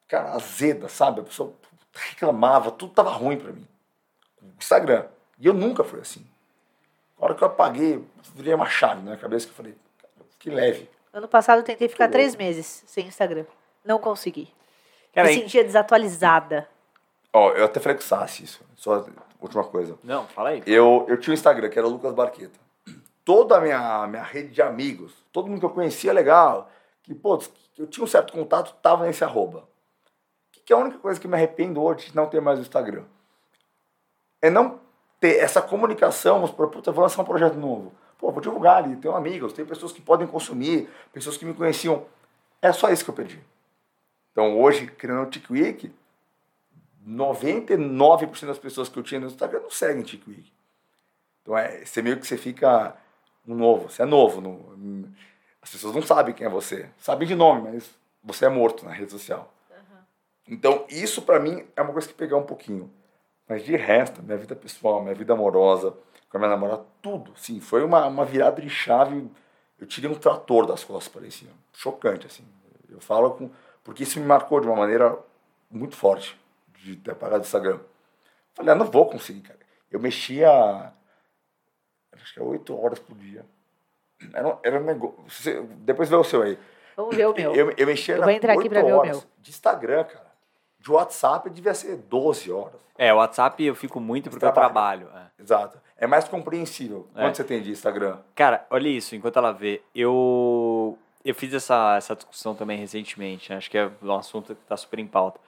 cara, 0.07 0.31
azeda, 0.31 0.89
sabe? 0.89 1.21
A 1.21 1.23
pessoa 1.23 1.53
reclamava, 1.93 2.71
tudo 2.71 2.95
tava 2.95 3.11
ruim 3.11 3.37
para 3.37 3.51
mim. 3.51 3.67
Instagram. 4.57 5.05
E 5.37 5.45
eu 5.45 5.53
nunca 5.53 5.83
fui 5.83 5.99
assim. 5.99 6.25
A 7.19 7.25
hora 7.25 7.35
que 7.35 7.43
eu 7.43 7.47
apaguei, 7.47 8.03
virei 8.33 8.55
uma 8.55 8.67
chave 8.67 9.01
na 9.01 9.11
minha 9.11 9.17
cabeça 9.17 9.45
que 9.45 9.51
eu 9.51 9.55
falei, 9.55 9.75
que 10.39 10.49
leve. 10.49 10.89
Ano 11.13 11.27
passado 11.27 11.59
eu 11.59 11.63
tentei 11.63 11.87
ficar 11.87 12.09
três 12.09 12.35
meses 12.35 12.83
sem 12.87 13.05
Instagram. 13.05 13.45
Não 13.85 13.99
consegui. 13.99 14.51
Cara, 15.13 15.27
Me 15.27 15.35
sentia 15.35 15.63
desatualizada. 15.63 16.67
Ó, 17.31 17.51
eu 17.51 17.65
até 17.65 17.79
falei 17.79 17.95
com 17.95 18.03
o 18.03 18.07
Sassi 18.07 18.43
isso. 18.43 18.65
Só 18.75 19.05
última 19.39 19.63
coisa. 19.63 19.97
Não, 20.03 20.27
fala 20.27 20.49
aí. 20.49 20.63
Eu, 20.65 21.05
eu 21.07 21.19
tinha 21.19 21.31
um 21.31 21.35
Instagram, 21.35 21.69
que 21.69 21.77
era 21.77 21.87
o 21.87 21.91
Lucas 21.91 22.13
Barqueta. 22.13 22.59
Toda 23.23 23.57
a 23.57 23.61
minha, 23.61 24.07
minha 24.07 24.23
rede 24.23 24.49
de 24.49 24.61
amigos, 24.61 25.13
todo 25.31 25.47
mundo 25.47 25.59
que 25.59 25.65
eu 25.65 25.69
conhecia 25.69 26.13
legal, 26.13 26.69
que, 27.03 27.13
pô, 27.13 27.39
eu 27.77 27.87
tinha 27.87 28.03
um 28.03 28.07
certo 28.07 28.33
contato, 28.33 28.75
tava 28.81 29.05
nesse 29.05 29.23
arroba. 29.23 29.67
Que, 30.51 30.61
que 30.61 30.73
é 30.73 30.75
a 30.75 30.79
única 30.79 30.97
coisa 30.97 31.19
que 31.19 31.27
me 31.27 31.35
arrependo 31.35 31.81
hoje 31.81 32.09
de 32.09 32.15
não 32.15 32.27
ter 32.27 32.41
mais 32.41 32.57
o 32.59 32.61
Instagram. 32.61 33.03
É 34.41 34.49
não 34.49 34.79
ter 35.19 35.37
essa 35.37 35.61
comunicação, 35.61 36.35
vamos 36.35 36.51
supor, 36.51 36.69
puta, 36.69 36.91
vou 36.91 37.03
lançar 37.03 37.21
um 37.21 37.25
projeto 37.25 37.55
novo. 37.55 37.91
Pô, 38.17 38.31
vou 38.31 38.41
divulgar 38.41 38.83
ali, 38.83 38.95
tenho 38.95 39.15
amigos, 39.15 39.53
tem 39.53 39.65
pessoas 39.65 39.91
que 39.91 40.01
podem 40.01 40.27
consumir, 40.27 40.89
pessoas 41.13 41.37
que 41.37 41.45
me 41.45 41.53
conheciam. 41.53 42.05
É 42.61 42.71
só 42.71 42.89
isso 42.89 43.03
que 43.03 43.09
eu 43.09 43.15
perdi. 43.15 43.43
Então 44.31 44.59
hoje, 44.59 44.87
criando 44.87 45.27
o 45.27 45.29
TikWik, 45.29 45.93
99% 47.07 48.45
das 48.45 48.59
pessoas 48.59 48.89
que 48.89 48.99
eu 48.99 49.03
tinha 49.03 49.21
no 49.21 49.27
Instagram 49.27 49.61
não 49.61 49.69
seguem 49.69 50.03
TikWik. 50.03 50.51
Então 51.41 51.57
é, 51.57 51.85
você 51.85 52.01
meio 52.01 52.19
que 52.19 52.27
você 52.27 52.37
fica 52.37 52.97
um 53.47 53.55
novo, 53.55 53.89
você 53.89 54.01
é 54.01 54.05
novo. 54.05 54.41
No, 54.41 55.09
as 55.61 55.71
pessoas 55.71 55.95
não 55.95 56.01
sabem 56.01 56.35
quem 56.35 56.45
é 56.45 56.49
você. 56.49 56.89
Sabem 56.97 57.25
de 57.25 57.33
nome, 57.33 57.71
mas 57.71 57.89
você 58.21 58.45
é 58.45 58.49
morto 58.49 58.83
na 58.83 58.91
rede 58.91 59.11
social. 59.11 59.53
Uhum. 59.69 59.97
Então 60.49 60.85
isso 60.89 61.21
para 61.21 61.39
mim 61.39 61.65
é 61.77 61.81
uma 61.81 61.93
coisa 61.93 62.09
que 62.09 62.13
pegar 62.13 62.35
um 62.35 62.43
pouquinho. 62.43 62.91
Mas 63.47 63.63
de 63.63 63.77
resto, 63.77 64.21
minha 64.21 64.37
vida 64.37 64.53
pessoal, 64.53 65.01
minha 65.01 65.15
vida 65.15 65.31
amorosa, 65.31 65.93
com 66.29 66.35
a 66.35 66.39
minha 66.39 66.49
namorada, 66.49 66.83
tudo. 67.01 67.31
Sim, 67.37 67.61
foi 67.61 67.85
uma, 67.85 68.05
uma 68.05 68.25
virada 68.25 68.61
de 68.61 68.69
chave. 68.69 69.31
Eu 69.79 69.87
tirei 69.87 70.09
um 70.09 70.15
trator 70.15 70.65
das 70.65 70.83
costas, 70.83 71.07
parecia. 71.07 71.47
Chocante, 71.71 72.27
assim. 72.27 72.43
Eu 72.89 72.99
falo 72.99 73.31
com. 73.31 73.49
Porque 73.81 74.03
isso 74.03 74.19
me 74.19 74.25
marcou 74.25 74.59
de 74.59 74.67
uma 74.67 74.75
maneira 74.75 75.17
muito 75.71 75.95
forte 75.95 76.37
de 76.77 76.95
ter 76.95 77.11
apagado 77.11 77.43
o 77.43 77.45
Instagram. 77.45 77.79
Falei, 78.53 78.71
ah, 78.71 78.75
não 78.75 78.85
vou 78.85 79.05
conseguir, 79.07 79.41
cara. 79.41 79.59
Eu 79.91 79.99
mexia, 79.99 80.91
acho 82.13 82.33
que 82.33 82.39
é 82.39 82.43
oito 82.43 82.77
horas 82.77 82.99
por 82.99 83.15
dia. 83.15 83.45
Era, 84.33 84.57
era 84.63 84.79
um 84.79 84.83
negócio. 84.83 85.63
Depois 85.77 86.09
vê 86.09 86.15
o 86.15 86.23
seu 86.23 86.41
aí. 86.41 86.57
Vamos 86.95 87.15
ver 87.15 87.27
o 87.27 87.33
meu. 87.33 87.53
Eu, 87.53 87.71
eu 87.77 87.85
mexia 87.85 88.15
eu 88.15 88.23
vou 88.23 88.31
entrar 88.31 88.53
aqui 88.53 88.67
pra 88.67 88.81
ver 88.81 88.93
o 88.93 89.01
meu. 89.03 89.23
De 89.39 89.51
Instagram, 89.51 90.03
cara. 90.03 90.27
De 90.79 90.91
WhatsApp 90.91 91.49
devia 91.49 91.73
ser 91.73 91.97
12 91.97 92.51
horas. 92.51 92.79
É, 92.97 93.13
o 93.13 93.17
WhatsApp 93.17 93.63
eu 93.63 93.75
fico 93.75 93.99
muito 93.99 94.29
porque 94.29 94.45
eu 94.45 94.51
trabalho. 94.51 95.07
É. 95.13 95.41
Exato. 95.41 95.79
É 95.95 96.07
mais 96.07 96.27
compreensível. 96.27 97.07
É. 97.15 97.21
Quanto 97.21 97.37
você 97.37 97.43
tem 97.43 97.61
de 97.61 97.71
Instagram? 97.71 98.17
Cara, 98.35 98.65
olha 98.69 98.87
isso, 98.87 99.15
enquanto 99.15 99.37
ela 99.37 99.51
vê. 99.51 99.81
Eu, 99.93 100.97
eu 101.23 101.35
fiz 101.35 101.53
essa, 101.53 101.95
essa 101.97 102.15
discussão 102.15 102.55
também 102.55 102.77
recentemente. 102.77 103.51
Né? 103.51 103.57
Acho 103.57 103.69
que 103.69 103.77
é 103.77 103.91
um 104.01 104.15
assunto 104.15 104.55
que 104.55 104.61
está 104.63 104.75
super 104.75 104.99
em 104.99 105.07
pauta. 105.07 105.39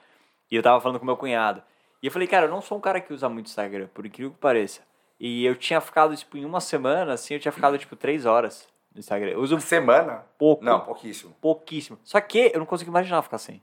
E 0.50 0.56
eu 0.56 0.62
tava 0.62 0.80
falando 0.80 0.98
com 0.98 1.06
meu 1.06 1.16
cunhado. 1.16 1.62
E 2.02 2.06
eu 2.06 2.12
falei, 2.12 2.26
cara, 2.26 2.46
eu 2.46 2.50
não 2.50 2.60
sou 2.60 2.78
um 2.78 2.80
cara 2.80 3.00
que 3.00 3.12
usa 3.12 3.28
muito 3.28 3.46
Instagram, 3.46 3.88
por 3.92 4.04
incrível 4.06 4.32
que 4.32 4.38
pareça. 4.38 4.82
E 5.18 5.44
eu 5.44 5.54
tinha 5.54 5.80
ficado, 5.80 6.16
tipo, 6.16 6.36
em 6.38 6.44
uma 6.44 6.60
semana, 6.60 7.12
assim, 7.12 7.34
eu 7.34 7.40
tinha 7.40 7.52
ficado, 7.52 7.76
tipo, 7.78 7.94
três 7.94 8.24
horas 8.24 8.66
no 8.92 8.98
Instagram. 9.00 9.30
Eu 9.32 9.40
uso 9.40 9.54
uma 9.54 9.60
semana? 9.60 10.24
Pouco. 10.38 10.64
Não, 10.64 10.80
pouquíssimo. 10.80 11.36
Pouquíssimo. 11.40 11.98
Só 12.02 12.20
que 12.20 12.50
eu 12.54 12.58
não 12.58 12.66
consigo 12.66 12.90
imaginar 12.90 13.22
ficar 13.22 13.38
sem. 13.38 13.62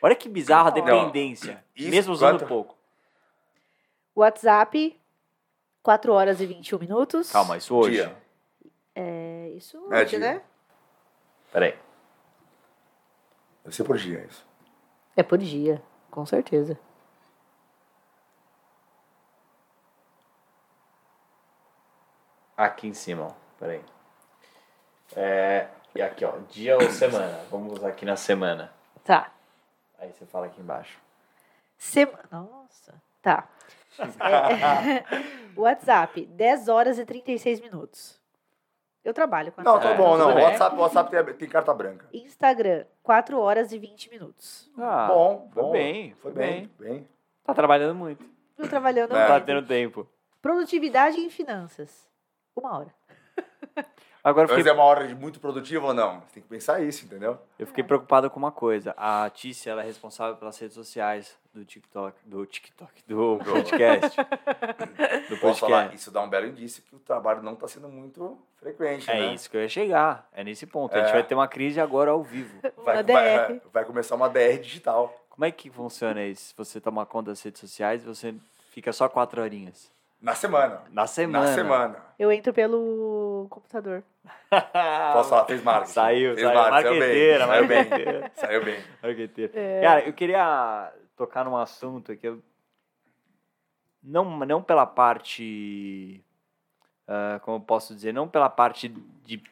Olha 0.00 0.14
que 0.14 0.28
bizarra 0.28 0.68
a 0.68 0.72
dependência. 0.72 1.62
Isso, 1.76 1.90
mesmo 1.90 2.12
usando 2.12 2.38
quanto? 2.38 2.48
pouco. 2.48 2.76
WhatsApp, 4.14 4.98
4 5.82 6.12
horas 6.12 6.40
e 6.40 6.46
21 6.46 6.78
minutos. 6.78 7.30
Calma, 7.30 7.58
isso 7.58 7.74
hoje? 7.74 7.96
Dia. 7.96 8.16
É, 8.94 9.52
isso 9.54 9.76
é 9.76 10.00
hoje, 10.00 10.10
dia. 10.10 10.18
né? 10.18 10.42
Peraí. 11.52 11.74
Deve 13.62 13.76
ser 13.76 13.84
por 13.84 13.98
dia 13.98 14.24
isso. 14.26 14.46
É 15.16 15.22
por 15.22 15.38
dia, 15.38 15.82
com 16.10 16.26
certeza. 16.26 16.78
Aqui 22.56 22.86
em 22.88 22.94
cima, 22.94 23.28
ó. 23.28 23.32
Peraí. 23.58 23.82
É, 25.14 25.68
e 25.94 26.02
aqui, 26.02 26.24
ó. 26.24 26.32
Dia 26.50 26.76
ou 26.76 26.90
semana? 26.90 27.44
Vamos 27.50 27.82
aqui 27.84 28.04
na 28.04 28.16
semana. 28.16 28.72
Tá. 29.04 29.32
Aí 29.98 30.12
você 30.12 30.26
fala 30.26 30.46
aqui 30.46 30.60
embaixo. 30.60 30.98
Semana. 31.78 32.28
Nossa. 32.30 32.94
Tá. 33.22 33.48
É, 33.98 35.02
WhatsApp, 35.56 36.26
10 36.26 36.68
horas 36.68 36.98
e 36.98 37.06
36 37.06 37.62
minutos. 37.62 38.20
Eu 39.06 39.14
trabalho 39.14 39.52
com 39.52 39.62
Não, 39.62 39.78
tá 39.78 39.94
bom, 39.94 40.18
não. 40.18 40.34
O 40.34 40.42
WhatsApp, 40.42 40.76
WhatsApp 40.76 41.10
tem, 41.12 41.34
tem, 41.34 41.48
carta 41.48 41.72
branca. 41.72 42.08
Instagram, 42.12 42.84
4 43.04 43.38
horas 43.38 43.70
e 43.70 43.78
20 43.78 44.10
minutos. 44.10 44.68
Ah, 44.76 45.06
bom, 45.06 45.48
foi 45.54 45.62
bom. 45.62 45.70
bem, 45.70 46.14
foi 46.14 46.32
bem, 46.32 46.68
bem. 46.76 47.08
Tá 47.44 47.54
trabalhando 47.54 47.94
muito. 47.94 48.24
Tô 48.56 48.66
trabalhando 48.66 49.14
é. 49.14 49.16
muito. 49.16 49.28
Tá 49.28 49.40
tendo 49.40 49.64
tempo. 49.64 50.08
Produtividade 50.42 51.20
em 51.20 51.30
finanças. 51.30 52.08
Uma 52.56 52.78
hora. 52.78 52.94
Agora 54.24 54.48
fiquei... 54.48 54.68
é 54.68 54.74
uma 54.74 54.82
hora 54.82 55.06
de 55.06 55.14
muito 55.14 55.38
produtiva 55.38 55.86
ou 55.86 55.94
não? 55.94 56.22
Você 56.22 56.34
tem 56.34 56.42
que 56.42 56.48
pensar 56.48 56.82
isso, 56.82 57.04
entendeu? 57.04 57.38
Eu 57.60 57.66
fiquei 57.68 57.84
preocupado 57.84 58.28
com 58.28 58.40
uma 58.40 58.50
coisa. 58.50 58.92
A 58.96 59.30
Tícia, 59.30 59.70
ela 59.70 59.82
é 59.82 59.86
responsável 59.86 60.34
pelas 60.34 60.58
redes 60.58 60.74
sociais 60.74 61.38
do 61.56 61.64
TikTok, 61.64 62.18
do 62.26 62.44
TikTok, 62.44 63.02
do 63.08 63.38
podcast. 63.42 64.16
do 65.28 65.38
Posso 65.38 65.60
falar, 65.60 65.94
isso 65.94 66.10
dá 66.10 66.20
um 66.20 66.28
belo 66.28 66.46
indício 66.46 66.82
que 66.82 66.94
o 66.94 66.98
trabalho 66.98 67.42
não 67.42 67.54
está 67.54 67.66
sendo 67.66 67.88
muito 67.88 68.38
frequente, 68.56 69.10
É 69.10 69.20
né? 69.20 69.34
isso 69.34 69.50
que 69.50 69.56
eu 69.56 69.62
ia 69.62 69.68
chegar. 69.68 70.28
É 70.32 70.44
nesse 70.44 70.66
ponto. 70.66 70.94
É. 70.94 70.98
A 70.98 71.00
gente 71.00 71.10
é. 71.10 71.14
vai 71.14 71.22
ter 71.24 71.34
uma 71.34 71.48
crise 71.48 71.80
agora 71.80 72.10
ao 72.10 72.22
vivo. 72.22 72.60
Vai, 72.84 73.02
vai, 73.02 73.60
vai 73.72 73.84
começar 73.84 74.14
uma 74.14 74.28
DR 74.28 74.58
digital. 74.60 75.14
Como 75.30 75.44
é 75.44 75.50
que 75.50 75.70
funciona 75.70 76.24
isso? 76.24 76.54
Você 76.56 76.80
toma 76.80 77.06
conta 77.06 77.30
das 77.30 77.42
redes 77.42 77.60
sociais 77.60 78.02
e 78.02 78.06
você 78.06 78.34
fica 78.70 78.92
só 78.92 79.08
quatro 79.08 79.40
horinhas? 79.40 79.90
Na 80.20 80.34
semana. 80.34 80.82
Na 80.90 81.06
semana. 81.06 81.46
Na 81.46 81.54
semana. 81.54 81.96
Eu 82.18 82.32
entro 82.32 82.52
pelo 82.52 83.46
computador. 83.50 84.02
Posso 85.12 85.30
falar? 85.30 85.44
Fez 85.44 85.62
marketing. 85.62 85.92
Saiu, 85.92 86.34
Fez 86.34 86.46
saiu. 86.46 86.70
Marqueteira, 86.70 87.46
saiu 87.46 87.66
bem. 87.66 87.84
Saiu 87.84 88.04
bem. 88.04 88.30
Saiu 88.34 88.64
bem. 88.64 88.78
Marqueteira. 89.02 89.52
É. 89.54 89.80
Cara, 89.82 90.00
eu 90.00 90.12
queria 90.12 90.92
tocar 91.16 91.44
num 91.44 91.56
assunto 91.56 92.16
que 92.16 92.28
eu... 92.28 92.42
Não, 94.02 94.24
não 94.46 94.62
pela 94.62 94.86
parte... 94.86 96.22
Uh, 97.08 97.40
como 97.40 97.56
eu 97.56 97.60
posso 97.60 97.94
dizer? 97.94 98.12
Não 98.12 98.28
pela 98.28 98.48
parte 98.48 98.88
de... 99.24 99.42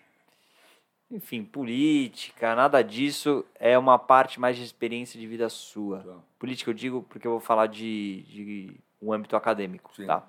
Enfim, 1.10 1.44
política, 1.44 2.54
nada 2.54 2.82
disso. 2.82 3.44
É 3.54 3.78
uma 3.78 3.98
parte 3.98 4.40
mais 4.40 4.56
de 4.56 4.64
experiência 4.64 5.18
de 5.18 5.26
vida 5.26 5.48
sua. 5.48 6.00
Tá. 6.00 6.16
Política 6.38 6.70
eu 6.70 6.74
digo 6.74 7.02
porque 7.08 7.26
eu 7.26 7.32
vou 7.32 7.40
falar 7.40 7.66
de, 7.66 8.22
de 8.22 8.80
um 9.00 9.12
âmbito 9.12 9.36
acadêmico, 9.36 9.94
Sim. 9.94 10.06
tá? 10.06 10.26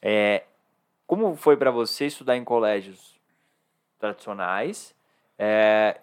É, 0.00 0.44
como 1.06 1.34
foi 1.36 1.56
para 1.56 1.70
você 1.70 2.06
estudar 2.06 2.36
em 2.36 2.44
colégios 2.44 3.18
tradicionais? 3.98 4.94
É, 5.38 6.00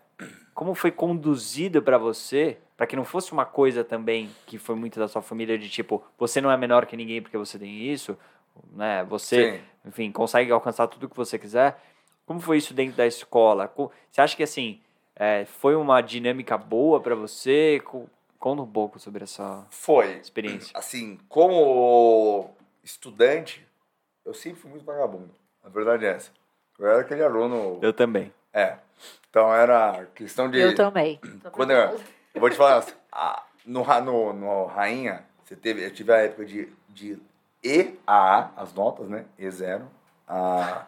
como 0.53 0.73
foi 0.73 0.91
conduzido 0.91 1.81
para 1.81 1.97
você, 1.97 2.57
para 2.75 2.85
que 2.85 2.95
não 2.95 3.05
fosse 3.05 3.31
uma 3.31 3.45
coisa 3.45 3.83
também 3.83 4.29
que 4.45 4.57
foi 4.57 4.75
muito 4.75 4.99
da 4.99 5.07
sua 5.07 5.21
família 5.21 5.57
de 5.57 5.69
tipo, 5.69 6.03
você 6.17 6.41
não 6.41 6.51
é 6.51 6.57
menor 6.57 6.85
que 6.85 6.97
ninguém 6.97 7.21
porque 7.21 7.37
você 7.37 7.57
tem 7.57 7.91
isso, 7.91 8.17
né? 8.73 9.03
Você, 9.05 9.53
Sim. 9.53 9.61
enfim, 9.85 10.11
consegue 10.11 10.51
alcançar 10.51 10.87
tudo 10.87 11.09
que 11.09 11.15
você 11.15 11.39
quiser. 11.39 11.79
Como 12.25 12.39
foi 12.39 12.57
isso 12.57 12.73
dentro 12.73 12.97
da 12.97 13.05
escola? 13.05 13.71
Você 14.11 14.21
acha 14.21 14.35
que 14.35 14.43
assim 14.43 14.81
é, 15.15 15.45
foi 15.45 15.75
uma 15.75 16.01
dinâmica 16.01 16.57
boa 16.57 16.99
para 16.99 17.15
você? 17.15 17.81
Conta 18.39 18.61
um 18.61 18.67
pouco 18.67 18.99
sobre 18.99 19.23
essa 19.23 19.65
foi. 19.69 20.17
experiência. 20.17 20.77
Assim, 20.77 21.17
como 21.29 22.53
estudante, 22.83 23.65
eu 24.25 24.33
sempre 24.33 24.59
fui 24.59 24.71
muito 24.71 24.85
vagabundo. 24.85 25.31
A 25.63 25.69
verdade 25.69 26.05
é 26.05 26.09
essa. 26.09 26.31
Eu 26.77 26.87
era 26.87 27.01
aquele 27.01 27.23
aluno. 27.23 27.79
Eu 27.81 27.93
também. 27.93 28.31
É. 28.53 28.77
Então 29.29 29.53
era 29.53 30.05
questão 30.13 30.49
de. 30.49 30.59
Eu 30.59 30.75
também. 30.75 31.19
Quando 31.51 31.71
eu, 31.71 31.99
vou 32.41 32.49
te 32.49 32.55
falar, 32.55 32.85
no, 33.65 33.83
no, 34.01 34.33
no 34.33 34.65
Rainha, 34.65 35.25
você 35.43 35.55
teve, 35.55 35.85
eu 35.85 35.93
tive 35.93 36.13
a 36.13 36.17
época 36.17 36.45
de, 36.45 36.71
de 36.89 37.21
E 37.63 37.97
a 38.05 38.39
A, 38.39 38.51
as 38.57 38.73
notas, 38.73 39.07
né? 39.07 39.25
E0 39.39 39.83
a, 40.27 40.85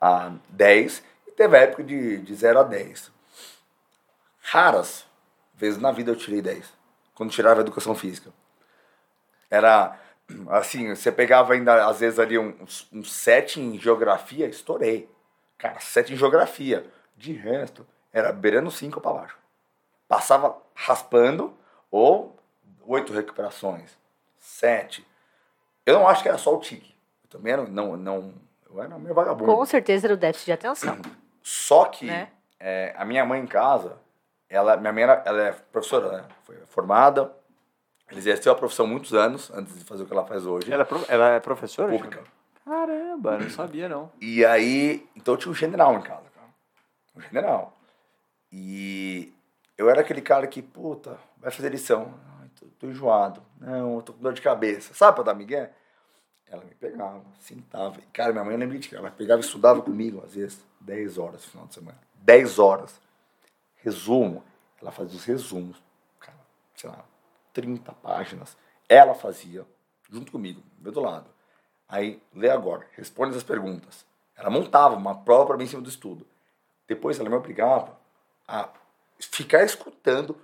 a 0.00 0.32
10, 0.50 1.02
e 1.26 1.30
teve 1.32 1.56
a 1.56 1.60
época 1.60 1.82
de, 1.82 2.18
de 2.18 2.34
0 2.34 2.60
a 2.60 2.62
10. 2.62 3.10
Raras 4.40 5.06
vezes 5.54 5.80
na 5.80 5.90
vida 5.90 6.10
eu 6.10 6.16
tirei 6.16 6.40
10, 6.40 6.72
quando 7.14 7.30
tirava 7.30 7.60
educação 7.60 7.94
física. 7.94 8.32
Era 9.50 9.98
assim, 10.50 10.94
você 10.94 11.10
pegava 11.10 11.54
ainda, 11.54 11.86
às 11.86 12.00
vezes, 12.00 12.18
ali 12.18 12.38
um, 12.38 12.54
um 12.92 13.02
set 13.02 13.60
em 13.60 13.78
geografia, 13.78 14.46
estourei. 14.46 15.08
Cara, 15.56 15.80
sete 15.80 16.12
em 16.12 16.16
geografia. 16.16 16.86
De 17.16 17.32
resto, 17.32 17.86
era 18.12 18.32
beirando 18.32 18.70
cinco 18.70 19.00
para 19.00 19.12
baixo. 19.12 19.38
Passava 20.06 20.56
raspando 20.78 21.52
ou 21.90 22.36
oito 22.86 23.12
recuperações. 23.12 23.90
Sete. 24.38 25.06
Eu 25.84 25.94
não 25.94 26.08
acho 26.08 26.22
que 26.22 26.28
era 26.28 26.38
só 26.38 26.54
o 26.54 26.60
tique. 26.60 26.94
Eu 27.24 27.30
também 27.30 27.52
era, 27.52 27.66
não, 27.66 27.96
não, 27.96 28.32
eu 28.70 28.80
era 28.80 28.96
meio 28.98 29.14
vagabundo. 29.14 29.52
Com 29.52 29.66
certeza 29.66 30.06
era 30.06 30.14
o 30.14 30.16
déficit 30.16 30.46
de 30.46 30.52
atenção. 30.52 30.98
Só 31.42 31.86
que 31.86 32.06
né? 32.06 32.28
é, 32.60 32.94
a 32.96 33.04
minha 33.04 33.24
mãe 33.24 33.40
em 33.40 33.46
casa, 33.46 33.96
ela, 34.48 34.76
minha 34.76 34.92
mãe 34.92 35.02
era, 35.02 35.22
ela 35.24 35.42
é 35.42 35.52
professora, 35.52 36.18
né? 36.18 36.24
Foi 36.44 36.56
formada, 36.66 37.32
ela 38.06 38.18
exerceu 38.18 38.52
a 38.52 38.54
profissão 38.54 38.86
muitos 38.86 39.14
anos 39.14 39.50
antes 39.54 39.78
de 39.78 39.84
fazer 39.84 40.02
o 40.02 40.06
que 40.06 40.12
ela 40.12 40.26
faz 40.26 40.44
hoje. 40.46 40.70
Ela 40.70 40.82
é, 40.82 40.84
pro, 40.84 41.04
ela 41.08 41.28
é 41.30 41.40
professora? 41.40 41.90
Pública. 41.90 42.22
Caramba, 42.64 43.38
não 43.38 43.50
sabia 43.50 43.88
não. 43.88 44.12
E 44.20 44.44
aí, 44.44 45.08
então 45.16 45.34
eu 45.34 45.38
tinha 45.38 45.50
um 45.50 45.54
general 45.54 45.94
em 45.94 46.02
casa, 46.02 46.28
cara. 46.34 46.48
Um 47.16 47.20
general. 47.22 47.72
E 48.52 49.32
eu 49.78 49.88
era 49.88 50.00
aquele 50.00 50.20
cara 50.20 50.46
que, 50.48 50.60
puta, 50.60 51.16
vai 51.36 51.52
fazer 51.52 51.70
lição. 51.70 52.12
Ai, 52.40 52.48
tô, 52.58 52.66
tô 52.80 52.86
enjoado. 52.88 53.40
Não, 53.60 54.00
tô 54.00 54.12
com 54.12 54.20
dor 54.20 54.32
de 54.32 54.42
cabeça. 54.42 54.92
Sabe 54.92 55.14
pra 55.14 55.24
dar 55.24 55.34
migué? 55.34 55.72
Ela 56.48 56.64
me 56.64 56.74
pegava, 56.74 57.22
sentava. 57.38 57.96
Cara, 58.12 58.32
minha 58.32 58.44
mãe 58.44 58.54
eu 58.54 58.58
lembrei 58.58 58.80
de 58.80 58.88
que 58.88 58.96
ela 58.96 59.10
pegava 59.10 59.40
e 59.40 59.44
estudava 59.44 59.80
comigo, 59.80 60.20
às 60.24 60.34
vezes, 60.34 60.60
10 60.80 61.16
horas 61.16 61.44
no 61.44 61.50
final 61.50 61.66
de 61.68 61.74
semana. 61.74 61.98
10 62.16 62.58
horas. 62.58 63.00
Resumo. 63.76 64.42
Ela 64.82 64.90
fazia 64.90 65.16
os 65.16 65.24
resumos. 65.24 65.80
Cara, 66.18 66.38
sei 66.74 66.90
lá, 66.90 67.04
30 67.52 67.92
páginas. 67.92 68.56
Ela 68.88 69.14
fazia, 69.14 69.64
junto 70.10 70.32
comigo, 70.32 70.60
meu 70.80 70.90
do 70.90 71.00
lado. 71.00 71.30
Aí, 71.88 72.20
lê 72.34 72.50
agora, 72.50 72.86
responde 72.96 73.36
as 73.36 73.42
perguntas. 73.42 74.04
Ela 74.36 74.50
montava 74.50 74.96
uma 74.96 75.14
prova 75.14 75.46
para 75.46 75.56
mim 75.56 75.64
em 75.64 75.68
cima 75.68 75.82
do 75.82 75.88
estudo. 75.88 76.26
Depois 76.86 77.18
ela 77.18 77.28
me 77.28 77.36
obrigava 77.36 77.98
a 78.46 78.68
ficar 79.18 79.64
escutando 79.64 80.36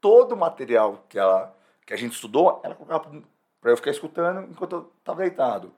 todo 0.00 0.32
o 0.32 0.36
material 0.36 1.04
que, 1.08 1.18
ela, 1.18 1.56
que 1.86 1.94
a 1.94 1.96
gente 1.96 2.12
estudou, 2.12 2.60
ela 2.64 2.74
colocava 2.74 3.22
para 3.60 3.70
eu 3.70 3.76
ficar 3.76 3.90
escutando 3.90 4.50
enquanto 4.50 4.72
eu 4.72 4.92
estava 4.98 5.20
deitado. 5.20 5.72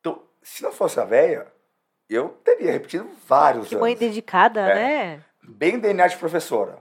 Então, 0.00 0.22
se 0.42 0.62
não 0.62 0.72
fosse 0.72 1.00
a 1.00 1.04
véia, 1.04 1.52
eu 2.08 2.30
teria 2.44 2.72
repetido 2.72 3.08
vários 3.26 3.68
que 3.68 3.74
anos. 3.74 3.82
mãe 3.82 3.96
dedicada, 3.96 4.60
é, 4.60 4.74
né? 4.74 5.24
Bem 5.42 5.78
DNA 5.78 6.06
de 6.06 6.16
professora. 6.16 6.78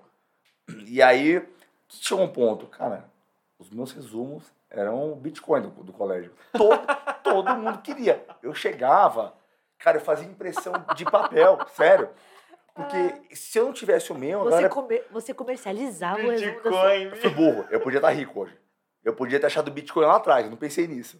E 0.85 1.01
aí, 1.01 1.45
chegou 1.89 2.23
um 2.23 2.31
ponto, 2.31 2.67
cara, 2.67 3.09
os 3.57 3.69
meus 3.69 3.91
resumos 3.91 4.43
eram 4.69 5.11
o 5.11 5.15
Bitcoin 5.15 5.61
do, 5.61 5.69
do 5.69 5.93
colégio. 5.93 6.31
Todo, 6.53 6.81
todo 7.23 7.55
mundo 7.55 7.81
queria. 7.81 8.23
Eu 8.43 8.53
chegava, 8.53 9.33
cara, 9.79 9.97
eu 9.97 10.01
fazia 10.01 10.27
impressão 10.27 10.73
de 10.95 11.05
papel, 11.05 11.59
sério. 11.73 12.09
Porque 12.77 12.95
ah. 12.95 13.35
se 13.35 13.57
eu 13.57 13.65
não 13.65 13.73
tivesse 13.73 14.11
o 14.11 14.15
meu, 14.15 14.43
você, 14.43 14.51
galera... 14.51 14.69
comer, 14.69 15.07
você 15.11 15.33
comercializava 15.33 16.21
o 16.21 16.29
Bitcoin. 16.29 17.03
Eu 17.05 17.15
fui 17.17 17.29
burro. 17.31 17.67
Eu 17.71 17.79
podia 17.79 17.97
estar 17.97 18.11
rico 18.11 18.41
hoje. 18.41 18.55
Eu 19.03 19.15
podia 19.15 19.39
ter 19.39 19.47
achado 19.47 19.69
o 19.69 19.71
Bitcoin 19.71 20.05
lá 20.05 20.17
atrás. 20.17 20.45
Eu 20.45 20.51
não 20.51 20.57
pensei 20.57 20.87
nisso. 20.87 21.19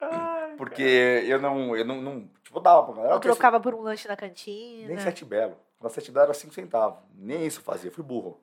Ai, 0.00 0.54
Porque 0.56 1.20
cara. 1.20 1.26
eu 1.26 1.40
não, 1.40 1.76
eu 1.76 1.84
não, 1.84 2.00
não. 2.00 2.30
Tipo, 2.44 2.60
dava 2.60 2.84
pra 2.84 2.94
galera. 2.94 3.14
Eu 3.14 3.20
trocava 3.20 3.58
por 3.58 3.74
um 3.74 3.80
lanche 3.80 4.06
na 4.06 4.16
cantina. 4.16 4.86
Nem 4.86 4.98
sete 4.98 5.24
belo. 5.24 5.58
Na 5.82 5.88
sete 5.88 6.12
belo 6.12 6.24
era 6.26 6.34
cinco 6.34 6.54
centavos. 6.54 7.00
Nem 7.12 7.44
isso 7.44 7.60
fazia. 7.60 7.90
Fui 7.90 8.04
burro. 8.04 8.40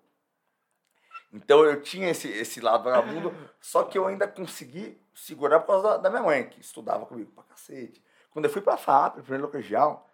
Então 1.32 1.64
eu 1.64 1.82
tinha 1.82 2.10
esse, 2.10 2.30
esse 2.30 2.60
lado 2.60 2.84
vagabundo, 2.84 3.34
só 3.60 3.84
que 3.84 3.98
eu 3.98 4.08
ainda 4.08 4.28
consegui 4.28 5.02
segurar 5.14 5.62
por 5.62 5.68
causa 5.68 5.90
da, 5.90 5.98
da 5.98 6.10
minha 6.10 6.24
mãe, 6.24 6.48
que 6.48 6.60
estudava 6.60 7.06
comigo 7.06 7.32
pra 7.32 7.44
cacete. 7.44 8.04
Quando 8.32 8.46
eu 8.46 8.52
fui 8.52 8.62
pra 8.62 8.78
FAP, 8.78 9.22
primeiro 9.22 9.48
colegial, 9.48 10.10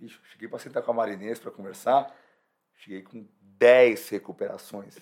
bicho, 0.00 0.20
cheguei 0.32 0.48
pra 0.48 0.58
sentar 0.58 0.82
com 0.82 0.90
a 0.90 0.94
Marinês 0.94 1.38
pra 1.38 1.50
conversar, 1.50 2.14
cheguei 2.76 3.02
com 3.02 3.26
10 3.40 4.08
recuperações. 4.08 4.96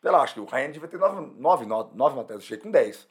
Pela, 0.00 0.22
acho 0.22 0.34
que 0.34 0.40
o 0.40 0.44
Ryan 0.44 0.70
devia 0.70 0.88
ter 0.88 0.98
9, 0.98 1.34
9, 1.36 1.66
9, 1.66 1.96
9 1.96 2.16
matérias, 2.16 2.44
eu 2.44 2.48
cheguei 2.48 2.62
com 2.62 2.70
10. 2.70 3.08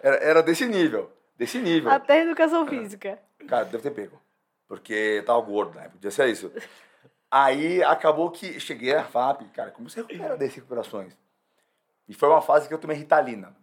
Era, 0.00 0.16
era 0.16 0.42
desse 0.42 0.66
nível, 0.66 1.12
desse 1.36 1.58
nível. 1.58 1.90
Até 1.90 2.22
educação 2.22 2.66
física. 2.66 3.18
Cara, 3.46 3.66
deve 3.66 3.82
ter 3.82 3.90
pego. 3.90 4.20
Porque 4.66 5.22
tava 5.26 5.40
gordo, 5.42 5.74
né? 5.74 5.90
Podia 5.90 6.10
ser 6.10 6.28
isso. 6.28 6.50
Aí 7.30 7.82
acabou 7.82 8.30
que 8.30 8.58
cheguei 8.58 8.94
à 8.94 9.04
FAP, 9.04 9.42
cara, 9.52 9.70
como 9.70 9.90
você 9.90 10.00
recupera 10.00 10.36
10 10.36 10.54
recuperações? 10.54 11.14
E 12.08 12.14
foi 12.14 12.28
uma 12.28 12.40
fase 12.40 12.66
que 12.68 12.72
eu 12.72 12.78
tomei 12.78 12.96
Ritalina. 12.96 13.54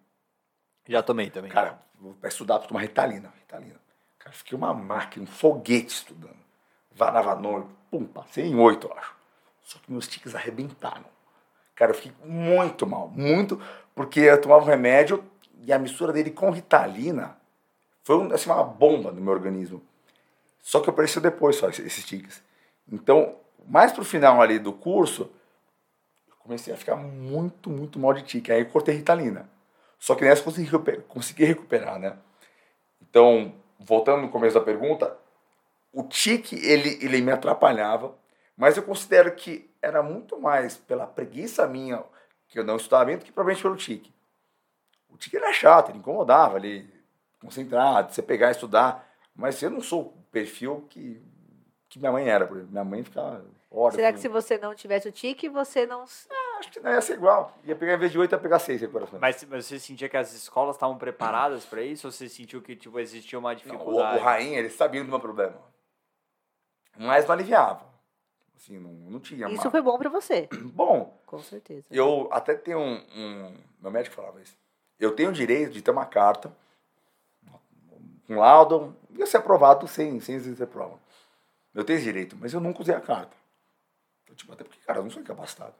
Já 0.87 1.01
tomei 1.01 1.29
também. 1.29 1.51
Cara, 1.51 1.79
pra 2.19 2.29
estudar, 2.29 2.59
pra 2.59 2.67
tomar 2.67 2.81
Ritalina. 2.81 3.33
Ritalina. 3.39 3.79
Cara, 4.19 4.31
fiquei 4.31 4.57
uma 4.57 4.73
máquina, 4.73 5.23
um 5.23 5.27
foguete 5.27 5.93
estudando. 5.93 6.37
Varava 6.93 7.35
noite, 7.35 7.69
pum, 7.89 8.05
passei 8.05 8.45
em 8.45 8.55
oito, 8.55 8.87
eu 8.87 8.97
acho. 8.97 9.15
Só 9.63 9.79
que 9.79 9.91
meus 9.91 10.07
tiques 10.07 10.35
arrebentaram. 10.35 11.05
Cara, 11.75 11.91
eu 11.91 11.95
fiquei 11.95 12.13
muito 12.25 12.85
mal, 12.85 13.07
muito, 13.07 13.61
porque 13.95 14.19
eu 14.19 14.39
tomava 14.39 14.63
um 14.63 14.67
remédio 14.67 15.23
e 15.63 15.71
a 15.71 15.79
mistura 15.79 16.11
dele 16.11 16.31
com 16.31 16.51
Ritalina 16.51 17.37
foi 18.03 18.33
assim, 18.33 18.49
uma 18.49 18.63
bomba 18.63 19.11
no 19.11 19.21
meu 19.21 19.33
organismo. 19.33 19.81
Só 20.59 20.79
que 20.79 20.89
apareceu 20.89 21.21
depois 21.21 21.55
só 21.55 21.69
esses 21.69 22.05
tiques. 22.05 22.43
Então, 22.91 23.35
mais 23.65 23.91
pro 23.91 24.03
final 24.03 24.41
ali 24.41 24.59
do 24.59 24.73
curso, 24.73 25.31
eu 26.27 26.35
comecei 26.39 26.73
a 26.73 26.77
ficar 26.77 26.95
muito, 26.95 27.69
muito 27.69 27.99
mal 27.99 28.13
de 28.13 28.23
tique. 28.23 28.51
Aí 28.51 28.61
eu 28.61 28.65
cortei 28.67 28.95
Ritalina. 28.95 29.49
Só 29.97 30.15
que 30.15 30.23
nessa 30.23 30.41
eu 30.41 30.45
consegui, 30.45 30.97
consegui 31.07 31.45
recuperar, 31.45 31.99
né? 31.99 32.17
Então, 33.01 33.53
voltando 33.79 34.21
no 34.21 34.29
começo 34.29 34.55
da 34.55 34.65
pergunta, 34.65 35.15
o 35.93 36.03
tique, 36.03 36.55
ele, 36.55 36.97
ele 37.01 37.21
me 37.21 37.31
atrapalhava, 37.31 38.15
mas 38.55 38.77
eu 38.77 38.83
considero 38.83 39.33
que 39.35 39.69
era 39.81 40.01
muito 40.01 40.39
mais 40.39 40.77
pela 40.77 41.05
preguiça 41.05 41.67
minha, 41.67 42.03
que 42.47 42.59
eu 42.59 42.63
não 42.63 42.77
estudava 42.77 43.05
bem, 43.05 43.17
do 43.17 43.25
que 43.25 43.31
provavelmente 43.31 43.63
pelo 43.63 43.75
tique. 43.75 44.13
O 45.09 45.17
tique 45.17 45.35
era 45.35 45.51
chato, 45.51 45.89
ele 45.89 45.99
incomodava 45.99 46.55
ali, 46.55 46.89
concentrado, 47.41 48.13
você 48.13 48.21
pegar 48.21 48.49
e 48.49 48.51
estudar, 48.51 49.07
mas 49.35 49.61
eu 49.61 49.69
não 49.69 49.81
sou 49.81 50.01
o 50.01 50.25
perfil 50.31 50.85
que, 50.89 51.21
que 51.89 51.99
minha 51.99 52.11
mãe 52.11 52.27
era, 52.27 52.45
por 52.45 52.57
exemplo. 52.57 52.71
Minha 52.71 52.85
mãe 52.85 53.03
ficava 53.03 53.43
horas. 53.69 53.95
Será 53.95 54.13
que 54.13 54.19
se 54.19 54.27
você 54.27 54.57
não 54.57 54.75
tivesse 54.75 55.09
o 55.09 55.11
tique, 55.11 55.49
você 55.49 55.85
não... 55.85 56.03
Ah, 56.03 56.59
acho 56.59 56.71
que 56.71 56.79
não 56.79 56.91
ia 56.91 57.01
ser 57.01 57.13
igual. 57.13 57.57
Ia 57.63 57.75
pegar, 57.75 57.95
em 57.95 57.97
vez 57.97 58.11
de 58.11 58.19
oito, 58.19 58.33
ia 58.33 58.39
pegar 58.39 58.59
seis. 58.59 58.81
Mas, 59.19 59.43
mas 59.43 59.65
você 59.65 59.79
sentia 59.79 60.07
que 60.07 60.17
as 60.17 60.33
escolas 60.33 60.75
estavam 60.75 60.97
preparadas 60.97 61.65
para 61.65 61.81
isso? 61.81 62.07
Ou 62.07 62.11
você 62.11 62.29
sentiu 62.29 62.61
que 62.61 62.75
tipo, 62.75 62.99
existia 62.99 63.39
uma 63.39 63.55
dificuldade? 63.55 64.15
Não, 64.15 64.19
o, 64.19 64.21
o 64.21 64.23
Rainha, 64.23 64.59
eles 64.59 64.73
sabiam 64.73 65.03
do 65.03 65.09
meu 65.09 65.19
problema. 65.19 65.55
Mas 66.97 67.25
não 67.25 67.33
aliviava. 67.33 67.85
Assim, 68.55 68.77
não, 68.77 68.91
não 68.91 69.19
tinha. 69.19 69.47
Isso 69.49 69.63
uma... 69.63 69.71
foi 69.71 69.81
bom 69.81 69.97
para 69.97 70.09
você? 70.09 70.47
Bom. 70.73 71.19
Com 71.25 71.39
certeza. 71.39 71.85
Eu 71.89 72.29
até 72.31 72.53
tenho 72.53 72.77
um, 72.77 73.03
um... 73.15 73.57
Meu 73.81 73.89
médico 73.89 74.15
falava 74.15 74.39
isso. 74.41 74.55
Eu 74.99 75.15
tenho 75.15 75.29
o 75.29 75.33
direito 75.33 75.71
de 75.71 75.81
ter 75.81 75.89
uma 75.89 76.05
carta, 76.05 76.55
um 78.29 78.37
laudo, 78.37 78.95
ia 79.17 79.25
ser 79.25 79.37
aprovado 79.37 79.87
sem, 79.87 80.19
sem 80.19 80.35
exercer 80.35 80.67
prova. 80.67 80.99
Eu 81.73 81.83
tenho 81.83 81.97
esse 81.97 82.05
direito, 82.05 82.37
mas 82.39 82.53
eu 82.53 82.59
nunca 82.59 82.81
usei 82.81 82.93
a 82.93 83.01
carta. 83.01 83.35
Eu, 84.27 84.35
tipo, 84.35 84.53
até 84.53 84.63
porque, 84.63 84.79
cara, 84.85 84.99
eu 84.99 85.03
não 85.03 85.09
sou 85.09 85.21
incapacitado. 85.21 85.73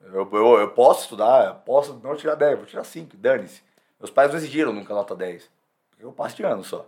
Eu, 0.00 0.28
eu, 0.32 0.58
eu 0.60 0.70
posso 0.70 1.02
estudar, 1.02 1.46
eu 1.46 1.54
posso 1.56 1.94
não 1.94 2.14
tirar 2.14 2.36
10, 2.36 2.56
vou 2.56 2.66
tirar 2.66 2.84
5, 2.84 3.16
dane-se. 3.16 3.62
Meus 3.98 4.10
pais 4.10 4.30
não 4.30 4.36
exigiram 4.36 4.72
nunca 4.72 4.94
nota 4.94 5.16
10. 5.16 5.50
Porque 5.90 6.04
eu 6.04 6.12
passo 6.12 6.36
de 6.36 6.44
ano 6.44 6.62
só. 6.62 6.86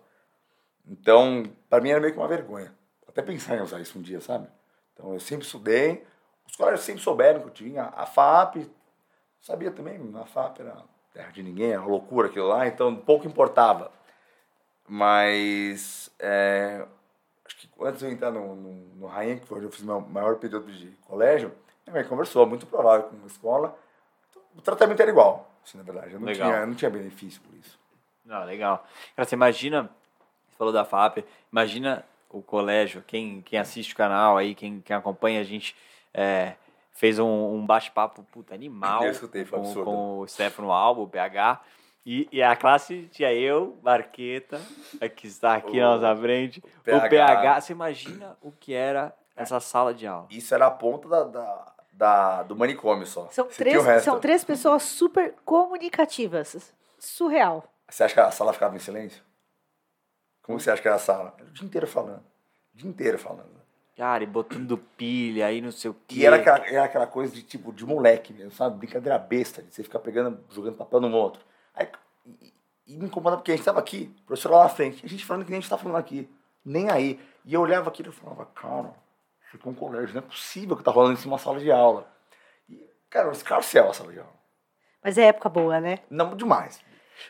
Então, 0.87 1.43
para 1.69 1.83
mim 1.83 1.91
era 1.91 2.01
meio 2.01 2.13
que 2.13 2.19
uma 2.19 2.29
vergonha. 2.29 2.73
Até 3.11 3.23
pensar 3.23 3.57
em 3.57 3.61
usar 3.61 3.81
isso 3.81 3.99
um 3.99 4.03
dia, 4.03 4.21
sabe? 4.21 4.47
Então, 4.95 5.13
eu 5.13 5.21
sempre 5.21 5.45
estudei. 5.45 6.07
Os 6.47 6.55
colégios 6.55 6.83
sempre 6.83 7.03
souberam 7.03 7.41
que 7.41 7.47
eu 7.47 7.53
tinha. 7.53 7.93
A 7.97 8.07
FAP, 8.07 8.71
sabia 9.41 9.73
também, 9.73 10.01
a 10.15 10.25
FAP 10.25 10.61
era 10.61 10.77
terra 11.13 11.31
de 11.33 11.43
ninguém, 11.43 11.73
era 11.73 11.83
loucura 11.83 12.29
aquilo 12.29 12.47
lá, 12.47 12.69
então 12.69 12.95
pouco 12.95 13.27
importava. 13.27 13.91
Mas, 14.89 16.11
é, 16.21 16.87
acho 17.45 17.57
que 17.57 17.69
antes 17.81 17.99
de 18.01 18.07
eu 18.07 18.13
entrar 18.13 18.31
no, 18.31 18.55
no, 18.55 18.73
no 18.95 19.07
Rainha, 19.07 19.39
que 19.39 19.47
foi 19.47 19.59
onde 19.59 19.67
eu 19.67 19.73
fiz 19.73 19.83
meu 19.83 20.01
maior 20.01 20.37
período 20.37 20.71
de 20.71 20.89
colégio, 21.07 21.53
minha 21.85 21.95
mãe 21.95 22.09
conversou, 22.09 22.47
muito 22.47 22.67
provável 22.67 23.09
com 23.09 23.17
a 23.25 23.27
escola. 23.27 23.77
Então, 24.31 24.43
o 24.57 24.61
tratamento 24.61 25.01
era 25.01 25.11
igual, 25.11 25.51
assim, 25.65 25.79
na 25.79 25.85
verdade. 25.85 26.15
Eu 26.15 26.21
não, 26.21 26.33
tinha, 26.33 26.47
eu 26.47 26.67
não 26.67 26.75
tinha 26.75 26.91
benefício 26.91 27.41
por 27.41 27.55
isso. 27.57 27.79
Não, 28.25 28.45
legal. 28.45 28.87
Cara, 29.17 29.29
você 29.29 29.35
imagina, 29.35 29.91
você 30.49 30.57
falou 30.57 30.73
da 30.73 30.85
FAP, 30.85 31.25
imagina 31.51 32.05
o 32.31 32.43
colégio, 32.43 33.03
quem, 33.07 33.43
quem 33.43 33.59
assiste 33.59 33.93
o 33.93 33.97
canal 33.97 34.37
aí, 34.37 34.55
quem, 34.55 34.81
quem 34.81 34.95
acompanha 34.95 35.41
a 35.41 35.45
gente, 35.45 35.75
é, 36.15 36.55
fez 36.93 37.19
um, 37.19 37.55
um 37.55 37.67
bate-papo 37.67 38.23
puta 38.25 38.55
animal 38.55 39.05
eu 39.05 39.11
escutei, 39.11 39.45
foi 39.45 39.59
com, 39.59 39.85
com 39.85 40.19
o 40.21 40.29
Stefano 40.29 40.71
Albo, 40.71 41.03
o 41.03 41.09
PH. 41.09 41.61
E, 42.05 42.29
e, 42.33 42.43
a 42.43 42.57
classe 42.57 43.09
tinha 43.13 43.33
eu, 43.33 43.79
Marqueta, 43.83 44.59
que 45.17 45.27
está 45.27 45.55
aqui 45.55 45.79
o, 45.79 45.81
na 45.81 45.97
nossa 45.97 46.21
frente, 46.21 46.59
o 46.59 46.83
PH. 46.83 47.07
o 47.07 47.11
PH. 47.11 47.61
Você 47.61 47.73
imagina 47.73 48.39
o 48.41 48.51
que 48.51 48.73
era 48.73 49.15
essa 49.37 49.61
sala 49.61 49.93
de 49.93 50.07
aula? 50.07 50.27
Isso 50.31 50.55
era 50.55 50.67
a 50.67 50.71
ponta 50.71 51.09
da, 51.09 51.25
da, 51.25 51.73
da 51.93 52.43
do 52.43 52.57
manicômio 52.57 53.07
só. 53.07 53.29
São 53.31 53.47
três, 53.47 54.03
são 54.03 54.19
três 54.19 54.45
pessoas 54.45 54.83
super 54.83 55.35
comunicativas. 55.45 56.73
Surreal. 56.99 57.65
Você 57.89 58.05
acha 58.05 58.15
que 58.15 58.21
a 58.21 58.31
sala 58.31 58.53
ficava 58.53 58.75
em 58.77 58.79
silêncio? 58.79 59.23
Como 60.43 60.59
você 60.59 60.71
acha 60.71 60.81
que 60.83 60.89
era 60.89 60.97
a 60.97 61.01
sala? 61.01 61.35
Era 61.39 61.49
o 61.49 61.53
dia 61.53 61.67
inteiro 61.67 61.87
falando. 61.87 62.23
O 62.75 62.77
dia 62.77 62.89
inteiro 62.89 63.19
falando. 63.19 63.61
Cara, 63.97 64.25
e 64.25 64.27
botando 64.27 64.79
pilha 64.97 65.47
aí, 65.47 65.61
não 65.61 65.71
sei 65.71 65.91
o 65.91 65.97
quê. 66.09 66.21
E 66.21 66.27
era 66.27 66.37
aquela, 66.37 66.67
era 66.67 66.85
aquela 66.85 67.07
coisa 67.07 67.35
de 67.35 67.43
tipo, 67.43 67.71
de 67.73 67.85
moleque 67.85 68.33
mesmo, 68.33 68.51
sabe? 68.51 68.79
Brincadeira 68.79 69.19
besta, 69.19 69.63
de 69.63 69.75
você 69.75 69.83
ficar 69.83 69.99
pegando, 69.99 70.43
jogando 70.49 70.77
papel 70.77 71.01
no 71.01 71.15
outro. 71.15 71.43
Aí, 71.75 71.87
e, 72.25 72.55
e 72.87 72.97
me 72.97 73.05
incomoda 73.05 73.37
porque 73.37 73.51
a 73.51 73.55
gente 73.55 73.61
estava 73.61 73.79
aqui, 73.79 74.15
o 74.23 74.27
professor 74.27 74.53
lá 74.53 74.63
na 74.63 74.69
frente, 74.71 75.05
a 75.05 75.09
gente 75.09 75.25
falando 75.25 75.45
que 75.45 75.51
nem 75.51 75.59
a 75.59 75.61
gente 75.61 75.67
está 75.67 75.77
falando 75.77 75.99
aqui. 75.99 76.31
Nem 76.65 76.89
aí. 76.91 77.21
E 77.45 77.53
eu 77.53 77.61
olhava 77.61 77.91
aquilo 77.91 78.09
e 78.09 78.13
falava, 78.13 78.47
cara, 78.47 78.95
ficou 79.51 79.71
um 79.71 79.75
colégio, 79.75 80.15
não 80.15 80.23
é 80.23 80.25
possível 80.25 80.77
que 80.77 80.83
tá 80.83 80.91
rolando 80.91 81.19
isso 81.19 81.29
numa 81.29 81.39
sala 81.39 81.59
de 81.59 81.71
aula. 81.71 82.11
E, 82.69 82.83
cara, 83.11 83.29
eu 83.29 83.33
escarcel 83.33 83.91
a 83.91 83.93
sala 83.93 84.13
de 84.13 84.19
aula. 84.19 84.33
Mas 85.03 85.19
é 85.19 85.25
época 85.25 85.49
boa, 85.49 85.79
né? 85.79 85.99
Não, 86.09 86.35
demais. 86.37 86.81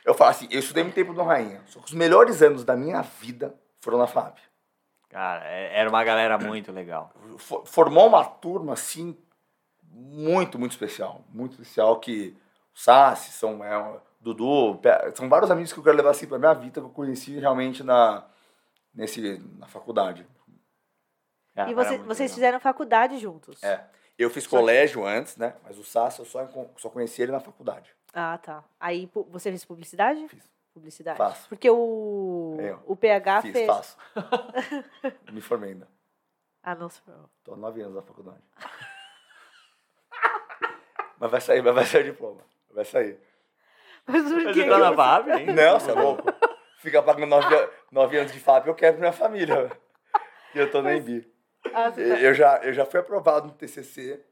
Eu 0.04 0.14
falo 0.14 0.30
assim, 0.30 0.48
eu 0.50 0.60
estudei 0.60 0.82
muito 0.82 0.94
tempo 0.94 1.12
no 1.12 1.22
Rainha, 1.22 1.62
só 1.66 1.80
que 1.80 1.86
os 1.86 1.94
melhores 1.94 2.42
anos 2.42 2.64
da 2.64 2.76
minha 2.76 3.02
vida 3.02 3.54
foram 3.80 3.98
na 3.98 4.06
FAB. 4.06 4.38
Cara, 5.08 5.44
é, 5.44 5.80
era 5.80 5.88
uma 5.88 6.04
galera 6.04 6.38
muito 6.38 6.70
legal. 6.70 7.12
Formou 7.64 8.06
uma 8.06 8.24
turma, 8.24 8.74
assim, 8.74 9.16
muito, 9.82 10.58
muito 10.58 10.72
especial. 10.72 11.24
Muito 11.28 11.52
especial 11.52 11.98
que 11.98 12.36
o 12.74 12.78
Sassi, 12.78 13.32
São 13.32 13.64
é, 13.64 14.00
Dudu, 14.20 14.80
são 15.14 15.28
vários 15.28 15.50
amigos 15.50 15.72
que 15.72 15.78
eu 15.78 15.82
quero 15.82 15.96
levar 15.96 16.10
assim 16.10 16.26
pra 16.26 16.38
minha 16.38 16.54
vida, 16.54 16.80
que 16.80 16.86
eu 16.86 16.90
conheci 16.90 17.38
realmente 17.38 17.82
na, 17.82 18.24
nesse, 18.94 19.38
na 19.58 19.66
faculdade. 19.66 20.26
e 21.56 21.74
você, 21.74 21.98
vocês 21.98 22.30
legal. 22.30 22.34
fizeram 22.34 22.60
faculdade 22.60 23.18
juntos? 23.18 23.62
É. 23.64 23.84
Eu 24.16 24.28
fiz 24.28 24.46
colégio 24.46 25.06
antes, 25.06 25.36
né? 25.38 25.56
Mas 25.64 25.78
o 25.78 25.84
Sassi 25.84 26.20
eu 26.20 26.26
só, 26.26 26.46
só 26.76 26.90
conheci 26.90 27.22
ele 27.22 27.32
na 27.32 27.40
faculdade. 27.40 27.90
Ah, 28.12 28.38
tá. 28.38 28.64
Aí 28.78 29.10
você 29.30 29.50
fez 29.50 29.64
publicidade? 29.64 30.26
Fiz 30.28 30.50
publicidade? 30.72 31.18
Faço. 31.18 31.48
Porque 31.48 31.70
o, 31.70 32.56
é, 32.60 32.76
o 32.86 32.96
PH 32.96 33.42
fiz, 33.42 33.52
fez. 33.52 33.66
Faço. 33.66 33.96
Me 35.32 35.40
formei 35.40 35.70
ainda. 35.70 35.88
Ah, 36.62 36.74
não 36.74 36.88
se 36.88 37.00
formou. 37.00 37.30
Tô 37.44 37.56
nove 37.56 37.82
anos 37.82 37.94
na 37.94 38.02
faculdade. 38.02 38.42
mas 41.18 41.30
vai 41.30 41.40
sair, 41.40 41.62
mas 41.62 41.74
vai 41.74 41.84
sair 41.84 42.02
o 42.02 42.12
diploma. 42.12 42.42
Vai 42.70 42.84
sair. 42.84 43.18
Mas 44.06 44.24
por 44.24 44.52
quê? 44.52 44.64
Você 44.64 44.68
tá 44.68 44.78
na 44.78 44.94
FAP, 44.94 45.28
hein? 45.28 45.46
Não, 45.54 45.78
você 45.78 45.90
é 45.90 45.94
louco. 45.94 46.24
Fica 46.78 47.02
pagando 47.02 47.26
nove, 47.26 47.70
nove 47.92 48.18
anos 48.18 48.32
de 48.32 48.40
FAP, 48.40 48.66
eu 48.66 48.74
quero 48.74 48.98
minha 48.98 49.12
família. 49.12 49.70
E 50.54 50.58
eu 50.58 50.70
tô 50.70 50.82
no 50.82 50.90
EMB. 50.90 51.26
Ah, 51.72 51.90
tá... 51.90 52.00
eu, 52.00 52.34
já, 52.34 52.56
eu 52.58 52.72
já 52.72 52.86
fui 52.86 53.00
aprovado 53.00 53.46
no 53.46 53.52
TCC 53.52 54.24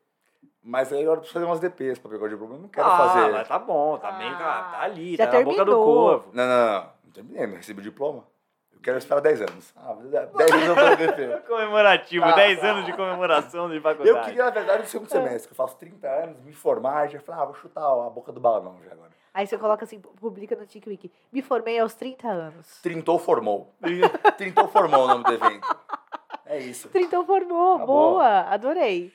mas 0.62 0.93
aí 0.93 1.02
eu 1.02 1.12
preciso 1.12 1.32
fazer 1.35 1.47
umas 1.47 1.60
DPs 1.60 1.98
pra 1.98 2.10
pegar 2.10 2.27
o 2.27 2.28
diploma. 2.28 2.55
Eu 2.56 2.60
não 2.60 2.69
quero 2.69 2.86
ah, 2.86 2.97
fazer. 2.97 3.32
mas 3.32 3.48
tá 3.48 3.59
bom, 3.59 3.97
tá, 3.98 4.12
bem, 4.12 4.31
tá, 4.32 4.39
tá 4.39 4.81
ali, 4.82 5.16
tá 5.16 5.27
terminou. 5.27 5.56
na 5.56 5.65
boca 5.65 5.77
do 5.77 5.85
corvo. 5.85 6.31
Não, 6.32 6.47
não, 6.47 6.66
não. 6.66 6.98
Não 7.05 7.12
terminei, 7.12 7.47
não 7.47 7.56
recebi 7.56 7.81
o 7.81 7.82
diploma. 7.82 8.24
Eu 8.70 8.81
quero 8.81 8.98
esperar 8.98 9.20
10 9.20 9.43
anos. 9.43 9.74
Ah, 9.74 9.94
10 9.94 10.52
anos 10.52 10.66
eu 10.66 10.74
vou 10.74 10.97
DP. 10.97 11.43
Comemorativo, 11.48 12.24
ah, 12.24 12.32
10 12.32 12.65
anos 12.65 12.86
de 12.86 12.93
comemoração 12.93 13.69
de 13.69 13.81
faculdade. 13.81 14.16
Eu 14.16 14.23
queria, 14.23 14.44
na 14.44 14.51
verdade, 14.51 14.82
o 14.85 14.86
segundo 14.86 15.09
semestre, 15.09 15.48
que 15.48 15.52
eu 15.52 15.56
faço 15.56 15.77
30 15.78 16.06
anos, 16.06 16.40
me 16.43 16.52
formar, 16.52 17.09
já 17.09 17.19
falei, 17.19 17.40
ah, 17.40 17.44
vou 17.47 17.55
chutar 17.55 17.82
a 17.82 18.10
boca 18.10 18.31
do 18.31 18.39
balão 18.39 18.78
já 18.85 18.93
agora. 18.93 19.10
Aí 19.35 19.47
você 19.47 19.59
coloca 19.59 19.85
assim, 19.85 20.01
publica 20.01 20.55
no 20.55 20.66
TikWiki. 20.66 21.10
Me 21.32 21.43
formei 21.43 21.78
aos 21.78 21.94
30 21.94 22.28
anos. 22.28 22.81
Trintou 22.82 23.19
formou. 23.19 23.74
Trintou 24.36 24.69
formou 24.69 25.05
o 25.05 25.09
nome 25.09 25.24
do 25.24 25.32
evento. 25.32 25.77
É 26.47 26.59
isso. 26.59 26.89
Trintou 26.89 27.24
formou, 27.24 27.77
Acabou. 27.77 28.12
boa, 28.12 28.40
adorei. 28.43 29.12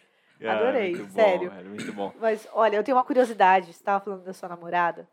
Adorei, 0.52 0.96
muito 0.96 1.14
sério. 1.14 1.50
Bom, 1.50 1.70
muito 1.70 1.94
bom. 1.94 2.14
Mas, 2.20 2.48
olha, 2.54 2.76
eu 2.76 2.84
tenho 2.84 2.98
uma 2.98 3.04
curiosidade. 3.04 3.68
Você 3.68 3.72
estava 3.72 4.04
falando 4.04 4.24
da 4.24 4.34
sua 4.34 4.50
namorada. 4.50 5.08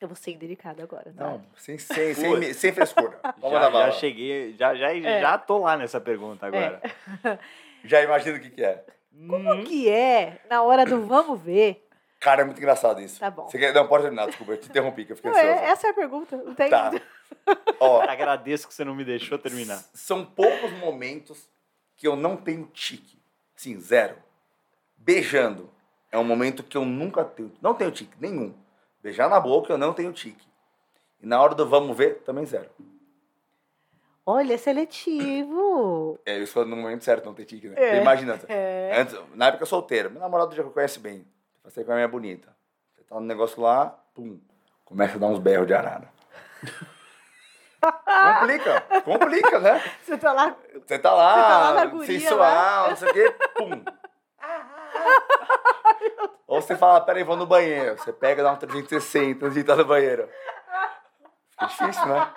Eu 0.00 0.06
vou 0.06 0.16
ser 0.16 0.30
indelicada 0.30 0.80
agora, 0.82 1.12
tá? 1.12 1.24
Não, 1.24 1.44
sem, 1.56 1.76
sem, 1.76 2.14
sem, 2.14 2.54
sem 2.54 2.72
frescura. 2.72 3.18
Vamos 3.38 3.60
já, 3.60 3.70
já 3.70 3.90
cheguei, 3.92 4.54
já, 4.56 4.74
já, 4.74 4.94
é. 4.94 5.20
já 5.20 5.36
tô 5.36 5.58
lá 5.58 5.76
nessa 5.76 6.00
pergunta 6.00 6.46
agora. 6.46 6.80
É. 7.24 7.38
já 7.82 8.00
imagino 8.02 8.36
o 8.36 8.40
que, 8.40 8.50
que 8.50 8.62
é. 8.62 8.84
Como 9.26 9.52
hum. 9.52 9.64
que 9.64 9.88
é 9.88 10.40
na 10.48 10.62
hora 10.62 10.86
do 10.86 11.02
vamos 11.06 11.40
ver? 11.40 11.84
Cara, 12.20 12.42
é 12.42 12.44
muito 12.44 12.58
engraçado 12.58 13.00
isso. 13.00 13.18
Tá 13.18 13.28
bom. 13.28 13.48
Você 13.48 13.58
quer... 13.58 13.74
Não, 13.74 13.88
pode 13.88 14.04
terminar, 14.04 14.26
desculpa, 14.26 14.52
eu 14.52 14.60
te 14.60 14.68
interrompi, 14.68 15.04
que 15.04 15.12
eu 15.12 15.16
fiquei 15.16 15.32
não, 15.32 15.38
é, 15.38 15.64
Essa 15.68 15.88
é 15.88 15.90
a 15.90 15.94
pergunta, 15.94 16.36
não 16.36 16.54
tem... 16.54 16.70
Tá. 16.70 16.92
Ó, 17.80 18.00
Agradeço 18.02 18.68
que 18.68 18.74
você 18.74 18.84
não 18.84 18.94
me 18.94 19.04
deixou 19.04 19.36
terminar. 19.36 19.78
São 19.94 20.24
poucos 20.24 20.72
momentos 20.78 21.48
que 21.96 22.06
eu 22.06 22.14
não 22.14 22.36
tenho 22.36 22.66
tique. 22.66 23.20
Sim, 23.56 23.80
zero 23.80 24.16
beijando 25.08 25.70
é 26.12 26.18
um 26.18 26.24
momento 26.24 26.62
que 26.62 26.76
eu 26.76 26.84
nunca 26.84 27.24
tenho, 27.24 27.50
não 27.62 27.72
tenho 27.72 27.90
tique 27.90 28.14
nenhum. 28.20 28.52
Beijar 29.02 29.30
na 29.30 29.40
boca 29.40 29.72
eu 29.72 29.78
não 29.78 29.94
tenho 29.94 30.12
tique. 30.12 30.46
E 31.18 31.26
na 31.26 31.40
hora 31.40 31.54
do 31.54 31.66
vamos 31.66 31.96
ver, 31.96 32.16
também 32.26 32.44
zero. 32.44 32.68
Olha, 34.26 34.52
é 34.52 34.58
seletivo. 34.58 36.18
É, 36.26 36.38
isso 36.38 36.52
foi 36.52 36.66
no 36.66 36.76
momento 36.76 37.04
certo, 37.04 37.24
não 37.24 37.32
ter 37.32 37.46
tique, 37.46 37.68
né? 37.68 37.74
É, 37.78 38.02
Imagina, 38.02 38.38
é. 38.48 39.00
antes, 39.00 39.18
na 39.34 39.46
época 39.46 39.64
solteiro, 39.64 40.10
meu 40.10 40.20
namorado 40.20 40.54
já 40.54 40.62
conhece 40.62 40.98
bem. 40.98 41.26
Passei 41.62 41.84
com 41.84 41.92
a 41.92 41.94
minha 41.94 42.08
bonita. 42.08 42.54
Você 42.94 43.02
tá 43.04 43.14
no 43.14 43.22
negócio 43.22 43.62
lá, 43.62 43.98
pum, 44.14 44.38
começa 44.84 45.16
a 45.16 45.18
dar 45.18 45.28
uns 45.28 45.38
berros 45.38 45.66
de 45.66 45.72
arara. 45.72 46.12
complica, 47.80 48.80
complica, 49.04 49.58
né? 49.58 49.82
Você 50.02 50.18
tá 50.18 50.32
lá. 50.32 50.56
Você 50.86 50.98
tá 50.98 51.14
lá, 51.14 51.34
você 51.34 51.42
tá 51.42 51.58
lá 51.58 51.74
na 51.74 51.86
guria, 51.86 52.20
sensual, 52.20 52.82
né? 52.82 52.90
não 52.90 52.96
sei 52.96 53.08
o 53.08 53.14
quê, 53.14 53.36
pum. 53.56 53.97
Ou 56.48 56.62
você 56.62 56.74
fala, 56.74 56.98
peraí, 57.02 57.22
vou 57.22 57.36
no 57.36 57.46
banheiro. 57.46 57.98
Você 57.98 58.10
pega, 58.10 58.42
dá 58.42 58.50
um 58.50 58.56
360 58.56 59.44
antes 59.44 59.54
de 59.54 59.60
entrar 59.60 59.76
no 59.76 59.84
banheiro. 59.84 60.26
Fica 61.50 61.66
difícil, 61.66 62.06
né? 62.06 62.32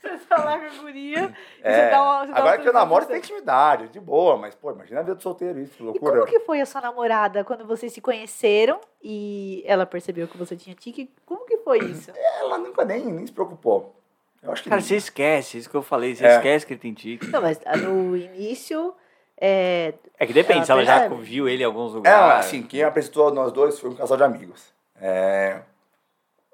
Você 0.00 0.18
tá 0.26 0.36
lá 0.44 0.56
com 0.56 0.66
a 0.66 0.82
guria. 0.82 1.34
É. 1.60 1.88
Uma, 1.98 2.20
Agora 2.32 2.58
que 2.58 2.68
eu 2.68 2.72
namoro, 2.72 3.04
você 3.04 3.10
tem 3.10 3.18
intimidade, 3.18 3.88
de 3.88 3.98
boa, 3.98 4.36
mas, 4.36 4.54
pô, 4.54 4.70
imagina 4.70 5.00
a 5.00 5.02
vida 5.02 5.16
do 5.16 5.22
solteiro, 5.22 5.58
isso, 5.58 5.74
que 5.74 5.82
loucura. 5.82 6.12
E 6.12 6.20
como 6.20 6.30
que 6.30 6.40
foi 6.40 6.60
a 6.60 6.66
sua 6.66 6.80
namorada 6.80 7.42
quando 7.42 7.66
vocês 7.66 7.92
se 7.92 8.00
conheceram 8.00 8.80
e 9.02 9.64
ela 9.66 9.84
percebeu 9.84 10.28
que 10.28 10.38
você 10.38 10.54
tinha 10.54 10.76
tique? 10.76 11.12
Como 11.26 11.44
que 11.44 11.56
foi 11.58 11.78
isso? 11.80 12.12
Ela 12.14 12.56
nunca 12.58 12.84
nem, 12.84 13.04
nem 13.04 13.26
se 13.26 13.32
preocupou. 13.32 14.00
Eu 14.40 14.52
acho 14.52 14.62
que 14.62 14.68
Cara, 14.68 14.80
você 14.80 14.94
esquece, 14.94 15.58
isso 15.58 15.68
que 15.68 15.74
eu 15.74 15.82
falei, 15.82 16.14
você 16.14 16.24
é. 16.24 16.36
esquece 16.36 16.64
que 16.64 16.74
ele 16.74 16.80
tem 16.80 16.94
tique. 16.94 17.26
Não, 17.26 17.42
mas 17.42 17.58
ah, 17.64 17.76
no 17.76 18.16
início. 18.16 18.94
É, 19.36 19.94
é 20.18 20.26
que 20.26 20.32
depende, 20.32 20.58
ela 20.58 20.64
se 20.64 20.72
ela 20.72 20.84
já 20.84 21.08
viu 21.08 21.48
ele 21.48 21.62
em 21.62 21.66
alguns 21.66 21.92
lugares. 21.92 22.36
É, 22.36 22.38
assim, 22.38 22.62
quem 22.62 22.82
apresentou 22.82 23.32
nós 23.32 23.52
dois 23.52 23.78
foi 23.78 23.90
um 23.90 23.94
casal 23.94 24.16
de 24.16 24.22
amigos. 24.22 24.72
É. 24.96 25.62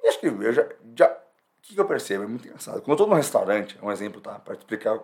Acho 0.07 0.19
que 0.19 0.27
eu 0.27 0.53
já. 0.53 0.67
já 0.97 1.09
o 1.11 1.63
que, 1.63 1.75
que 1.75 1.81
eu 1.81 1.85
percebo? 1.85 2.25
É 2.25 2.27
muito 2.27 2.47
engraçado. 2.49 2.81
Quando 2.81 2.89
eu 2.89 2.95
estou 2.95 3.07
num 3.07 3.15
restaurante, 3.15 3.79
é 3.81 3.85
um 3.85 3.93
exemplo, 3.93 4.21
tá? 4.21 4.39
Para 4.39 4.55
explicar 4.55 4.99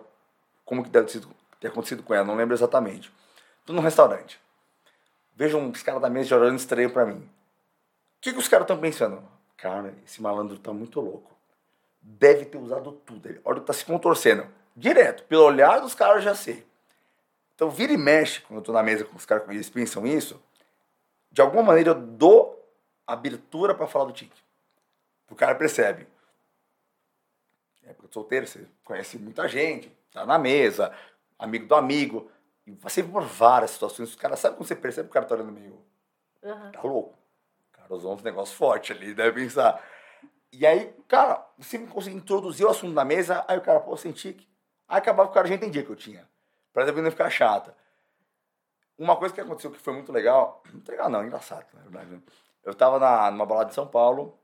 como 0.65 0.83
que 0.83 0.89
deve 0.89 1.07
ter 1.59 1.67
acontecido 1.67 2.03
com 2.03 2.13
ela, 2.13 2.25
não 2.25 2.35
lembro 2.35 2.55
exatamente. 2.55 3.11
Estou 3.61 3.75
num 3.75 3.81
restaurante. 3.81 4.39
Vejo 5.35 5.57
uns 5.57 5.83
caras 5.83 6.01
da 6.01 6.09
mesa 6.09 6.35
olhando 6.35 6.57
estranho 6.57 6.89
para 6.89 7.05
mim. 7.05 7.19
O 7.19 7.29
que, 8.19 8.33
que 8.33 8.39
os 8.39 8.47
caras 8.47 8.63
estão 8.63 8.79
pensando? 8.79 9.23
Cara, 9.55 9.93
esse 10.05 10.21
malandro 10.21 10.57
tá 10.57 10.73
muito 10.73 10.99
louco. 10.99 11.31
Deve 12.01 12.45
ter 12.45 12.57
usado 12.57 12.91
tudo. 12.91 13.29
Ele, 13.29 13.39
olha, 13.45 13.61
tá 13.61 13.71
se 13.71 13.85
contorcendo. 13.85 14.45
Direto, 14.75 15.23
pelo 15.23 15.43
olhar 15.43 15.79
dos 15.79 15.93
caras 15.93 16.17
eu 16.17 16.21
já 16.23 16.35
sei. 16.35 16.65
Então 17.57 17.71
vira 17.71 17.91
e 17.91 17.97
mexe 17.97 18.39
quando 18.41 18.59
eu 18.59 18.63
tô 18.63 18.71
na 18.71 18.83
mesa 18.83 19.03
com 19.03 19.15
os 19.15 19.25
caras 19.25 19.43
e 19.47 19.55
eles 19.55 19.67
pensam 19.67 20.05
isso. 20.05 20.39
De 21.31 21.41
alguma 21.41 21.63
maneira 21.63 21.89
eu 21.89 21.95
dou 21.95 22.71
abertura 23.07 23.73
para 23.73 23.87
falar 23.87 24.05
do 24.05 24.13
tique. 24.13 24.39
O 25.27 25.35
cara 25.35 25.55
percebe. 25.55 26.07
É 27.83 27.93
porque 27.93 28.13
solteiro, 28.13 28.45
você 28.45 28.67
conhece 28.83 29.17
muita 29.17 29.47
gente, 29.47 29.91
tá 30.11 30.23
na 30.23 30.37
mesa, 30.37 30.93
amigo 31.39 31.65
do 31.65 31.73
amigo. 31.73 32.29
E 32.63 32.73
passei 32.73 33.03
por 33.03 33.23
várias 33.23 33.71
situações. 33.71 34.09
Os 34.09 34.15
caras, 34.15 34.39
sabe 34.39 34.55
quando 34.55 34.67
você 34.67 34.75
percebe 34.75 35.07
que 35.07 35.11
o 35.11 35.13
cara 35.15 35.25
tá 35.25 35.33
olhando 35.33 35.51
meio. 35.51 35.83
Uhum. 36.43 36.71
Tá 36.71 36.81
louco. 36.83 37.17
O 37.69 37.71
cara 37.71 37.95
usou 37.95 38.13
uns 38.13 38.21
negócios 38.21 38.55
fortes 38.55 38.95
ali, 38.95 39.15
deve 39.15 39.41
pensar. 39.41 39.83
E 40.53 40.63
aí, 40.63 40.93
cara, 41.07 41.43
você 41.57 41.79
me 41.79 41.87
conseguiu 41.87 42.19
introduzir 42.19 42.67
o 42.67 42.69
assunto 42.69 42.93
na 42.93 43.03
mesa, 43.03 43.43
aí 43.47 43.57
o 43.57 43.61
cara, 43.61 43.79
pô, 43.79 43.97
senti 43.97 44.33
que. 44.33 44.47
Aí 44.87 44.99
acabava 44.99 45.29
que 45.29 45.31
o 45.31 45.33
cara 45.33 45.47
já 45.47 45.55
entendia 45.55 45.83
que 45.83 45.89
eu 45.89 45.95
tinha. 45.95 46.29
Pra 46.77 46.85
depois 46.85 47.03
não 47.03 47.09
ficar 47.09 47.27
chata. 47.31 47.75
Uma 48.99 49.15
coisa 49.15 49.33
que 49.33 49.41
aconteceu 49.41 49.71
que 49.71 49.79
foi 49.79 49.93
muito 49.93 50.11
legal. 50.11 50.61
Muito 50.71 50.87
legal, 50.91 51.09
não, 51.09 51.25
engraçado, 51.25 51.65
na 51.73 51.81
verdade. 51.81 52.11
Né? 52.11 52.21
Eu 52.63 52.71
tava 52.71 52.99
na, 52.99 53.31
numa 53.31 53.47
balada 53.47 53.69
de 53.69 53.73
São 53.73 53.87
Paulo 53.87 54.37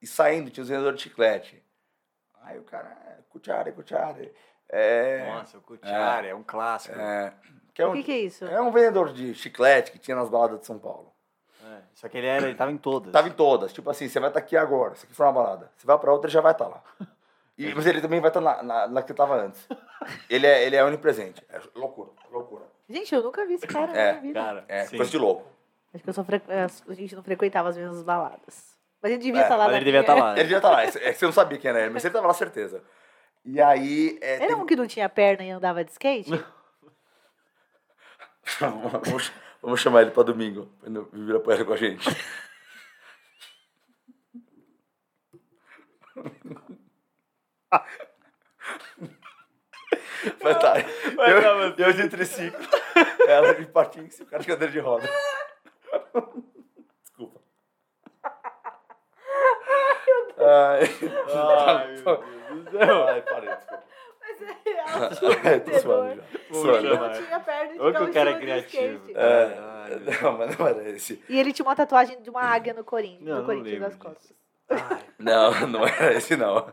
e 0.00 0.06
saindo 0.06 0.50
tinha 0.50 0.62
os 0.62 0.70
vendedores 0.70 0.96
de 0.96 1.02
chiclete. 1.02 1.62
Aí 2.40 2.58
o 2.58 2.62
cara, 2.62 2.96
cuchara, 3.28 3.70
cuchara. 3.72 4.32
É, 4.70 5.30
Nossa, 5.34 5.58
o 5.58 5.60
cuchara 5.60 6.28
é, 6.28 6.30
é, 6.30 6.34
um 6.34 6.42
clássico. 6.42 6.98
É, 6.98 7.34
que 7.74 7.82
é 7.82 7.86
um, 7.86 7.90
o 7.90 7.94
que, 7.94 8.04
que, 8.04 8.12
é 8.12 8.18
isso? 8.20 8.46
É 8.46 8.62
um 8.62 8.72
vendedor 8.72 9.12
de 9.12 9.34
chiclete 9.34 9.92
que 9.92 9.98
tinha 9.98 10.16
nas 10.16 10.30
baladas 10.30 10.60
de 10.60 10.66
São 10.66 10.78
Paulo. 10.78 11.12
É, 11.62 11.82
só 11.94 12.08
que 12.08 12.16
ele 12.16 12.26
era, 12.26 12.46
ele 12.46 12.56
tava 12.56 12.72
em 12.72 12.78
todas. 12.78 13.12
Tava 13.12 13.28
em 13.28 13.32
todas. 13.32 13.70
Tipo 13.70 13.90
assim, 13.90 14.08
você 14.08 14.18
vai 14.18 14.30
estar 14.30 14.40
tá 14.40 14.46
aqui 14.46 14.56
agora. 14.56 14.94
Se 14.94 15.04
aqui 15.04 15.14
for 15.14 15.26
uma 15.26 15.32
balada. 15.34 15.70
Você 15.76 15.86
vai 15.86 15.98
pra 15.98 16.10
outra, 16.10 16.26
ele 16.26 16.32
já 16.32 16.40
vai 16.40 16.52
estar 16.52 16.64
tá 16.64 16.70
lá. 16.70 16.82
E, 17.60 17.74
mas 17.74 17.86
ele 17.86 18.00
também 18.00 18.20
vai 18.20 18.30
estar 18.30 18.40
tá 18.40 18.56
na, 18.56 18.62
na, 18.62 18.88
na, 18.88 19.02
que 19.02 19.12
tava 19.12 19.36
antes. 19.36 19.68
Ele 20.30 20.46
é, 20.46 20.64
ele 20.64 20.76
é 20.76 20.82
onipresente. 20.82 21.44
É 21.50 21.60
loucura, 21.74 22.08
loucura. 22.32 22.64
Gente, 22.88 23.14
eu 23.14 23.22
nunca 23.22 23.44
vi 23.44 23.52
esse 23.52 23.66
cara 23.66 23.92
é, 23.92 24.12
na 24.14 24.20
vida. 24.20 24.40
Cara, 24.40 24.64
é, 24.66 24.86
sim. 24.86 24.96
coisa 24.96 25.10
de 25.10 25.18
louco. 25.18 25.46
Acho 25.92 26.02
que 26.02 26.08
eu 26.08 26.14
sou 26.14 26.24
fre... 26.24 26.40
a 26.48 26.94
gente 26.94 27.14
não 27.14 27.22
frequentava 27.22 27.68
as 27.68 27.76
mesmas 27.76 28.02
baladas. 28.02 28.74
Mas 29.02 29.12
ele 29.12 29.22
devia 29.22 29.42
estar 29.42 29.56
é, 29.56 29.58
tá 29.58 29.66
lá. 29.66 29.76
ele 29.76 29.84
devia 29.84 30.00
estar 30.00 30.14
tá 30.14 30.20
lá. 30.20 30.32
Né? 30.32 30.36
Ele 30.36 30.42
devia 30.44 30.56
estar 30.56 30.70
tá 30.70 30.74
lá. 30.74 30.84
É, 30.84 31.12
você 31.12 31.24
não 31.26 31.32
sabia 31.32 31.58
quem 31.58 31.68
era 31.68 31.82
ele, 31.82 31.90
mas 31.90 32.02
ele 32.02 32.08
estava 32.08 32.26
lá, 32.26 32.32
certeza. 32.32 32.82
E 33.44 33.60
aí... 33.60 34.18
É, 34.22 34.44
era 34.44 34.56
um 34.56 34.64
que 34.64 34.74
não 34.74 34.86
tinha 34.86 35.08
perna 35.10 35.44
e 35.44 35.50
andava 35.50 35.84
de 35.84 35.90
skate? 35.90 36.30
vamos, 38.58 39.32
vamos 39.60 39.80
chamar 39.80 40.00
ele 40.00 40.12
para 40.12 40.22
domingo. 40.22 40.66
Pra 40.80 40.90
vir 41.12 41.36
a 41.36 41.40
poeira 41.40 41.64
com 41.66 41.74
a 41.74 41.76
gente. 41.76 42.08
Vai 50.42 50.58
tá. 50.58 50.74
Eu, 50.78 51.74
eu 51.78 51.92
de 51.92 52.08
triciclo, 52.08 52.60
ela 53.26 53.54
de 53.54 53.66
patins 53.66 54.18
e 54.18 54.22
o 54.22 54.26
cara 54.26 54.42
de 54.42 54.48
cadeira 54.48 54.72
de 54.72 54.78
roda. 54.78 55.08
Desculpa. 57.00 57.40
Ai, 60.38 60.80
Ai 61.34 61.96
meu 62.04 62.16
Deus 62.48 62.64
do 62.64 62.70
céu. 62.70 63.08
Ai, 63.08 63.22
parei, 63.22 63.54
desculpa. 63.54 63.84
Mas 64.20 64.42
é 64.42 64.56
real. 64.64 65.10
É, 65.44 65.58
tô 65.58 65.78
suando 65.78 66.88
já. 66.88 66.94
Não 66.96 67.12
tinha 67.12 67.40
perna 67.40 67.72
de 67.72 67.80
Ou 67.80 67.92
que 67.92 68.02
o 68.02 68.12
cara 68.12 68.30
é 68.30 68.38
criativo. 68.38 69.10
É, 69.14 69.58
Ai, 69.58 70.00
não, 70.22 70.38
mas 70.38 70.58
não 70.58 70.66
era 70.66 70.88
esse. 70.90 71.24
E 71.28 71.38
ele 71.38 71.52
tinha 71.52 71.64
uma 71.66 71.76
tatuagem 71.76 72.20
de 72.20 72.28
uma 72.30 72.42
águia 72.42 72.74
no 72.74 72.84
Corinthians, 72.84 73.38
no 73.38 73.44
Corinthians 73.44 73.80
das 73.80 73.96
costas. 73.96 74.34
Não, 75.18 75.66
não 75.66 75.86
era 75.86 76.14
esse 76.14 76.36
não. 76.36 76.72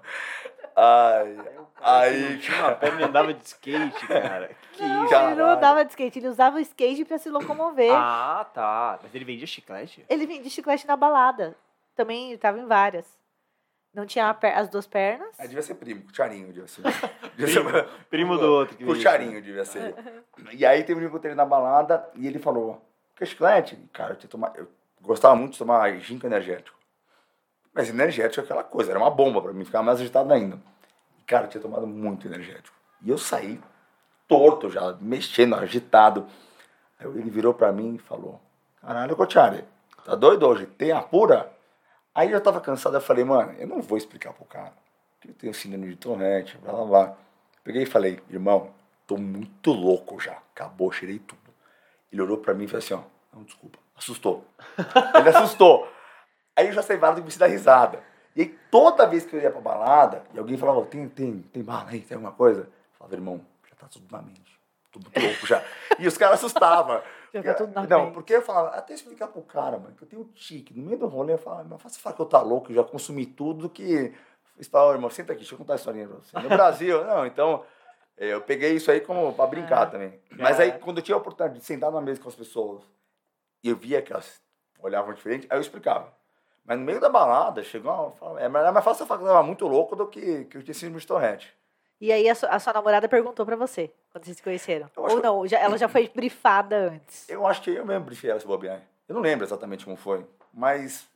Ai, 0.79 1.35
aí. 1.81 2.37
Tinha 2.37 2.59
uma 2.59 2.75
perna 2.75 3.01
e 3.01 3.03
andava 3.05 3.33
de 3.33 3.43
skate, 3.43 4.07
cara. 4.07 4.51
Que 4.73 4.83
não, 4.83 5.05
isso? 5.05 5.15
ele 5.15 5.35
não 5.35 5.49
andava 5.49 5.83
de 5.83 5.89
skate, 5.89 6.19
ele 6.19 6.27
usava 6.27 6.57
o 6.57 6.59
skate 6.59 7.03
pra 7.03 7.17
se 7.17 7.31
locomover. 7.31 7.91
Ah, 7.91 8.45
tá. 8.53 8.99
Mas 9.01 9.15
ele 9.15 9.25
vendia 9.25 9.47
chiclete? 9.47 10.05
Ele 10.07 10.27
vendia 10.27 10.51
chiclete 10.51 10.85
na 10.85 10.95
balada. 10.95 11.55
Também 11.95 12.31
estava 12.31 12.59
em 12.59 12.67
várias. 12.67 13.17
Não 13.91 14.05
tinha 14.05 14.29
as 14.29 14.69
duas 14.69 14.85
pernas. 14.85 15.29
Ah, 15.39 15.47
devia 15.47 15.63
ser 15.63 15.73
primo, 15.73 16.03
cucharinho, 16.03 16.53
devia 16.53 16.67
ser. 16.67 16.83
Devia 17.35 17.63
primo, 17.63 17.69
ser... 17.71 17.87
primo 18.11 18.37
do 18.37 18.45
outro. 18.45 18.77
Cucharinho 18.77 19.41
devia 19.41 19.65
ser. 19.65 19.95
E 20.53 20.65
aí 20.65 20.83
teve 20.83 20.95
um 20.95 20.99
dia 20.99 21.09
que 21.09 21.15
eu 21.15 21.17
entrei 21.17 21.35
na 21.35 21.45
balada 21.45 22.07
e 22.15 22.27
ele 22.27 22.37
falou, 22.37 22.79
que 23.15 23.25
chiclete? 23.25 23.75
Cara, 23.91 24.17
eu, 24.21 24.29
tomar... 24.29 24.53
eu 24.55 24.67
gostava 25.01 25.35
muito 25.35 25.53
de 25.53 25.57
tomar 25.59 25.91
ginkgo 25.97 26.27
energético. 26.27 26.76
Mas 27.77 27.89
energético 27.89 28.41
é 28.41 28.43
aquela 28.43 28.63
coisa, 28.63 28.89
era 28.89 28.97
uma 28.97 29.11
bomba 29.11 29.39
para 29.39 29.53
mim, 29.53 29.63
ficava 29.63 29.83
mais 29.83 29.99
agitado 29.99 30.33
ainda. 30.33 30.59
Cara, 31.27 31.45
eu 31.45 31.49
tinha 31.49 31.61
tomado 31.61 31.85
muito 31.85 32.25
energético. 32.25 32.75
E 33.03 33.09
eu 33.11 33.19
saí 33.19 33.61
torto 34.27 34.67
já, 34.67 34.97
mexendo, 34.99 35.53
agitado. 35.53 36.25
Aí 36.99 37.05
ele 37.05 37.29
virou 37.29 37.53
para 37.53 37.71
mim 37.71 37.93
e 37.93 37.99
falou: 37.99 38.41
Caralho, 38.81 39.15
Cotiari, 39.15 39.63
tá 40.03 40.15
doido 40.15 40.47
hoje? 40.47 40.65
Tem 40.65 40.91
a 40.91 41.03
pura? 41.03 41.53
Aí 42.15 42.31
eu 42.31 42.41
tava 42.41 42.59
cansado, 42.59 42.95
eu 42.95 43.01
falei, 43.01 43.23
mano, 43.23 43.53
eu 43.59 43.67
não 43.67 43.79
vou 43.79 43.95
explicar 43.95 44.33
pro 44.33 44.43
cara 44.45 44.73
que 45.21 45.29
eu 45.29 45.35
tenho 45.35 45.53
síndrome 45.53 45.89
de 45.89 45.97
torrente, 45.97 46.57
blá 46.57 46.73
blá 46.73 46.85
blá. 46.85 47.17
Peguei 47.63 47.83
e 47.83 47.85
falei, 47.85 48.19
irmão, 48.27 48.71
tô 49.05 49.17
muito 49.17 49.71
louco 49.71 50.19
já. 50.19 50.35
Acabou, 50.55 50.91
cheirei 50.91 51.19
tudo. 51.19 51.53
Ele 52.11 52.23
olhou 52.23 52.39
pra 52.39 52.55
mim 52.55 52.63
e 52.63 52.67
falou 52.67 52.79
assim, 52.79 52.95
ó, 52.95 53.01
não, 53.31 53.43
desculpa, 53.43 53.77
assustou. 53.95 54.43
Ele 55.13 55.29
assustou. 55.29 55.87
Aí 56.57 56.67
eu 56.67 56.73
já 56.73 56.81
sei 56.81 56.97
vários 56.97 57.19
que 57.19 57.31
me 57.31 57.38
dar 57.38 57.45
risada. 57.45 58.01
E 58.35 58.41
aí 58.41 58.59
toda 58.71 59.05
vez 59.05 59.25
que 59.25 59.35
eu 59.35 59.39
ia 59.39 59.51
pra 59.51 59.61
balada, 59.61 60.23
e 60.34 60.39
alguém 60.39 60.57
falava, 60.57 60.84
tem, 60.88 61.07
tem, 61.07 61.39
tem 61.53 61.63
bala 61.63 61.91
aí, 61.91 62.01
tem 62.01 62.15
alguma 62.15 62.34
coisa? 62.34 62.61
Eu 62.61 62.97
falava, 62.97 63.15
irmão, 63.15 63.41
já 63.69 63.75
tá 63.75 63.88
tudo 63.88 64.07
na 64.11 64.23
mente. 64.23 64.57
Muito 64.95 65.19
louco 65.19 65.45
já. 65.45 65.63
E 65.99 66.07
os 66.07 66.17
caras 66.17 66.39
assustavam. 66.39 67.01
Já 67.34 67.43
tá 67.43 67.53
tudo 67.55 67.73
na 67.73 67.85
Não, 67.85 68.05
mente. 68.05 68.13
porque 68.13 68.34
eu 68.34 68.41
falava, 68.41 68.69
até 68.69 68.93
explicar 68.93 69.27
pro 69.27 69.41
cara, 69.43 69.77
mano, 69.77 69.93
que 69.95 70.03
eu 70.03 70.07
tenho 70.07 70.23
tique. 70.34 70.73
No 70.73 70.84
meio 70.84 70.97
do 70.97 71.07
rolê, 71.07 71.34
eu 71.34 71.38
falava, 71.38 71.67
mas 71.69 71.81
fácil 71.81 72.01
falar 72.01 72.15
que 72.15 72.21
eu 72.21 72.25
tá 72.25 72.41
louco, 72.41 72.71
eu 72.71 72.75
já 72.75 72.84
consumi 72.84 73.25
tudo 73.25 73.69
que. 73.69 74.13
Fala, 74.71 74.93
irmão, 74.93 75.09
senta 75.09 75.34
aqui, 75.34 75.41
deixa 75.41 75.53
eu 75.53 75.57
contar 75.57 75.73
a 75.73 75.75
historinha 75.75 76.07
pra 76.07 76.17
você. 76.17 76.39
No 76.39 76.49
Brasil, 76.49 77.03
não, 77.05 77.25
então. 77.25 77.63
Eu 78.17 78.41
peguei 78.41 78.71
isso 78.71 78.89
aí 78.89 79.01
como 79.01 79.31
pra 79.34 79.45
brincar 79.45 79.84
ah, 79.84 79.85
também. 79.85 80.19
Mas 80.31 80.59
aí, 80.59 80.71
quando 80.79 80.97
eu 80.97 81.03
tinha 81.03 81.15
a 81.15 81.19
oportunidade 81.19 81.59
de 81.59 81.65
sentar 81.65 81.91
numa 81.91 82.01
mesa 82.01 82.19
com 82.19 82.29
as 82.29 82.34
pessoas 82.34 82.81
e 83.63 83.69
eu 83.69 83.75
via 83.75 84.01
que 84.01 84.11
elas 84.11 84.41
olhavam 84.79 85.13
diferente, 85.13 85.45
aí 85.51 85.57
eu 85.57 85.61
explicava. 85.61 86.11
Mas 86.68 86.77
no 86.77 86.84
meio 86.84 86.99
da 86.99 87.07
balada, 87.07 87.64
chegou 87.64 88.14
uma, 88.19 88.41
é 88.41 88.49
mais 88.49 88.84
fácil 88.84 89.03
eu 89.03 89.07
falar 89.07 89.19
que 89.19 89.23
eu 89.23 89.30
estava 89.30 89.48
muito 89.48 89.65
louco 89.65 89.95
do 89.95 90.06
que, 90.06 90.44
que 90.45 90.57
eu 90.57 90.61
tinha 90.61 90.73
sido 90.73 90.99
de 90.99 91.07
torrente. 91.07 91.56
E 91.99 92.11
aí 92.11 92.30
a 92.30 92.35
sua, 92.35 92.49
a 92.49 92.60
sua 92.60 92.73
namorada 92.73 93.07
perguntou 93.07 93.45
para 93.45 93.56
você, 93.56 93.89
quando 94.11 94.26
vocês 94.26 94.35
se 94.35 94.44
conheceram? 94.44 94.91
Ou 94.98 95.22
não, 95.22 95.44
que... 95.44 95.48
já, 95.48 95.60
ela 95.60 95.77
já 95.77 95.88
foi 95.88 96.11
brifada 96.14 96.89
antes? 96.89 97.27
Eu 97.30 97.48
acho 97.48 97.61
que 97.61 97.72
eu 97.72 97.85
mesmo 97.85 98.03
brifei 98.03 98.30
ela, 98.30 98.39
se 98.39 98.45
bobear. 98.45 98.81
Eu 99.07 99.15
não 99.15 99.22
lembro 99.22 99.45
exatamente 99.45 99.85
como 99.85 99.95
foi, 99.95 100.26
mas 100.53 101.07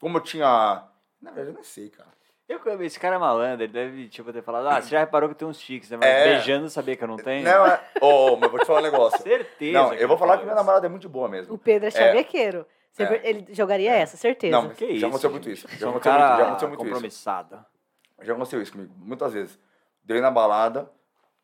como 0.00 0.18
eu 0.18 0.20
tinha... 0.20 0.82
Na 1.22 1.30
verdade, 1.30 1.50
eu 1.50 1.54
não 1.54 1.64
sei, 1.64 1.88
cara. 1.88 2.16
Eu, 2.48 2.82
esse 2.82 2.98
cara 2.98 3.16
é 3.16 3.18
malandro, 3.18 3.64
ele 3.64 3.72
deve, 3.72 4.08
tipo, 4.08 4.32
ter 4.32 4.42
falado, 4.42 4.68
ah, 4.68 4.80
você 4.80 4.90
já 4.90 5.00
reparou 5.00 5.28
que 5.28 5.34
tem 5.34 5.46
uns 5.46 5.58
tiques, 5.58 5.90
né? 5.90 5.96
Mas 5.96 6.08
é... 6.08 6.24
beijando 6.24 6.68
sabia 6.70 6.96
que 6.96 7.04
eu 7.04 7.08
não 7.08 7.16
tenho? 7.16 7.44
Não, 7.44 7.66
é... 7.66 7.80
Ô, 8.00 8.32
oh, 8.32 8.36
mas 8.36 8.50
vou 8.50 8.60
te 8.60 8.66
falar 8.66 8.80
um 8.80 8.82
negócio. 8.90 9.22
Certeza. 9.22 9.72
Não, 9.72 9.94
eu 9.94 10.08
vou 10.08 10.18
falar 10.18 10.38
que 10.38 10.44
minha 10.44 10.54
namorada 10.54 10.86
é 10.86 10.88
muito 10.88 11.08
boa 11.08 11.28
mesmo. 11.28 11.54
O 11.54 11.58
Pedro 11.58 11.88
é 11.88 11.90
chavequeiro. 11.90 12.66
É... 12.72 12.75
É. 12.98 13.28
Ele 13.28 13.46
jogaria 13.54 13.92
é. 13.92 14.00
essa, 14.00 14.16
certeza. 14.16 14.56
Não, 14.56 14.70
que 14.70 14.98
já 14.98 15.06
aconteceu 15.06 15.30
muito 15.30 15.50
isso. 15.50 15.68
Já 15.68 15.88
aconteceu, 15.88 16.12
cara 16.12 16.26
muito, 16.26 16.38
já 16.38 16.46
aconteceu 16.46 16.68
muito 16.68 16.84
compromissado. 16.84 17.54
isso. 17.54 18.24
Já 18.26 18.32
aconteceu 18.32 18.62
isso 18.62 18.72
comigo, 18.72 18.94
muitas 18.96 19.32
vezes. 19.32 19.58
Deu 20.02 20.20
na 20.22 20.30
balada 20.30 20.90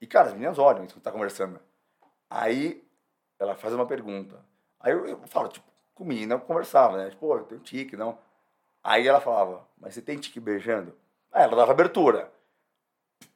e, 0.00 0.06
cara, 0.06 0.28
as 0.28 0.32
meninas 0.32 0.58
olham 0.58 0.86
quando 0.86 1.02
tá 1.02 1.12
conversando. 1.12 1.60
Aí 2.30 2.82
ela 3.38 3.54
faz 3.54 3.74
uma 3.74 3.86
pergunta. 3.86 4.36
Aí 4.80 4.92
eu, 4.92 5.06
eu 5.06 5.20
falo, 5.26 5.48
tipo, 5.48 5.66
com 5.94 6.04
menina 6.04 6.34
eu 6.34 6.40
conversava, 6.40 6.96
né? 6.96 7.10
Tipo, 7.10 7.36
eu 7.36 7.44
tenho 7.44 7.60
tique, 7.60 7.96
não. 7.96 8.18
Aí 8.82 9.06
ela 9.06 9.20
falava, 9.20 9.66
mas 9.78 9.94
você 9.94 10.02
tem 10.02 10.18
tique 10.18 10.40
beijando? 10.40 10.96
Aí 11.30 11.42
ela 11.42 11.56
dava 11.56 11.72
abertura. 11.72 12.32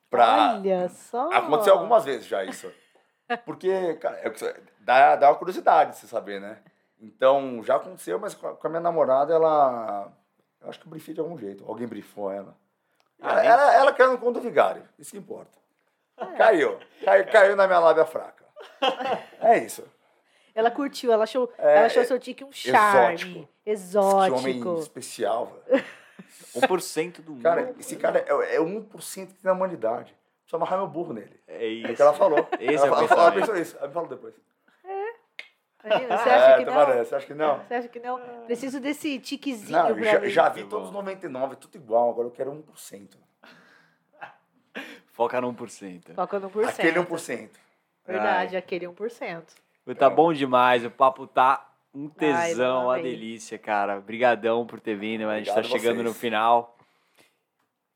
Pra... 0.09 0.55
Olha 0.55 0.89
só. 0.89 1.31
Aconteceu 1.33 1.75
algumas 1.75 2.05
vezes 2.05 2.27
já 2.27 2.45
isso. 2.45 2.73
Porque, 3.45 3.95
cara, 3.95 4.17
é, 4.19 4.61
dá, 4.81 5.17
dá 5.17 5.31
uma 5.31 5.37
curiosidade 5.37 5.93
de 5.93 5.99
você 5.99 6.07
saber, 6.07 6.41
né? 6.41 6.63
Então, 7.01 7.63
já 7.63 7.77
aconteceu, 7.77 8.19
mas 8.19 8.35
com 8.35 8.67
a, 8.67 8.69
minha 8.69 8.81
namorada, 8.81 9.35
ela. 9.35 10.13
Eu 10.61 10.69
acho 10.69 10.81
que 10.81 10.87
eu 10.87 10.91
brifei 10.91 11.15
de 11.15 11.21
algum 11.21 11.39
jeito. 11.39 11.65
Alguém 11.67 11.87
brifou 11.87 12.31
ela. 12.31 12.57
Ela, 13.21 13.45
ela, 13.45 13.75
ela 13.75 13.93
caiu 13.93 14.13
no 14.13 14.19
conto 14.19 14.35
do 14.35 14.41
vigário. 14.41 14.83
Isso 14.99 15.13
que 15.13 15.19
importa. 15.19 15.59
Caiu. 16.37 16.79
Caiu, 17.05 17.27
caiu 17.27 17.57
na 17.57 17.67
minha 17.67 17.79
lábia 17.79 18.05
fraca. 18.05 18.45
É 19.41 19.59
isso. 19.59 19.85
Ela 20.55 20.71
curtiu, 20.71 21.13
ela 21.13 21.25
achou, 21.25 21.53
ela 21.59 21.87
achou 21.87 22.05
seu 22.05 22.19
tique 22.19 22.43
um 22.43 22.51
charme. 22.51 23.47
Exótico. 23.65 24.43
Que 24.43 24.49
homem 24.49 24.81
especial, 24.81 25.53
velho. 25.69 25.85
1% 26.57 27.21
do 27.23 27.33
mundo. 27.33 27.43
Cara, 27.43 27.75
esse 27.79 27.97
cara 27.97 28.19
é, 28.21 28.57
é 28.57 28.61
1% 28.61 29.29
da 29.43 29.53
humanidade. 29.53 30.15
Só 30.47 30.57
amarrar 30.57 30.79
meu 30.79 30.89
burro 30.89 31.13
nele. 31.13 31.39
É 31.47 31.67
isso. 31.67 31.89
É 31.89 31.93
o 31.93 31.97
que 31.97 32.03
ela 32.03 32.13
falou. 32.13 32.49
Esse 32.61 32.87
ela, 32.87 32.87
é 32.87 33.05
o 33.05 33.13
ela 33.13 33.33
pensou 33.33 33.57
isso. 33.57 33.77
Ela 33.79 33.89
me 33.89 33.95
falou 33.95 34.09
depois. 34.09 34.35
Imagina, 35.87 36.19
você 36.19 36.31
acha 36.31 36.51
é, 36.51 36.59
que 36.59 36.65
não? 36.65 36.75
parece. 36.75 37.15
Acho 37.15 37.27
que 37.27 37.35
não. 37.35 37.59
Você 37.61 37.75
acha 37.75 37.89
que 37.89 38.01
não? 38.01 38.21
Preciso 38.47 38.81
desse 38.81 39.19
tiquezinho 39.21 39.79
Não, 39.79 40.05
já, 40.05 40.21
mim. 40.21 40.29
já 40.29 40.49
vi 40.49 40.65
todos 40.65 40.89
os 40.89 40.93
bom. 40.93 40.99
99, 41.01 41.57
tudo 41.57 41.77
igual. 41.77 42.11
Agora 42.11 42.27
eu 42.27 42.33
quero 42.33 42.53
1%. 42.53 43.17
Foca 45.13 45.41
no 45.41 45.53
1%. 45.55 46.15
Foca 46.15 46.39
no 46.41 46.51
1%. 46.51 46.69
Aquele 46.69 46.99
1%. 46.99 47.51
Verdade, 48.07 48.57
aquele 48.57 48.87
1%. 48.87 49.43
Tá 49.97 50.11
bom 50.11 50.33
demais, 50.33 50.85
o 50.85 50.91
papo 50.91 51.27
tá 51.27 51.73
um 51.95 52.11
Ai, 52.19 52.49
tesão, 52.51 52.81
não, 52.81 52.85
uma 52.87 53.01
delícia, 53.01 53.59
cara. 53.59 53.99
Obrigadão 53.99 54.67
por 54.67 54.81
ter 54.81 54.97
vindo, 54.97 55.29
a 55.29 55.39
gente 55.39 55.53
tá 55.53 55.63
chegando 55.63 55.97
vocês. 55.97 56.05
no 56.05 56.13
final. 56.13 56.77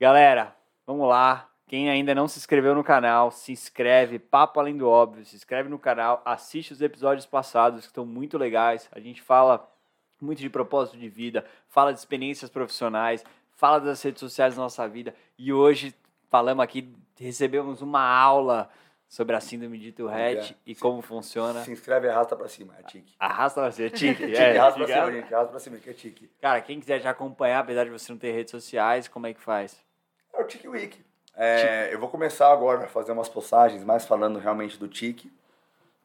Galera, 0.01 0.57
vamos 0.87 1.07
lá. 1.07 1.50
Quem 1.71 1.89
ainda 1.89 2.17
não 2.17 2.27
se 2.27 2.37
inscreveu 2.37 2.75
no 2.75 2.83
canal, 2.83 3.31
se 3.31 3.53
inscreve, 3.53 4.19
Papo 4.19 4.59
Além 4.59 4.77
do 4.77 4.89
Óbvio, 4.89 5.25
se 5.25 5.37
inscreve 5.37 5.69
no 5.69 5.79
canal, 5.79 6.21
assiste 6.25 6.73
os 6.73 6.83
episódios 6.83 7.27
passados 7.27 7.83
que 7.83 7.87
estão 7.87 8.05
muito 8.05 8.37
legais. 8.37 8.89
A 8.91 8.99
gente 8.99 9.23
fala 9.23 9.73
muito 10.21 10.41
de 10.41 10.51
propósito 10.51 10.99
de 10.99 11.09
vida, 11.09 11.45
fala 11.69 11.93
de 11.93 12.01
experiências 12.01 12.51
profissionais, 12.51 13.25
fala 13.53 13.79
das 13.79 14.03
redes 14.03 14.19
sociais 14.19 14.57
da 14.57 14.63
nossa 14.63 14.89
vida. 14.89 15.15
E 15.39 15.53
hoje 15.53 15.95
falamos 16.29 16.61
aqui, 16.65 16.93
recebemos 17.17 17.81
uma 17.83 18.03
aula 18.03 18.69
sobre 19.09 19.37
a 19.37 19.41
síndrome 19.41 19.79
de 19.79 19.93
Tourette 19.93 20.55
É. 20.67 20.71
e 20.73 20.75
como 20.75 21.01
funciona. 21.03 21.63
Se 21.63 21.71
inscreve 21.71 22.09
e 22.09 22.11
arrasta 22.11 22.35
pra 22.35 22.49
cima. 22.49 22.75
É 22.81 22.83
tique. 22.83 23.15
Arrasta 23.17 23.61
pra 23.61 23.71
cima, 23.71 23.91
tique. 23.91 24.15
Tique, 24.27 24.35
é, 24.37 24.59
arrasta 24.59 24.77
pra 24.85 24.89
cima, 24.89 25.13
gente. 25.13 25.33
Arrasta 25.33 25.51
pra 25.53 25.61
cima, 25.61 25.77
que 25.77 25.91
é 25.91 25.93
tique. 25.93 26.31
Cara, 26.41 26.61
quem 26.63 26.81
quiser 26.81 26.99
te 27.01 27.07
acompanhar, 27.07 27.61
apesar 27.61 27.85
de 27.85 27.91
você 27.91 28.11
não 28.11 28.19
ter 28.19 28.33
redes 28.33 28.51
sociais, 28.51 29.07
como 29.07 29.29
é 29.29 29.33
que 29.33 29.41
faz? 29.41 29.81
É 30.35 30.43
o 30.43 30.47
Tique 30.49 30.67
Week. 30.67 31.09
É, 31.37 31.93
eu 31.93 31.99
vou 31.99 32.09
começar 32.09 32.53
agora 32.53 32.85
a 32.85 32.89
fazer 32.89 33.13
umas 33.13 33.29
postagens 33.29 33.83
mais 33.85 34.05
falando 34.05 34.39
realmente 34.39 34.77
do 34.79 34.89
Tique. 34.89 35.33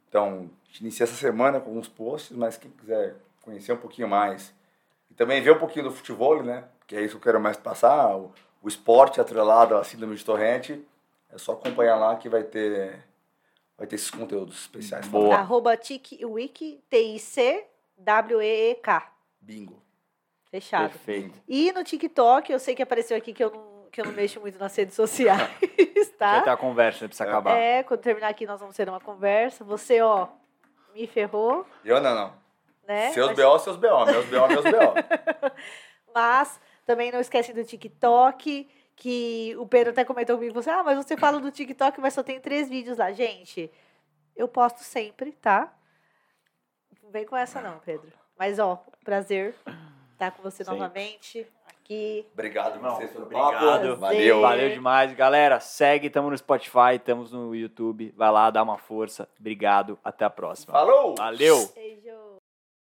Então, 0.07 0.49
a 0.63 0.67
gente 0.67 0.81
inicia 0.81 1.03
essa 1.03 1.15
semana 1.15 1.59
com 1.59 1.69
alguns 1.69 1.87
posts, 1.87 2.35
mas 2.35 2.57
quem 2.57 2.71
quiser 2.71 3.15
conhecer 3.41 3.73
um 3.73 3.77
pouquinho 3.77 4.07
mais 4.07 4.53
e 5.11 5.13
também 5.13 5.41
ver 5.41 5.51
um 5.51 5.59
pouquinho 5.59 5.85
do 5.85 5.91
futebol, 5.91 6.41
né? 6.41 6.63
Que 6.87 6.95
é 6.95 7.01
isso 7.01 7.11
que 7.11 7.17
eu 7.17 7.21
quero 7.21 7.39
mais 7.39 7.57
passar, 7.57 8.15
o, 8.15 8.31
o 8.61 8.67
esporte 8.67 9.19
atrelado 9.19 9.75
à 9.75 9.83
síndrome 9.83 10.15
de 10.15 10.23
Torrente, 10.23 10.81
é 11.29 11.37
só 11.37 11.51
acompanhar 11.53 11.97
lá 11.97 12.15
que 12.15 12.29
vai 12.29 12.43
ter 12.43 13.03
vai 13.77 13.85
ter 13.85 13.95
esses 13.95 14.09
conteúdos 14.09 14.61
especiais. 14.61 15.05
Boa. 15.07 15.35
Arroba 15.35 15.75
TicWeek, 15.75 16.81
T-I-C-W-E-E-K. 16.89 17.65
Bingo. 19.41 19.83
Fechado. 20.49 20.91
Perfeito. 20.91 21.37
E 21.47 21.71
no 21.73 21.83
TikTok, 21.83 22.51
eu 22.51 22.59
sei 22.59 22.73
que 22.73 22.81
apareceu 22.81 23.17
aqui 23.17 23.33
que 23.33 23.43
eu 23.43 23.51
não, 23.51 23.74
que 23.95 24.01
eu 24.01 24.05
não 24.05 24.11
mexo 24.11 24.41
muito 24.41 24.59
nas 24.59 24.75
redes 24.75 24.93
sociais, 24.93 25.49
Já 25.95 26.17
tá? 26.17 26.41
tem 26.41 26.51
a 26.51 26.57
conversa, 26.57 27.05
né? 27.05 27.07
Precisa 27.07 27.23
acabar. 27.29 27.55
É, 27.57 27.81
quando 27.81 28.01
terminar 28.01 28.27
aqui 28.27 28.45
nós 28.45 28.59
vamos 28.59 28.75
ter 28.75 28.89
uma 28.89 28.99
conversa. 28.99 29.63
Você, 29.63 30.01
ó, 30.01 30.27
me 30.93 31.07
ferrou, 31.07 31.65
Eu 31.83 32.01
não, 32.01 32.13
não. 32.13 32.33
né? 32.85 33.11
Seus 33.13 33.27
Mas- 33.27 33.37
BO, 33.37 33.59
seus 33.59 33.77
BO. 33.77 34.05
Meus 34.05 34.25
BO, 34.25 34.47
meus 34.49 34.63
BO. 34.65 35.51
Mas 36.13 36.59
também 36.85 37.09
não 37.09 37.21
esquecem 37.21 37.55
do 37.55 37.63
TikTok, 37.63 38.69
que 38.97 39.55
o 39.57 39.65
Pedro 39.65 39.91
até 39.91 40.03
comentou 40.03 40.35
comigo, 40.37 40.53
você, 40.53 40.69
ah, 40.69 40.83
mas 40.83 40.97
você 40.97 41.15
fala 41.17 41.39
do 41.39 41.51
TikTok, 41.51 41.99
mas 41.99 42.13
só 42.13 42.21
tem 42.23 42.39
três 42.39 42.69
vídeos 42.69 42.97
lá. 42.97 43.11
Gente, 43.13 43.71
eu 44.35 44.47
posto 44.47 44.79
sempre, 44.81 45.31
tá? 45.33 45.73
Não 47.03 47.11
vem 47.11 47.25
com 47.25 47.35
essa 47.35 47.59
não, 47.61 47.79
Pedro. 47.79 48.11
Mas, 48.37 48.59
ó, 48.59 48.81
prazer 49.03 49.55
estar 50.13 50.31
com 50.31 50.41
você 50.43 50.63
Sempre. 50.63 50.79
novamente 50.79 51.45
aqui. 51.85 52.25
Obrigado 52.33 52.75
Irmão, 52.75 52.95
vocês 52.95 53.11
pelo 53.11 53.25
obrigado. 53.25 53.95
Valeu. 53.97 54.41
Valeu 54.41 54.69
demais. 54.69 55.13
Galera, 55.13 55.59
segue, 55.59 56.07
estamos 56.07 56.31
no 56.31 56.37
Spotify, 56.37 56.95
estamos 56.95 57.31
no 57.31 57.55
YouTube. 57.55 58.13
Vai 58.17 58.31
lá, 58.31 58.49
dá 58.49 58.63
uma 58.63 58.77
força. 58.77 59.29
Obrigado, 59.39 59.97
até 60.03 60.25
a 60.25 60.29
próxima. 60.29 60.73
Falou! 60.73 61.15
Valeu! 61.15 61.57